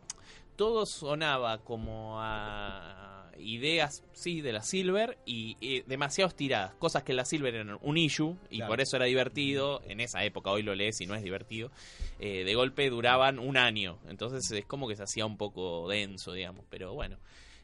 todo 0.55 0.87
sonaba 0.87 1.59
como 1.59 2.21
a 2.21 3.12
ideas, 3.39 4.05
sí, 4.13 4.41
de 4.41 4.53
la 4.53 4.63
Silver 4.63 5.19
y, 5.27 5.57
y 5.61 5.81
demasiado 5.83 6.29
estiradas. 6.29 6.75
Cosas 6.75 7.03
que 7.03 7.13
en 7.13 7.17
la 7.17 7.25
Silver 7.25 7.55
eran 7.55 7.79
un 7.83 7.97
issue 7.97 8.37
y 8.51 8.57
Claro. 8.57 8.71
por 8.73 8.81
eso 8.81 8.97
era 8.97 9.07
divertido. 9.07 9.83
En 9.87 10.01
esa 10.01 10.25
época, 10.25 10.51
hoy 10.51 10.63
lo 10.63 10.75
lees 10.75 11.01
y 11.01 11.07
no 11.07 11.15
es 11.15 11.23
divertido. 11.23 11.71
eh, 12.19 12.45
de 12.45 12.55
golpe 12.55 12.89
duraban 12.91 13.39
un 13.39 13.57
año. 13.57 13.99
Entonces 14.09 14.51
es 14.53 14.65
como 14.67 14.87
que 14.87 14.95
se 14.97 15.03
hacía 15.03 15.27
un 15.27 15.37
poco 15.37 15.89
denso, 15.89 16.33
digamos. 16.33 16.65
Pero 16.71 16.95
bueno. 16.95 17.19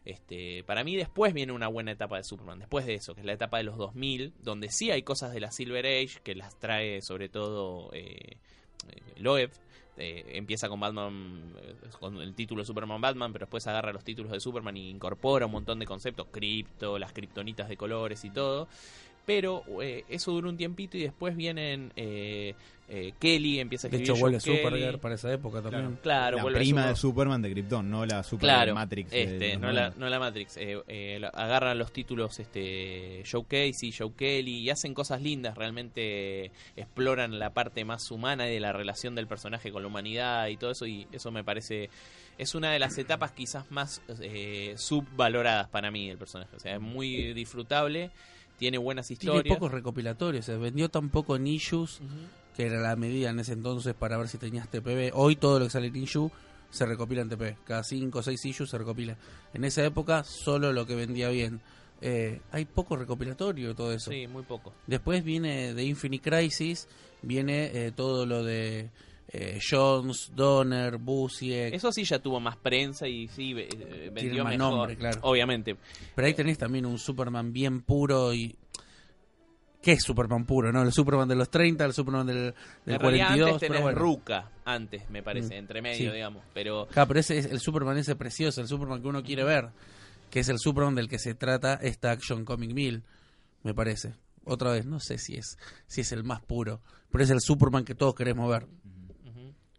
Este, 0.05 0.65
para 0.65 0.85
mí 0.85 0.97
después 0.97 1.35
viene 1.35 1.53
una 1.53 1.69
buena 1.69 1.91
etapa 1.93 2.17
de 2.17 2.25
Superman, 2.25 2.61
después 2.61 2.87
de 2.87 2.95
eso, 2.95 3.15
que 3.15 3.21
es 3.21 3.27
la 3.27 3.35
etapa 3.35 3.59
de 3.59 3.65
los 3.65 3.77
2000, 3.77 4.33
donde 4.41 4.71
sí 4.71 4.91
hay 4.91 5.03
cosas 5.03 5.33
de 5.35 5.41
la 5.41 5.51
Silver 5.51 5.85
Age, 5.85 6.21
que 6.23 6.35
las 6.35 6.59
trae 6.59 7.03
sobre 7.03 7.29
todo 7.29 7.91
eh, 7.93 8.37
eh, 8.89 9.01
Loeb, 9.17 9.51
eh, 9.99 10.25
empieza 10.37 10.69
con 10.69 10.79
Batman, 10.81 11.55
eh, 11.61 11.75
con 11.99 12.21
el 12.21 12.35
título 12.35 12.65
Superman 12.65 13.01
Batman, 13.01 13.33
pero 13.33 13.47
después 13.47 13.67
agarra 13.67 13.93
los 13.93 14.05
títulos 14.05 14.33
de 14.33 14.41
Superman 14.41 14.77
y 14.77 14.91
incorpora 14.91 15.47
un 15.47 15.53
montón 15.53 15.79
de 15.79 15.87
conceptos, 15.87 16.29
cripto, 16.31 16.99
las 16.99 17.13
kriptonitas 17.13 17.69
de 17.69 17.77
colores 17.77 18.25
y 18.25 18.31
todo. 18.31 18.69
Pero 19.29 19.63
eh, 19.83 20.05
eso 20.09 20.33
dura 20.33 20.49
un 20.49 20.57
tiempito 20.57 20.97
y 20.97 21.03
después 21.03 21.37
vienen 21.37 21.93
eh, 21.97 22.55
eh, 22.89 23.13
Kelly, 23.21 23.61
empieza 23.61 23.87
a 23.87 23.91
De 23.91 23.99
escribir 23.99 24.15
hecho, 24.17 24.21
vuelve. 24.23 24.41
Supergirl 24.41 24.99
para 24.99 25.15
esa 25.17 25.31
época 25.31 25.61
también. 25.61 25.99
Claro, 26.03 26.39
la 26.39 26.43
vuelve 26.45 26.59
prima 26.61 26.81
Super- 26.81 26.95
de 26.95 26.97
Superman 26.97 27.43
de 27.43 27.51
Krypton, 27.51 27.91
no 27.91 28.07
la 28.07 28.23
Super 28.23 28.47
Claro, 28.47 28.75
Matrix. 28.75 29.11
de 29.11 29.23
este, 29.25 29.57
no, 29.59 29.71
la, 29.71 29.91
90. 29.91 29.99
no 30.01 30.09
la 30.09 30.19
Matrix. 30.19 30.57
eh, 30.57 30.79
eh, 30.89 31.19
la- 31.21 31.29
agarran 31.29 31.77
los 31.77 31.93
títulos 31.93 32.39
este, 32.41 33.23
Joe 33.31 33.45
Casey, 33.45 33.93
Joe 33.93 34.13
Kelly 34.17 34.61
y 34.61 34.71
hacen 34.71 34.95
cosas 34.95 35.21
lindas. 35.21 35.59
Realmente 35.59 36.51
exploran 36.77 37.39
la 37.39 37.51
parte 37.53 37.85
más 37.85 38.11
humana 38.11 38.49
y 38.49 38.55
de 38.55 38.61
la 38.61 38.73
relación 38.73 39.15
del 39.15 39.27
personaje 39.27 39.71
con 39.71 39.83
la 39.83 39.89
humanidad 39.89 40.49
y 40.49 40.57
todo 40.57 40.71
eso. 40.71 40.87
Y 40.87 41.07
eso 41.13 41.31
me 41.31 41.45
parece. 41.45 41.91
Es 42.39 42.55
una 42.55 42.73
de 42.73 42.79
las 42.79 42.97
etapas 42.97 43.33
quizás 43.33 43.71
más 43.71 44.01
eh, 44.23 44.73
subvaloradas 44.79 45.69
para 45.69 45.91
mí 45.91 46.09
el 46.09 46.17
personaje. 46.17 46.57
O 46.57 46.61
sea, 46.61 46.77
es 46.77 46.81
muy 46.81 47.35
disfrutable, 47.35 48.11
tiene 48.59 48.79
buenas 48.79 49.07
Tiene 49.07 49.19
historias. 49.23 49.55
pocos 49.57 49.73
recopilatorios, 49.73 50.45
se 50.45 50.57
vendió 50.57 50.89
tan 50.89 51.09
poco 51.11 51.37
en 51.37 51.47
issues, 51.47 52.01
que 52.57 52.67
era 52.67 52.81
la 52.81 52.97
medida 52.97 53.31
en 53.31 53.39
ese 53.41 53.53
entonces 53.53 53.95
para 53.95 54.19
ver 54.19 54.29
si 54.29 54.37
tenías 54.37 54.69
TPB. 54.69 55.13
Hoy 55.15 55.37
todo 55.37 55.59
lo 55.59 55.67
que 55.67 55.71
sale 55.71 55.87
en 55.87 55.97
issue 55.97 56.31
se 56.71 56.85
recopila 56.85 57.23
en 57.23 57.29
TPB. 57.29 57.65
Cada 57.65 57.85
5 57.85 58.19
o 58.19 58.23
6 58.23 58.45
issues 58.45 58.71
se 58.71 58.79
recopila. 58.79 59.17
En 59.55 59.65
esa 59.65 59.85
época 59.85 60.25
solo 60.25 60.73
lo 60.73 60.87
que 60.87 60.95
vendía 60.95 61.29
bien. 61.31 61.61
Eh, 62.01 62.41
hay 62.53 62.65
poco 62.65 62.97
recopilatorio 62.97 63.75
todo 63.75 63.93
eso. 63.93 64.11
Sí, 64.11 64.27
muy 64.27 64.43
poco. 64.43 64.73
Después 64.87 65.25
viene 65.25 65.75
de 65.75 65.85
Infinite 65.85 66.31
Crisis, 66.31 66.89
viene 67.23 67.71
eh, 67.73 67.93
todo 67.93 68.27
lo 68.27 68.45
de 68.45 68.91
eh, 69.31 69.59
Jones, 69.71 70.31
Donner, 70.35 70.97
Busiek. 70.99 71.75
Eso 71.75 71.93
sí 71.93 72.05
ya 72.05 72.19
tuvo 72.19 72.41
más 72.41 72.57
prensa 72.57 73.07
y 73.07 73.29
sí 73.29 73.55
eh, 73.57 74.11
vendió 74.13 74.43
más 74.45 74.57
mejor. 74.57 74.73
nombre, 74.73 74.97
claro. 74.97 75.19
Obviamente. 75.23 75.77
Pero 76.15 76.27
ahí 76.27 76.35
tenés 76.35 76.57
también 76.59 76.87
un 76.87 76.99
Superman 76.99 77.53
bien 77.53 77.83
puro 77.83 78.33
y... 78.33 78.57
¿Qué 79.81 79.93
es 79.93 80.03
Superman 80.03 80.45
puro? 80.45 80.73
no 80.73 80.83
El 80.83 80.93
Superman 80.93 81.29
de 81.29 81.37
los 81.37 81.51
30, 81.51 81.85
el 81.85 81.93
Superman 81.93 82.27
del, 82.27 82.37
del 82.85 82.95
en 82.95 83.01
realidad 83.01 83.27
42. 83.29 83.47
antes 83.53 83.61
pero 83.61 83.73
tenés 83.73 83.83
bueno. 83.83 83.99
Ruca, 83.99 84.51
antes 84.65 85.09
me 85.11 85.23
parece, 85.23 85.55
Mm, 85.55 85.59
entre 85.59 85.83
medio, 85.83 86.11
sí. 86.11 86.15
digamos. 86.17 86.43
Pero 86.53 86.89
Claro, 86.91 87.07
pero 87.09 87.21
ese 87.21 87.39
es 87.39 87.47
el 87.47 87.61
Superman 87.61 87.97
ese 87.97 88.17
precioso, 88.17 88.61
el 88.61 88.67
Superman 88.67 89.01
que 89.01 89.09
uno 89.09 89.23
quiere 89.23 89.45
ver, 89.45 89.69
que 90.31 90.41
es 90.41 90.49
el 90.49 90.59
Superman 90.59 90.97
del 90.97 91.09
que 91.09 91.19
se 91.21 91.35
trata 91.35 91.75
esta 91.75 92.11
Action 92.11 92.45
Comic 92.45 92.73
Mill, 92.73 93.05
me 93.63 93.73
parece. 93.73 94.15
Otra 94.45 94.73
vez, 94.73 94.85
no 94.85 94.99
sé 94.99 95.17
si 95.19 95.37
es 95.37 95.59
si 95.87 96.01
es 96.01 96.11
el 96.11 96.25
más 96.25 96.41
puro, 96.43 96.81
pero 97.13 97.23
es 97.23 97.31
el 97.31 97.41
Superman 97.41 97.85
que 97.85 97.95
todos 97.95 98.15
queremos 98.17 98.51
ver. 98.51 98.67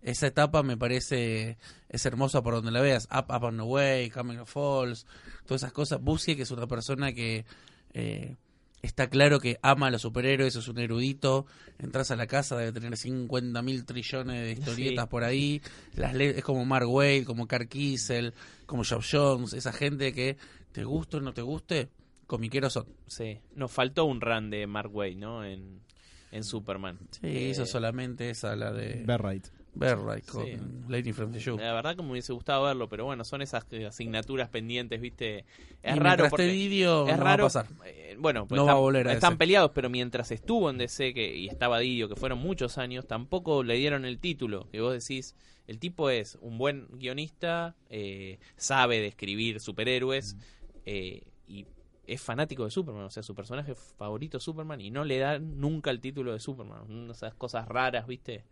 Esa 0.02 0.28
etapa 0.28 0.64
me 0.64 0.78
parece 0.78 1.58
es 1.89 2.06
hermosa 2.06 2.41
por 2.41 2.54
donde 2.54 2.72
la 2.72 2.82
veas, 2.82 3.08
Up, 3.12 3.26
Up 3.36 3.45
and 3.47 3.60
Away, 3.60 4.10
Coming 4.10 4.38
of 4.39 4.50
Falls, 4.52 5.06
todas 5.45 5.62
esas 5.64 5.74
cosas. 5.74 6.02
Busiek 6.02 6.38
que 6.38 6.43
es 6.43 6.52
una 6.52 6.68
persona 6.68 7.12
que 7.14 7.45
eh, 7.93 8.36
está 8.82 9.10
claro 9.10 9.39
que 9.41 9.60
ama 9.62 9.88
a 9.88 9.91
los 9.91 10.04
superhéroes, 10.04 10.56
es 10.56 10.68
un 10.70 10.80
erudito. 10.80 11.45
Entras 11.80 12.12
a 12.12 12.16
la 12.16 12.28
casa, 12.28 12.58
debe 12.58 12.72
tener 12.72 12.95
50 12.97 13.62
mil 13.62 13.86
trillones 13.86 14.41
de 14.43 14.52
historietas 14.54 15.06
Sí. 15.06 15.10
por 15.10 15.24
ahí. 15.26 15.62
Las 15.95 16.16
es 16.16 16.43
como 16.43 16.64
Mark 16.66 16.88
Wade, 16.89 17.26
como 17.26 17.45
Carl 17.47 17.68
Kiesel, 17.68 18.34
como 18.66 18.84
Geoff 18.86 19.06
Jones, 19.12 19.52
esa 19.54 19.74
gente 19.74 20.14
que 20.14 20.38
te 20.72 20.84
guste 20.86 21.18
o 21.18 21.20
no 21.22 21.34
te 21.34 21.41
guste, 21.41 21.89
comiqueros 22.26 22.72
son. 22.74 22.86
Sí, 23.08 23.39
nos 23.56 23.72
faltó 23.72 24.06
un 24.06 24.22
run 24.22 24.50
de 24.50 24.66
Mark 24.68 24.95
Waid, 24.95 25.18
¿no? 25.18 25.43
En, 25.43 25.82
en 26.32 26.43
Superman. 26.45 27.00
Sí, 27.12 27.20
Eh, 27.28 27.50
hizo 27.50 27.66
solamente 27.66 28.30
esa, 28.30 28.56
la 28.56 28.72
de 28.72 29.04
Berright. 29.06 29.47
Berright 29.74 30.26
con 30.26 30.45
Sí. 30.45 30.57
Lady 30.88 31.13
from 31.13 31.32
the 31.32 31.39
Shoe. 31.39 31.57
La 31.57 31.74
verdad 31.74 31.95
que 31.95 32.01
me 32.03 32.11
hubiese 32.11 32.34
gustado 32.34 32.63
verlo, 32.63 32.89
pero 32.89 33.05
bueno, 33.05 33.24
son 33.24 33.41
esas 33.41 33.65
eh, 33.72 33.86
asignaturas 33.86 34.49
pendientes, 34.49 34.99
¿viste? 34.99 35.45
Es 35.84 35.95
Y 35.95 35.99
raro 35.99 36.28
porque 36.30 36.47
Didio, 36.47 37.07
es 37.07 37.17
no 37.17 37.24
va 37.24 37.30
a 37.30 37.34
raro. 37.38 37.43
pasar. 37.45 37.67
eh, 37.86 38.15
bueno, 38.20 38.47
pues 38.47 38.57
No 38.57 38.65
va 38.65 38.72
están, 38.72 38.78
a 38.78 38.80
volver 38.82 39.07
a 39.07 39.13
están 39.13 39.34
ese. 39.34 39.38
peleados, 39.38 39.72
pero 39.74 39.89
mientras 39.89 40.32
estuvo 40.32 40.70
en 40.70 40.78
DC 40.80 41.13
que, 41.13 41.36
y 41.36 41.47
estaba 41.47 41.80
Didio, 41.80 42.09
que 42.09 42.15
fueron 42.15 42.39
muchos 42.39 42.78
años, 42.78 43.07
tampoco 43.07 43.63
le 43.63 43.76
dieron 43.76 44.05
el 44.05 44.20
título. 44.20 44.67
Que 44.72 44.82
vos 44.82 44.91
decís, 44.93 45.36
el 45.67 45.78
tipo 45.80 46.09
es 46.09 46.38
un 46.41 46.57
buen 46.57 46.88
guionista, 46.93 47.76
eh, 47.89 48.39
sabe 48.57 48.99
de 48.99 49.07
escribir 49.07 49.59
superhéroes 49.59 50.36
eh, 50.86 51.22
y 51.47 51.65
es 52.07 52.20
fanático 52.20 52.65
de 52.65 52.72
Superman, 52.72 53.03
o 53.03 53.09
sea, 53.11 53.22
su 53.22 53.36
personaje 53.36 53.76
favorito 53.76 54.38
es 54.38 54.43
Superman 54.43 54.82
y 54.82 54.89
no 54.89 55.05
le 55.05 55.20
dan 55.20 55.59
nunca 55.61 55.91
el 55.91 56.01
título 56.01 56.34
de 56.34 56.39
Superman. 56.39 57.09
Esas 57.11 57.36
cosas 57.36 57.67
raras, 57.67 58.07
¿viste? 58.07 58.43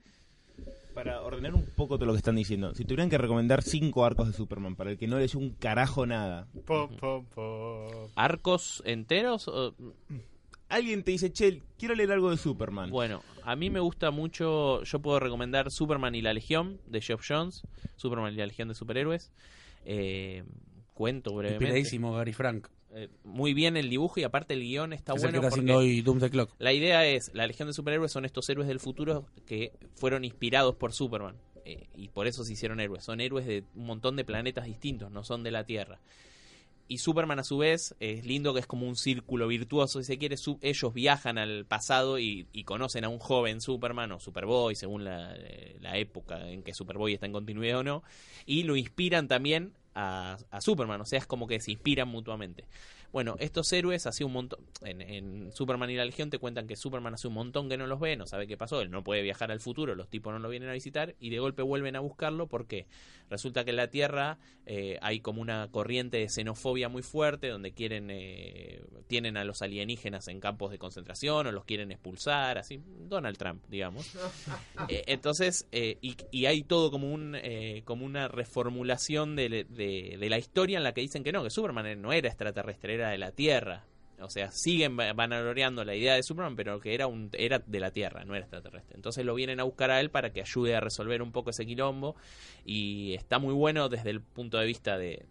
Para 0.94 1.22
ordenar 1.22 1.54
un 1.54 1.64
poco 1.76 1.98
todo 1.98 2.08
lo 2.08 2.14
que 2.14 2.18
están 2.18 2.36
diciendo, 2.36 2.74
si 2.74 2.84
tuvieran 2.84 3.10
que 3.10 3.18
recomendar 3.20 3.62
cinco 3.62 4.04
arcos 4.04 4.28
de 4.28 4.34
Superman 4.34 4.76
para 4.76 4.90
el 4.92 4.98
que 4.98 5.08
no 5.08 5.20
leyó 5.20 5.38
un 5.38 5.52
carajo 5.52 6.06
nada, 6.08 6.48
Po, 6.66 6.90
po, 6.90 7.24
po. 7.36 8.10
¿Arcos 8.16 8.82
enteros? 8.86 9.48
o- 9.48 9.76
alguien 10.70 11.04
te 11.04 11.12
dice, 11.12 11.32
che, 11.32 11.62
quiero 11.78 11.94
leer 11.94 12.12
algo 12.12 12.32
de 12.32 12.38
Superman. 12.38 12.90
Bueno, 12.90 13.22
a 13.44 13.56
mí 13.56 13.70
me 13.70 13.80
gusta 13.80 14.10
mucho, 14.12 14.84
yo 14.84 15.00
puedo 15.00 15.20
recomendar 15.20 15.70
Superman 15.72 16.16
y 16.16 16.22
la 16.24 16.34
Legión 16.34 16.80
de 16.88 17.00
Geoff 17.02 17.24
Jones, 17.28 17.62
Superman 17.96 18.34
y 18.34 18.38
la 18.38 18.48
Legión 18.48 18.68
de 18.68 18.74
Superhéroes. 18.74 19.32
Eh, 19.86 20.44
cuento 20.96 21.34
brevemente. 21.36 21.64
Inspiradísimo 21.66 22.12
Gary 22.14 22.34
Frank. 22.34 22.68
Eh, 23.00 23.10
muy 23.24 23.54
bien 23.54 23.78
el 23.78 23.90
dibujo 23.90 24.20
y 24.20 24.24
aparte 24.24 24.54
el 24.56 24.62
guion 24.62 24.92
está 24.94 25.14
es 25.14 25.24
el 25.24 25.30
que 25.32 25.38
bueno 25.38 25.48
está 25.48 25.50
porque 25.56 25.72
haciendo 25.72 25.78
hoy 25.80 26.02
Doom 26.02 26.20
the 26.20 26.30
Clock. 26.30 26.50
la 26.58 26.74
idea 26.74 27.06
es, 27.06 27.30
la 27.34 27.46
Legión 27.46 27.68
de 27.68 27.74
Superhéroes 27.74 28.12
son 28.12 28.26
estos 28.26 28.50
héroes 28.50 28.68
del 28.68 28.80
futuro 28.80 29.26
que 29.46 29.72
fueron 29.96 30.24
inspirados 30.26 30.76
por 30.76 30.94
Superman. 30.94 31.36
eh, 31.66 31.86
y 31.96 32.08
por 32.08 32.28
eso 32.28 32.44
se 32.46 32.54
hicieron 32.54 32.80
héroes. 32.80 33.04
Son 33.04 33.20
héroes 33.20 33.46
de 33.46 33.64
un 33.76 33.86
montón 33.86 34.16
de 34.16 34.24
planetas 34.24 34.66
distintos, 34.66 35.12
no 35.12 35.24
son 35.26 35.44
de 35.44 35.52
la 35.52 35.66
Tierra. 35.66 36.00
Y 36.90 37.00
Superman 37.00 37.40
a 37.40 37.44
su 37.44 37.58
vez 37.58 37.94
es 38.00 38.26
lindo 38.26 38.54
que 38.54 38.62
es 38.62 38.66
como 38.68 38.88
un 38.88 38.96
círculo 38.96 39.50
virtuoso, 39.50 40.00
si 40.00 40.06
se 40.06 40.18
quiere, 40.18 40.38
su- 40.38 40.58
ellos 40.62 40.94
viajan 40.94 41.38
al 41.38 41.66
pasado 41.66 42.18
y, 42.18 42.48
y 42.54 42.64
conocen 42.64 43.04
a 43.04 43.10
un 43.10 43.20
joven 43.20 43.60
Superman 43.60 44.14
o 44.14 44.22
Superboy, 44.22 44.74
según 44.76 45.04
la, 45.04 45.36
eh, 45.36 45.76
la 45.82 45.98
época 45.98 46.50
en 46.50 46.64
que 46.64 46.74
Superboy 46.74 47.14
está 47.14 47.26
en 47.26 47.34
continuidad 47.34 47.80
o 47.80 47.84
no, 47.84 48.04
y 48.46 48.64
lo 48.64 48.78
inspiran 48.78 49.28
también 49.28 49.74
a, 49.98 50.38
a 50.52 50.62
Superman, 50.62 51.02
o 51.02 51.06
sea, 51.06 51.20
es 51.20 51.26
como 51.26 51.48
que 51.48 51.60
se 51.60 51.72
inspiran 51.72 52.08
mutuamente. 52.08 52.66
Bueno, 53.12 53.36
estos 53.40 53.72
héroes 53.74 54.06
hace 54.06 54.24
un 54.24 54.34
montón. 54.34 54.60
En, 54.82 55.02
en 55.02 55.52
Superman 55.52 55.90
y 55.90 55.96
la 55.96 56.06
Legión 56.06 56.30
te 56.30 56.38
cuentan 56.40 56.68
que 56.68 56.76
Superman 56.76 57.14
hace 57.14 57.28
un 57.28 57.34
montón 57.34 57.70
que 57.70 57.78
no 57.78 57.88
los 57.88 58.00
ve, 58.00 58.16
no 58.16 58.28
sabe 58.28 58.48
qué 58.48 58.58
pasó, 58.58 58.82
él 58.82 58.92
no 58.92 59.04
puede 59.04 59.22
viajar 59.24 59.52
al 59.52 59.60
futuro, 59.60 59.96
los 59.96 60.10
tipos 60.10 60.32
no 60.34 60.40
lo 60.40 60.50
vienen 60.50 60.70
a 60.70 60.74
visitar 60.74 61.16
y 61.20 61.30
de 61.30 61.40
golpe 61.40 61.62
vuelven 61.64 61.96
a 61.96 62.00
buscarlo 62.00 62.48
porque 62.48 62.86
resulta 63.30 63.64
que 63.64 63.72
en 63.72 63.78
la 63.78 63.88
Tierra 63.90 64.38
eh, 64.66 65.00
hay 65.02 65.20
como 65.22 65.42
una 65.42 65.68
corriente 65.72 66.18
de 66.18 66.30
xenofobia 66.30 66.90
muy 66.90 67.02
fuerte 67.02 67.48
donde 67.50 67.72
quieren 67.74 68.10
eh, 68.12 68.84
tienen 69.08 69.36
a 69.38 69.44
los 69.46 69.62
alienígenas 69.62 70.28
en 70.28 70.40
campos 70.40 70.72
de 70.72 70.78
concentración 70.78 71.48
o 71.48 71.52
los 71.52 71.66
quieren 71.66 71.92
expulsar, 71.92 72.58
así 72.58 72.80
Donald 73.08 73.38
Trump, 73.38 73.64
digamos. 73.70 74.12
Eh, 74.90 75.04
entonces, 75.08 75.68
eh, 75.72 75.98
y, 76.02 76.16
y 76.32 76.46
hay 76.46 76.64
todo 76.64 76.92
como 76.92 77.12
un 77.12 77.36
eh, 77.36 77.82
como 77.84 78.06
una 78.06 78.28
reformulación 78.28 79.36
de, 79.36 79.50
de- 79.68 80.18
de 80.20 80.30
la 80.30 80.38
historia 80.38 80.78
en 80.78 80.84
la 80.84 80.94
que 80.94 81.02
dicen 81.02 81.24
que 81.24 81.32
no, 81.32 81.44
que 81.44 81.50
Superman 81.50 82.02
no 82.02 82.14
era 82.14 82.28
extraterrestre, 82.30 82.97
era 82.98 83.10
de 83.12 83.18
la 83.18 83.32
Tierra. 83.32 83.84
O 84.20 84.30
sea, 84.30 84.50
siguen 84.52 84.98
va- 84.98 85.14
vanagloriando 85.14 85.86
la 85.86 85.94
idea 85.96 86.16
de 86.16 86.24
Superman, 86.24 86.56
pero 86.56 86.80
que 86.80 86.94
era 86.96 87.06
un 87.08 87.30
era 87.34 87.60
de 87.60 87.80
la 87.80 87.92
Tierra, 87.92 88.26
no 88.26 88.34
era 88.36 88.46
extraterrestre. 88.46 88.96
Entonces 88.96 89.24
lo 89.24 89.36
vienen 89.36 89.60
a 89.60 89.64
buscar 89.64 89.92
a 89.92 90.00
él 90.00 90.10
para 90.10 90.32
que 90.34 90.42
ayude 90.42 90.76
a 90.76 90.80
resolver 90.80 91.22
un 91.22 91.32
poco 91.32 91.52
ese 91.52 91.66
quilombo. 91.66 92.16
Y 92.66 93.14
está 93.14 93.38
muy 93.40 93.54
bueno 93.54 93.90
desde 93.90 94.10
el 94.10 94.22
punto 94.22 94.58
de 94.58 94.66
vista 94.66 94.98
de 94.98 95.26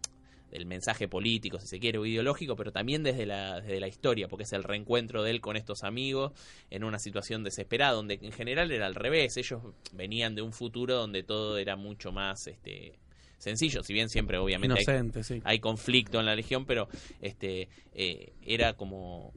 del 0.53 0.64
mensaje 0.64 1.09
político, 1.09 1.59
si 1.59 1.67
se 1.67 1.81
quiere, 1.81 1.99
o 1.99 2.07
ideológico, 2.07 2.55
pero 2.55 2.71
también 2.71 3.03
desde 3.03 3.27
la, 3.27 3.61
desde 3.61 3.81
la 3.81 3.89
historia, 3.89 4.29
porque 4.29 4.45
es 4.45 4.53
el 4.53 4.62
reencuentro 4.62 5.25
de 5.25 5.33
él 5.33 5.41
con 5.41 5.57
estos 5.57 5.83
amigos 5.83 6.33
en 6.71 6.85
una 6.85 7.01
situación 7.01 7.43
desesperada, 7.43 7.93
donde 7.95 8.21
en 8.23 8.31
general 8.31 8.71
era 8.71 8.87
al 8.87 8.95
revés, 8.95 9.37
ellos 9.37 9.61
venían 9.93 10.37
de 10.37 10.43
un 10.43 10.53
futuro 10.53 10.95
donde 10.95 11.25
todo 11.25 11.59
era 11.59 11.75
mucho 11.75 12.12
más 12.12 12.47
este 12.47 12.95
sencillo, 13.39 13.82
si 13.82 13.93
bien 13.93 14.09
siempre 14.09 14.39
obviamente 14.39 14.74
hay, 14.78 14.82
Inocente, 14.82 15.22
sí. 15.24 15.41
hay 15.45 15.59
conflicto 15.59 16.18
en 16.20 16.26
la 16.26 16.34
legión, 16.34 16.64
pero 16.66 16.89
este 17.20 17.68
eh, 17.95 18.32
era 18.43 18.74
como 18.74 19.32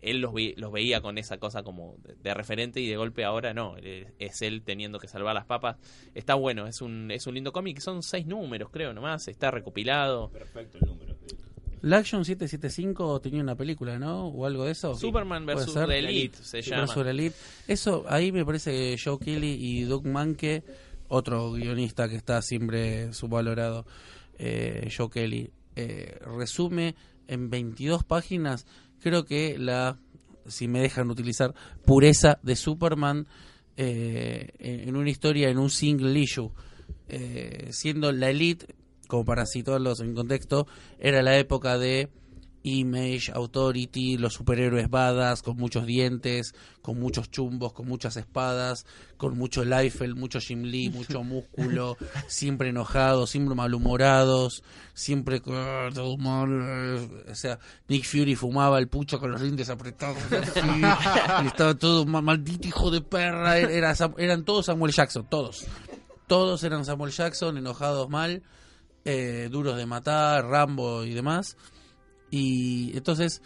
él 0.00 0.20
los, 0.20 0.34
vi- 0.34 0.54
los 0.56 0.72
veía 0.72 1.00
con 1.00 1.16
esa 1.16 1.38
cosa 1.38 1.62
como 1.62 1.96
de, 2.02 2.16
de 2.16 2.34
referente 2.34 2.80
y 2.80 2.88
de 2.88 2.96
golpe 2.96 3.24
ahora 3.24 3.54
no, 3.54 3.76
es 4.18 4.42
él 4.42 4.62
teniendo 4.64 4.98
que 4.98 5.06
salvar 5.06 5.32
las 5.34 5.44
papas. 5.44 5.76
Está 6.14 6.34
bueno, 6.34 6.66
es 6.66 6.80
un, 6.80 7.10
es 7.12 7.26
un 7.28 7.34
lindo 7.34 7.52
cómic, 7.52 7.78
son 7.78 8.02
seis 8.02 8.26
números 8.26 8.70
creo 8.72 8.92
nomás, 8.92 9.28
está 9.28 9.50
recopilado. 9.52 10.30
Perfecto 10.30 10.78
el 10.80 10.86
número. 10.88 11.12
La 11.82 11.98
Action 11.98 12.24
775 12.24 13.20
tenía 13.20 13.42
una 13.42 13.56
película, 13.56 13.98
¿no? 13.98 14.28
O 14.28 14.46
algo 14.46 14.64
de 14.64 14.70
eso. 14.72 14.94
Superman. 14.94 15.46
The 15.46 15.98
Elite 15.98 16.38
se 16.40 16.62
llama. 16.62 16.82
versus 16.82 17.04
Elite. 17.06 17.34
Eso, 17.66 18.04
ahí 18.08 18.30
me 18.30 18.44
parece 18.44 18.70
que 18.70 18.96
Joe 19.04 19.18
Kelly 19.18 19.56
y 19.60 19.82
Doug 19.82 20.06
Manke, 20.06 20.62
otro 21.12 21.52
guionista 21.52 22.08
que 22.08 22.16
está 22.16 22.40
siempre 22.40 23.12
subvalorado, 23.12 23.84
eh, 24.38 24.88
Joe 24.96 25.10
Kelly, 25.10 25.50
eh, 25.76 26.18
resume 26.38 26.96
en 27.28 27.50
22 27.50 28.02
páginas, 28.02 28.66
creo 28.98 29.26
que 29.26 29.58
la, 29.58 29.98
si 30.46 30.68
me 30.68 30.80
dejan 30.80 31.10
utilizar, 31.10 31.54
pureza 31.84 32.38
de 32.42 32.56
Superman 32.56 33.26
eh, 33.76 34.52
en 34.58 34.96
una 34.96 35.10
historia, 35.10 35.50
en 35.50 35.58
un 35.58 35.68
single 35.68 36.18
issue. 36.18 36.50
Eh, 37.08 37.68
siendo 37.72 38.10
la 38.10 38.30
Elite, 38.30 38.74
como 39.06 39.26
para 39.26 39.44
situarlos 39.44 40.00
en 40.00 40.14
contexto, 40.14 40.66
era 40.98 41.20
la 41.22 41.36
época 41.36 41.76
de 41.76 42.08
Image, 42.64 43.32
Authority, 43.32 44.16
los 44.18 44.34
superhéroes 44.34 44.88
badass, 44.88 45.42
con 45.42 45.56
muchos 45.56 45.86
dientes, 45.86 46.54
con 46.80 46.98
muchos 47.00 47.30
chumbos, 47.30 47.72
con 47.72 47.86
muchas 47.88 48.16
espadas, 48.16 48.86
con 49.16 49.36
mucho 49.36 49.64
Liefeld, 49.64 50.16
mucho 50.16 50.38
Jim 50.40 50.62
Lee, 50.62 50.90
mucho 50.90 51.22
músculo, 51.24 51.96
siempre 52.28 52.68
enojados, 52.70 53.30
siempre 53.30 53.54
malhumorados, 53.54 54.62
siempre 54.94 55.40
con- 55.40 55.54
"Ah, 55.56 55.88
todo 55.92 56.16
mal", 56.16 56.48
eh, 56.50 57.24
o 57.30 57.34
sea, 57.34 57.58
Nick 57.88 58.04
Fury 58.04 58.34
fumaba 58.36 58.78
el 58.78 58.88
pucho 58.88 59.18
con 59.18 59.30
los 59.32 59.40
dientes 59.42 59.68
apretados, 59.68 60.18
así, 60.32 60.60
y 61.42 61.46
estaba 61.46 61.74
todo 61.74 62.04
"Ma- 62.06 62.22
maldito 62.22 62.68
hijo 62.68 62.90
de 62.90 63.00
perra, 63.00 63.58
era, 63.58 63.94
Sam- 63.94 64.14
eran 64.18 64.44
todos 64.44 64.66
Samuel 64.66 64.92
Jackson, 64.92 65.26
todos, 65.28 65.64
todos 66.26 66.62
eran 66.64 66.84
Samuel 66.84 67.12
Jackson, 67.12 67.58
enojados 67.58 68.08
mal, 68.08 68.42
eh, 69.04 69.48
duros 69.50 69.76
de 69.76 69.84
matar, 69.86 70.44
Rambo 70.46 71.04
y 71.04 71.12
demás. 71.12 71.56
Y 72.32 72.96
entonces 72.96 73.42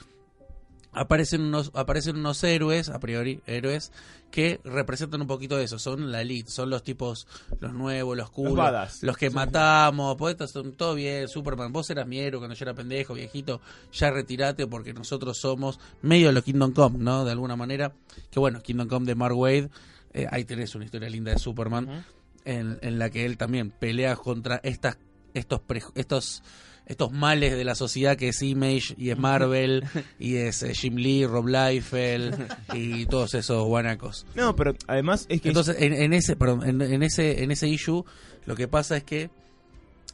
aparecen 0.92 1.42
unos, 1.42 1.72
aparecen 1.74 2.16
unos 2.16 2.42
héroes, 2.44 2.88
a 2.88 2.98
priori, 3.00 3.42
héroes, 3.46 3.92
que 4.30 4.60
representan 4.64 5.20
un 5.20 5.26
poquito 5.26 5.58
eso. 5.58 5.78
Son 5.78 6.10
la 6.10 6.22
elite, 6.22 6.50
son 6.50 6.70
los 6.70 6.82
tipos, 6.82 7.26
los 7.60 7.74
nuevos, 7.74 8.16
los 8.16 8.30
cool, 8.30 8.54
Los 9.02 9.16
que 9.18 9.28
matamos, 9.28 10.16
pues 10.16 10.32
estos 10.32 10.52
son 10.52 10.72
todo 10.72 10.94
bien, 10.94 11.28
Superman, 11.28 11.72
vos 11.72 11.90
eras 11.90 12.06
mi 12.06 12.18
héroe 12.20 12.38
cuando 12.40 12.54
yo 12.54 12.64
era 12.64 12.74
pendejo, 12.74 13.12
viejito, 13.12 13.60
ya 13.92 14.10
retirate 14.10 14.66
porque 14.66 14.94
nosotros 14.94 15.36
somos 15.38 15.78
medio 16.00 16.28
de 16.28 16.32
los 16.32 16.44
Kingdom 16.44 16.72
Come, 16.72 16.98
¿no? 16.98 17.24
De 17.26 17.32
alguna 17.32 17.56
manera. 17.56 17.92
Que 18.30 18.40
bueno, 18.40 18.62
Kingdom 18.62 18.88
Come 18.88 19.04
de 19.06 19.14
Mark 19.16 19.36
Wade, 19.36 19.68
eh, 20.14 20.26
ahí 20.30 20.44
tenés 20.44 20.74
una 20.76 20.86
historia 20.86 21.10
linda 21.10 21.32
de 21.32 21.38
Superman, 21.38 22.06
en, 22.46 22.78
en 22.80 22.98
la 22.98 23.10
que 23.10 23.26
él 23.26 23.36
también 23.36 23.70
pelea 23.70 24.16
contra 24.16 24.60
estas, 24.62 24.96
estos, 25.34 25.60
pre- 25.60 25.82
estos, 25.94 26.42
estos 26.86 27.12
males 27.12 27.56
de 27.56 27.64
la 27.64 27.74
sociedad 27.74 28.16
que 28.16 28.28
es 28.28 28.42
Image 28.42 28.94
y 28.96 29.10
es 29.10 29.18
Marvel 29.18 29.84
y 30.18 30.36
es 30.36 30.62
eh, 30.62 30.74
Jim 30.74 30.96
Lee, 30.96 31.26
Rob 31.26 31.46
Liefeld 31.46 32.48
y 32.74 33.06
todos 33.06 33.34
esos 33.34 33.64
guanacos. 33.66 34.24
No, 34.34 34.54
pero 34.54 34.74
además 34.86 35.26
es 35.28 35.40
que... 35.40 35.48
Entonces, 35.48 35.76
en, 35.80 35.92
en 35.92 36.12
ese, 36.12 36.36
perdón, 36.36 36.66
en, 36.68 36.80
en 36.80 37.02
ese, 37.02 37.42
en 37.42 37.50
ese 37.50 37.68
issue, 37.68 38.04
lo 38.46 38.54
que 38.54 38.68
pasa 38.68 38.96
es 38.96 39.04
que 39.04 39.30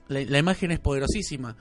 la, 0.09 0.21
la 0.21 0.39
imagen 0.39 0.71
es 0.71 0.81
poderosísima. 0.81 1.57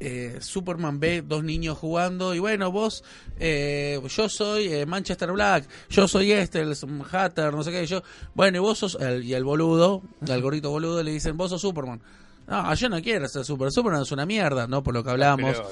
Eh, 0.00 0.38
Superman 0.40 0.98
ve 0.98 1.22
dos 1.22 1.44
niños 1.44 1.78
jugando 1.78 2.34
y 2.34 2.38
bueno, 2.38 2.70
vos, 2.72 3.04
eh, 3.38 4.00
yo 4.08 4.28
soy 4.28 4.66
eh, 4.66 4.86
Manchester 4.86 5.30
Black, 5.32 5.68
yo 5.88 6.08
soy 6.08 6.32
este, 6.32 6.60
el 6.60 6.74
Hatter, 7.10 7.54
no 7.54 7.62
sé 7.62 7.70
qué, 7.70 7.86
yo, 7.86 8.02
bueno, 8.34 8.58
y 8.58 8.60
vos 8.60 8.78
sos, 8.78 8.98
el, 9.00 9.24
y 9.24 9.34
el 9.34 9.44
boludo, 9.44 10.02
el 10.26 10.42
gordito 10.42 10.70
boludo, 10.70 11.02
le 11.02 11.12
dicen, 11.12 11.36
vos 11.36 11.50
sos 11.50 11.60
Superman. 11.60 12.00
No, 12.46 12.74
yo 12.74 12.88
no 12.88 13.00
quiero 13.00 13.26
ser 13.28 13.44
Superman, 13.44 13.72
Superman 13.72 14.02
es 14.02 14.12
una 14.12 14.26
mierda, 14.26 14.66
¿no? 14.66 14.82
Por 14.82 14.94
lo 14.94 15.02
que 15.02 15.10
hablamos. 15.10 15.62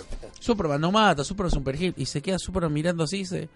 Superman 0.41 0.81
no 0.81 0.91
mata, 0.91 1.25
Superman 1.25 1.51
es 1.51 1.57
un 1.57 1.65
perejil. 1.65 1.95
Y 1.97 2.07
se 2.07 2.23
queda 2.23 2.39
Superman 2.39 2.73
mirando 2.73 3.05
así 3.05 3.17
y 3.17 3.21
dice, 3.21 3.49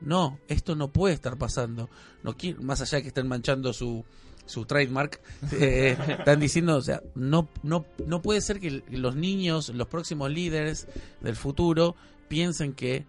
no, 0.00 0.38
esto 0.48 0.76
no 0.76 0.88
puede 0.88 1.14
estar 1.14 1.36
pasando. 1.36 1.88
No 2.22 2.36
quiero, 2.36 2.62
más 2.62 2.80
allá 2.80 2.96
de 2.96 3.02
que 3.02 3.08
estén 3.08 3.28
manchando 3.28 3.72
su, 3.72 4.04
su 4.46 4.64
trademark, 4.64 5.20
eh, 5.52 5.96
están 6.08 6.40
diciendo, 6.40 6.76
o 6.76 6.82
sea, 6.82 7.02
no, 7.14 7.48
no, 7.62 7.84
no 8.06 8.22
puede 8.22 8.40
ser 8.40 8.60
que 8.60 8.82
los 8.90 9.16
niños, 9.16 9.70
los 9.70 9.88
próximos 9.88 10.30
líderes 10.30 10.86
del 11.20 11.36
futuro, 11.36 11.96
piensen 12.28 12.74
que 12.74 13.06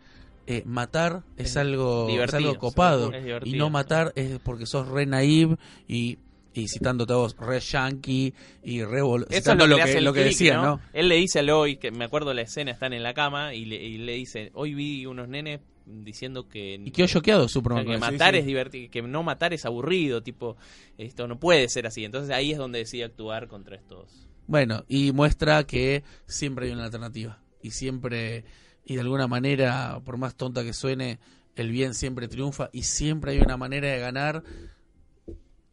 eh, 0.48 0.64
matar 0.66 1.24
es, 1.38 1.52
Es 1.52 1.58
algo, 1.58 2.10
es 2.10 2.34
algo 2.34 2.58
copado. 2.58 3.14
es 3.14 3.46
y 3.46 3.54
no 3.54 3.70
matar 3.70 4.12
es 4.16 4.40
porque 4.40 4.66
sos 4.66 4.88
re 4.88 5.06
naive 5.06 5.58
y, 5.88 6.18
y 6.54 6.68
citándote 6.68 7.14
a 7.14 7.18
vos, 7.18 7.36
re 7.40 7.60
yankee 7.60 8.34
y 8.64 8.84
re 8.84 9.00
Eso 9.30 9.52
es 9.52 9.58
lo 9.58 9.78
que, 9.78 10.02
lo 10.02 10.14
que 10.14 10.30
click, 10.30 10.54
¿no? 10.54 10.64
¿no? 10.64 10.82
Él 10.94 11.08
le 11.08 11.16
dice 11.16 11.40
a 11.40 11.44
Lois, 11.44 11.78
que 11.78 11.92
me 11.92 12.06
acuerdo 12.06 12.34
la 12.34 12.42
escena, 12.42 12.72
están 12.72 12.94
en 12.94 13.04
la 13.04 13.14
cama 13.14 13.54
y 13.54 13.66
le, 13.66 13.76
y 13.78 13.98
le 13.98 14.14
dice, 14.14 14.52
hoy 14.54 14.74
vi 14.74 15.06
unos 15.06 15.30
nenes 15.30 15.62
diciendo 15.86 16.48
que... 16.48 16.80
Y 16.84 16.92
quedó 16.92 17.08
choqueado 17.08 17.48
Superman. 17.48 17.86
que 17.86 17.98
matar 17.98 18.36
es 18.36 18.46
divertido, 18.46 18.90
que 18.92 19.02
no 19.02 19.24
matar 19.24 19.54
es 19.54 19.66
aburrido, 19.66 20.22
tipo, 20.22 20.58
esto 20.98 21.28
no 21.28 21.40
puede 21.40 21.70
ser 21.70 21.88
así. 21.88 22.04
Entonces 22.04 22.36
ahí 22.36 22.52
es 22.52 22.58
donde 22.58 22.80
decide 22.80 23.06
actuar 23.06 23.48
contra 23.48 23.76
estos. 23.76 24.28
Bueno, 24.48 24.84
y 24.88 25.12
muestra 25.12 25.64
que 25.66 26.04
siempre 26.26 26.68
hay 26.68 26.74
una 26.74 26.86
alternativa. 26.86 27.40
Y 27.62 27.72
siempre, 27.72 28.44
y 28.86 28.96
de 28.96 29.02
alguna 29.02 29.28
manera, 29.28 30.02
por 30.04 30.18
más 30.18 30.36
tonta 30.36 30.64
que 30.64 30.74
suene, 30.74 31.20
el 31.56 31.72
bien 31.72 31.94
siempre 31.94 32.28
triunfa. 32.28 32.70
Y 32.74 32.84
siempre 32.84 33.32
hay 33.32 33.40
una 33.40 33.58
manera 33.58 33.88
de 33.90 34.00
ganar 34.00 34.44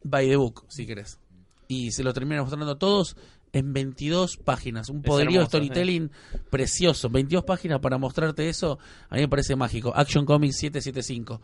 by 0.03 0.27
the 0.27 0.35
book, 0.35 0.65
si 0.67 0.85
querés. 0.85 1.19
Y 1.67 1.91
se 1.91 2.03
lo 2.03 2.13
termina 2.13 2.41
mostrando 2.41 2.71
a 2.71 2.79
todos 2.79 3.15
en 3.53 3.73
22 3.73 4.37
páginas. 4.37 4.89
Un 4.89 4.97
Es 4.97 5.03
poderío 5.03 5.41
hermoso, 5.41 5.49
storytelling 5.49 6.11
precioso. 6.49 7.09
22 7.09 7.43
páginas 7.43 7.79
para 7.79 7.97
mostrarte 7.97 8.49
eso, 8.49 8.79
a 9.09 9.15
mí 9.15 9.21
me 9.21 9.27
parece 9.27 9.55
mágico. 9.55 9.91
Action 9.95 10.25
Comics 10.25 10.57
775. 10.57 11.41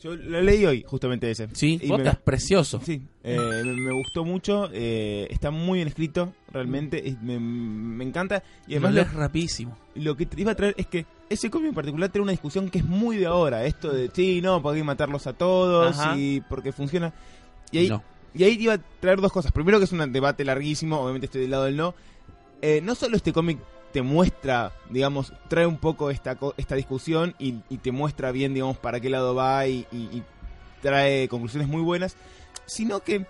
Yo 0.00 0.14
lo 0.14 0.40
leí 0.42 0.64
hoy, 0.64 0.84
justamente 0.86 1.28
ese. 1.28 1.48
Sí, 1.54 1.80
Y 1.82 1.92
es 1.92 2.16
precioso. 2.18 2.80
Sí, 2.84 3.02
eh, 3.24 3.36
me, 3.36 3.72
me 3.72 3.92
gustó 3.92 4.24
mucho. 4.24 4.70
eh, 4.72 5.26
está 5.28 5.50
muy 5.50 5.78
bien 5.80 5.88
escrito, 5.88 6.32
realmente. 6.52 7.08
es- 7.08 7.20
me, 7.20 7.40
me 7.40 8.04
encanta. 8.04 8.44
Y 8.68 8.72
Y 8.72 8.74
además 8.76 8.92
lo 8.92 8.98
lo, 8.98 9.02
lees 9.02 9.14
rapidísimo. 9.14 9.76
lo 9.96 10.16
que 10.16 10.24
te 10.26 10.40
iba 10.40 10.52
a 10.52 10.54
traer 10.54 10.74
es 10.78 10.86
que 10.86 11.04
ese 11.28 11.50
cómic 11.50 11.70
en 11.70 11.74
particular 11.74 12.10
tiene 12.10 12.22
una 12.22 12.30
discusión 12.32 12.70
que 12.70 12.78
es 12.78 12.84
muy 12.84 13.16
de 13.16 13.26
ahora. 13.26 13.64
Esto 13.64 13.90
de, 13.90 14.08
sí, 14.12 14.40
no, 14.40 14.62
porque 14.62 14.76
hay 14.76 14.80
que 14.82 14.86
matarlos 14.86 15.26
a 15.26 15.32
todos 15.32 15.98
Ajá. 15.98 16.16
y 16.16 16.42
porque 16.48 16.70
funciona. 16.70 17.12
Y 17.70 17.78
ahí, 17.78 17.88
No. 17.88 18.02
y 18.34 18.44
ahí 18.44 18.56
iba 18.60 18.74
a 18.74 18.78
traer 19.00 19.20
dos 19.20 19.32
cosas. 19.32 19.52
Primero 19.52 19.78
que 19.78 19.84
es 19.84 19.92
un 19.92 20.12
debate 20.12 20.44
larguísimo, 20.44 21.00
obviamente 21.00 21.26
estoy 21.26 21.42
del 21.42 21.50
lado 21.50 21.64
del 21.64 21.76
no. 21.76 21.94
Eh, 22.62 22.80
no 22.82 22.94
solo 22.94 23.16
este 23.16 23.32
cómic 23.32 23.58
te 23.92 24.02
muestra, 24.02 24.72
digamos, 24.90 25.32
trae 25.48 25.64
un 25.66 25.78
poco 25.78 26.10
esta, 26.10 26.36
esta 26.56 26.74
discusión 26.74 27.34
y, 27.38 27.56
y 27.70 27.78
te 27.78 27.90
muestra 27.92 28.32
bien, 28.32 28.52
digamos, 28.54 28.76
para 28.78 29.00
qué 29.00 29.08
lado 29.10 29.34
va 29.34 29.66
y, 29.66 29.86
y- 29.92 29.96
y 30.18 30.22
trae 30.82 31.26
conclusiones 31.28 31.68
muy 31.68 31.80
buenas, 31.82 32.16
sino 32.66 33.00
que, 33.00 33.26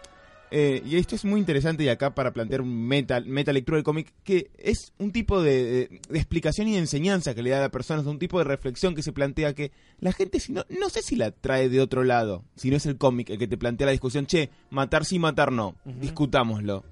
eh, 0.51 0.83
y 0.85 0.97
esto 0.97 1.15
es 1.17 1.25
muy 1.25 1.41
interesante 1.41 1.85
y 1.85 1.89
acá 1.89 2.15
para 2.15 2.33
plantear 2.33 2.61
un 2.61 2.87
meta, 2.87 3.21
meta 3.21 3.53
lectura 3.53 3.77
del 3.77 3.85
cómic, 3.85 4.13
que 4.25 4.51
es 4.59 4.93
un 4.99 5.13
tipo 5.13 5.43
de, 5.43 5.65
de- 5.65 6.01
de 6.09 6.19
explicación 6.19 6.69
y 6.69 6.73
de 6.73 6.79
enseñanza 6.79 7.35
que 7.35 7.43
le 7.43 7.51
da 7.51 7.59
a 7.59 7.63
la 7.63 7.71
persona, 7.71 8.01
es 8.01 8.07
un 8.07 8.19
tipo 8.19 8.39
de 8.39 8.45
reflexión 8.45 8.95
que 8.95 9.03
se 9.03 9.13
plantea 9.13 9.55
que 9.55 9.73
la 10.01 10.13
gente, 10.13 10.41
si 10.41 10.53
no, 10.53 10.65
no 10.81 10.89
sé 10.91 11.03
si 11.03 11.17
la 11.17 11.31
trae 11.31 11.69
de 11.69 11.81
otro 11.81 12.05
lado, 12.05 12.45
si 12.57 12.71
no 12.71 12.77
es 12.77 12.87
el 12.87 12.97
cómic 12.99 13.31
el 13.31 13.39
que 13.39 13.49
te 13.49 13.57
plantea 13.59 13.87
la 13.87 13.93
discusión, 13.93 14.27
che, 14.27 14.51
matar 14.71 15.05
sí, 15.05 15.19
matar 15.19 15.53
no, 15.53 15.75
discutámoslo. 16.01 16.85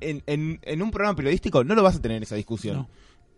En, 0.00 0.22
en, 0.26 0.60
en 0.62 0.82
un 0.82 0.90
programa 0.90 1.16
periodístico 1.16 1.64
no 1.64 1.74
lo 1.74 1.82
vas 1.82 1.96
a 1.96 2.00
tener 2.02 2.22
esa 2.22 2.36
discusión. 2.36 2.76
No. 2.76 2.88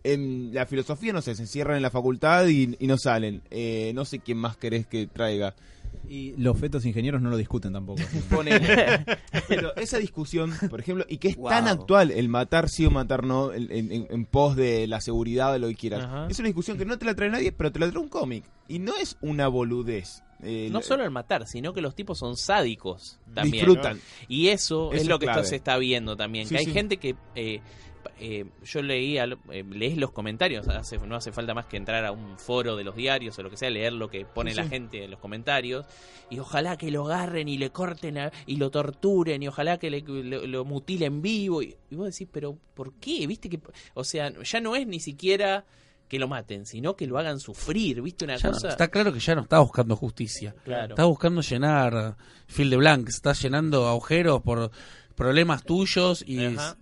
En 0.03 0.53
la 0.53 0.67
filosofía, 0.67 1.11
no 1.13 1.21
sé, 1.23 1.33
se 1.33 1.41
encierran 1.41 1.77
en 1.77 1.81
la 1.81 1.89
facultad 1.89 2.45
y, 2.47 2.75
y 2.79 2.85
no 2.85 2.95
salen. 2.97 3.41
Eh, 3.49 3.91
no 3.95 4.05
sé 4.05 4.19
quién 4.19 4.37
más 4.37 4.55
querés 4.55 4.85
que 4.85 5.07
traiga. 5.07 5.55
Y 6.07 6.33
los 6.37 6.57
fetos 6.57 6.85
ingenieros 6.85 7.21
no 7.21 7.29
lo 7.29 7.37
discuten 7.37 7.73
tampoco. 7.73 8.01
Ponele. 8.29 9.05
Pero 9.47 9.75
esa 9.75 9.97
discusión, 9.97 10.53
por 10.69 10.79
ejemplo, 10.79 11.05
y 11.07 11.17
que 11.17 11.29
es 11.29 11.37
tan 11.41 11.67
actual, 11.67 12.11
el 12.11 12.29
matar 12.29 12.69
sí 12.69 12.85
o 12.85 12.91
matar 12.91 13.23
no, 13.23 13.51
el- 13.51 13.71
en, 13.71 13.91
en- 13.91 14.07
en 14.09 14.25
pos 14.25 14.55
de 14.55 14.87
la 14.87 15.01
seguridad 15.01 15.53
de 15.53 15.59
lo 15.59 15.67
que 15.67 15.75
quieras. 15.75 16.03
Ajá. 16.05 16.27
Es 16.29 16.39
una 16.39 16.47
discusión 16.47 16.77
que 16.77 16.85
no 16.85 16.97
te 16.97 17.05
la 17.05 17.15
trae 17.15 17.29
nadie, 17.29 17.51
pero 17.51 17.71
te 17.71 17.79
la 17.79 17.89
trae 17.89 18.01
un 18.01 18.09
cómic. 18.09 18.43
Y 18.67 18.79
no 18.79 18.93
es 18.99 19.17
una 19.21 19.47
boludez. 19.47 20.21
Eh, 20.43 20.67
No 20.71 20.79
lo- 20.79 20.83
solo 20.85 21.03
el 21.03 21.11
matar, 21.11 21.47
sino 21.47 21.73
que 21.73 21.81
los 21.81 21.95
tipos 21.95 22.19
son 22.19 22.35
sádicos 22.35 23.19
también. 23.33 23.65
disfrutan. 23.65 23.99
Y 24.27 24.49
eso, 24.49 24.91
Eso 24.91 25.01
es 25.01 25.07
lo 25.07 25.17
que 25.17 25.25
clave. 25.27 25.41
esto 25.41 25.49
se 25.49 25.55
está 25.55 25.77
viendo 25.77 26.15
también. 26.17 26.45
Sí, 26.47 26.55
que 26.55 26.59
hay 26.59 26.65
sí. 26.65 26.71
gente 26.73 26.97
que. 26.97 27.15
eh, 27.35 27.61
eh, 28.19 28.45
yo 28.63 28.81
leía, 28.81 29.25
eh, 29.51 29.63
lees 29.69 29.97
los 29.97 30.11
comentarios, 30.11 30.67
hace, 30.67 30.97
no 30.99 31.15
hace 31.15 31.31
falta 31.31 31.53
más 31.53 31.65
que 31.65 31.77
entrar 31.77 32.05
a 32.05 32.11
un 32.11 32.37
foro 32.37 32.75
de 32.75 32.83
los 32.83 32.95
diarios 32.95 33.37
o 33.39 33.43
lo 33.43 33.49
que 33.49 33.57
sea, 33.57 33.69
leer 33.69 33.93
lo 33.93 34.09
que 34.09 34.25
pone 34.25 34.51
Sí, 34.51 34.57
la 34.57 34.63
sí. 34.63 34.69
gente 34.69 35.03
en 35.03 35.11
los 35.11 35.19
comentarios. 35.19 35.85
Y 36.29 36.39
ojalá 36.39 36.77
que 36.77 36.91
lo 36.91 37.05
agarren 37.05 37.47
y 37.47 37.57
le 37.57 37.69
corten 37.71 38.17
a- 38.17 38.31
y 38.45 38.55
lo 38.57 38.69
torturen 38.71 39.43
y 39.43 39.47
ojalá 39.47 39.77
que 39.77 39.89
le, 39.89 40.01
lo, 40.01 40.45
lo 40.47 40.65
mutilen 40.65 41.21
vivo. 41.21 41.61
Y, 41.61 41.75
y 41.89 41.95
vos 41.95 42.07
decís, 42.11 42.27
pero 42.31 42.57
¿por 42.73 42.93
qué? 42.93 43.27
¿Viste 43.27 43.49
que.? 43.49 43.59
O 43.93 44.03
sea, 44.03 44.31
ya 44.43 44.61
no 44.61 44.75
es 44.75 44.87
ni 44.87 44.99
siquiera 44.99 45.65
que 46.07 46.19
lo 46.19 46.27
maten, 46.27 46.67
sino 46.67 46.95
que 46.95 47.07
lo 47.07 47.17
hagan 47.17 47.39
sufrir, 47.39 48.01
¿viste? 48.01 48.25
Una 48.25 48.35
Ya 48.37 48.49
no- 48.49 48.53
cosa. 48.53 48.69
está 48.69 48.87
claro 48.89 49.11
que 49.11 49.19
ya 49.19 49.33
no 49.35 49.41
está 49.41 49.59
buscando 49.59 49.95
justicia. 49.95 50.53
Claro. 50.63 50.93
Está 50.93 51.05
buscando 51.05 51.41
llenar 51.41 52.15
field 52.47 52.69
de 52.71 52.77
blanks, 52.77 53.15
está 53.15 53.33
llenando 53.33 53.87
agujeros 53.87 54.41
por 54.43 54.69
problemas 55.15 55.63
tuyos 55.63 56.23
y, 56.27 56.43
Ajá. 56.45 56.77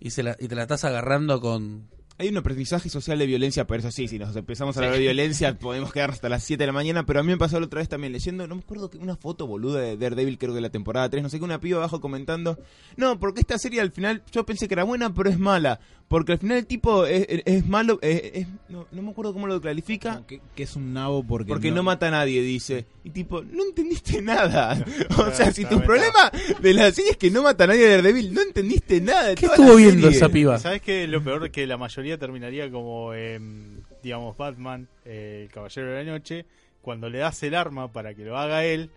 Y, 0.00 0.10
se 0.10 0.22
la- 0.22 0.36
y 0.38 0.48
te 0.48 0.54
la 0.54 0.62
estás 0.62 0.84
agarrando 0.84 1.40
con... 1.40 1.88
Hay 2.18 2.28
un 2.28 2.36
aprendizaje 2.38 2.88
social 2.88 3.18
de 3.18 3.26
violencia, 3.26 3.66
pero 3.66 3.80
eso 3.80 3.90
sí, 3.90 4.08
si 4.08 4.18
nos 4.18 4.34
empezamos 4.34 4.74
a 4.76 4.80
hablar 4.80 4.94
de 4.94 5.00
violencia 5.00 5.54
podemos 5.58 5.92
quedar 5.92 6.10
hasta 6.10 6.28
las 6.30 6.42
7 6.44 6.62
de 6.62 6.66
la 6.66 6.72
mañana, 6.72 7.04
pero 7.04 7.20
a 7.20 7.22
mí 7.22 7.28
me 7.28 7.36
pasó 7.36 7.60
la 7.60 7.66
otra 7.66 7.80
vez 7.80 7.88
también 7.88 8.12
leyendo, 8.12 8.46
no 8.46 8.54
me 8.54 8.62
acuerdo 8.62 8.88
que 8.90 8.96
una 8.98 9.16
foto 9.16 9.46
boluda 9.46 9.80
de 9.80 9.96
Daredevil, 9.98 10.38
creo 10.38 10.52
que 10.52 10.56
de 10.56 10.60
la 10.62 10.70
temporada 10.70 11.10
3, 11.10 11.22
no 11.22 11.28
sé 11.28 11.38
qué, 11.38 11.44
una 11.44 11.60
piba 11.60 11.78
abajo 11.78 12.00
comentando, 12.00 12.58
no, 12.96 13.18
porque 13.20 13.40
esta 13.40 13.58
serie 13.58 13.80
al 13.82 13.90
final 13.92 14.22
yo 14.32 14.46
pensé 14.46 14.66
que 14.66 14.74
era 14.74 14.84
buena, 14.84 15.12
pero 15.12 15.28
es 15.28 15.38
mala, 15.38 15.78
porque 16.08 16.32
al 16.32 16.38
final 16.38 16.56
el 16.58 16.66
tipo 16.66 17.04
es, 17.04 17.26
es- 17.28 17.42
es 17.44 17.66
malo, 17.66 17.98
es- 18.00 18.22
es- 18.32 18.46
no, 18.70 18.86
no 18.92 19.02
me 19.02 19.10
acuerdo 19.10 19.34
cómo 19.34 19.46
lo 19.46 19.60
clarifica, 19.60 20.14
Como 20.14 20.26
que, 20.26 20.40
que 20.54 20.62
es 20.62 20.74
un 20.76 20.92
nabo 20.94 21.22
porque, 21.22 21.48
porque 21.48 21.70
no 21.70 21.82
mata 21.82 22.08
a 22.08 22.12
nadie, 22.12 22.40
dice. 22.40 22.86
Y 23.04 23.10
tipo, 23.10 23.42
no 23.42 23.62
entendiste 23.64 24.22
nada. 24.22 24.82
O 25.18 25.30
sea, 25.32 25.52
si 25.52 25.64
tu 25.64 25.80
problema 25.82 26.30
de 26.60 26.72
la 26.74 26.90
serie 26.92 27.10
es 27.12 27.16
que 27.16 27.30
no 27.30 27.42
mata 27.42 27.64
a 27.64 27.66
nadie 27.68 27.82
de 27.82 27.90
Daredevil, 27.96 28.32
no 28.32 28.40
entendiste 28.42 29.00
nada 29.00 29.28
de 29.28 29.34
¿Qué 29.34 29.42
toda 29.46 29.56
estuvo 29.56 29.70
la 29.70 29.76
viendo 29.76 30.02
serie. 30.06 30.16
esa 30.16 30.28
piba? 30.28 30.58
¿Sabes 30.58 30.80
qué? 30.82 31.06
Lo 31.08 31.22
peor 31.22 31.50
que 31.50 31.66
la 31.66 31.76
mayoría 31.76 32.05
teoría 32.06 32.18
terminaría 32.18 32.70
como, 32.70 33.12
em, 33.14 33.82
digamos, 34.02 34.36
Batman, 34.36 34.86
eh, 35.04 35.42
el 35.44 35.52
Caballero 35.52 35.88
de 35.90 36.04
la 36.04 36.12
Noche, 36.12 36.46
cuando 36.80 37.10
le 37.10 37.18
das 37.18 37.42
el 37.42 37.54
arma 37.54 37.90
para 37.92 38.14
que 38.14 38.24
lo 38.24 38.38
haga 38.38 38.64
él, 38.64 38.90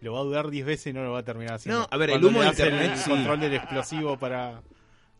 lo 0.00 0.12
va 0.12 0.20
a 0.20 0.22
dudar 0.22 0.50
10 0.50 0.64
veces 0.64 0.86
y 0.88 0.92
no 0.92 1.02
lo 1.02 1.12
va 1.12 1.20
a 1.20 1.22
terminar 1.24 1.54
haciendo. 1.54 1.80
No, 1.80 1.88
a 1.90 1.96
ver, 1.96 2.10
el 2.10 2.20
Cuando 2.20 2.28
humo 2.28 2.38
le 2.38 2.44
de 2.44 2.50
das 2.52 2.60
el 2.60 2.72
internet, 2.74 2.96
sí. 2.98 3.10
control 3.10 3.40
del 3.40 3.54
explosivo 3.54 4.16
para, 4.18 4.62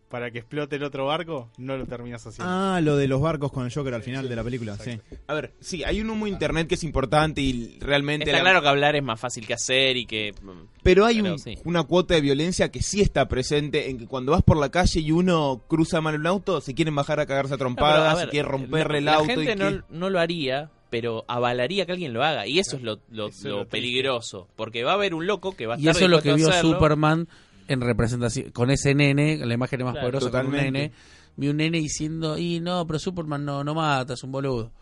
para 0.09 0.30
que 0.30 0.38
explote 0.38 0.76
el 0.76 0.84
otro 0.84 1.07
barco, 1.07 1.50
no 1.59 1.76
lo 1.76 1.86
terminas 1.86 2.24
haciendo. 2.26 2.52
Ah, 2.52 2.80
lo 2.80 2.96
de 2.96 3.09
los 3.09 3.20
barcos 3.20 3.50
con 3.50 3.64
el 3.66 3.72
Joker 3.72 3.94
al 3.94 4.02
final 4.02 4.28
de 4.28 4.36
la 4.36 4.44
película, 4.44 4.76
sí. 4.76 4.98
A 5.26 5.34
ver, 5.34 5.52
sí, 5.61 5.82
hay 5.82 6.00
un 6.00 6.11
humo 6.11 6.26
internet 6.28 6.68
que 6.68 6.76
es 6.76 6.84
importante 6.84 7.40
y 7.40 7.78
realmente... 7.80 8.24
Está 8.26 8.36
la- 8.38 8.42
claro 8.44 8.62
que 8.62 8.68
hablar 8.68 8.94
es 8.96 9.02
más 9.02 9.18
fácil 9.18 9.46
que 9.46 9.55
hacer 9.55 9.96
y 9.96 10.07
que... 10.07 10.32
mm, 10.40 10.50
Pero 10.82 11.05
hay 11.05 11.20
Pero 11.20 11.32
un- 11.32 11.38
sí. 11.40 11.57
una 11.64 11.82
cuota 11.82 12.14
de 12.14 12.20
violencia 12.20 12.70
que 12.70 12.80
sí 12.82 13.00
está 13.00 13.26
presente 13.26 13.90
en 13.90 13.98
que 13.98 14.07
cuando 14.07 14.32
vas 14.32 14.42
por 14.42 14.57
la 14.57 14.70
calle 14.70 15.00
y 15.00 15.11
uno 15.11 15.62
cruza 15.68 16.00
mal 16.00 16.14
un 16.14 16.26
auto, 16.26 16.61
se 16.61 16.74
quieren 16.74 16.94
bajar 16.94 17.18
a 17.18 17.26
cagarse 17.26 17.55
a 17.55 17.57
No, 17.57 17.59
trompadas, 17.59 18.12
a 18.12 18.16
ver, 18.16 18.24
se 18.26 18.30
quiere 18.30 18.48
romperle 18.48 18.98
el 18.98 19.05
la 19.07 19.14
auto. 19.14 19.26
gente 19.26 19.52
y 19.52 19.57
no, 19.57 19.68
que- 19.70 19.80
no 19.90 20.11
lo 20.11 20.20
haría, 20.20 20.70
pero 20.90 21.24
avalaría 21.26 21.86
que 21.86 21.92
alguien 21.92 22.12
lo 22.12 22.22
haga. 22.22 22.46
Y 22.46 22.61
eso 22.61 22.76
es 22.76 22.82
lo, 22.82 23.00
lo- 23.11 23.28
Eso 23.28 23.38
es 23.38 23.44
lo 23.44 23.50
lo 23.50 23.57
triste. 23.66 23.70
peligroso. 23.78 24.46
Porque 24.55 24.84
va 24.84 24.92
a 24.92 24.94
haber 24.94 25.12
un 25.14 25.26
loco 25.26 25.57
que 25.57 25.66
va 25.66 25.74
a 25.74 25.76
Y 25.76 25.80
estar 25.80 25.96
eso 25.96 26.05
es 26.05 26.11
lo 26.12 26.22
que 26.22 26.34
vio 26.34 26.48
hacerlo. 26.50 26.74
Superman 26.74 27.26
en 27.68 27.80
representación 27.80 28.50
con 28.50 28.70
ese 28.70 28.94
nene, 28.94 29.38
la 29.38 29.54
imagen 29.54 29.82
más 29.84 29.92
Claro, 29.92 30.08
poderosa 30.10 30.30
con 30.30 30.46
un 30.46 30.52
nene. 30.52 30.92
Vi 31.36 31.48
un 31.48 31.56
nene 31.56 31.78
diciendo, 31.78 32.38
y 32.38 32.60
no, 32.60 32.86
pero 32.86 32.98
Superman 32.98 33.44
no, 33.44 33.64
no 33.64 33.74
mata, 33.74 34.14
es 34.14 34.22
un 34.22 34.32
boludo. 34.32 34.72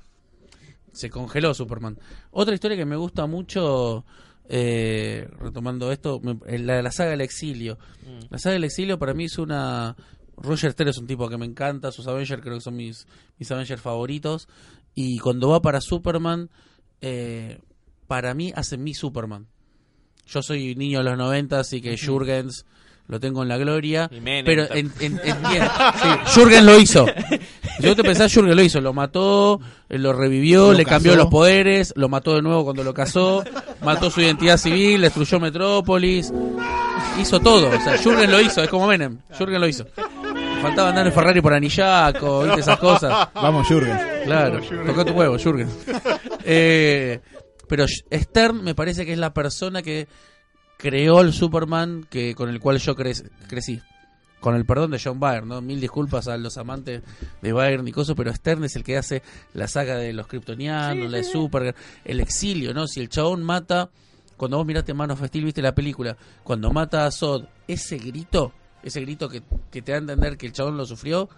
Se 0.93 1.09
congeló 1.09 1.55
Superman. 1.55 1.99
Otra 2.31 2.55
historia 2.55 2.77
que 2.77 2.85
me 2.85 2.97
gusta 2.97 3.27
mucho, 3.27 4.05
eh, 4.49 5.27
retomando 5.39 5.91
esto, 5.91 6.21
eh, 6.47 6.59
la 6.59 6.77
de 6.77 6.83
la 6.83 6.93
saga 6.93 7.11
del 7.11 7.23
exilio. 7.23 7.79
Mm. 8.07 8.27
La 8.31 8.39
saga 8.39 8.55
del 8.55 8.65
exilio 8.65 8.99
para 8.99 9.15
mí 9.15 9.25
es 9.25 9.39
una... 9.39 9.97
Roger 10.37 10.75
Ter 10.75 10.89
es 10.89 10.99
un 10.99 11.07
tipo 11.07 11.29
que 11.29 11.39
me 11.39 11.47
encanta, 11.47 11.93
sus 11.93 12.07
Avengers 12.09 12.43
creo 12.43 12.55
que 12.55 12.63
son 12.63 12.75
mis, 12.75 13.07
mis 13.39 13.51
Avengers 13.51 13.81
favoritos. 13.81 14.49
Y 14.95 15.19
cuando 15.19 15.49
va 15.49 15.63
para 15.63 15.81
Superman, 15.81 16.51
eh, 17.01 17.61
para 18.07 18.35
mí 18.35 18.53
hace 18.55 18.77
mi 18.77 18.93
Superman. 18.93 19.47
Yo 20.27 20.43
soy 20.43 20.75
niño 20.75 20.99
de 20.99 21.05
los 21.05 21.19
90, 21.19 21.61
así 21.61 21.81
que 21.81 21.97
Jurgens 21.97 22.67
lo 23.09 23.21
tengo 23.21 23.43
en 23.43 23.49
la 23.49 23.59
gloria. 23.59 24.09
Menem 24.13 24.45
pero 24.45 24.65
en, 24.75 24.93
en- 25.01 25.21
entiendo. 25.23 25.71
Sí, 26.03 26.09
Jürgen 26.35 26.65
lo 26.67 26.79
hizo. 26.79 27.07
Yo 27.81 27.95
te 27.97 28.03
pensaba, 28.03 28.29
Jürgen 28.29 28.57
lo 28.57 28.63
hizo. 28.63 28.81
Lo 28.81 28.93
mató, 28.93 29.61
eh, 29.89 29.99
lo 29.99 30.13
revivió, 30.13 30.73
Lo 30.73 30.79
le 30.79 30.85
cambió 30.85 31.15
los 31.17 31.27
poderes, 31.27 31.93
lo 31.97 32.09
mató 32.09 32.35
de 32.35 32.43
nuevo 32.43 32.65
cuando 32.65 32.85
lo 32.85 32.95
casó, 32.95 33.45
mató 33.83 34.11
su 34.11 34.21
identidad 34.21 34.57
civil, 34.57 35.01
destruyó 35.03 35.39
Metrópolis. 35.41 36.33
Hizo 37.21 37.41
todo. 37.41 37.69
O 37.69 37.81
sea, 37.83 37.99
Jürgen 37.99 38.31
lo 38.31 38.41
hizo. 38.41 38.63
Es 38.63 38.69
como 38.69 38.87
Menem. 38.87 39.19
Jürgen 39.39 39.61
lo 39.61 39.69
hizo. 39.69 39.85
Faltaba 40.63 40.91
andar 40.91 41.07
en 41.07 41.13
Ferrari 41.13 41.41
por 41.41 41.53
Anillaco, 41.53 42.45
¿viste? 42.45 42.61
Esas 42.61 42.79
cosas. 42.79 43.29
Vamos, 43.35 43.67
Jürgen. 43.67 43.99
Claro, 44.25 44.61
tocó 44.87 45.05
tu 45.05 45.13
huevo, 45.13 45.37
Jürgen. 45.37 45.69
Eh, 46.45 47.21
pero 47.69 47.85
Stern 47.89 48.63
me 48.63 48.75
parece 48.75 49.05
que 49.05 49.13
es 49.13 49.19
la 49.19 49.33
persona 49.35 49.83
que 49.83 50.07
creó 50.83 51.21
el 51.23 51.33
Superman 51.33 52.05
que 52.11 52.35
con 52.35 52.49
el 52.51 52.61
cual 52.61 52.77
yo 52.79 52.95
cre- 52.95 53.31
crecí. 53.49 53.81
Con 54.41 54.57
el 54.57 54.67
perdón 54.67 54.91
de 54.91 55.01
John 55.03 55.21
Byrne, 55.21 55.47
¿no? 55.47 55.61
Mil 55.61 55.81
disculpas 55.81 56.27
a 56.27 56.37
los 56.37 56.59
amantes 56.59 57.01
de 57.41 57.53
Byrne 57.53 57.89
y 57.89 57.93
cosas, 57.93 58.17
pero 58.17 58.35
Stern 58.35 58.65
es 58.65 58.75
el 58.75 58.83
que 58.83 58.99
hace 58.99 59.23
la 59.55 59.69
saga 59.69 59.97
de 59.97 60.13
los 60.13 60.27
kryptonianos, 60.27 61.09
la 61.09 61.19
de 61.19 61.25
Supergirl, 61.25 61.77
el 62.05 62.19
exilio, 62.19 62.75
¿no? 62.75 62.89
Si 62.89 62.99
el 62.99 63.09
chabón 63.09 63.45
mata, 63.45 63.91
cuando 64.37 64.57
vos 64.57 64.67
miraste 64.67 64.95
Man 64.95 65.13
of 65.13 65.25
Steel, 65.25 65.45
viste 65.45 65.63
la 65.63 65.77
película, 65.77 66.17
cuando 66.43 66.73
mata 66.73 67.07
a 67.07 67.13
Zod, 67.13 67.45
ese 67.69 67.99
grito, 67.99 68.53
ese 68.83 69.01
grito 69.03 69.29
que, 69.29 69.45
que 69.71 69.81
te 69.81 69.93
da 69.93 69.99
a 69.99 70.01
entender 70.01 70.37
que 70.37 70.47
el 70.47 70.53
chabón 70.53 70.77
lo 70.77 70.85
sufrió, 70.87 71.29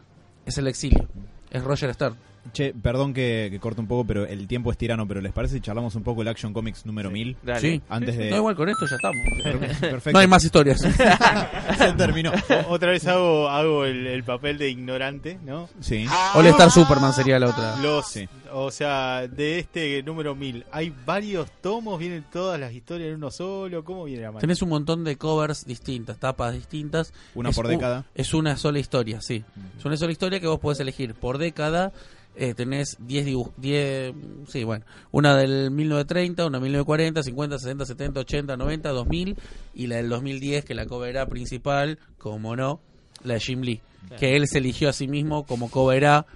es 0.46 0.56
el 0.56 0.66
exilio. 0.66 1.06
Es 1.50 1.62
Roger 1.62 1.92
Stern. 1.92 2.16
Che, 2.52 2.74
perdón 2.74 3.14
que, 3.14 3.48
que 3.50 3.58
corte 3.58 3.80
un 3.80 3.86
poco, 3.88 4.04
pero 4.06 4.26
el 4.26 4.46
tiempo 4.46 4.70
es 4.70 4.76
tirano, 4.78 5.08
pero 5.08 5.20
¿les 5.20 5.32
parece 5.32 5.54
si 5.54 5.60
charlamos 5.60 5.94
un 5.94 6.02
poco 6.02 6.22
el 6.22 6.28
Action 6.28 6.52
Comics 6.52 6.84
número 6.86 7.10
1000? 7.10 7.36
Dale. 7.42 7.60
Sí. 7.60 7.82
Antes 7.88 8.16
de... 8.16 8.30
No, 8.30 8.36
igual 8.36 8.54
con 8.54 8.68
esto 8.68 8.86
ya 8.86 8.96
estamos. 8.96 9.22
Perfecto. 9.80 10.12
No 10.12 10.18
hay 10.18 10.26
más 10.26 10.44
historias. 10.44 10.80
Se 11.78 11.92
terminó. 11.96 12.30
O- 12.68 12.72
Otra 12.74 12.90
vez 12.90 13.06
hago, 13.06 13.48
hago 13.48 13.84
el, 13.84 14.06
el 14.06 14.24
papel 14.24 14.58
de 14.58 14.68
ignorante, 14.70 15.38
¿no? 15.44 15.68
Sí. 15.80 16.06
All 16.34 16.46
Star 16.46 16.70
Superman 16.70 17.12
sería 17.12 17.38
la 17.38 17.48
otra. 17.48 17.76
Los, 17.76 18.06
Sí. 18.06 18.28
O 18.56 18.70
sea, 18.70 19.26
de 19.26 19.58
este 19.58 20.00
número 20.04 20.36
1000, 20.36 20.66
¿hay 20.70 20.94
varios 21.04 21.50
tomos? 21.60 21.98
¿Vienen 21.98 22.24
todas 22.32 22.60
las 22.60 22.72
historias 22.72 23.08
en 23.08 23.16
uno 23.16 23.32
solo? 23.32 23.82
¿Cómo 23.84 24.04
viene 24.04 24.22
la 24.22 24.28
mano? 24.28 24.38
Tenés 24.40 24.62
un 24.62 24.68
montón 24.68 25.02
de 25.02 25.16
covers 25.16 25.64
distintas, 25.66 26.18
tapas 26.18 26.54
distintas. 26.54 27.12
Una 27.34 27.50
Es 27.50 27.56
por 27.56 27.66
u- 27.66 27.68
década. 27.70 28.04
Es 28.14 28.32
una 28.32 28.56
sola 28.56 28.78
historia, 28.78 29.20
sí. 29.20 29.42
Es 29.76 29.84
una 29.84 29.96
sola 29.96 30.12
historia 30.12 30.38
que 30.38 30.46
vos 30.46 30.60
podés 30.60 30.78
elegir 30.78 31.14
por 31.14 31.38
década. 31.38 31.90
Eh, 32.36 32.54
tenés 32.54 32.96
10 32.98 33.26
dibujos, 33.26 33.54
10, 33.58 34.12
sí, 34.48 34.64
bueno, 34.64 34.84
una 35.12 35.36
del 35.36 35.70
1930, 35.70 36.46
una 36.46 36.58
del 36.58 36.62
1940, 36.62 37.22
50, 37.22 37.58
60, 37.58 37.86
70, 37.86 38.20
80, 38.20 38.56
90, 38.56 38.88
2000 38.90 39.36
y 39.74 39.86
la 39.86 39.96
del 39.96 40.08
2010 40.08 40.64
que 40.64 40.74
la 40.74 40.86
cover 40.86 41.18
A 41.18 41.26
principal, 41.26 41.98
como 42.18 42.56
no, 42.56 42.80
la 43.22 43.34
de 43.34 43.40
Jim 43.40 43.60
Lee, 43.60 43.82
que 44.18 44.34
él 44.34 44.48
se 44.48 44.58
eligió 44.58 44.88
a 44.88 44.92
sí 44.92 45.06
mismo 45.06 45.46
como 45.46 45.70
cover 45.70 46.06
A 46.06 46.26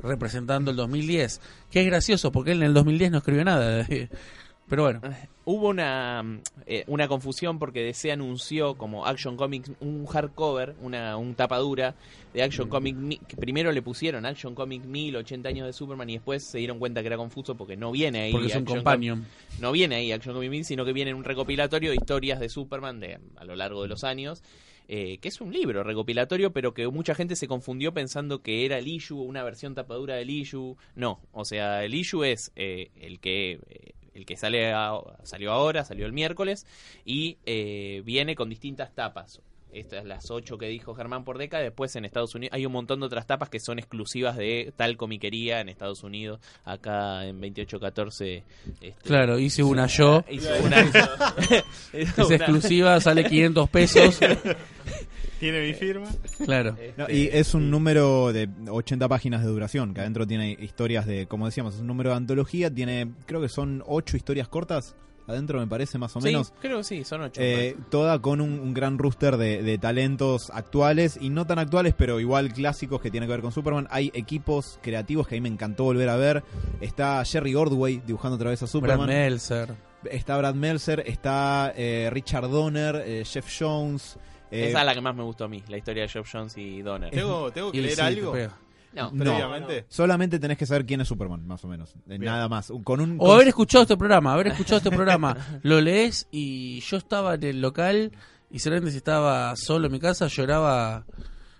representando 0.00 0.70
el 0.70 0.76
2010, 0.76 1.40
que 1.70 1.80
es 1.80 1.86
gracioso 1.86 2.30
porque 2.32 2.52
él 2.52 2.58
en 2.58 2.68
el 2.68 2.74
2010 2.74 3.10
no 3.12 3.18
escribió 3.18 3.44
nada. 3.44 3.86
Pero 4.68 4.82
bueno, 4.82 5.00
Hubo 5.48 5.68
una, 5.68 6.40
eh, 6.66 6.82
una 6.88 7.06
confusión 7.06 7.60
porque 7.60 7.80
DC 7.84 8.10
anunció 8.10 8.76
como 8.76 9.06
Action 9.06 9.36
Comics 9.36 9.70
un 9.78 10.04
hardcover, 10.06 10.74
una 10.80 11.16
un 11.16 11.36
tapadura 11.36 11.94
de 12.34 12.42
Action 12.42 12.68
Comic 12.68 12.96
Mi- 12.96 13.18
que 13.18 13.36
primero 13.36 13.70
le 13.70 13.80
pusieron 13.80 14.26
Action 14.26 14.56
Comic 14.56 14.82
1000, 14.84 15.14
80 15.14 15.48
años 15.50 15.66
de 15.68 15.72
Superman 15.72 16.10
y 16.10 16.14
después 16.14 16.42
se 16.42 16.58
dieron 16.58 16.80
cuenta 16.80 17.00
que 17.00 17.06
era 17.06 17.16
confuso 17.16 17.56
porque 17.56 17.76
no 17.76 17.92
viene 17.92 18.22
ahí 18.22 18.32
porque 18.32 18.48
es 18.48 18.56
un 18.56 18.64
companion. 18.64 19.24
No 19.60 19.70
viene 19.70 19.94
ahí 19.94 20.10
Action 20.10 20.34
Comic 20.34 20.50
1000, 20.50 20.64
sino 20.64 20.84
que 20.84 20.92
viene 20.92 21.14
un 21.14 21.22
recopilatorio 21.22 21.90
de 21.90 21.96
historias 21.96 22.40
de 22.40 22.48
Superman 22.48 22.98
de 22.98 23.20
a 23.36 23.44
lo 23.44 23.54
largo 23.54 23.82
de 23.82 23.88
los 23.88 24.02
años. 24.02 24.42
eh, 24.88 25.18
que 25.18 25.28
es 25.28 25.40
un 25.40 25.52
libro 25.52 25.84
recopilatorio, 25.84 26.52
pero 26.52 26.74
que 26.74 26.88
mucha 26.88 27.14
gente 27.14 27.36
se 27.36 27.46
confundió 27.46 27.94
pensando 27.94 28.42
que 28.42 28.64
era 28.64 28.78
el 28.78 28.88
issue, 28.88 29.20
una 29.20 29.44
versión 29.44 29.74
tapadura 29.76 30.16
del 30.16 30.30
issue. 30.30 30.76
No, 30.96 31.20
o 31.32 31.44
sea, 31.44 31.84
el 31.84 31.94
issue 31.94 32.24
es 32.24 32.50
eh, 32.56 32.90
el 32.96 33.18
que 33.20 33.60
eh, 33.68 33.92
el 34.16 34.26
que 34.26 34.36
sale 34.36 34.72
a- 34.72 35.00
salió 35.24 35.52
ahora, 35.52 35.84
salió 35.84 36.06
el 36.06 36.12
miércoles, 36.12 36.66
y 37.04 37.38
eh, 37.46 38.02
viene 38.04 38.34
con 38.36 38.48
distintas 38.50 38.94
tapas. 38.94 39.42
Estas 39.78 40.04
las 40.04 40.30
ocho 40.30 40.56
que 40.58 40.66
dijo 40.68 40.94
Germán 40.94 41.24
por 41.24 41.38
década. 41.38 41.62
Después 41.62 41.94
en 41.96 42.04
Estados 42.04 42.34
Unidos 42.34 42.54
hay 42.54 42.64
un 42.66 42.72
montón 42.72 43.00
de 43.00 43.06
otras 43.06 43.26
tapas 43.26 43.48
que 43.50 43.60
son 43.60 43.78
exclusivas 43.78 44.36
de 44.36 44.72
tal 44.76 44.96
comiquería 44.96 45.60
en 45.60 45.68
Estados 45.68 46.02
Unidos. 46.02 46.40
Acá 46.64 47.24
en 47.26 47.40
2814. 47.40 48.42
Este, 48.80 48.94
Claro, 49.02 49.38
hice 49.38 49.62
una 49.62 49.86
yo. 49.86 50.24
hizo 50.30 50.48
una. 50.64 50.80
Es 51.92 52.16
una- 52.18 52.36
exclusiva, 52.36 53.00
sale 53.00 53.24
500 53.24 53.68
pesos. 53.70 54.20
¿Tiene 55.40 55.66
mi 55.66 55.74
firma? 55.74 56.06
Claro. 56.46 56.76
No, 56.96 57.10
y 57.10 57.28
es 57.30 57.52
un 57.52 57.70
número 57.70 58.32
de 58.32 58.48
80 58.70 59.06
páginas 59.06 59.42
de 59.42 59.48
duración, 59.48 59.92
que 59.92 60.00
adentro 60.00 60.26
tiene 60.26 60.52
historias 60.58 61.04
de, 61.06 61.26
como 61.26 61.44
decíamos, 61.44 61.74
es 61.74 61.80
un 61.82 61.86
número 61.86 62.08
de 62.10 62.16
antología, 62.16 62.72
tiene, 62.72 63.12
creo 63.26 63.42
que 63.42 63.50
son 63.50 63.82
8 63.86 64.16
historias 64.16 64.48
cortas, 64.48 64.96
adentro 65.26 65.58
me 65.60 65.66
parece 65.66 65.98
más 65.98 66.14
o 66.16 66.20
Sí, 66.20 66.28
menos. 66.28 66.52
creo 66.60 66.78
que 66.78 66.84
sí, 66.84 67.04
son 67.04 67.22
ocho. 67.22 67.40
Eh, 67.42 67.76
toda 67.90 68.20
con 68.20 68.40
un, 68.40 68.58
un 68.60 68.72
gran 68.74 68.98
rooster 68.98 69.36
de, 69.36 69.62
de 69.62 69.78
talentos 69.78 70.50
actuales 70.50 71.18
y 71.20 71.30
no 71.30 71.46
tan 71.46 71.58
actuales, 71.58 71.94
pero 71.96 72.20
igual 72.20 72.52
clásicos 72.52 73.00
que 73.00 73.10
tienen 73.10 73.28
que 73.28 73.32
ver 73.32 73.42
con 73.42 73.52
Superman. 73.52 73.88
Hay 73.90 74.10
equipos 74.14 74.78
creativos 74.82 75.26
que 75.26 75.34
a 75.34 75.36
mí 75.36 75.40
me 75.42 75.48
encantó 75.48 75.84
volver 75.84 76.08
a 76.08 76.16
ver. 76.16 76.44
Está 76.80 77.24
Jerry 77.24 77.54
Ordway 77.54 78.02
dibujando 78.06 78.36
otra 78.36 78.50
vez 78.50 78.62
a 78.62 78.66
Brad 78.66 78.70
Superman. 78.70 79.06
Meltzer. 79.08 79.74
Está 80.10 80.36
Brad 80.38 80.54
Meltzer, 80.54 81.02
está 81.06 81.72
eh, 81.76 82.08
Richard 82.12 82.48
Donner, 82.48 83.02
eh, 83.04 83.24
Jeff 83.24 83.46
Jones. 83.58 84.16
eh, 84.52 84.68
Esa 84.68 84.80
es 84.80 84.86
la 84.86 84.94
que 84.94 85.00
más 85.00 85.16
me 85.16 85.24
gustó 85.24 85.44
a 85.44 85.48
mí, 85.48 85.62
la 85.68 85.78
historia 85.78 86.02
de 86.04 86.08
Geoff 86.08 86.28
Jones 86.32 86.56
y 86.56 86.82
Donner. 86.82 87.10
¿Tengo, 87.10 87.50
tengo 87.50 87.72
que 87.72 87.78
Y 87.78 87.80
leer 87.80 87.94
sí, 87.96 88.00
algo? 88.00 88.32
No, 88.96 89.10
No. 89.12 89.24
Previamente. 89.24 89.84
Solamente 89.88 90.38
tenés 90.38 90.58
que 90.58 90.66
saber 90.66 90.84
quién 90.86 91.00
es 91.00 91.08
Superman, 91.08 91.46
más 91.46 91.64
o 91.64 91.68
menos. 91.68 91.94
Eh, 91.94 92.00
Bien. 92.18 92.24
Nada 92.24 92.48
más. 92.48 92.72
Con 92.82 93.00
un, 93.00 93.16
O 93.20 93.24
con- 93.26 93.34
haber 93.36 93.48
escuchado 93.48 93.82
este 93.82 93.96
programa, 93.96 94.32
haber 94.32 94.48
escuchado 94.48 94.78
este 94.78 94.90
programa, 94.90 95.36
lo 95.62 95.80
lees 95.80 96.26
y 96.30 96.80
yo 96.80 96.96
estaba 96.96 97.34
en 97.34 97.44
el 97.44 97.60
local 97.60 98.12
y 98.50 98.58
seguramente 98.58 98.92
si 98.92 98.96
estaba 98.98 99.54
solo 99.56 99.86
en 99.86 99.92
mi 99.92 100.00
casa 100.00 100.26
lloraba 100.28 101.04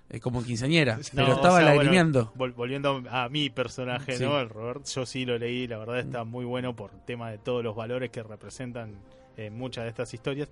eh, 0.08 0.20
como 0.20 0.42
quinceañera, 0.44 0.96
No, 0.96 1.02
pero 1.14 1.26
o 1.28 1.34
estaba 1.34 1.56
sea, 1.58 1.64
bueno, 1.66 1.74
lagrimeando. 1.76 2.32
vol- 2.36 2.54
volviendo 2.54 3.02
a 3.10 3.28
mi 3.28 3.50
personaje, 3.50 4.16
Sí. 4.16 4.22
¿no? 4.24 4.38
El 4.40 4.48
Robert, 4.48 4.84
yo 4.86 5.04
sí 5.04 5.24
lo 5.26 5.36
leí, 5.36 5.66
la 5.66 5.78
verdad 5.78 5.98
está 5.98 6.22
muy 6.24 6.44
bueno 6.44 6.76
por 6.76 6.92
tema 7.04 7.30
de 7.30 7.38
todos 7.38 7.64
los 7.64 7.74
valores 7.74 8.10
que 8.10 8.22
representan 8.22 8.94
eh, 9.36 9.50
muchas 9.50 9.82
de 9.84 9.90
estas 9.90 10.14
historias. 10.14 10.48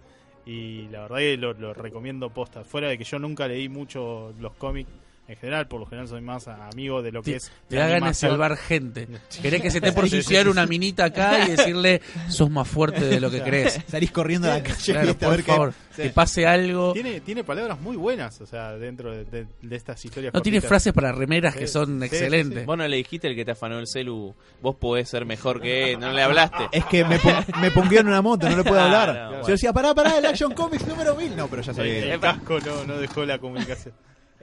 Y 0.46 0.88
la 0.88 1.02
verdad 1.02 1.18
que 1.18 1.36
lo, 1.38 1.52
lo 1.54 1.72
recomiendo 1.72 2.28
posta. 2.30 2.64
Fuera 2.64 2.88
de 2.88 2.98
que 2.98 3.04
yo 3.04 3.18
nunca 3.18 3.48
leí 3.48 3.68
mucho 3.70 4.34
los 4.40 4.52
cómics 4.56 4.90
en 5.26 5.36
general, 5.36 5.66
por 5.68 5.80
lo 5.80 5.86
general 5.86 6.06
soy 6.06 6.20
más 6.20 6.46
amigo 6.48 7.00
de 7.02 7.10
lo 7.10 7.22
que 7.22 7.36
es 7.36 7.50
te 7.68 7.76
la 7.76 7.82
da 7.86 7.88
ganas 7.94 8.20
de 8.20 8.28
salvar 8.28 8.56
gente. 8.58 9.08
Querés 9.42 9.62
que 9.62 9.70
se 9.70 9.80
te 9.80 9.90
por 9.92 10.08
suicidar 10.08 10.48
una 10.48 10.66
minita 10.66 11.06
acá 11.06 11.46
y 11.46 11.52
decirle, 11.52 12.02
sos 12.28 12.50
más 12.50 12.68
fuerte 12.68 13.04
de 13.06 13.20
lo 13.20 13.30
que 13.30 13.40
crees. 13.42 13.80
Salís 13.88 14.10
corriendo 14.12 14.50
a 14.50 14.58
la 14.58 14.62
calle 14.62 14.92
Claro, 14.92 15.06
¿viste? 15.08 15.24
a 15.24 15.28
por 15.30 15.42
favor, 15.42 15.74
que 15.96 16.10
pase 16.10 16.46
algo. 16.46 16.92
Tiene, 16.92 17.20
tiene 17.20 17.42
palabras 17.42 17.80
muy 17.80 17.96
buenas, 17.96 18.38
o 18.42 18.46
sea, 18.46 18.72
dentro 18.72 19.12
de, 19.12 19.24
de- 19.24 19.46
de 19.62 19.76
estas 19.76 20.04
historias. 20.04 20.34
No 20.34 20.42
tiene 20.42 20.60
frases 20.60 20.92
para 20.92 21.10
remeras 21.12 21.54
que 21.56 21.66
Sí, 21.66 21.72
son 21.72 22.00
sí, 22.00 22.06
excelentes. 22.06 22.66
Vos 22.66 22.76
no 22.76 22.86
le 22.86 22.96
dijiste 22.96 23.26
el 23.28 23.34
que 23.34 23.44
te 23.44 23.52
afanó 23.52 23.78
el 23.78 23.86
celu, 23.86 24.34
vos 24.60 24.76
podés 24.76 25.08
ser 25.08 25.24
mejor 25.24 25.60
que 25.60 25.92
él, 25.92 26.00
no 26.00 26.12
le 26.12 26.22
hablaste. 26.22 26.68
Es 26.72 26.84
que 26.84 27.04
me, 27.04 27.18
me 27.60 27.70
pongueó 27.70 28.00
en 28.00 28.08
una 28.08 28.20
moto, 28.20 28.48
no 28.48 28.56
le 28.56 28.62
puedo 28.64 28.74
Claro, 28.86 29.12
hablar. 29.12 29.40
Yo 29.42 29.48
decía, 29.52 29.72
pará, 29.72 29.94
pará, 29.94 30.18
el 30.18 30.26
Action 30.26 30.52
Comics 30.52 30.86
número 30.86 31.14
1000. 31.16 31.34
No, 31.36 31.48
pero 31.48 31.62
ya 31.62 31.70
El, 31.70 31.76
sabía. 31.76 31.92
que- 31.94 32.12
el 32.12 32.20
casco 32.20 32.58
no, 32.60 32.84
no 32.84 32.98
dejó 32.98 33.24
la 33.24 33.38
comunicación. 33.38 33.94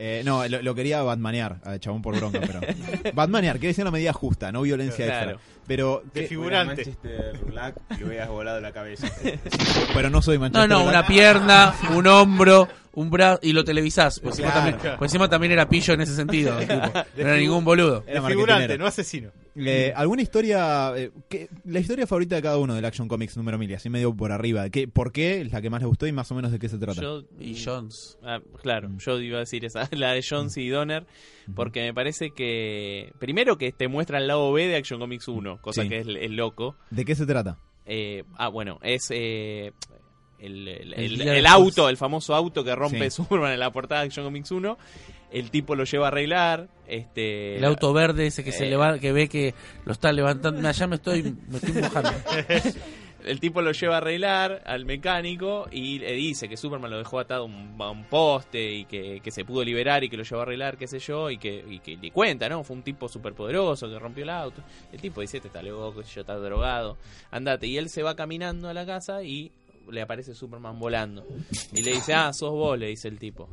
Eh, 0.04 0.24
no, 0.26 0.47
lo, 0.47 0.64
lo 0.64 0.74
quería 0.74 1.04
batmanear, 1.04 1.58
al 1.64 1.80
chabón 1.80 2.02
por 2.02 2.16
bronca, 2.18 2.39
pero. 2.41 2.60
batmanear, 3.14 3.58
quiere 3.60 3.68
decir 3.68 3.84
una 3.84 3.91
medida 3.91 4.12
justa, 4.14 4.52
no 4.52 4.64
violencia 4.64 5.06
Claro. 5.06 5.32
extra. 5.34 5.52
Pero, 5.72 6.03
De 6.13 6.28
figurante. 6.28 6.76
Manchester 6.76 7.39
Black 7.45 7.76
y 7.91 7.99
le 7.99 8.05
hubieras 8.05 8.28
volado 8.30 8.59
la 8.59 8.72
cabeza. 8.74 9.07
pero 9.93 10.09
no 10.09 10.22
soy 10.22 10.36
No, 10.36 10.41
Manchester 10.41 10.69
no, 10.69 10.80
Black. 10.84 10.89
una 10.89 11.07
pierna, 11.07 11.74
un 11.95 12.07
hombro, 12.07 12.67
un 12.93 13.09
brazo 13.09 13.39
y 13.41 13.53
lo 13.53 13.63
televisás. 13.63 14.19
Pues 14.19 14.38
encima, 14.38 14.53
también, 14.53 14.78
pues 14.97 15.09
encima 15.11 15.30
también 15.30 15.53
era 15.53 15.69
pillo 15.69 15.93
en 15.93 16.01
ese 16.01 16.13
sentido. 16.15 16.57
tipo. 16.59 16.74
No 16.76 17.03
era 17.15 17.38
ningún 17.38 17.63
boludo. 17.63 18.03
Era 18.05 18.22
figurante, 18.24 18.78
no 18.78 18.86
asesino. 18.86 19.30
Eh, 19.55 19.91
¿Alguna 19.95 20.22
historia, 20.22 20.93
eh, 20.95 21.11
que- 21.30 21.49
la 21.65 21.80
historia 21.80 22.07
favorita 22.07 22.36
de 22.36 22.41
cada 22.41 22.57
uno 22.57 22.74
del 22.74 22.86
Action 22.86 23.07
Comics 23.09 23.36
número 23.36 23.57
1000, 23.57 23.76
así 23.76 23.89
medio 23.89 24.13
por 24.15 24.32
arriba? 24.32 24.69
¿Qué, 24.69 24.88
¿Por 24.88 25.11
qué 25.11 25.41
es 25.41 25.52
la 25.52 25.61
que 25.61 25.69
más 25.69 25.81
les 25.81 25.88
gustó 25.88 26.07
y 26.07 26.11
más 26.14 26.31
o 26.31 26.35
menos 26.35 26.52
de 26.53 26.60
qué 26.60 26.69
se 26.69 26.77
trata? 26.77 27.02
Yo, 27.02 27.23
Y 27.39 27.61
Jones. 27.64 28.18
ah, 28.23 28.39
claro, 28.61 28.89
yo 28.98 29.19
iba 29.19 29.38
a 29.38 29.39
decir 29.41 29.65
esa, 29.65 29.88
la 29.91 30.14
de 30.14 30.23
Jones 30.27 30.56
y 30.57 30.69
Donner, 30.69 31.06
porque 31.56 31.82
me 31.82 31.94
parece 31.94 32.32
que, 32.32 33.14
primero 33.19 33.57
que 33.57 33.72
te 33.72 33.88
muestra 33.88 34.18
el 34.18 34.28
lado 34.28 34.52
B 34.53 34.68
de 34.68 34.76
Action 34.78 34.99
Comics 34.99 35.28
1, 35.28 35.60
cosa 35.61 35.84
Sí. 35.84 35.90
que 35.90 35.99
es, 35.99 36.07
es 36.07 36.32
loco. 36.32 36.76
¿De 36.90 37.06
qué 37.06 37.15
se 37.15 37.26
trata? 37.26 37.57
Eh, 37.86 38.23
ah, 38.38 38.48
bueno, 38.48 38.80
es 38.84 39.07
eh, 39.11 39.72
el, 40.40 40.68
el- 40.68 40.94
El 40.94 40.99
el- 41.03 41.18
día 41.19 41.36
el 41.36 41.44
de 41.44 41.49
auto, 41.49 41.90
el 41.90 41.98
famoso 41.98 42.34
auto 42.36 42.64
que 42.64 42.76
rompe 42.76 43.10
Sí. 43.10 43.15
Superman 43.23 43.53
en 43.53 43.60
la 43.60 43.72
portada 43.72 44.02
de 44.02 44.07
Action 44.07 44.26
Comics 44.26 44.52
1. 44.52 44.78
El 45.32 45.49
tipo 45.49 45.76
lo 45.76 45.86
lleva 45.86 46.06
a 46.06 46.07
arreglar. 46.10 46.68
Este, 46.88 47.56
El 47.57 47.64
auto 47.64 47.94
verde 47.94 48.28
ese 48.28 48.44
que 48.44 48.52
se 48.52 48.68
eh, 48.68 48.69
leva, 48.69 48.99
que 48.99 49.14
ve 49.14 49.30
que 49.30 49.53
lo 49.86 49.94
está 49.94 50.11
levantando. 50.11 50.69
Ya 50.69 50.88
me 50.88 50.95
estoy, 50.98 51.23
me 51.48 51.57
estoy 51.57 51.82
mojando. 51.82 52.11
El 53.26 53.39
tipo 53.39 53.61
lo 53.61 53.72
lleva 53.72 53.95
a 53.95 53.98
arreglar 53.98 54.64
al 54.65 54.85
mecánico 54.85 55.68
y 55.72 55.99
le 55.99 56.14
dice 56.14 56.49
que 56.49 56.57
Superman 56.57 56.91
lo 56.91 56.98
dejó 56.98 57.19
atado 57.19 57.43
a 57.43 57.91
un, 57.91 58.06
poste 58.06 58.72
y 58.72 58.85
que, 58.85 59.19
que 59.22 59.31
se 59.31 59.45
pudo 59.45 59.64
liberar 59.64 60.03
y 60.03 60.10
que 60.10 60.18
lo 60.18 60.23
llevó 60.23 60.39
a 60.39 60.43
arreglar, 60.43 60.77
qué 60.77 60.88
sé 60.88 60.99
yo, 60.99 61.30
y 61.30 61.38
que, 61.38 61.64
y 61.68 61.80
que 61.80 61.98
le 61.98 62.11
cuenta, 62.11 62.49
¿no? 62.49 62.64
Fue 62.64 62.76
un 62.76 62.84
tipo 62.84 63.07
súper 63.07 63.34
poderoso 63.34 63.88
que 63.88 63.99
rompió 63.99 64.23
el 64.23 64.30
auto. 64.30 64.64
El 64.91 64.99
tipo 64.99 65.22
dice, 65.22 65.38
este 65.38 65.49
está 65.49 65.61
loco, 65.61 66.03
sé 66.03 66.15
yo, 66.15 66.22
está 66.22 66.35
drogado, 66.35 66.98
andate. 67.30 67.68
Y 67.68 67.77
él 67.77 67.89
se 67.89 68.03
va 68.03 68.15
caminando 68.15 68.69
a 68.69 68.73
la 68.73 68.85
casa 68.85 69.23
y 69.23 69.52
le 69.89 70.02
aparece 70.02 70.34
Superman 70.34 70.80
volando. 70.80 71.26
Y 71.73 71.81
le 71.81 71.91
dice, 71.91 72.14
ah, 72.14 72.34
sos 72.34 72.52
vos, 72.52 72.77
le 72.77 72.88
dice 72.88 73.07
el 73.07 73.19
tipo. 73.19 73.49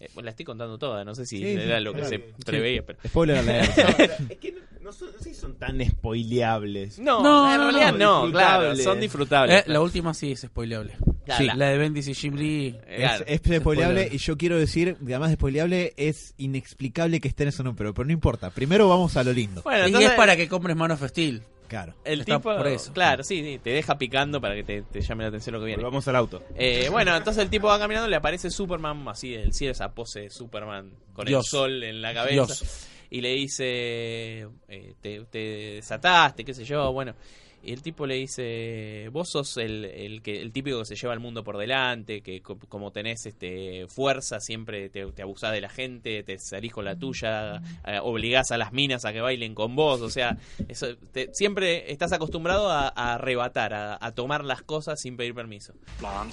Eh, 0.00 0.08
la 0.22 0.30
estoy 0.30 0.46
contando 0.46 0.78
toda, 0.78 1.04
no 1.04 1.14
sé 1.14 1.26
si 1.26 1.38
Sí, 1.38 1.46
era 1.46 1.76
sí, 1.78 1.84
lo 1.84 1.92
que 1.92 2.00
claro. 2.00 2.16
se 2.16 2.44
preveía, 2.46 2.82
pero... 2.86 2.98
Spoiler 3.06 3.36
alert. 3.36 3.70
es 4.30 4.38
que 4.38 4.52
no, 4.52 4.58
no 4.80 4.92
son, 4.92 5.12
no 5.12 5.18
sé 5.18 5.24
si 5.24 5.34
son 5.34 5.56
tan 5.56 5.78
spoileables. 6.24 6.98
No, 6.98 7.22
No, 7.22 7.52
en 7.52 7.58
no, 7.58 7.64
realidad 7.70 7.92
no, 7.98 8.26
no, 8.26 8.32
claro, 8.32 8.74
son 8.76 8.98
disfrutables. 9.00 9.58
Eh, 9.60 9.64
la 9.66 9.80
última 9.80 10.14
sí 10.14 10.32
es 10.32 10.40
spoileable. 10.40 10.96
Claro, 11.26 11.38
sí, 11.42 11.46
la- 11.46 11.54
La 11.54 11.68
de 11.68 11.78
Bendis 11.78 12.08
y 12.08 12.14
Jim 12.14 12.34
Lee. 12.34 12.76
eh, 12.86 12.96
claro. 12.96 13.24
Es, 13.26 13.40
es 13.44 13.60
spoileable 13.60 14.08
y 14.10 14.16
yo 14.18 14.38
quiero 14.38 14.58
decir 14.58 14.96
además 15.02 15.28
de 15.28 15.34
spoileable 15.36 15.92
es 15.98 16.32
inexplicable 16.38 17.20
que 17.20 17.28
estén 17.28 17.48
eso 17.48 17.62
no, 17.62 17.76
pero, 17.76 17.92
pero 17.92 18.06
no 18.06 18.12
importa. 18.12 18.50
Primero 18.50 18.88
vamos 18.88 19.16
a 19.18 19.22
lo 19.24 19.32
lindo. 19.32 19.60
Bueno, 19.62 19.86
y 20.00 20.02
es 20.02 20.12
para 20.12 20.34
que 20.36 20.48
compres 20.48 20.76
Man 20.76 20.92
of 20.92 21.04
Steel. 21.08 21.42
Claro. 21.70 21.94
El 22.02 22.22
Está 22.22 22.38
tipo, 22.38 22.56
por 22.56 22.66
eso. 22.66 22.92
claro, 22.92 23.22
sí, 23.22 23.44
sí, 23.44 23.60
te 23.62 23.70
deja 23.70 23.96
picando 23.96 24.40
para 24.40 24.56
que 24.56 24.64
te, 24.64 24.82
te 24.82 25.00
llame 25.02 25.22
la 25.22 25.28
atención 25.28 25.52
lo 25.52 25.60
que 25.60 25.66
viene. 25.66 25.80
Vamos 25.84 26.06
al 26.08 26.16
auto. 26.16 26.42
Eh, 26.56 26.88
bueno, 26.90 27.16
entonces 27.16 27.40
el 27.44 27.48
tipo 27.48 27.68
va 27.68 27.78
caminando, 27.78 28.08
le 28.08 28.16
aparece 28.16 28.50
Superman, 28.50 29.06
así 29.06 29.30
del 29.30 29.52
cielo, 29.52 29.70
esa 29.70 29.92
pose 29.94 30.22
de 30.22 30.30
Superman 30.30 30.90
con 31.12 31.28
el 31.28 31.40
sol 31.44 31.84
en 31.84 32.02
la 32.02 32.12
cabeza. 32.12 32.32
Dios. 32.32 32.88
Y 33.10 33.20
le 33.20 33.34
dice, 33.34 34.48
eh, 34.68 34.94
te, 35.00 35.20
te 35.30 35.38
desataste, 35.76 36.44
qué 36.44 36.54
sé 36.54 36.64
yo, 36.64 36.92
bueno. 36.92 37.14
Y 37.62 37.72
el 37.72 37.82
tipo 37.82 38.06
le 38.06 38.14
dice, 38.14 39.08
vos 39.12 39.28
sos 39.28 39.56
el, 39.58 39.84
el, 39.84 40.22
que, 40.22 40.40
el 40.40 40.50
típico 40.52 40.78
que 40.78 40.84
se 40.86 40.96
lleva 40.96 41.12
el 41.12 41.20
mundo 41.20 41.44
por 41.44 41.58
delante, 41.58 42.22
que 42.22 42.40
co- 42.40 42.58
como 42.68 42.90
tenés 42.90 43.26
este 43.26 43.86
fuerza, 43.88 44.40
siempre 44.40 44.88
te, 44.88 45.04
te 45.12 45.22
abusás 45.22 45.52
de 45.52 45.60
la 45.60 45.68
gente, 45.68 46.22
te 46.22 46.38
salís 46.38 46.72
con 46.72 46.84
la 46.86 46.96
tuya, 46.96 47.60
eh, 47.86 47.98
obligás 48.02 48.50
a 48.50 48.56
las 48.56 48.72
minas 48.72 49.04
a 49.04 49.12
que 49.12 49.20
bailen 49.20 49.54
con 49.54 49.76
vos, 49.76 50.00
o 50.00 50.08
sea, 50.10 50.38
eso, 50.68 50.96
te- 51.12 51.28
siempre 51.34 51.92
estás 51.92 52.12
acostumbrado 52.12 52.70
a, 52.70 52.88
a 52.88 53.14
arrebatar, 53.14 53.74
a, 53.74 53.98
a 54.00 54.12
tomar 54.14 54.44
las 54.44 54.62
cosas 54.62 55.00
sin 55.00 55.16
pedir 55.16 55.34
permiso. 55.34 55.74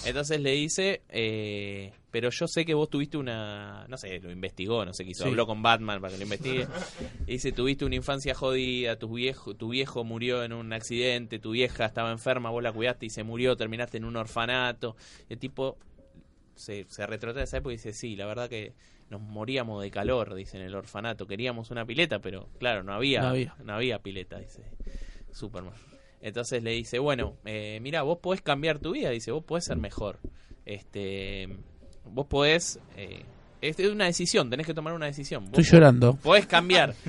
Entonces 0.06 0.40
le 0.40 0.52
dice, 0.52 1.02
eh, 1.10 1.92
pero 2.12 2.30
yo 2.30 2.48
sé 2.48 2.66
que 2.66 2.74
vos 2.74 2.90
tuviste 2.90 3.18
una, 3.18 3.86
no 3.90 3.98
sé, 3.98 4.20
lo 4.20 4.32
investigó, 4.32 4.86
no 4.86 4.94
sé 4.94 5.04
qué 5.04 5.12
hizo, 5.12 5.24
Sí. 5.24 5.30
habló 5.30 5.46
con 5.46 5.62
Batman 5.62 6.00
para 6.02 6.12
que 6.14 6.18
lo 6.18 6.24
investigue. 6.24 6.68
Y 7.28 7.32
dice, 7.34 7.52
tuviste 7.52 7.84
una 7.86 7.96
infancia 7.96 8.34
jodida, 8.34 8.98
tu 8.98 9.10
viejo, 9.14 9.54
tu 9.56 9.70
viejo 9.70 10.04
murió 10.04 10.44
en 10.44 10.54
un 10.54 10.72
accidente, 10.74 11.40
tu 11.40 11.52
vieja 11.52 11.86
estaba 11.86 12.12
enferma, 12.12 12.50
vos 12.50 12.64
la 12.64 12.72
cuidaste 12.72 13.06
y 13.06 13.10
se 13.10 13.24
murió, 13.24 13.56
terminaste 13.58 13.98
en 13.98 14.06
un 14.06 14.16
orfanato. 14.16 14.96
El 15.30 15.38
tipo 15.38 15.78
se, 16.56 16.86
se 16.90 17.06
retrotrae 17.06 17.42
a 17.42 17.44
esa 17.44 17.58
época 17.58 17.74
y 17.74 17.78
dice, 17.78 17.94
sí, 17.94 18.16
la 18.16 18.26
verdad 18.26 18.50
que 18.50 18.74
nos 19.10 19.22
moríamos 19.22 19.82
de 19.84 19.92
calor, 19.92 20.34
dice 20.36 20.58
en 20.58 20.64
el 20.64 20.76
orfanato, 20.76 21.28
queríamos 21.28 21.72
una 21.72 21.86
pileta, 21.86 22.20
pero 22.20 22.50
claro, 22.60 22.84
no 22.84 22.94
había, 22.94 23.22
No 23.22 23.28
había. 23.28 23.56
no 23.64 23.74
había 23.74 24.00
pileta, 24.00 24.40
dice 24.40 24.64
Superman. 25.32 25.74
Entonces 26.20 26.64
le 26.64 26.72
dice, 26.72 27.00
bueno, 27.00 27.38
eh, 27.46 27.80
mira, 27.82 28.02
vos 28.02 28.18
podés 28.20 28.42
cambiar 28.42 28.80
tu 28.80 28.92
vida, 28.94 29.10
dice, 29.12 29.32
vos 29.32 29.44
podés 29.44 29.66
ser 29.66 29.78
mejor. 29.78 30.20
Este, 30.66 31.48
vos 32.12 32.28
podés... 32.28 32.80
Eh, 32.96 33.24
es 33.60 33.80
una 33.80 34.06
decisión, 34.06 34.50
tenés 34.50 34.68
que 34.68 34.74
tomar 34.74 34.94
una 34.94 35.08
decisión. 35.08 35.46
Vos 35.46 35.60
Estoy 35.60 35.80
llorando. 35.80 36.16
podés 36.18 36.46
cambiar. 36.46 36.94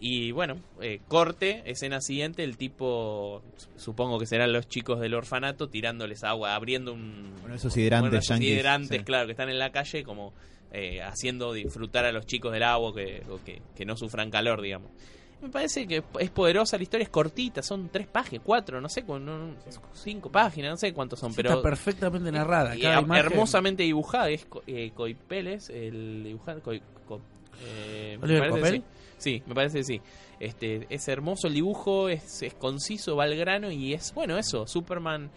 Y 0.00 0.30
bueno, 0.30 0.58
eh, 0.80 1.00
corte, 1.08 1.62
escena 1.66 2.00
siguiente, 2.00 2.44
el 2.44 2.56
tipo, 2.56 3.42
supongo 3.76 4.18
que 4.20 4.26
serán 4.26 4.52
los 4.52 4.68
chicos 4.68 5.00
del 5.00 5.14
orfanato 5.14 5.68
tirándoles 5.68 6.22
agua, 6.22 6.54
abriendo 6.54 6.92
un... 6.92 7.34
Bueno, 7.40 7.56
esos 7.56 7.76
hidrantes 7.76 8.10
bueno, 8.10 8.18
esos 8.18 8.28
yanquis, 8.28 8.50
hidrantes, 8.50 8.98
sí. 8.98 9.04
claro, 9.04 9.26
que 9.26 9.32
están 9.32 9.48
en 9.48 9.58
la 9.58 9.72
calle, 9.72 10.04
como 10.04 10.32
eh, 10.70 11.02
haciendo 11.02 11.52
disfrutar 11.52 12.04
a 12.04 12.12
los 12.12 12.26
chicos 12.26 12.52
del 12.52 12.62
agua, 12.62 12.94
que, 12.94 13.24
o 13.28 13.42
que, 13.42 13.60
que 13.74 13.84
no 13.84 13.96
sufran 13.96 14.30
calor, 14.30 14.62
digamos. 14.62 14.92
Me 15.40 15.48
parece 15.50 15.86
que 15.86 16.02
es 16.18 16.30
poderosa, 16.30 16.76
la 16.76 16.82
historia 16.82 17.04
es 17.04 17.10
cortita, 17.10 17.62
son 17.62 17.88
tres 17.90 18.06
páginas, 18.08 18.42
cuatro, 18.44 18.80
no 18.80 18.88
sé, 18.88 19.02
no- 19.02 19.54
cinco 19.94 20.30
páginas, 20.32 20.72
no 20.72 20.76
sé 20.76 20.92
cuántos 20.92 21.20
son, 21.20 21.32
pero... 21.32 21.50
Está 21.50 21.62
perfectamente 21.62 22.32
narrada. 22.32 22.76
Y 22.76 22.80
Cada 22.80 22.98
her- 23.00 23.04
imagen- 23.04 23.26
hermosamente 23.26 23.82
dibujada. 23.84 24.30
Es 24.30 24.44
Co- 24.46 24.62
eh, 24.66 24.90
Coipeles, 24.94 25.70
el 25.70 26.24
dibujante. 26.24 26.62
Coi- 26.62 26.82
Co- 27.06 27.20
eh, 27.64 28.18
me. 28.20 28.82
Sí, 29.18 29.42
me 29.46 29.54
parece 29.54 29.78
que 29.78 29.84
sí. 29.84 30.00
Este, 30.40 30.86
es 30.90 31.08
hermoso 31.08 31.48
el 31.48 31.54
dibujo, 31.54 32.08
es, 32.08 32.42
es 32.42 32.54
conciso, 32.54 33.16
va 33.16 33.24
al 33.24 33.34
grano 33.36 33.70
y 33.70 33.94
es, 33.94 34.12
bueno, 34.14 34.38
eso, 34.38 34.66
Superman 34.66 35.30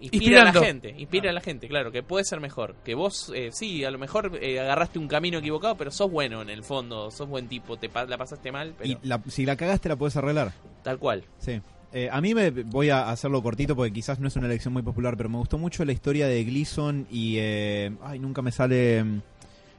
inspira 0.00 0.42
a 0.42 0.44
la 0.44 0.52
gente, 0.52 0.94
inspira 0.98 1.30
a 1.30 1.32
la 1.32 1.40
gente, 1.40 1.68
claro, 1.68 1.90
que 1.92 2.02
puede 2.02 2.24
ser 2.24 2.40
mejor. 2.40 2.74
Que 2.84 2.94
vos, 2.94 3.32
eh, 3.34 3.50
sí, 3.52 3.84
a 3.84 3.90
lo 3.90 3.98
mejor 3.98 4.38
eh, 4.42 4.60
agarraste 4.60 4.98
un 4.98 5.08
camino 5.08 5.38
equivocado, 5.38 5.76
pero 5.76 5.90
sos 5.90 6.10
bueno 6.10 6.42
en 6.42 6.50
el 6.50 6.62
fondo, 6.62 7.10
sos 7.10 7.28
buen 7.28 7.48
tipo, 7.48 7.76
te 7.76 7.88
pa- 7.88 8.04
la 8.04 8.18
pasaste 8.18 8.52
mal, 8.52 8.74
pero 8.76 8.90
Y 8.90 8.98
la- 9.06 9.22
si 9.28 9.44
la 9.46 9.56
cagaste 9.56 9.88
la 9.88 9.96
puedes 9.96 10.16
arreglar. 10.16 10.52
tal 10.82 10.98
cual. 10.98 11.24
Sí. 11.38 11.60
Eh, 11.92 12.08
a 12.12 12.20
mí 12.20 12.34
me 12.34 12.50
voy 12.50 12.90
a 12.90 13.08
hacerlo 13.08 13.42
cortito 13.42 13.74
porque 13.74 13.92
quizás 13.92 14.18
no 14.20 14.28
es 14.28 14.36
una 14.36 14.46
elección 14.46 14.74
muy 14.74 14.82
popular, 14.82 15.16
pero 15.16 15.28
me 15.30 15.38
gustó 15.38 15.56
mucho 15.56 15.84
la 15.84 15.92
historia 15.92 16.26
de 16.26 16.44
Gleason 16.44 17.06
y... 17.10 17.36
eh, 17.38 17.92
ay, 18.02 18.18
nunca 18.18 18.42
me 18.42 18.52
sale... 18.52 19.02
mm, 19.02 19.22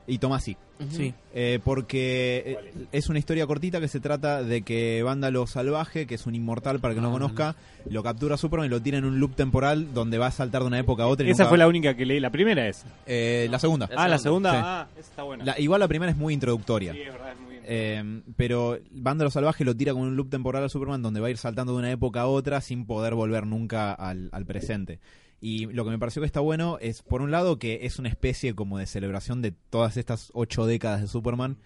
Y 0.09 0.19
Tomasi. 0.19 0.55
Sí. 0.89 1.13
Eh, 1.33 1.59
porque 1.63 2.43
eh, 2.63 2.73
es 2.91 3.09
una 3.09 3.19
historia 3.19 3.45
cortita 3.45 3.79
que 3.81 3.87
se 3.87 3.99
trata 3.99 4.41
de 4.43 4.61
que 4.61 5.03
Vándalo 5.03 5.45
Salvaje, 5.47 6.07
que 6.07 6.15
es 6.15 6.25
un 6.27 6.35
inmortal 6.35 6.79
para 6.79 6.93
que 6.93 7.01
no 7.01 7.09
Ah, 7.09 7.11
conozca, 7.11 7.55
lo 7.89 8.03
captura 8.03 8.37
Superman 8.37 8.67
y 8.67 8.69
lo 8.69 8.81
tira 8.81 8.97
en 8.99 9.05
un 9.05 9.19
loop 9.19 9.35
temporal 9.35 9.93
donde 9.93 10.17
va 10.17 10.27
a 10.27 10.31
saltar 10.31 10.61
de 10.61 10.67
una 10.67 10.79
época 10.79 11.03
a 11.03 11.07
otra. 11.07 11.27
y 11.27 11.31
Esa 11.31 11.43
nunca- 11.43 11.49
fue 11.49 11.57
la 11.57 11.67
única 11.67 11.95
que 11.95 12.05
leí. 12.05 12.19
La 12.19 12.29
primera 12.29 12.67
es. 12.69 12.85
Eh, 13.05 13.47
la 13.51 13.59
segunda. 13.59 13.89
Ah, 13.97 14.07
la 14.07 14.17
segunda. 14.17 14.51
Sí. 14.51 14.57
Ah, 14.61 14.87
esa 14.97 15.09
está 15.09 15.23
buena. 15.23 15.43
La- 15.43 15.59
igual 15.59 15.79
la 15.81 15.87
primera 15.87 16.11
es 16.11 16.17
muy 16.17 16.33
introductoria. 16.33 16.93
Sí, 16.93 17.01
es 17.01 17.11
verdad, 17.11 17.31
es 17.33 17.39
muy 17.39 17.51
bien. 17.51 17.63
Eh, 17.67 18.21
pero 18.37 18.77
Vándalo 18.91 19.29
Salvaje 19.29 19.65
lo 19.65 19.75
tira 19.75 19.91
con 19.93 20.03
un 20.03 20.15
loop 20.15 20.29
temporal 20.29 20.63
a 20.63 20.69
Superman 20.69 21.01
donde 21.01 21.19
va 21.19 21.27
a 21.27 21.31
ir 21.31 21.37
saltando 21.37 21.73
de 21.73 21.79
una 21.79 21.91
época 21.91 22.21
a 22.21 22.27
otra 22.27 22.61
sin 22.61 22.85
poder 22.85 23.13
volver 23.15 23.45
nunca 23.45 23.91
al, 23.93 24.29
al 24.31 24.45
presente. 24.45 24.99
Y 25.39 25.67
lo 25.67 25.83
que 25.85 25.91
me 25.91 25.99
pareció 25.99 26.21
que 26.21 26.25
está 26.25 26.39
bueno 26.39 26.77
es, 26.81 27.03
por 27.03 27.21
un 27.21 27.29
lado, 27.31 27.59
que 27.59 27.79
es 27.83 27.99
una 27.99 28.09
especie 28.09 28.55
como 28.55 28.77
de 28.79 28.87
celebración 28.87 29.41
de 29.41 29.51
todas 29.51 29.95
estas 29.97 30.31
ocho 30.33 30.65
décadas 30.65 31.01
de 31.01 31.07
Superman. 31.07 31.57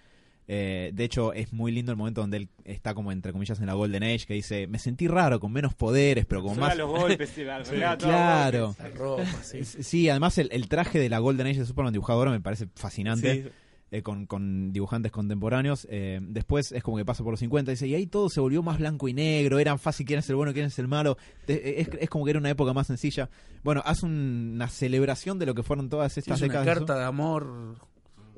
Eh, 0.47 0.91
de 0.93 1.03
hecho, 1.05 1.31
es 1.31 1.53
muy 1.53 1.71
lindo 1.71 1.93
el 1.93 1.97
momento 1.97 2.19
donde 2.19 2.35
él 2.35 2.49
está 2.65 2.93
como 2.93 3.13
entre 3.13 3.31
comillas 3.31 3.59
en 3.61 3.67
la 3.67 3.73
Golden 3.73 4.03
Age, 4.03 4.25
que 4.25 4.33
dice, 4.33 4.67
me 4.67 4.79
sentí 4.79 5.07
raro, 5.07 5.39
con 5.39 5.53
menos 5.53 5.73
poderes, 5.73 6.25
pero 6.25 6.43
con 6.43 6.59
más... 6.59 6.75
los 6.75 6.89
golpes, 6.89 7.29
sí, 7.29 7.43
la- 7.45 7.63
Claro. 7.97 8.65
golpes. 8.75 8.83
La 8.83 8.89
ropa, 8.89 9.23
sí. 9.43 9.63
Sí, 9.63 10.09
además 10.09 10.37
el, 10.39 10.49
el 10.51 10.67
traje 10.67 10.99
de 10.99 11.07
la 11.07 11.19
Golden 11.19 11.47
Age 11.47 11.59
de 11.59 11.65
Superman 11.65 11.93
dibujado 11.93 12.19
ahora 12.19 12.31
me 12.31 12.41
parece 12.41 12.67
fascinante. 12.75 13.43
Sí. 13.43 13.49
Eh, 13.91 14.01
con, 14.01 14.25
con 14.25 14.71
dibujantes 14.71 15.11
contemporáneos. 15.11 15.85
Eh, 15.89 16.19
después 16.21 16.71
es 16.71 16.81
como 16.81 16.97
que 16.97 17.05
pasa 17.05 17.23
por 17.23 17.31
los 17.33 17.39
50 17.41 17.71
dice, 17.71 17.87
y 17.87 17.93
ahí 17.95 18.07
todo 18.07 18.29
se 18.29 18.39
volvió 18.39 18.63
más 18.63 18.79
blanco 18.79 19.07
y 19.07 19.13
negro, 19.13 19.59
eran 19.59 19.77
fácil 19.79 20.05
quién 20.05 20.19
es 20.19 20.29
el 20.29 20.35
bueno, 20.37 20.53
quién 20.53 20.65
es 20.65 20.79
el 20.79 20.87
malo. 20.87 21.17
Te- 21.45 21.81
Es, 21.81 21.89
es 21.99 22.09
como 22.09 22.23
que 22.25 22.31
era 22.31 22.39
una 22.39 22.49
época 22.49 22.73
más 22.73 22.87
sencilla. 22.87 23.29
Bueno, 23.63 23.81
hace 23.85 24.05
un- 24.05 24.53
una 24.55 24.67
celebración 24.69 25.37
de 25.39 25.45
lo 25.45 25.53
que 25.53 25.63
fueron 25.63 25.89
todas 25.89 26.17
estas 26.17 26.37
Es 26.37 26.41
una 26.41 26.53
décadas. 26.59 26.77
carta 26.79 26.97
de 26.97 27.03
amor 27.05 27.75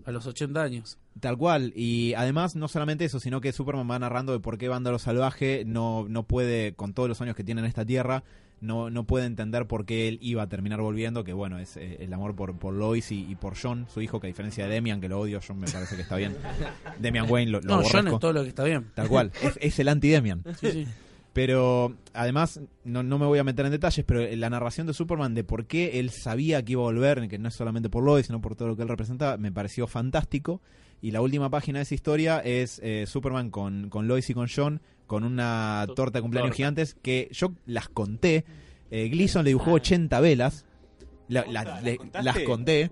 a 0.05 0.11
los 0.11 0.25
80 0.27 0.61
años. 0.61 0.97
Tal 1.19 1.37
cual, 1.37 1.71
y 1.75 2.13
además 2.15 2.55
no 2.55 2.67
solamente 2.67 3.05
eso, 3.05 3.19
sino 3.19 3.39
que 3.39 3.53
Superman 3.53 3.89
va 3.89 3.99
narrando 3.99 4.33
de 4.33 4.39
por 4.39 4.57
qué 4.57 4.67
Vándalo 4.67 4.99
Salvaje 4.99 5.63
no, 5.65 6.07
no 6.09 6.23
puede, 6.23 6.73
con 6.73 6.93
todos 6.93 7.07
los 7.07 7.21
años 7.21 7.35
que 7.35 7.43
tiene 7.43 7.61
en 7.61 7.67
esta 7.67 7.85
tierra, 7.85 8.23
no, 8.63 8.89
no 8.89 9.03
puede 9.03 9.25
entender 9.25 9.67
por 9.67 9.85
qué 9.85 10.07
él 10.07 10.17
iba 10.21 10.43
a 10.43 10.47
terminar 10.47 10.81
volviendo, 10.81 11.23
que 11.23 11.33
bueno, 11.33 11.59
es 11.59 11.77
eh, 11.77 11.97
el 11.99 12.13
amor 12.13 12.35
por, 12.35 12.57
por 12.57 12.73
Lois 12.73 13.11
y, 13.11 13.29
y 13.29 13.35
por 13.35 13.55
John, 13.61 13.85
su 13.93 14.01
hijo, 14.01 14.19
que 14.19 14.27
a 14.27 14.29
diferencia 14.29 14.65
de 14.65 14.73
Demian, 14.73 15.01
que 15.01 15.09
lo 15.09 15.19
odio, 15.19 15.39
John 15.45 15.59
me 15.59 15.67
parece 15.67 15.95
que 15.95 16.01
está 16.01 16.15
bien. 16.15 16.35
Demian 16.99 17.29
Wayne 17.29 17.51
lo, 17.51 17.61
lo 17.61 17.77
No, 17.77 17.83
John 17.83 18.07
es 18.07 18.19
todo 18.19 18.33
lo 18.33 18.43
que 18.43 18.49
está 18.49 18.63
bien. 18.63 18.91
Tal 18.95 19.07
cual, 19.07 19.31
es, 19.43 19.59
es 19.61 19.79
el 19.79 19.89
anti-Demian. 19.89 20.43
Sí, 20.59 20.71
sí. 20.71 20.87
Pero 21.33 21.95
además, 22.13 22.61
no, 22.83 23.01
no 23.01 23.17
me 23.17 23.25
voy 23.25 23.39
a 23.39 23.43
meter 23.43 23.65
en 23.65 23.71
detalles, 23.71 24.05
pero 24.05 24.23
la 24.35 24.51
narración 24.51 24.85
de 24.85 24.93
Superman 24.93 25.33
de 25.33 25.43
por 25.43 25.65
qué 25.65 25.99
él 25.99 26.11
sabía 26.11 26.63
que 26.63 26.73
iba 26.73 26.81
a 26.81 26.85
volver, 26.85 27.27
que 27.27 27.39
no 27.39 27.47
es 27.47 27.55
solamente 27.55 27.89
por 27.89 28.03
Lois, 28.03 28.27
sino 28.27 28.39
por 28.39 28.55
todo 28.55 28.67
lo 28.67 28.75
que 28.75 28.83
él 28.83 28.87
representaba, 28.87 29.37
me 29.37 29.51
pareció 29.51 29.87
fantástico. 29.87 30.61
Y 31.01 31.11
la 31.11 31.21
última 31.21 31.49
página 31.49 31.79
de 31.79 31.83
esa 31.83 31.95
historia 31.95 32.39
es 32.39 32.79
eh, 32.83 33.05
Superman 33.07 33.49
con, 33.49 33.89
con 33.89 34.07
Lois 34.07 34.29
y 34.29 34.33
con 34.35 34.47
John, 34.47 34.79
con 35.13 35.23
una 35.23 35.83
To- 35.87 35.93
torta 35.93 36.17
de 36.17 36.21
cumpleaños 36.23 36.49
torta. 36.49 36.57
gigantes, 36.57 36.95
que 37.01 37.29
yo 37.31 37.51
las 37.65 37.87
conté. 37.87 38.45
Eh, 38.89 39.09
Gleason 39.09 39.43
le 39.43 39.51
dibujó 39.51 39.73
80 39.73 40.19
velas, 40.19 40.65
la- 41.27 41.45
la- 41.47 41.81
le- 41.81 41.97
contaste? 41.97 42.23
las 42.25 42.39
conté, 42.39 42.91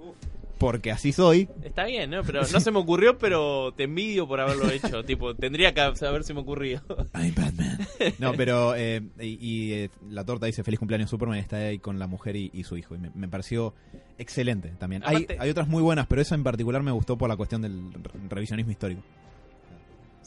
porque 0.58 0.92
así 0.92 1.12
soy. 1.12 1.50
Está 1.64 1.86
bien, 1.86 2.12
¿no? 2.12 2.22
Pero 2.24 2.42
no 2.54 2.60
se 2.60 2.72
me 2.72 2.78
ocurrió, 2.80 3.18
pero 3.18 3.74
te 3.76 3.84
envidio 3.84 4.28
por 4.28 4.40
haberlo 4.40 4.70
hecho. 4.70 5.04
tipo, 5.06 5.34
tendría 5.36 5.74
que 5.74 5.96
saber 5.96 6.24
si 6.24 6.34
me 6.36 6.42
ocurrió. 6.42 6.82
I'm 7.16 7.34
Batman. 7.34 7.80
No, 8.20 8.34
pero 8.38 8.76
eh, 8.76 9.02
y, 9.20 9.38
y, 9.42 9.74
eh, 9.74 9.90
la 10.10 10.24
torta 10.24 10.46
dice 10.46 10.64
feliz 10.64 10.78
cumpleaños 10.80 11.10
Superman 11.10 11.40
está 11.40 11.58
ahí 11.58 11.80
con 11.80 11.98
la 11.98 12.06
mujer 12.08 12.36
y, 12.36 12.52
y 12.54 12.64
su 12.64 12.78
hijo. 12.78 12.94
Y 12.96 13.00
me, 13.00 13.10
me 13.16 13.28
pareció 13.28 13.74
excelente 14.20 14.70
también. 14.78 15.02
Hay, 15.06 15.16
Aparte- 15.24 15.38
hay 15.40 15.50
otras 15.50 15.68
muy 15.68 15.82
buenas, 15.82 16.06
pero 16.08 16.22
esa 16.22 16.36
en 16.36 16.44
particular 16.44 16.84
me 16.84 16.92
gustó 16.92 17.18
por 17.18 17.28
la 17.30 17.36
cuestión 17.38 17.64
del 17.64 17.92
re- 17.94 18.12
revisionismo 18.30 18.72
histórico. 18.72 19.02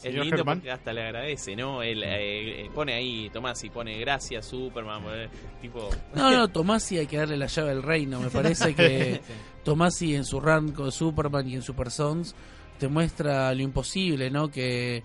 Es 0.05 0.11
Señor 0.11 0.25
lindo 0.25 0.37
Germán. 0.37 0.57
porque 0.59 0.71
hasta 0.71 0.93
le 0.93 1.01
agradece, 1.03 1.55
¿no? 1.55 1.81
Él 1.81 2.03
eh, 2.03 2.65
eh, 2.65 2.69
pone 2.73 2.93
ahí, 2.93 3.29
Tomás, 3.33 3.63
y 3.63 3.69
pone 3.69 3.97
gracias, 3.99 4.45
Superman. 4.45 5.01
tipo, 5.61 5.89
No, 6.13 6.31
no, 6.31 6.47
Tomasi 6.47 6.97
hay 6.99 7.07
que 7.07 7.17
darle 7.17 7.37
la 7.37 7.47
llave 7.47 7.71
al 7.71 7.81
reino. 7.83 8.19
Me 8.19 8.29
parece 8.29 8.75
que 8.75 9.21
Tomasi 9.63 10.15
en 10.15 10.25
su 10.25 10.39
run 10.39 10.71
con 10.73 10.91
Superman 10.91 11.47
y 11.49 11.55
en 11.55 11.61
Super 11.61 11.89
Sons 11.89 12.35
te 12.77 12.87
muestra 12.87 13.53
lo 13.55 13.61
imposible, 13.63 14.29
¿no? 14.29 14.51
Que 14.51 15.01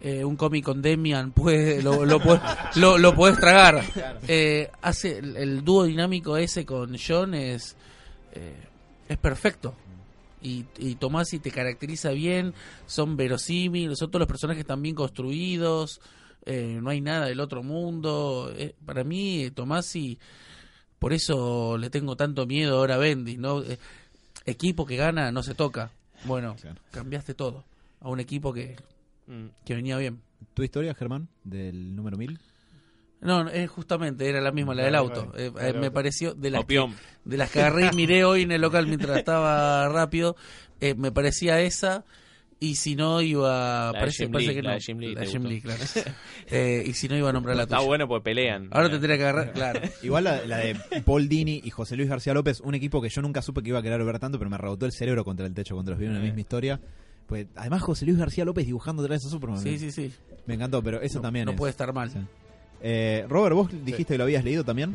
eh, 0.00 0.24
un 0.24 0.36
cómic 0.36 0.64
con 0.64 0.80
Demian 0.80 1.32
puede, 1.32 1.82
lo, 1.82 2.04
lo, 2.06 2.18
puede- 2.20 2.40
lo, 2.76 2.96
lo 2.96 3.14
puedes 3.14 3.38
tragar. 3.38 3.82
Eh, 4.28 4.70
hace 4.80 5.18
el, 5.18 5.36
el 5.36 5.64
dúo 5.64 5.84
dinámico 5.84 6.36
ese 6.36 6.64
con 6.64 6.96
John 6.96 7.34
es, 7.34 7.76
eh, 8.32 8.54
es 9.08 9.16
perfecto. 9.18 9.74
Y, 10.42 10.66
y 10.78 10.94
Tomasi 10.96 11.38
te 11.40 11.50
caracteriza 11.50 12.10
bien, 12.10 12.54
son 12.86 13.16
verosímiles, 13.16 13.98
son 13.98 14.10
todos 14.10 14.20
los 14.20 14.28
personajes 14.28 14.60
están 14.60 14.82
bien 14.82 14.94
construidos, 14.94 16.00
eh, 16.46 16.78
no 16.80 16.90
hay 16.90 17.00
nada 17.00 17.26
del 17.26 17.40
otro 17.40 17.62
mundo. 17.62 18.52
Eh, 18.56 18.74
para 18.86 19.02
mí, 19.04 19.50
Tomasi, 19.52 20.18
por 20.98 21.12
eso 21.12 21.76
le 21.78 21.90
tengo 21.90 22.16
tanto 22.16 22.46
miedo 22.46 22.78
ahora 22.78 22.94
a 22.94 22.98
Bendy, 22.98 23.36
¿no? 23.36 23.62
Eh, 23.62 23.78
equipo 24.46 24.86
que 24.86 24.96
gana 24.96 25.30
no 25.32 25.42
se 25.42 25.54
toca. 25.54 25.90
Bueno, 26.24 26.56
Claro. 26.60 26.80
cambiaste 26.90 27.34
todo 27.34 27.64
a 28.00 28.08
un 28.08 28.20
equipo 28.20 28.52
que, 28.52 28.76
mm, 29.26 29.46
que 29.64 29.74
venía 29.74 29.96
bien. 29.98 30.20
¿Tu 30.54 30.62
historia, 30.62 30.94
Germán, 30.94 31.28
del 31.44 31.94
número 31.96 32.16
1000? 32.16 32.38
No, 33.20 33.44
no, 33.44 33.50
eh, 33.50 33.66
justamente 33.66 34.28
era 34.28 34.40
la 34.40 34.52
misma, 34.52 34.74
la 34.74 34.84
del 34.84 34.94
auto. 34.94 35.32
Eh, 35.36 35.50
eh, 35.60 35.72
me 35.72 35.90
pareció 35.90 36.34
de 36.34 36.50
las 36.50 36.64
que, 36.64 36.86
de 37.24 37.36
las 37.36 37.50
que 37.50 37.60
agarré 37.60 37.90
y 37.92 37.96
miré 37.96 38.24
hoy 38.24 38.42
en 38.42 38.52
el 38.52 38.60
local 38.60 38.86
mientras 38.86 39.18
estaba 39.18 39.88
rápido, 39.88 40.36
eh, 40.80 40.94
me 40.94 41.10
parecía 41.12 41.60
esa. 41.60 42.04
Y 42.60 42.74
si 42.74 42.96
no 42.96 43.20
iba. 43.20 43.92
La 43.92 43.98
parece, 44.00 44.24
Jim 44.24 44.32
parece 44.32 44.48
Lee, 44.50 44.56
que 44.56 44.62
la 44.62 44.68
no. 44.70 44.74
de 44.74 44.80
Jim 44.80 44.98
Lee 44.98 45.14
La 45.14 45.24
Jim. 45.26 45.42
Lee, 45.44 45.60
claro. 45.60 45.80
Eh, 46.50 46.82
y 46.86 46.92
si 46.94 47.06
no 47.08 47.16
iba 47.16 47.28
a 47.28 47.32
nombrar 47.32 47.54
la 47.56 47.64
Está 47.64 47.76
tuya. 47.76 47.86
bueno 47.86 48.08
porque 48.08 48.24
pelean. 48.24 48.68
Ahora 48.72 48.86
te 48.88 48.94
tendría 48.94 49.16
que 49.16 49.22
agarrar, 49.22 49.52
claro. 49.54 49.80
Igual 50.02 50.24
la, 50.24 50.44
la 50.44 50.56
de 50.58 50.76
Paul 51.04 51.28
Dini 51.28 51.60
y 51.62 51.70
José 51.70 51.94
Luis 51.96 52.08
García 52.08 52.34
López, 52.34 52.60
un 52.60 52.74
equipo 52.74 53.00
que 53.00 53.10
yo 53.10 53.22
nunca 53.22 53.42
supe 53.42 53.62
que 53.62 53.68
iba 53.68 53.78
a 53.78 53.82
querer 53.82 54.02
ver 54.02 54.18
tanto, 54.18 54.38
pero 54.38 54.50
me 54.50 54.58
rebotó 54.58 54.86
el 54.86 54.92
cerebro 54.92 55.24
contra 55.24 55.46
el 55.46 55.54
techo 55.54 55.74
cuando 55.74 55.92
los 55.92 56.00
vi 56.00 56.06
en 56.06 56.14
la 56.14 56.20
misma 56.20 56.40
historia. 56.40 56.80
Pues 57.28 57.46
además 57.54 57.82
José 57.82 58.06
Luis 58.06 58.16
García 58.18 58.44
López 58.44 58.66
dibujando 58.66 59.02
otra 59.02 59.14
vez 59.14 59.24
a 59.24 59.28
Superman. 59.28 59.60
Sí, 59.60 59.78
sí, 59.78 59.92
sí. 59.92 60.12
Me 60.46 60.54
encantó, 60.54 60.82
pero 60.82 61.00
eso 61.00 61.18
No- 61.18 61.22
también 61.22 61.44
no 61.44 61.52
es- 61.52 61.58
puede 61.58 61.70
estar 61.70 61.92
mal. 61.92 62.10
Sí. 62.10 62.18
Eh, 62.82 63.24
Robert, 63.28 63.54
vos 63.54 63.68
dijiste 63.84 64.14
que 64.14 64.18
lo 64.18 64.24
habías 64.24 64.44
leído 64.44 64.64
también. 64.64 64.94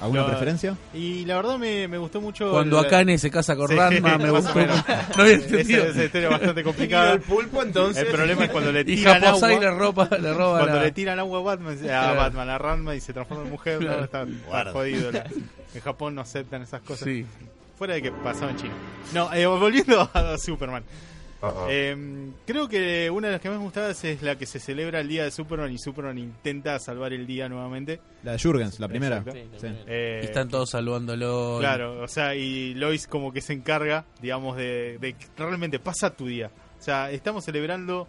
¿Alguna 0.00 0.22
Lo- 0.22 0.28
preferencia? 0.30 0.76
Y 0.92 1.24
la 1.26 1.36
verdad 1.36 1.58
me, 1.58 1.86
me 1.86 1.96
gustó 1.96 2.20
mucho. 2.20 2.50
Cuando 2.50 2.80
la- 2.82 2.88
Akane 2.88 3.18
se 3.18 3.30
casa 3.30 3.54
con 3.54 3.68
Sí, 3.68 3.74
Ranma, 3.76 4.18
me 4.18 4.30
gustó. 4.30 4.52
No 4.56 5.22
había 5.22 5.34
entendido. 5.34 5.84
esa 5.84 6.04
historia 6.04 6.26
es 6.26 6.30
bastante 6.32 6.64
complicada. 6.64 7.12
el 7.14 7.20
pulpo 7.20 7.62
entonces. 7.62 8.02
El 8.04 8.08
problema 8.12 8.44
es 8.46 8.50
cuando 8.50 8.72
le 8.72 8.80
Y 8.80 8.84
tiran 8.84 9.24
agua. 9.24 9.48
le 9.48 9.70
roba, 9.70 10.08
le 10.20 10.34
roba 10.34 10.58
Cuando 10.58 10.76
la- 10.78 10.82
le 10.84 10.90
tiran 10.92 11.18
agua 11.20 11.38
a 11.38 11.42
Batman, 11.42 11.74
a 11.78 11.80
Claro. 11.82 12.16
Batman, 12.20 12.48
a 12.50 12.58
Ranma 12.58 12.94
y 12.96 13.00
se 13.00 13.12
transforma 13.12 13.44
en 13.44 13.50
mujer, 13.50 13.80
no, 13.80 13.86
Claro. 13.86 14.04
está, 14.04 14.22
está 14.24 14.72
jodido. 14.72 15.10
En 15.74 15.80
Japón 15.82 16.14
no 16.16 16.20
aceptan 16.22 16.62
esas 16.62 16.80
cosas. 16.82 17.04
Sí. 17.04 17.24
Fuera 17.78 17.94
de 17.94 18.02
que 18.02 18.10
pasaba 18.10 18.50
en 18.50 18.56
China. 18.56 18.74
No, 19.14 19.32
eh, 19.32 19.46
volviendo 19.46 20.10
a 20.12 20.36
Superman. 20.36 20.82
Eh, 21.68 22.30
creo 22.46 22.68
que 22.68 23.10
una 23.10 23.28
de 23.28 23.32
las 23.32 23.40
que 23.40 23.48
más 23.48 23.58
me 23.58 23.64
gustaba 23.64 23.90
es 23.90 24.22
la 24.22 24.36
que 24.36 24.46
se 24.46 24.60
celebra 24.60 25.00
el 25.00 25.08
día 25.08 25.24
de 25.24 25.30
Superman 25.30 25.72
y 25.72 25.78
Superman 25.78 26.18
intenta 26.18 26.78
salvar 26.78 27.12
el 27.12 27.26
día 27.26 27.48
nuevamente. 27.48 28.00
La 28.22 28.32
de 28.32 28.38
Jurgens, 28.38 28.78
la 28.78 28.88
primera. 28.88 29.24
Sí, 29.24 29.30
Sí. 29.32 29.48
también. 29.60 29.84
Eh, 29.86 30.20
Y 30.22 30.26
están 30.26 30.48
todos 30.48 30.70
saludándolo. 30.70 31.56
Claro, 31.60 32.00
o 32.02 32.08
sea, 32.08 32.34
y 32.34 32.74
Lois 32.74 33.06
como 33.06 33.32
que 33.32 33.40
se 33.40 33.52
encarga, 33.52 34.04
digamos, 34.20 34.56
de, 34.56 34.98
de 35.00 35.14
que 35.14 35.26
realmente 35.36 35.78
pasa 35.78 36.14
tu 36.14 36.26
día. 36.26 36.50
O 36.78 36.82
sea, 36.82 37.10
estamos 37.10 37.44
celebrando, 37.44 38.06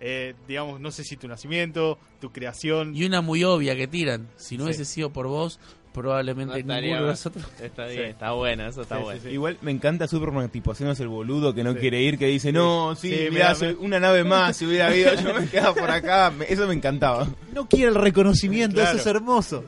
eh, 0.00 0.34
digamos, 0.48 0.80
no 0.80 0.90
sé 0.90 1.04
si 1.04 1.16
tu 1.16 1.28
nacimiento, 1.28 1.98
tu 2.20 2.32
creación. 2.32 2.94
Y 2.96 3.04
una 3.04 3.20
muy 3.20 3.44
obvia 3.44 3.76
que 3.76 3.86
tiran. 3.88 4.28
Si 4.36 4.56
no 4.56 4.64
Sí. 4.64 4.68
hubiese 4.68 4.84
sido 4.86 5.10
por 5.10 5.26
vos, 5.26 5.60
probablemente 5.92 6.52
No 6.54 6.58
estaría 6.58 6.80
ninguno 6.82 7.02
de 7.06 7.10
nosotros. 7.12 7.44
Está 7.60 7.88
Sí. 7.88 7.96
bien, 7.96 8.10
está 8.10 8.32
bueno, 8.32 8.66
eso 8.66 8.82
está 8.82 8.96
Sí, 8.98 9.02
bueno. 9.02 9.20
sí, 9.20 9.28
sí. 9.28 9.34
Igual 9.34 9.58
me 9.62 9.70
encanta 9.70 10.06
Superman 10.06 10.48
tipo 10.48 10.72
haciéndose 10.72 11.02
el 11.02 11.08
boludo 11.08 11.54
que 11.54 11.64
no 11.64 11.72
Sí. 11.72 11.78
quiere 11.78 12.00
ir, 12.02 12.18
que 12.18 12.26
dice, 12.26 12.52
no, 12.52 12.94
sí, 12.96 13.08
Sí, 13.10 13.28
mirá, 13.30 13.54
mirá, 13.60 13.74
una 13.80 14.00
nave 14.00 14.24
más, 14.24 14.56
si 14.56 14.66
hubiera 14.66 14.86
habido, 14.88 15.14
yo 15.14 15.34
me 15.34 15.46
quedaba 15.48 15.74
por 15.74 15.90
acá, 15.90 16.30
Me- 16.30 16.46
eso 16.48 16.66
me 16.66 16.74
encantaba. 16.74 17.26
No 17.54 17.68
quiere 17.68 17.88
el 17.88 17.94
reconocimiento, 17.96 18.76
Claro. 18.76 18.90
eso 18.90 18.98
es 18.98 19.06
hermoso. 19.06 19.64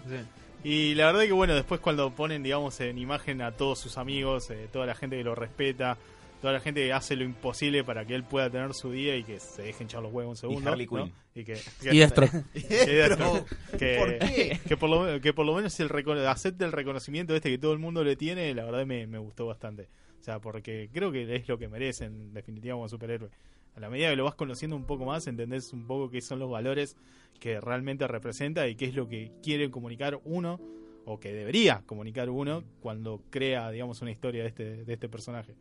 Y 0.64 0.94
la 0.94 1.06
verdad 1.06 1.22
que 1.22 1.32
bueno, 1.32 1.54
después 1.54 1.80
cuando 1.80 2.10
ponen, 2.12 2.42
digamos, 2.44 2.80
en 2.80 2.96
imagen 2.98 3.42
a 3.42 3.50
todos 3.52 3.80
sus 3.80 3.98
amigos, 3.98 4.48
eh, 4.50 4.68
toda 4.72 4.86
la 4.86 4.94
gente 4.94 5.16
que 5.16 5.24
lo 5.24 5.34
respeta, 5.34 5.96
toda 6.42 6.52
la 6.52 6.60
gente 6.60 6.84
que 6.84 6.92
hace 6.92 7.16
lo 7.16 7.24
imposible 7.24 7.84
para 7.84 8.04
que 8.04 8.14
él 8.14 8.24
pueda 8.24 8.50
tener 8.50 8.74
su 8.74 8.90
día 8.90 9.16
y 9.16 9.22
que 9.24 9.40
se 9.40 9.62
deje 9.62 9.84
hinchar 9.84 10.02
los 10.02 10.12
huevos 10.12 10.30
un 10.30 10.36
segundo. 10.36 10.70
Harley 10.70 10.86
¿no? 10.90 11.04
Quinn. 11.04 11.14
Y 11.34 11.44
que, 11.44 11.58
Y 11.90 11.98
Destro. 11.98 12.26
que 13.78 13.96
¿Por 13.96 14.18
qué? 14.18 14.60
que 14.68 14.76
por 14.76 14.90
lo, 14.90 15.20
que 15.20 15.32
por 15.32 15.46
lo 15.46 15.54
menos 15.54 15.78
el 15.80 15.88
recono- 15.88 16.26
acepte 16.26 16.64
el 16.64 16.72
reconocimiento 16.72 17.34
este 17.34 17.48
que 17.48 17.56
todo 17.58 17.72
el 17.72 17.78
mundo 17.78 18.04
le 18.04 18.16
tiene, 18.16 18.52
la 18.54 18.64
verdad 18.64 18.84
me, 18.84 19.06
me 19.06 19.18
gustó 19.18 19.46
bastante. 19.46 19.88
O 20.20 20.24
sea, 20.24 20.40
porque 20.40 20.90
creo 20.92 21.10
que 21.10 21.34
es 21.34 21.48
lo 21.48 21.58
que 21.58 21.68
merecen, 21.68 22.12
en 22.12 22.34
definitiva, 22.34 22.74
como 22.74 22.88
superhéroe. 22.88 23.30
A 23.74 23.80
la 23.80 23.88
medida 23.88 24.10
que 24.10 24.16
lo 24.16 24.24
vas 24.24 24.34
conociendo 24.34 24.76
un 24.76 24.84
poco 24.84 25.06
más, 25.06 25.26
entendés 25.26 25.72
un 25.72 25.86
poco 25.86 26.10
qué 26.10 26.20
son 26.20 26.38
los 26.38 26.50
valores 26.50 26.96
que 27.40 27.60
realmente 27.60 28.06
representa 28.06 28.68
y 28.68 28.74
qué 28.74 28.84
es 28.84 28.94
lo 28.94 29.08
que 29.08 29.32
quiere 29.42 29.70
comunicar 29.70 30.20
uno 30.24 30.60
o 31.06 31.18
que 31.18 31.32
debería 31.32 31.82
comunicar 31.86 32.28
uno 32.30 32.62
cuando 32.80 33.22
crea, 33.30 33.70
digamos, 33.70 34.02
una 34.02 34.10
historia 34.10 34.42
de 34.42 34.48
este, 34.48 34.84
de 34.84 34.92
este 34.92 35.08
personaje. 35.08 35.54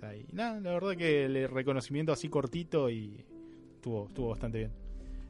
Y 0.00 0.32
nada, 0.32 0.60
la 0.60 0.72
verdad 0.72 0.96
que 0.96 1.24
el 1.24 1.48
reconocimiento 1.48 2.12
así 2.12 2.28
cortito 2.28 2.88
y 2.90 3.24
estuvo, 3.76 4.06
estuvo 4.08 4.28
bastante 4.30 4.58
bien. 4.58 4.70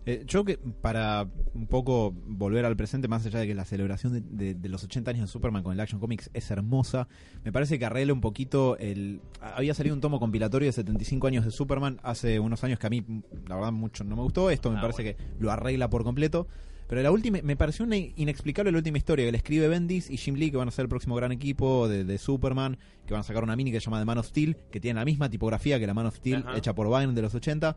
Eh, 0.06 0.24
yo 0.26 0.42
que 0.42 0.56
para 0.56 1.26
un 1.52 1.66
poco 1.66 2.12
volver 2.26 2.64
al 2.64 2.76
presente, 2.76 3.08
más 3.08 3.26
allá 3.26 3.40
de 3.40 3.46
que 3.46 3.54
la 3.54 3.66
celebración 3.66 4.14
de, 4.14 4.20
de- 4.22 4.54
de 4.54 4.68
los 4.70 4.82
80 4.84 5.10
años 5.10 5.22
de 5.22 5.26
Superman 5.28 5.62
con 5.62 5.74
el 5.74 5.80
Action 5.80 6.00
Comics 6.00 6.30
es 6.32 6.50
hermosa, 6.50 7.08
me 7.44 7.52
parece 7.52 7.78
que 7.78 7.84
arregla 7.84 8.14
un 8.14 8.22
poquito 8.22 8.78
el... 8.78 9.20
Había 9.42 9.74
salido 9.74 9.94
un 9.94 10.00
tomo 10.00 10.18
compilatorio 10.18 10.66
de 10.66 10.72
75 10.72 11.26
años 11.26 11.44
de 11.44 11.50
Superman 11.50 11.98
hace 12.02 12.40
unos 12.40 12.64
años 12.64 12.78
que 12.78 12.86
a 12.86 12.90
mí, 12.90 13.04
la 13.48 13.56
verdad, 13.56 13.72
mucho 13.72 14.02
no 14.04 14.16
me 14.16 14.22
gustó. 14.22 14.48
Esto 14.50 14.70
me 14.70 14.78
Ah, 14.78 14.80
parece 14.80 15.04
que 15.04 15.16
lo 15.40 15.50
arregla 15.50 15.90
por 15.90 16.04
completo. 16.04 16.46
Pero 16.88 17.02
la 17.02 17.10
última, 17.10 17.38
me 17.42 17.54
pareció 17.54 17.84
una 17.84 17.96
inexplicable 17.96 18.72
la 18.72 18.78
última 18.78 18.96
historia 18.96 19.26
que 19.26 19.32
le 19.32 19.38
escribe 19.38 19.68
Bendis 19.68 20.08
y 20.08 20.16
Jim 20.16 20.36
Lee, 20.36 20.50
que 20.50 20.56
van 20.56 20.68
a 20.68 20.70
ser 20.70 20.84
el 20.84 20.88
próximo 20.88 21.14
gran 21.14 21.32
equipo 21.32 21.86
de, 21.86 22.04
de 22.04 22.18
Superman, 22.18 22.78
que 23.06 23.12
van 23.12 23.20
a 23.20 23.24
sacar 23.24 23.44
una 23.44 23.56
mini 23.56 23.70
que 23.70 23.78
se 23.78 23.84
llama 23.84 23.98
The 23.98 24.06
Man 24.06 24.18
of 24.18 24.26
Steel, 24.26 24.56
que 24.70 24.80
tiene 24.80 24.98
la 24.98 25.04
misma 25.04 25.28
tipografía 25.28 25.78
que 25.78 25.86
la 25.86 25.92
Man 25.92 26.06
of 26.06 26.16
Steel, 26.16 26.44
Ajá. 26.46 26.56
hecha 26.56 26.74
por 26.74 26.88
Byrne 26.88 27.12
de 27.12 27.22
los 27.22 27.34
80. 27.34 27.76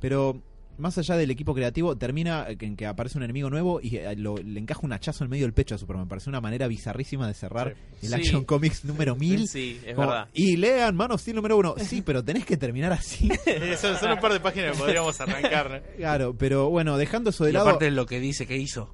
Pero 0.00 0.42
más 0.78 0.96
allá 0.98 1.16
del 1.16 1.30
equipo 1.30 1.54
creativo, 1.54 1.96
termina 1.96 2.46
eh, 2.48 2.56
en 2.60 2.76
que 2.76 2.86
aparece 2.86 3.18
un 3.18 3.24
enemigo 3.24 3.50
nuevo 3.50 3.80
y 3.82 3.96
eh, 3.96 4.14
lo- 4.16 4.36
le 4.38 4.58
encaja 4.60 4.80
un 4.84 4.92
hachazo 4.92 5.24
en 5.24 5.30
medio 5.30 5.44
del 5.44 5.52
pecho 5.52 5.74
a 5.74 5.78
Superman. 5.78 6.06
Me 6.06 6.08
parece 6.10 6.30
una 6.30 6.40
manera 6.40 6.66
bizarrísima 6.68 7.26
de 7.26 7.34
cerrar 7.34 7.74
el 8.02 8.08
Sí. 8.08 8.14
Action 8.14 8.44
Comics 8.44 8.84
número 8.84 9.14
1000. 9.16 9.48
Sí, 9.48 9.80
es 9.84 9.94
Como, 9.94 10.08
verdad. 10.08 10.28
Y 10.32 10.56
lean 10.56 10.94
Man 10.96 11.12
of 11.12 11.20
Steel 11.20 11.36
número 11.36 11.56
uno. 11.56 11.74
Sí, 11.78 12.02
pero 12.06 12.24
tenés 12.24 12.44
que 12.44 12.56
terminar 12.56 12.92
así. 12.92 13.28
son, 13.78 13.96
son 13.98 14.12
un 14.12 14.20
par 14.20 14.32
de 14.32 14.40
páginas 14.40 14.72
que 14.72 14.78
podríamos 14.78 15.20
arrancar. 15.20 15.70
¿no? 15.70 15.96
claro, 15.96 16.34
pero 16.38 16.68
bueno, 16.70 16.96
dejando 16.96 17.30
eso 17.30 17.44
de 17.44 17.50
Y 17.50 17.52
lado. 17.54 17.66
aparte 17.68 17.86
de 17.86 17.90
lo 17.92 18.06
que 18.06 18.20
dice 18.20 18.46
que 18.46 18.56
hizo. 18.56 18.92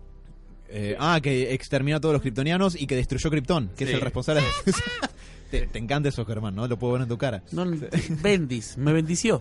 Eh, 0.76 0.96
ah, 0.98 1.20
que 1.22 1.54
exterminó 1.54 1.96
a 1.98 2.00
todos 2.00 2.12
los 2.14 2.20
kryptonianos 2.22 2.74
y 2.80 2.86
que 2.88 2.96
destruyó 2.96 3.30
Krypton, 3.30 3.68
que 3.76 3.84
Sí. 3.86 3.90
es 3.92 3.94
el 3.94 4.00
responsable 4.00 4.42
de 4.42 4.72
te, 5.50 5.66
te 5.68 5.78
encanta 5.78 6.08
eso, 6.08 6.24
Germán, 6.26 6.56
¿no? 6.56 6.66
Lo 6.66 6.76
puedo 6.78 6.94
ver 6.94 7.02
en 7.02 7.08
tu 7.08 7.16
cara. 7.16 7.42
No, 7.52 7.64
Bendis, 8.22 8.76
me 8.76 8.92
bendició. 8.92 9.40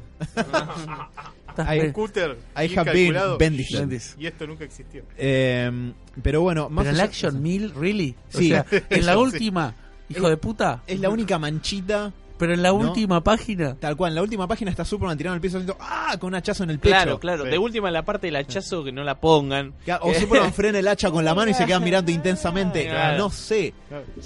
Un 1.57 1.91
cúter 1.91 2.38
I 2.55 2.76
have 2.77 2.91
been. 2.93 3.15
Bendis. 3.38 4.15
Y 4.18 4.26
esto 4.27 4.47
nunca 4.47 4.64
existió. 4.64 5.03
Eh, 5.18 5.91
pero 6.22 6.41
bueno, 6.41 6.69
más 6.69 6.85
Pero 6.85 6.95
el 6.95 7.01
Action 7.01 7.41
Mill, 7.41 7.73
¿really? 7.76 8.15
O 8.34 8.38
Sí. 8.38 8.49
sea, 8.49 8.65
en 8.89 9.05
la 9.05 9.14
Sí. 9.14 9.18
última, 9.19 9.73
hijo 10.10 10.30
de 10.30 10.38
puta, 10.38 10.84
es 10.88 10.99
la 10.99 11.10
única 11.10 11.38
manchita 11.39 12.11
pero 12.38 12.53
en 12.53 12.61
la 12.64 12.69
¿No? 12.69 12.76
última 12.76 13.23
página. 13.23 13.76
Tal 13.80 13.95
cual, 13.95 14.11
en 14.11 14.15
la 14.15 14.22
última 14.22 14.47
página 14.47 14.72
está 14.72 14.84
Superman 14.85 15.18
tirado 15.18 15.34
en 15.35 15.38
el 15.38 15.41
piso 15.41 15.57
haciendo 15.57 15.77
¡Ah! 15.80 16.18
con 16.19 16.30
un 16.30 16.35
hachazo 16.35 16.64
en 16.64 16.72
el 16.72 16.80
pecho. 16.80 16.93
Claro, 16.95 17.19
claro. 17.19 17.43
Sí. 17.45 17.49
De 17.51 17.57
última, 17.57 17.91
la 17.91 18.03
parte 18.03 18.27
del 18.27 18.35
hachazo 18.35 18.84
que 18.84 18.91
no 18.91 19.03
la 19.03 19.19
pongan. 19.19 19.73
O 20.01 20.14
Superman 20.14 20.53
frena 20.53 20.80
el 20.80 20.88
hacha 20.88 21.10
con 21.11 21.23
la 21.23 21.34
mano 21.35 21.51
y 21.51 21.53
se 21.53 21.65
quedan 21.65 21.84
mirando 21.84 22.11
intensamente. 22.11 22.88
Claro. 22.89 23.18
No 23.18 23.30
sé. 23.30 23.73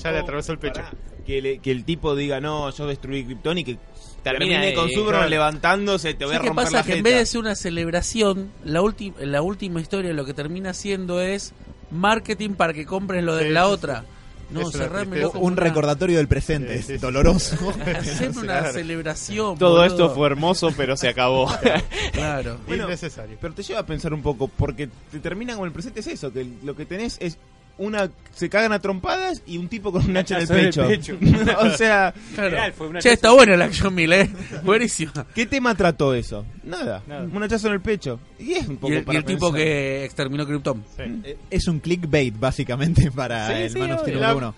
Ya 0.04 0.12
le 0.12 0.20
atravesó 0.20 0.52
el 0.54 0.60
pecho. 0.60 0.82
Que, 1.26 1.42
le- 1.42 1.60
que 1.60 1.72
el 1.72 1.84
tipo 1.84 2.16
diga, 2.16 2.40
no, 2.40 2.70
yo 2.72 2.88
destruí 2.88 3.26
Krypton 3.26 3.58
y 3.58 3.64
que 3.66 3.78
termine 4.24 4.74
con 4.74 4.88
Superman 4.90 5.12
claro. 5.14 5.30
levantándose, 5.30 6.14
te 6.14 6.24
voy 6.26 6.34
a 6.36 6.38
¿Sabes 6.38 6.42
qué 6.44 6.48
romper 6.50 6.66
pasa? 6.66 6.78
la 6.78 6.84
Que 6.84 6.92
en 6.92 6.98
jeta. 7.00 7.10
vez 7.10 7.20
de 7.20 7.26
ser 7.26 7.40
una 7.42 7.56
celebración, 7.56 8.52
la, 8.64 8.82
ulti- 8.82 9.14
la 9.20 9.42
última 9.42 9.80
historia 9.82 10.14
lo 10.14 10.26
que 10.26 10.34
termina 10.34 10.74
siendo 10.74 11.22
es 11.22 11.54
marketing 11.92 12.52
para 12.52 12.74
que 12.74 12.86
compren 12.86 13.26
lo 13.26 13.36
de 13.36 13.48
Sí, 13.48 13.52
la 13.52 13.66
sí, 13.66 13.72
otra. 13.72 14.06
No, 14.50 14.62
Un 14.62 15.54
una- 15.54 15.62
recordatorio 15.64 16.18
del 16.18 16.28
presente. 16.28 16.74
Sí, 16.74 16.80
es 16.80 16.86
sí, 16.86 16.94
sí. 16.94 16.98
doloroso. 17.00 17.56
Hacer 17.98 18.30
una 18.32 18.42
Claro. 18.42 18.74
celebración. 18.74 19.58
Todo 19.58 19.72
boludo. 19.82 19.86
esto 19.86 20.16
fue 20.16 20.28
hermoso, 20.28 20.72
pero 20.76 20.96
se 20.96 21.10
acabó. 21.10 21.48
Claro. 22.14 22.58
Bueno, 22.68 22.86
Innecesario. 22.86 23.38
Pero 23.40 23.54
te 23.54 23.64
lleva 23.64 23.82
a 23.82 23.86
pensar 23.86 24.14
un 24.14 24.22
poco, 24.22 24.48
porque 24.48 24.90
te 25.12 25.20
terminan 25.20 25.58
con 25.58 25.68
el 25.68 25.72
presente 25.74 26.00
es 26.00 26.08
eso, 26.08 26.32
que 26.32 26.48
lo 26.64 26.76
que 26.76 26.86
tenés 26.86 27.18
es 27.20 27.38
una 27.78 28.10
se 28.38 28.50
cagan 28.50 28.72
a 28.72 28.80
trompadas 28.80 29.42
y 29.48 29.58
un 29.58 29.68
tipo 29.68 29.92
con 29.92 30.08
un 30.08 30.16
hacha 30.16 30.40
en 30.40 30.42
el 30.44 30.48
pecho. 30.74 31.18
o 31.60 31.70
sea, 31.72 32.14
claro. 32.36 33.00
está 33.04 33.32
buena 33.32 33.58
la 33.58 33.66
Action 33.66 33.94
Mil, 33.94 34.14
¿eh? 34.14 34.30
Buenísima. 34.64 35.26
¿Qué 35.34 35.48
tema 35.48 35.74
trató 35.74 36.14
eso? 36.14 36.46
Nada. 36.64 37.02
Un 37.08 37.42
hachazo 37.42 37.68
en 37.68 37.74
el 37.74 37.82
pecho. 37.82 38.20
Y 38.38 38.54
es 38.54 38.68
un 38.68 38.78
poco 38.78 38.94
y 38.94 38.98
el, 38.98 39.06
y 39.12 39.16
el 39.16 39.26
tipo 39.26 39.52
que 39.52 40.06
exterminó 40.06 40.46
Krypton. 40.46 40.84
Eh, 41.00 41.38
es 41.50 41.68
un 41.68 41.80
clickbait, 41.80 42.40
básicamente, 42.40 43.10
para 43.12 43.48
sí, 43.48 43.54
el 43.54 43.70
sí, 43.72 43.80
Man 43.80 43.94
of 43.94 44.02
Steel 44.02 44.18
1. 44.18 44.56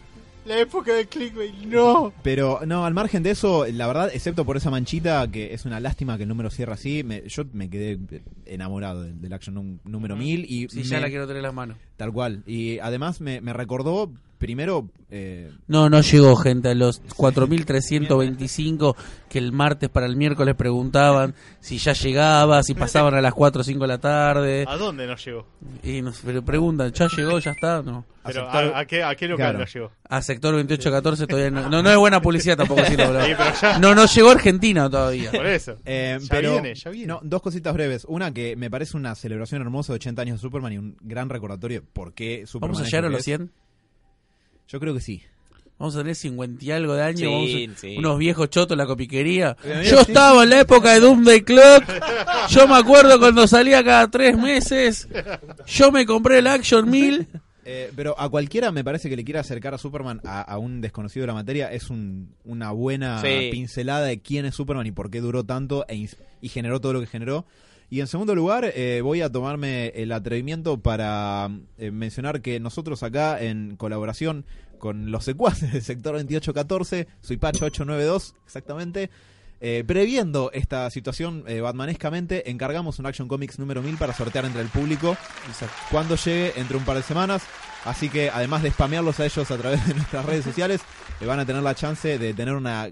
La 0.49 0.59
época 0.59 0.93
del 0.95 1.07
clickbait, 1.07 1.53
no. 1.67 2.11
Pero 2.23 2.61
no, 2.65 2.83
al 2.83 2.93
margen 2.95 3.21
de 3.21 3.29
eso, 3.29 3.67
la 3.71 3.85
verdad, 3.85 4.09
excepto 4.11 4.45
por 4.45 4.57
esa 4.57 4.71
manchita, 4.71 5.29
que 5.31 5.53
es 5.53 5.65
una 5.65 5.79
lástima 5.79 6.17
que 6.17 6.23
el 6.23 6.29
número 6.29 6.49
cierra 6.49 6.73
así, 6.73 7.03
me- 7.03 7.21
yo 7.27 7.43
me 7.53 7.69
quedé 7.69 7.99
enamorado 8.47 9.03
del, 9.03 9.21
del 9.21 9.31
Action 9.33 9.79
número 9.83 10.15
1000 10.15 10.45
y 10.49 10.67
Si 10.69 10.81
ya 10.81 10.99
la 10.99 11.09
quiero 11.09 11.27
tener 11.27 11.37
en 11.37 11.43
las 11.43 11.53
manos. 11.53 11.77
tal 11.97 12.11
cual. 12.11 12.41
Y 12.47 12.79
además 12.79 13.21
me, 13.21 13.41
me 13.41 13.53
recordó, 13.53 14.11
primero, 14.39 14.89
eh, 15.11 15.51
No, 15.67 15.89
no 15.89 16.01
llegó 16.01 16.35
gente 16.37 16.69
a 16.69 16.73
los 16.73 17.03
4.325 17.15 18.95
que 19.29 19.37
el 19.37 19.51
martes 19.51 19.89
para 19.89 20.07
el 20.07 20.15
miércoles 20.15 20.55
preguntaban 20.55 21.35
si 21.59 21.77
ya 21.77 21.93
llegaba, 21.93 22.63
si 22.63 22.73
pasaban 22.73 23.13
a 23.13 23.21
las 23.21 23.33
4 23.33 23.61
o 23.61 23.63
5 23.63 23.79
de 23.81 23.87
la 23.87 23.97
tarde. 23.99 24.65
¿A 24.67 24.77
dónde 24.77 25.05
nos 25.05 25.23
llegó? 25.23 25.45
Y 25.83 26.01
nos 26.01 26.19
pero 26.21 26.43
preguntan, 26.43 26.91
¿ya 26.93 27.07
llegó? 27.15 27.37
¿Ya 27.39 27.51
está? 27.51 27.81
No. 27.83 28.05
Pero 28.25 28.47
¿a, 28.47 28.79
a 28.79 28.85
qué, 28.85 29.01
a 29.03 29.15
qué 29.15 29.27
local 29.27 29.45
Claro. 29.45 29.59
nos 29.59 29.73
llegó? 29.73 29.91
A 30.09 30.21
sector 30.21 30.51
2814 30.53 31.27
todavía 31.27 31.51
no. 31.51 31.69
No, 31.69 31.83
no 31.83 31.89
es 31.91 31.97
buena 31.97 32.21
publicidad 32.21 32.57
tampoco. 32.57 32.81
Sí. 32.89 32.95
No, 33.81 33.93
no 33.95 34.05
llegó 34.05 34.29
Argentina 34.31 34.89
todavía. 34.89 35.31
Por 35.31 35.45
eso. 35.45 35.75
Eh, 35.85 36.17
Ya 36.21 36.27
pero 36.29 36.53
viene, 36.53 36.75
ya 36.75 36.89
viene. 36.91 37.07
No, 37.07 37.19
dos 37.23 37.41
cositas 37.41 37.73
breves. 37.73 38.05
Una 38.07 38.33
que 38.33 38.55
me 38.55 38.69
parece 38.69 38.95
una 38.97 39.15
celebración 39.15 39.61
hermosa 39.61 39.93
de 39.93 39.97
80 39.97 40.21
años 40.21 40.37
de 40.37 40.41
Superman 40.41 40.73
y 40.73 40.77
un 40.77 40.97
gran 41.01 41.29
recordatorio 41.29 41.81
de 41.81 41.87
por 41.91 42.13
qué 42.13 42.45
Superman. 42.45 42.73
¿Vamos 42.75 42.87
a 42.87 42.89
llegar 42.89 43.05
a 43.05 43.09
los 43.09 43.27
es. 43.27 43.39
100? 44.69 44.71
Yo 44.71 44.79
creo 44.79 44.93
que 44.93 45.01
sí. 45.01 45.21
Vamos 45.77 45.95
a 45.95 45.99
tener 45.99 46.15
50 46.15 46.65
y 46.65 46.71
algo 46.71 46.93
de 46.93 47.03
años. 47.03 47.19
Sí, 47.21 47.25
vamos 47.25 47.77
a- 47.77 47.79
sí. 47.79 47.97
Unos 47.97 48.19
viejos 48.19 48.49
chotos 48.49 48.73
en 48.73 48.79
la 48.79 48.85
copiquería. 48.85 49.55
Yo 49.89 50.01
estaba 50.01 50.43
en 50.43 50.49
la 50.49 50.59
época 50.61 50.93
de 50.93 50.99
Doomsday 50.99 51.41
Clock. 51.41 51.83
Yo 52.49 52.67
me 52.67 52.75
acuerdo 52.75 53.17
cuando 53.17 53.47
salía 53.47 53.81
cada 53.83 54.09
tres 54.09 54.37
meses. 54.37 55.07
Yo 55.67 55.91
me 55.91 56.05
compré 56.05 56.39
el 56.39 56.47
Action 56.47 56.89
1000. 56.89 57.27
Eh, 57.71 57.91
pero 57.95 58.19
a 58.19 58.27
cualquiera 58.29 58.71
me 58.71 58.83
parece 58.83 59.09
que 59.09 59.15
le 59.15 59.23
quiera 59.23 59.41
acercar 59.41 59.73
a 59.75 59.77
Superman 59.77 60.19
a, 60.25 60.41
a 60.41 60.57
un 60.57 60.81
desconocido 60.81 61.23
de 61.23 61.27
la 61.27 61.33
materia 61.35 61.71
es 61.71 61.89
un- 61.91 62.33
una 62.43 62.71
buena 62.71 63.21
Sí. 63.21 63.49
pincelada 63.51 64.05
de 64.07 64.19
quién 64.21 64.45
es 64.45 64.55
Superman 64.55 64.87
y 64.87 64.91
por 64.91 65.11
qué 65.11 65.21
duró 65.21 65.43
tanto 65.43 65.85
e 65.87 66.07
y 66.41 66.49
generó 66.49 66.81
todo 66.81 66.93
lo 66.93 66.99
que 66.99 67.05
generó. 67.07 67.45
Y 67.89 68.01
en 68.01 68.07
segundo 68.07 68.35
lugar, 68.35 68.71
eh, 68.75 69.01
voy 69.01 69.21
a 69.21 69.31
tomarme 69.31 69.87
el 69.95 70.11
atrevimiento 70.11 70.79
para 70.79 71.49
eh, 71.77 71.91
mencionar 71.91 72.41
que 72.41 72.59
nosotros 72.59 73.01
acá, 73.03 73.41
en 73.41 73.75
colaboración 73.77 74.45
con 74.77 75.11
los 75.11 75.25
secuaces 75.25 75.73
del 75.73 75.81
sector 75.81 76.13
2814, 76.13 77.07
soy 77.21 77.37
Pacho 77.37 77.65
892, 77.65 78.35
exactamente, 78.45 79.09
eh, 79.61 79.83
previendo 79.85 80.51
esta 80.53 80.89
situación 80.89 81.43
eh, 81.45 81.59
batmanescamente, 81.59 82.49
encargamos 82.49 82.97
un 82.99 83.05
Action 83.05 83.27
Comics 83.27 83.59
número 83.59 83.81
1000 83.81 83.97
para 83.97 84.13
sortear 84.13 84.45
entre 84.45 84.61
el 84.61 84.69
público 84.69 85.17
cuando 85.91 86.15
llegue 86.15 86.53
entre 86.55 86.77
un 86.77 86.85
par 86.85 86.95
de 86.95 87.03
semanas. 87.03 87.43
Así 87.83 88.09
que 88.09 88.29
además 88.29 88.63
de 88.63 88.71
spamearlos 88.71 89.19
a 89.19 89.25
ellos 89.25 89.51
a 89.51 89.57
través 89.57 89.85
de 89.85 89.95
nuestras 89.95 90.25
redes 90.25 90.45
sociales, 90.45 90.81
eh, 91.19 91.25
van 91.25 91.39
a 91.39 91.45
tener 91.45 91.61
la 91.61 91.75
chance 91.75 92.17
de 92.17 92.33
tener 92.33 92.55
una, 92.55 92.89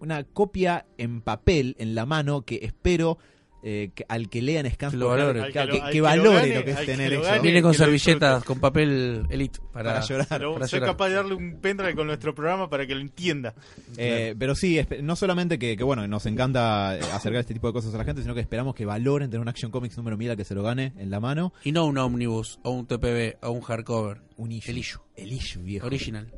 una 0.00 0.24
copia 0.24 0.86
en 0.96 1.20
papel 1.20 1.76
en 1.78 1.94
la 1.94 2.04
mano 2.04 2.42
que 2.42 2.60
espero 2.62 3.18
eh, 3.62 3.90
que- 3.94 4.04
al 4.08 4.28
que 4.28 4.40
lean 4.42 4.70
Scans 4.70 4.94
Que 4.94 4.98
valore. 5.02 5.46
Que 5.46 5.52
que, 5.52 5.64
lo- 5.64 5.72
que 5.72 5.90
que 5.90 5.98
lo 5.98 6.04
valore 6.04 6.34
gane, 6.40 6.54
lo 6.56 6.64
que 6.64 6.70
es 6.70 6.86
tener 6.86 7.12
eso. 7.12 7.42
Viene 7.42 7.62
con 7.62 7.74
servilletas, 7.74 8.44
con 8.44 8.60
papel 8.60 9.26
elite 9.30 9.58
para, 9.72 9.94
Para 9.94 10.06
llorar. 10.06 10.26
Pero 10.28 10.54
para 10.54 10.68
soy 10.68 10.78
llorar. 10.80 10.94
capaz 10.94 11.08
de 11.08 11.14
darle 11.14 11.34
un 11.34 11.60
pendrive 11.60 11.94
con 11.94 12.06
nuestro 12.06 12.34
programa 12.34 12.70
para 12.70 12.86
que 12.86 12.94
lo 12.94 13.00
entienda. 13.00 13.54
Eh, 13.96 14.34
pero 14.38 14.54
sí, 14.54 14.80
no 15.02 15.16
solamente 15.16 15.58
que, 15.58 15.76
que, 15.76 15.84
bueno, 15.84 16.06
nos 16.06 16.26
encanta 16.26 16.96
eh, 16.96 17.00
acercar 17.12 17.40
este 17.40 17.54
tipo 17.54 17.66
de 17.66 17.72
cosas 17.72 17.92
a 17.94 17.98
la 17.98 18.04
gente, 18.04 18.22
sino 18.22 18.34
que 18.34 18.40
esperamos 18.40 18.74
que 18.74 18.84
valoren 18.86 19.28
tener 19.30 19.40
un 19.42 19.48
Action 19.48 19.70
Comics 19.70 19.96
número 19.96 20.16
1000 20.16 20.30
al 20.30 20.36
que 20.36 20.44
se 20.44 20.54
lo 20.54 20.62
gane 20.62 20.92
en 20.96 21.10
la 21.10 21.20
mano. 21.20 21.52
Y 21.64 21.72
no 21.72 21.84
un 21.86 21.98
omnibus, 21.98 22.60
o 22.62 22.70
un 22.70 22.86
TPB, 22.86 23.38
o 23.42 23.50
un 23.50 23.60
hardcover. 23.62 24.20
Un 24.36 24.52
issue. 24.52 24.70
El 24.70 24.78
issue. 24.78 25.00
El 25.16 25.32
issue, 25.32 25.62
viejo. 25.62 25.86
Original. 25.86 26.32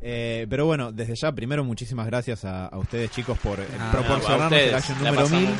Eh, 0.00 0.46
pero 0.50 0.66
bueno, 0.66 0.92
desde 0.92 1.14
ya, 1.14 1.32
primero, 1.32 1.64
muchísimas 1.64 2.06
gracias 2.06 2.44
a, 2.44 2.66
a 2.66 2.78
ustedes, 2.78 3.10
chicos, 3.10 3.38
por 3.38 3.58
eh, 3.60 3.64
Ah, 3.78 3.90
proporcionarnos 3.92 4.60
el 4.60 4.74
Action 4.74 4.98
número 4.98 5.16
pasamos 5.16 5.40
1000. 5.42 5.50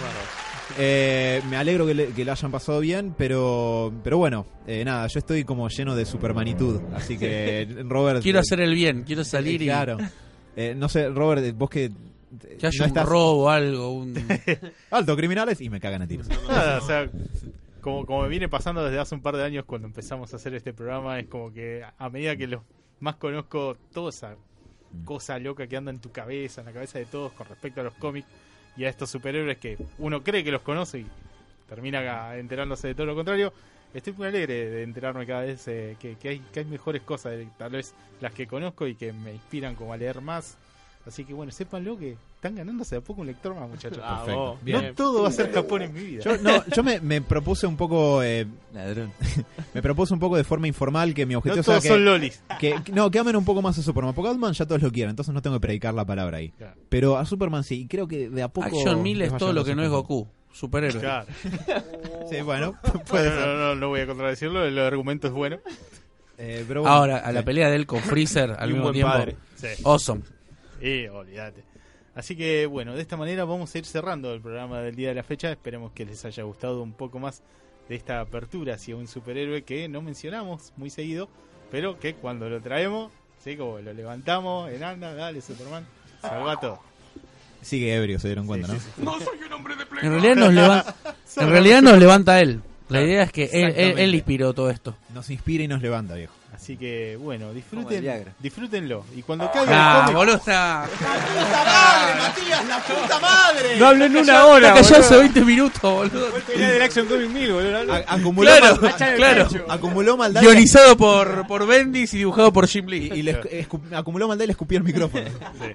Eh, 0.78 1.42
me 1.50 1.56
alegro 1.56 1.86
que 1.86 1.94
le, 1.94 2.06
que 2.08 2.24
la 2.24 2.32
hayan 2.32 2.50
pasado 2.50 2.80
bien, 2.80 3.14
pero 3.16 3.92
pero 4.02 4.16
bueno, 4.18 4.46
eh, 4.66 4.84
nada, 4.84 5.06
yo 5.06 5.18
estoy 5.18 5.44
como 5.44 5.68
lleno 5.68 5.94
de 5.94 6.06
supermanitud, 6.06 6.80
así 6.94 7.18
que 7.18 7.68
Robert... 7.88 8.22
Quiero 8.22 8.38
eh, 8.38 8.40
hacer 8.40 8.60
el 8.60 8.74
bien, 8.74 9.02
quiero 9.02 9.22
salir 9.24 9.60
y 9.60 9.66
Claro. 9.66 9.98
Eh, 10.56 10.74
no 10.76 10.88
sé, 10.88 11.08
Robert, 11.10 11.42
eh, 11.44 11.52
vos 11.52 11.68
que... 11.68 11.84
eh, 11.86 11.90
que 12.58 12.66
haya 12.66 12.78
no 12.78 12.84
un 12.84 12.88
estás- 12.88 13.06
robo, 13.08 13.50
algo, 13.50 13.92
un... 13.92 14.14
Alto, 14.90 15.16
criminales, 15.16 15.60
y 15.60 15.68
me 15.68 15.78
cagan 15.80 16.02
a 16.02 16.06
tiros. 16.06 16.28
Nada, 16.48 16.78
o 16.78 16.86
sea, 16.86 17.10
como, 17.80 18.06
como 18.06 18.22
me 18.22 18.28
viene 18.28 18.48
pasando 18.48 18.82
desde 18.84 18.98
hace 18.98 19.14
un 19.14 19.20
par 19.22 19.36
de 19.36 19.44
años 19.44 19.64
cuando 19.66 19.88
empezamos 19.88 20.32
a 20.32 20.36
hacer 20.36 20.54
este 20.54 20.72
programa, 20.72 21.18
es 21.18 21.26
como 21.26 21.52
que 21.52 21.82
a 21.98 22.08
medida 22.08 22.34
que 22.36 22.46
los 22.46 22.62
más 23.00 23.16
conozco 23.16 23.76
toda 23.92 24.08
esa 24.10 24.36
cosa 25.04 25.38
loca 25.38 25.66
que 25.66 25.76
anda 25.76 25.90
en 25.90 25.98
tu 26.00 26.12
cabeza, 26.12 26.60
en 26.60 26.66
la 26.68 26.72
cabeza 26.72 26.98
de 26.98 27.06
todos 27.06 27.32
con 27.32 27.46
respecto 27.48 27.80
a 27.80 27.84
los 27.84 27.94
cómics 27.94 28.28
y 28.76 28.84
a 28.84 28.88
estos 28.88 29.10
superhéroes 29.10 29.58
que 29.58 29.78
uno 29.98 30.22
cree 30.22 30.44
que 30.44 30.50
los 30.50 30.62
conoce 30.62 31.00
y 31.00 31.06
termina 31.68 32.36
enterándose 32.36 32.88
de 32.88 32.94
todo 32.94 33.06
lo 33.06 33.14
contrario. 33.14 33.52
Estoy 33.94 34.14
muy 34.14 34.26
alegre 34.26 34.70
de 34.70 34.82
enterarme 34.84 35.26
cada 35.26 35.42
vez 35.42 35.68
eh, 35.68 35.96
que, 36.00 36.16
hay, 36.28 36.38
que 36.38 36.60
hay 36.60 36.64
mejores 36.64 37.02
cosas, 37.02 37.34
tal 37.58 37.72
vez 37.72 37.94
las 38.20 38.32
que 38.32 38.46
conozco 38.46 38.86
y 38.86 38.94
que 38.94 39.12
me 39.12 39.34
inspiran 39.34 39.74
como 39.74 39.92
a 39.92 39.96
leer 39.96 40.20
más. 40.22 40.56
Así 41.06 41.24
que 41.24 41.34
bueno, 41.34 41.52
sépanlo 41.52 41.98
que 41.98 42.16
están 42.42 42.56
ganándose 42.56 42.96
de 42.96 42.98
a 42.98 43.04
poco 43.04 43.20
un 43.20 43.28
lector 43.28 43.54
más, 43.54 43.68
muchachos. 43.68 44.00
Ah, 44.02 44.16
Perfecto. 44.24 44.58
Bien. 44.62 44.86
No 44.88 44.94
todo 44.94 45.22
va 45.22 45.28
a 45.28 45.30
ser 45.30 45.52
Japón 45.52 45.82
en 45.82 45.94
mi 45.94 46.00
vida. 46.02 46.24
Yo, 46.24 46.36
no, 46.38 46.66
yo 46.66 46.82
me, 46.82 46.98
me 47.00 47.20
propuse 47.22 47.68
un 47.68 47.76
poco... 47.76 48.20
eh, 48.20 48.48
Ladrón. 48.74 49.12
me 49.74 49.80
propuse 49.80 50.12
un 50.12 50.18
poco 50.18 50.36
de 50.36 50.42
forma 50.42 50.66
informal 50.66 51.14
que 51.14 51.24
mi 51.24 51.36
objetivo 51.36 51.58
no 51.58 51.62
sea 51.62 51.74
todos 51.74 51.82
que, 51.84 51.88
son 51.90 52.04
lolis. 52.04 52.42
que, 52.58 52.74
que- 52.82 52.90
no, 52.90 53.12
que 53.12 53.20
amen 53.20 53.36
un 53.36 53.44
poco 53.44 53.62
más 53.62 53.78
a 53.78 53.82
Superman. 53.82 54.12
Porque 54.12 54.30
Batman 54.30 54.54
ya 54.54 54.66
todos 54.66 54.82
lo 54.82 54.90
quieren, 54.90 55.10
entonces 55.10 55.32
no 55.32 55.40
tengo 55.40 55.54
que 55.56 55.60
predicar 55.60 55.94
la 55.94 56.04
palabra 56.04 56.38
ahí. 56.38 56.48
Claro. 56.58 56.74
Pero 56.88 57.16
a 57.16 57.24
Superman 57.24 57.62
sí, 57.62 57.82
y 57.82 57.86
creo 57.86 58.08
que 58.08 58.28
de 58.28 58.42
a 58.42 58.48
poco... 58.48 58.66
Action 58.66 59.00
1000 59.04 59.18
les 59.20 59.32
es 59.32 59.38
todo 59.38 59.52
lo 59.52 59.64
que 59.64 59.76
no 59.76 59.84
es 59.84 59.88
Goku. 59.88 60.26
Superhéroe. 60.52 61.00
Claro. 61.00 61.26
Sí, 62.28 62.40
bueno, 62.40 62.74
Puede 63.08 63.30
no, 63.30 63.36
ser. 63.36 63.46
no, 63.56 63.74
no 63.76 63.88
voy 63.88 64.00
a 64.00 64.06
contradecirlo, 64.06 64.64
el 64.64 64.76
argumento 64.80 65.28
es 65.28 65.32
bueno. 65.32 65.58
Eh, 66.38 66.64
pero 66.66 66.80
bueno, 66.80 66.96
Ahora, 66.96 67.18
a 67.18 67.30
la 67.30 67.40
sí. 67.40 67.46
pelea 67.46 67.68
de 67.68 67.76
él 67.76 67.86
con 67.86 68.00
Freezer 68.00 68.50
al 68.58 68.70
Y 68.70 68.72
un 68.72 68.78
mismo 68.78 68.82
buen 68.84 68.94
tiempo. 68.94 69.12
padre. 69.12 69.36
Sí. 69.54 69.68
Awesome. 69.84 70.22
Y 70.80 71.06
olvídate. 71.06 71.62
Así 72.14 72.36
que 72.36 72.66
bueno, 72.66 72.94
de 72.94 73.00
esta 73.00 73.16
manera 73.16 73.44
vamos 73.44 73.74
a 73.74 73.78
ir 73.78 73.86
cerrando 73.86 74.34
el 74.34 74.40
programa 74.40 74.80
del 74.80 74.94
día 74.94 75.08
de 75.08 75.14
la 75.14 75.22
fecha. 75.22 75.50
Esperemos 75.50 75.92
que 75.92 76.04
les 76.04 76.24
haya 76.24 76.42
gustado 76.42 76.82
un 76.82 76.92
poco 76.92 77.18
más 77.18 77.42
de 77.88 77.96
esta 77.96 78.20
apertura 78.20 78.74
hacia 78.74 78.96
un 78.96 79.08
superhéroe 79.08 79.62
que 79.62 79.88
no 79.88 80.02
mencionamos 80.02 80.72
muy 80.76 80.90
seguido, 80.90 81.28
pero 81.70 81.98
que 81.98 82.14
cuando 82.14 82.48
lo 82.48 82.60
traemos, 82.60 83.12
¿sí? 83.42 83.56
como 83.56 83.78
lo 83.78 83.92
levantamos 83.92 84.70
en 84.70 84.84
anda, 84.84 85.14
dale 85.14 85.40
Superman, 85.40 85.86
salva 86.20 86.60
todo. 86.60 86.80
Sigue 87.62 87.94
ebrio, 87.94 88.18
se 88.18 88.28
dieron 88.28 88.46
cuenta, 88.46 88.68
¿no? 88.68 88.74
No 88.98 89.20
soy 89.20 89.38
un 89.46 89.52
hombre 89.52 89.76
de 89.76 89.82
En 90.02 90.10
realidad 90.10 90.36
nos 90.36 90.52
levanta, 90.52 90.96
en 91.36 91.50
realidad 91.50 91.82
nos 91.82 91.98
levanta 91.98 92.40
él. 92.40 92.60
La 92.88 93.02
idea 93.02 93.22
es 93.22 93.32
que 93.32 93.44
él, 93.44 93.72
él, 93.76 93.98
él 93.98 94.14
inspiró 94.14 94.52
todo 94.52 94.68
esto. 94.68 94.96
Nos 95.14 95.30
inspira 95.30 95.64
y 95.64 95.68
nos 95.68 95.80
levanta, 95.80 96.14
viejo. 96.14 96.34
Así 96.62 96.76
que 96.76 97.16
bueno, 97.20 97.48
el 97.48 97.56
disfruten, 97.56 98.24
disfrútenlo. 98.38 99.04
Y 99.16 99.22
cuando 99.22 99.50
caiga 99.50 99.72
Ah, 99.74 99.94
el 99.96 100.00
cómic, 100.04 100.16
boludo, 100.16 100.36
está. 100.36 100.86
¡Puta 100.96 101.64
madre, 101.64 102.20
Matías! 102.20 102.64
¡La 102.68 102.78
puta 102.78 103.18
madre! 103.18 103.76
No 103.80 103.86
hablen 103.88 104.16
una 104.16 104.46
hora, 104.46 104.68
callado 104.74 104.94
hace 105.00 105.00
boludo. 105.08 105.18
20 105.20 105.40
minutos, 105.40 105.82
boludo. 105.82 106.28
Era 106.54 106.70
del 106.70 106.82
Action 106.82 107.06
Comic 107.06 107.30
1000, 107.30 107.52
boludo. 107.52 107.92
A- 107.92 107.96
acumuló, 108.14 108.48
Claro, 108.56 108.76
mal- 108.80 109.14
claro. 109.16 109.48
acumuló 109.68 110.16
maldad. 110.16 110.40
Guionizado 110.40 110.96
por, 110.96 111.48
por 111.48 111.66
Bendis 111.66 112.14
y 112.14 112.18
dibujado 112.18 112.52
por 112.52 112.68
Jim 112.68 112.84
Y, 112.86 112.90
Lee. 112.90 113.10
y 113.12 113.22
le 113.22 113.40
acumuló 113.96 114.28
maldad 114.28 114.44
y 114.44 114.46
le 114.46 114.52
escupió 114.52 114.78
el 114.78 114.84
micrófono. 114.84 115.24
Sí. 115.26 115.74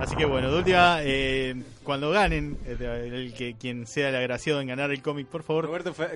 Así 0.00 0.14
que 0.14 0.24
bueno, 0.24 0.52
de 0.52 0.58
última, 0.58 0.98
eh, 1.00 1.56
cuando 1.82 2.10
ganen, 2.10 2.58
eh, 2.66 3.10
el 3.12 3.34
que 3.34 3.54
quien 3.54 3.86
sea 3.86 4.08
el 4.08 4.16
agraciado 4.16 4.60
en 4.60 4.68
ganar 4.68 4.90
el 4.90 5.02
cómic, 5.02 5.26
por 5.26 5.42
favor, 5.42 5.70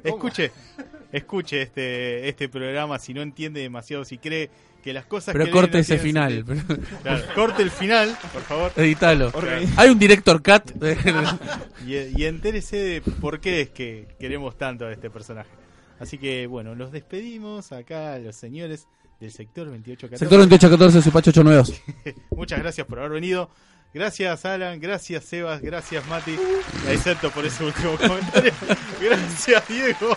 escuche, 0.04 0.52
escuche 1.12 1.62
este 1.62 2.28
este 2.28 2.48
programa 2.48 2.98
si 2.98 3.14
no 3.14 3.22
entiende 3.22 3.60
demasiado, 3.60 4.04
si 4.04 4.18
cree 4.18 4.50
que 4.82 4.92
las 4.92 5.06
cosas 5.06 5.32
Pero 5.32 5.46
que 5.46 5.50
corte 5.50 5.72
no 5.74 5.78
ese 5.80 5.98
final. 5.98 6.44
sentido. 6.46 6.78
Claro, 7.02 7.24
corte 7.34 7.62
el 7.62 7.70
final, 7.70 8.16
por 8.32 8.42
favor, 8.42 8.72
Editalo. 8.76 9.32
Hay 9.76 9.88
un 9.90 9.98
director 9.98 10.40
cut. 10.42 10.70
y, 11.84 11.94
y 12.20 12.24
entérese 12.24 12.76
de 12.76 13.00
por 13.00 13.40
qué 13.40 13.62
es 13.62 13.70
que 13.70 14.06
queremos 14.20 14.56
tanto 14.56 14.86
a 14.86 14.92
este 14.92 15.10
personaje. 15.10 15.50
Así 15.98 16.18
que 16.18 16.46
bueno, 16.46 16.74
los 16.74 16.92
despedimos 16.92 17.72
acá 17.72 18.14
a 18.14 18.18
los 18.18 18.36
señores 18.36 18.86
del 19.20 19.32
sector 19.32 19.66
2814. 19.66 20.18
Sector 20.18 20.38
2814, 20.40 21.02
Supacho 21.02 21.30
892. 21.30 21.82
Muchas 22.30 22.58
gracias 22.60 22.86
por 22.86 22.98
haber 22.98 23.12
venido. 23.12 23.50
Gracias 23.96 24.44
Alan, 24.44 24.78
gracias 24.78 25.24
Sebas, 25.24 25.62
gracias 25.62 26.06
Mati, 26.06 26.36
excepto 26.86 27.30
por 27.30 27.46
ese 27.46 27.64
último 27.64 27.96
comentario. 27.96 28.52
Gracias 29.00 29.66
Diego. 29.68 30.14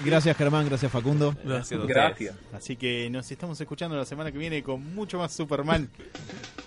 Y 0.00 0.06
gracias, 0.06 0.36
Germán. 0.36 0.68
Gracias, 0.68 0.90
Facundo. 0.92 1.34
Gracias 1.42 1.80
ustedes. 1.80 2.32
Así 2.52 2.76
que 2.76 3.10
nos 3.10 3.28
estamos 3.28 3.60
escuchando 3.60 3.96
la 3.96 4.04
semana 4.04 4.30
que 4.30 4.38
viene 4.38 4.62
con 4.62 4.94
mucho 4.94 5.18
más 5.18 5.32
Superman, 5.32 5.90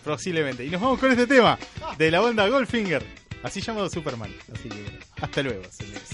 posiblemente. 0.04 0.66
Y 0.66 0.70
nos 0.70 0.82
vamos 0.82 1.00
con 1.00 1.10
este 1.10 1.26
tema 1.26 1.58
de 1.98 2.12
la 2.12 2.20
banda 2.20 2.50
Goldfinger, 2.50 3.02
así 3.42 3.62
llamado 3.62 3.90
Superman. 3.90 4.36
Así 4.54 4.68
que 4.68 5.00
hasta 5.22 5.42
luego, 5.42 5.64
señores. 5.72 6.10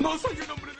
No 0.00 0.16
soy 0.18 0.36
un 0.36 0.50
hombre 0.52 0.70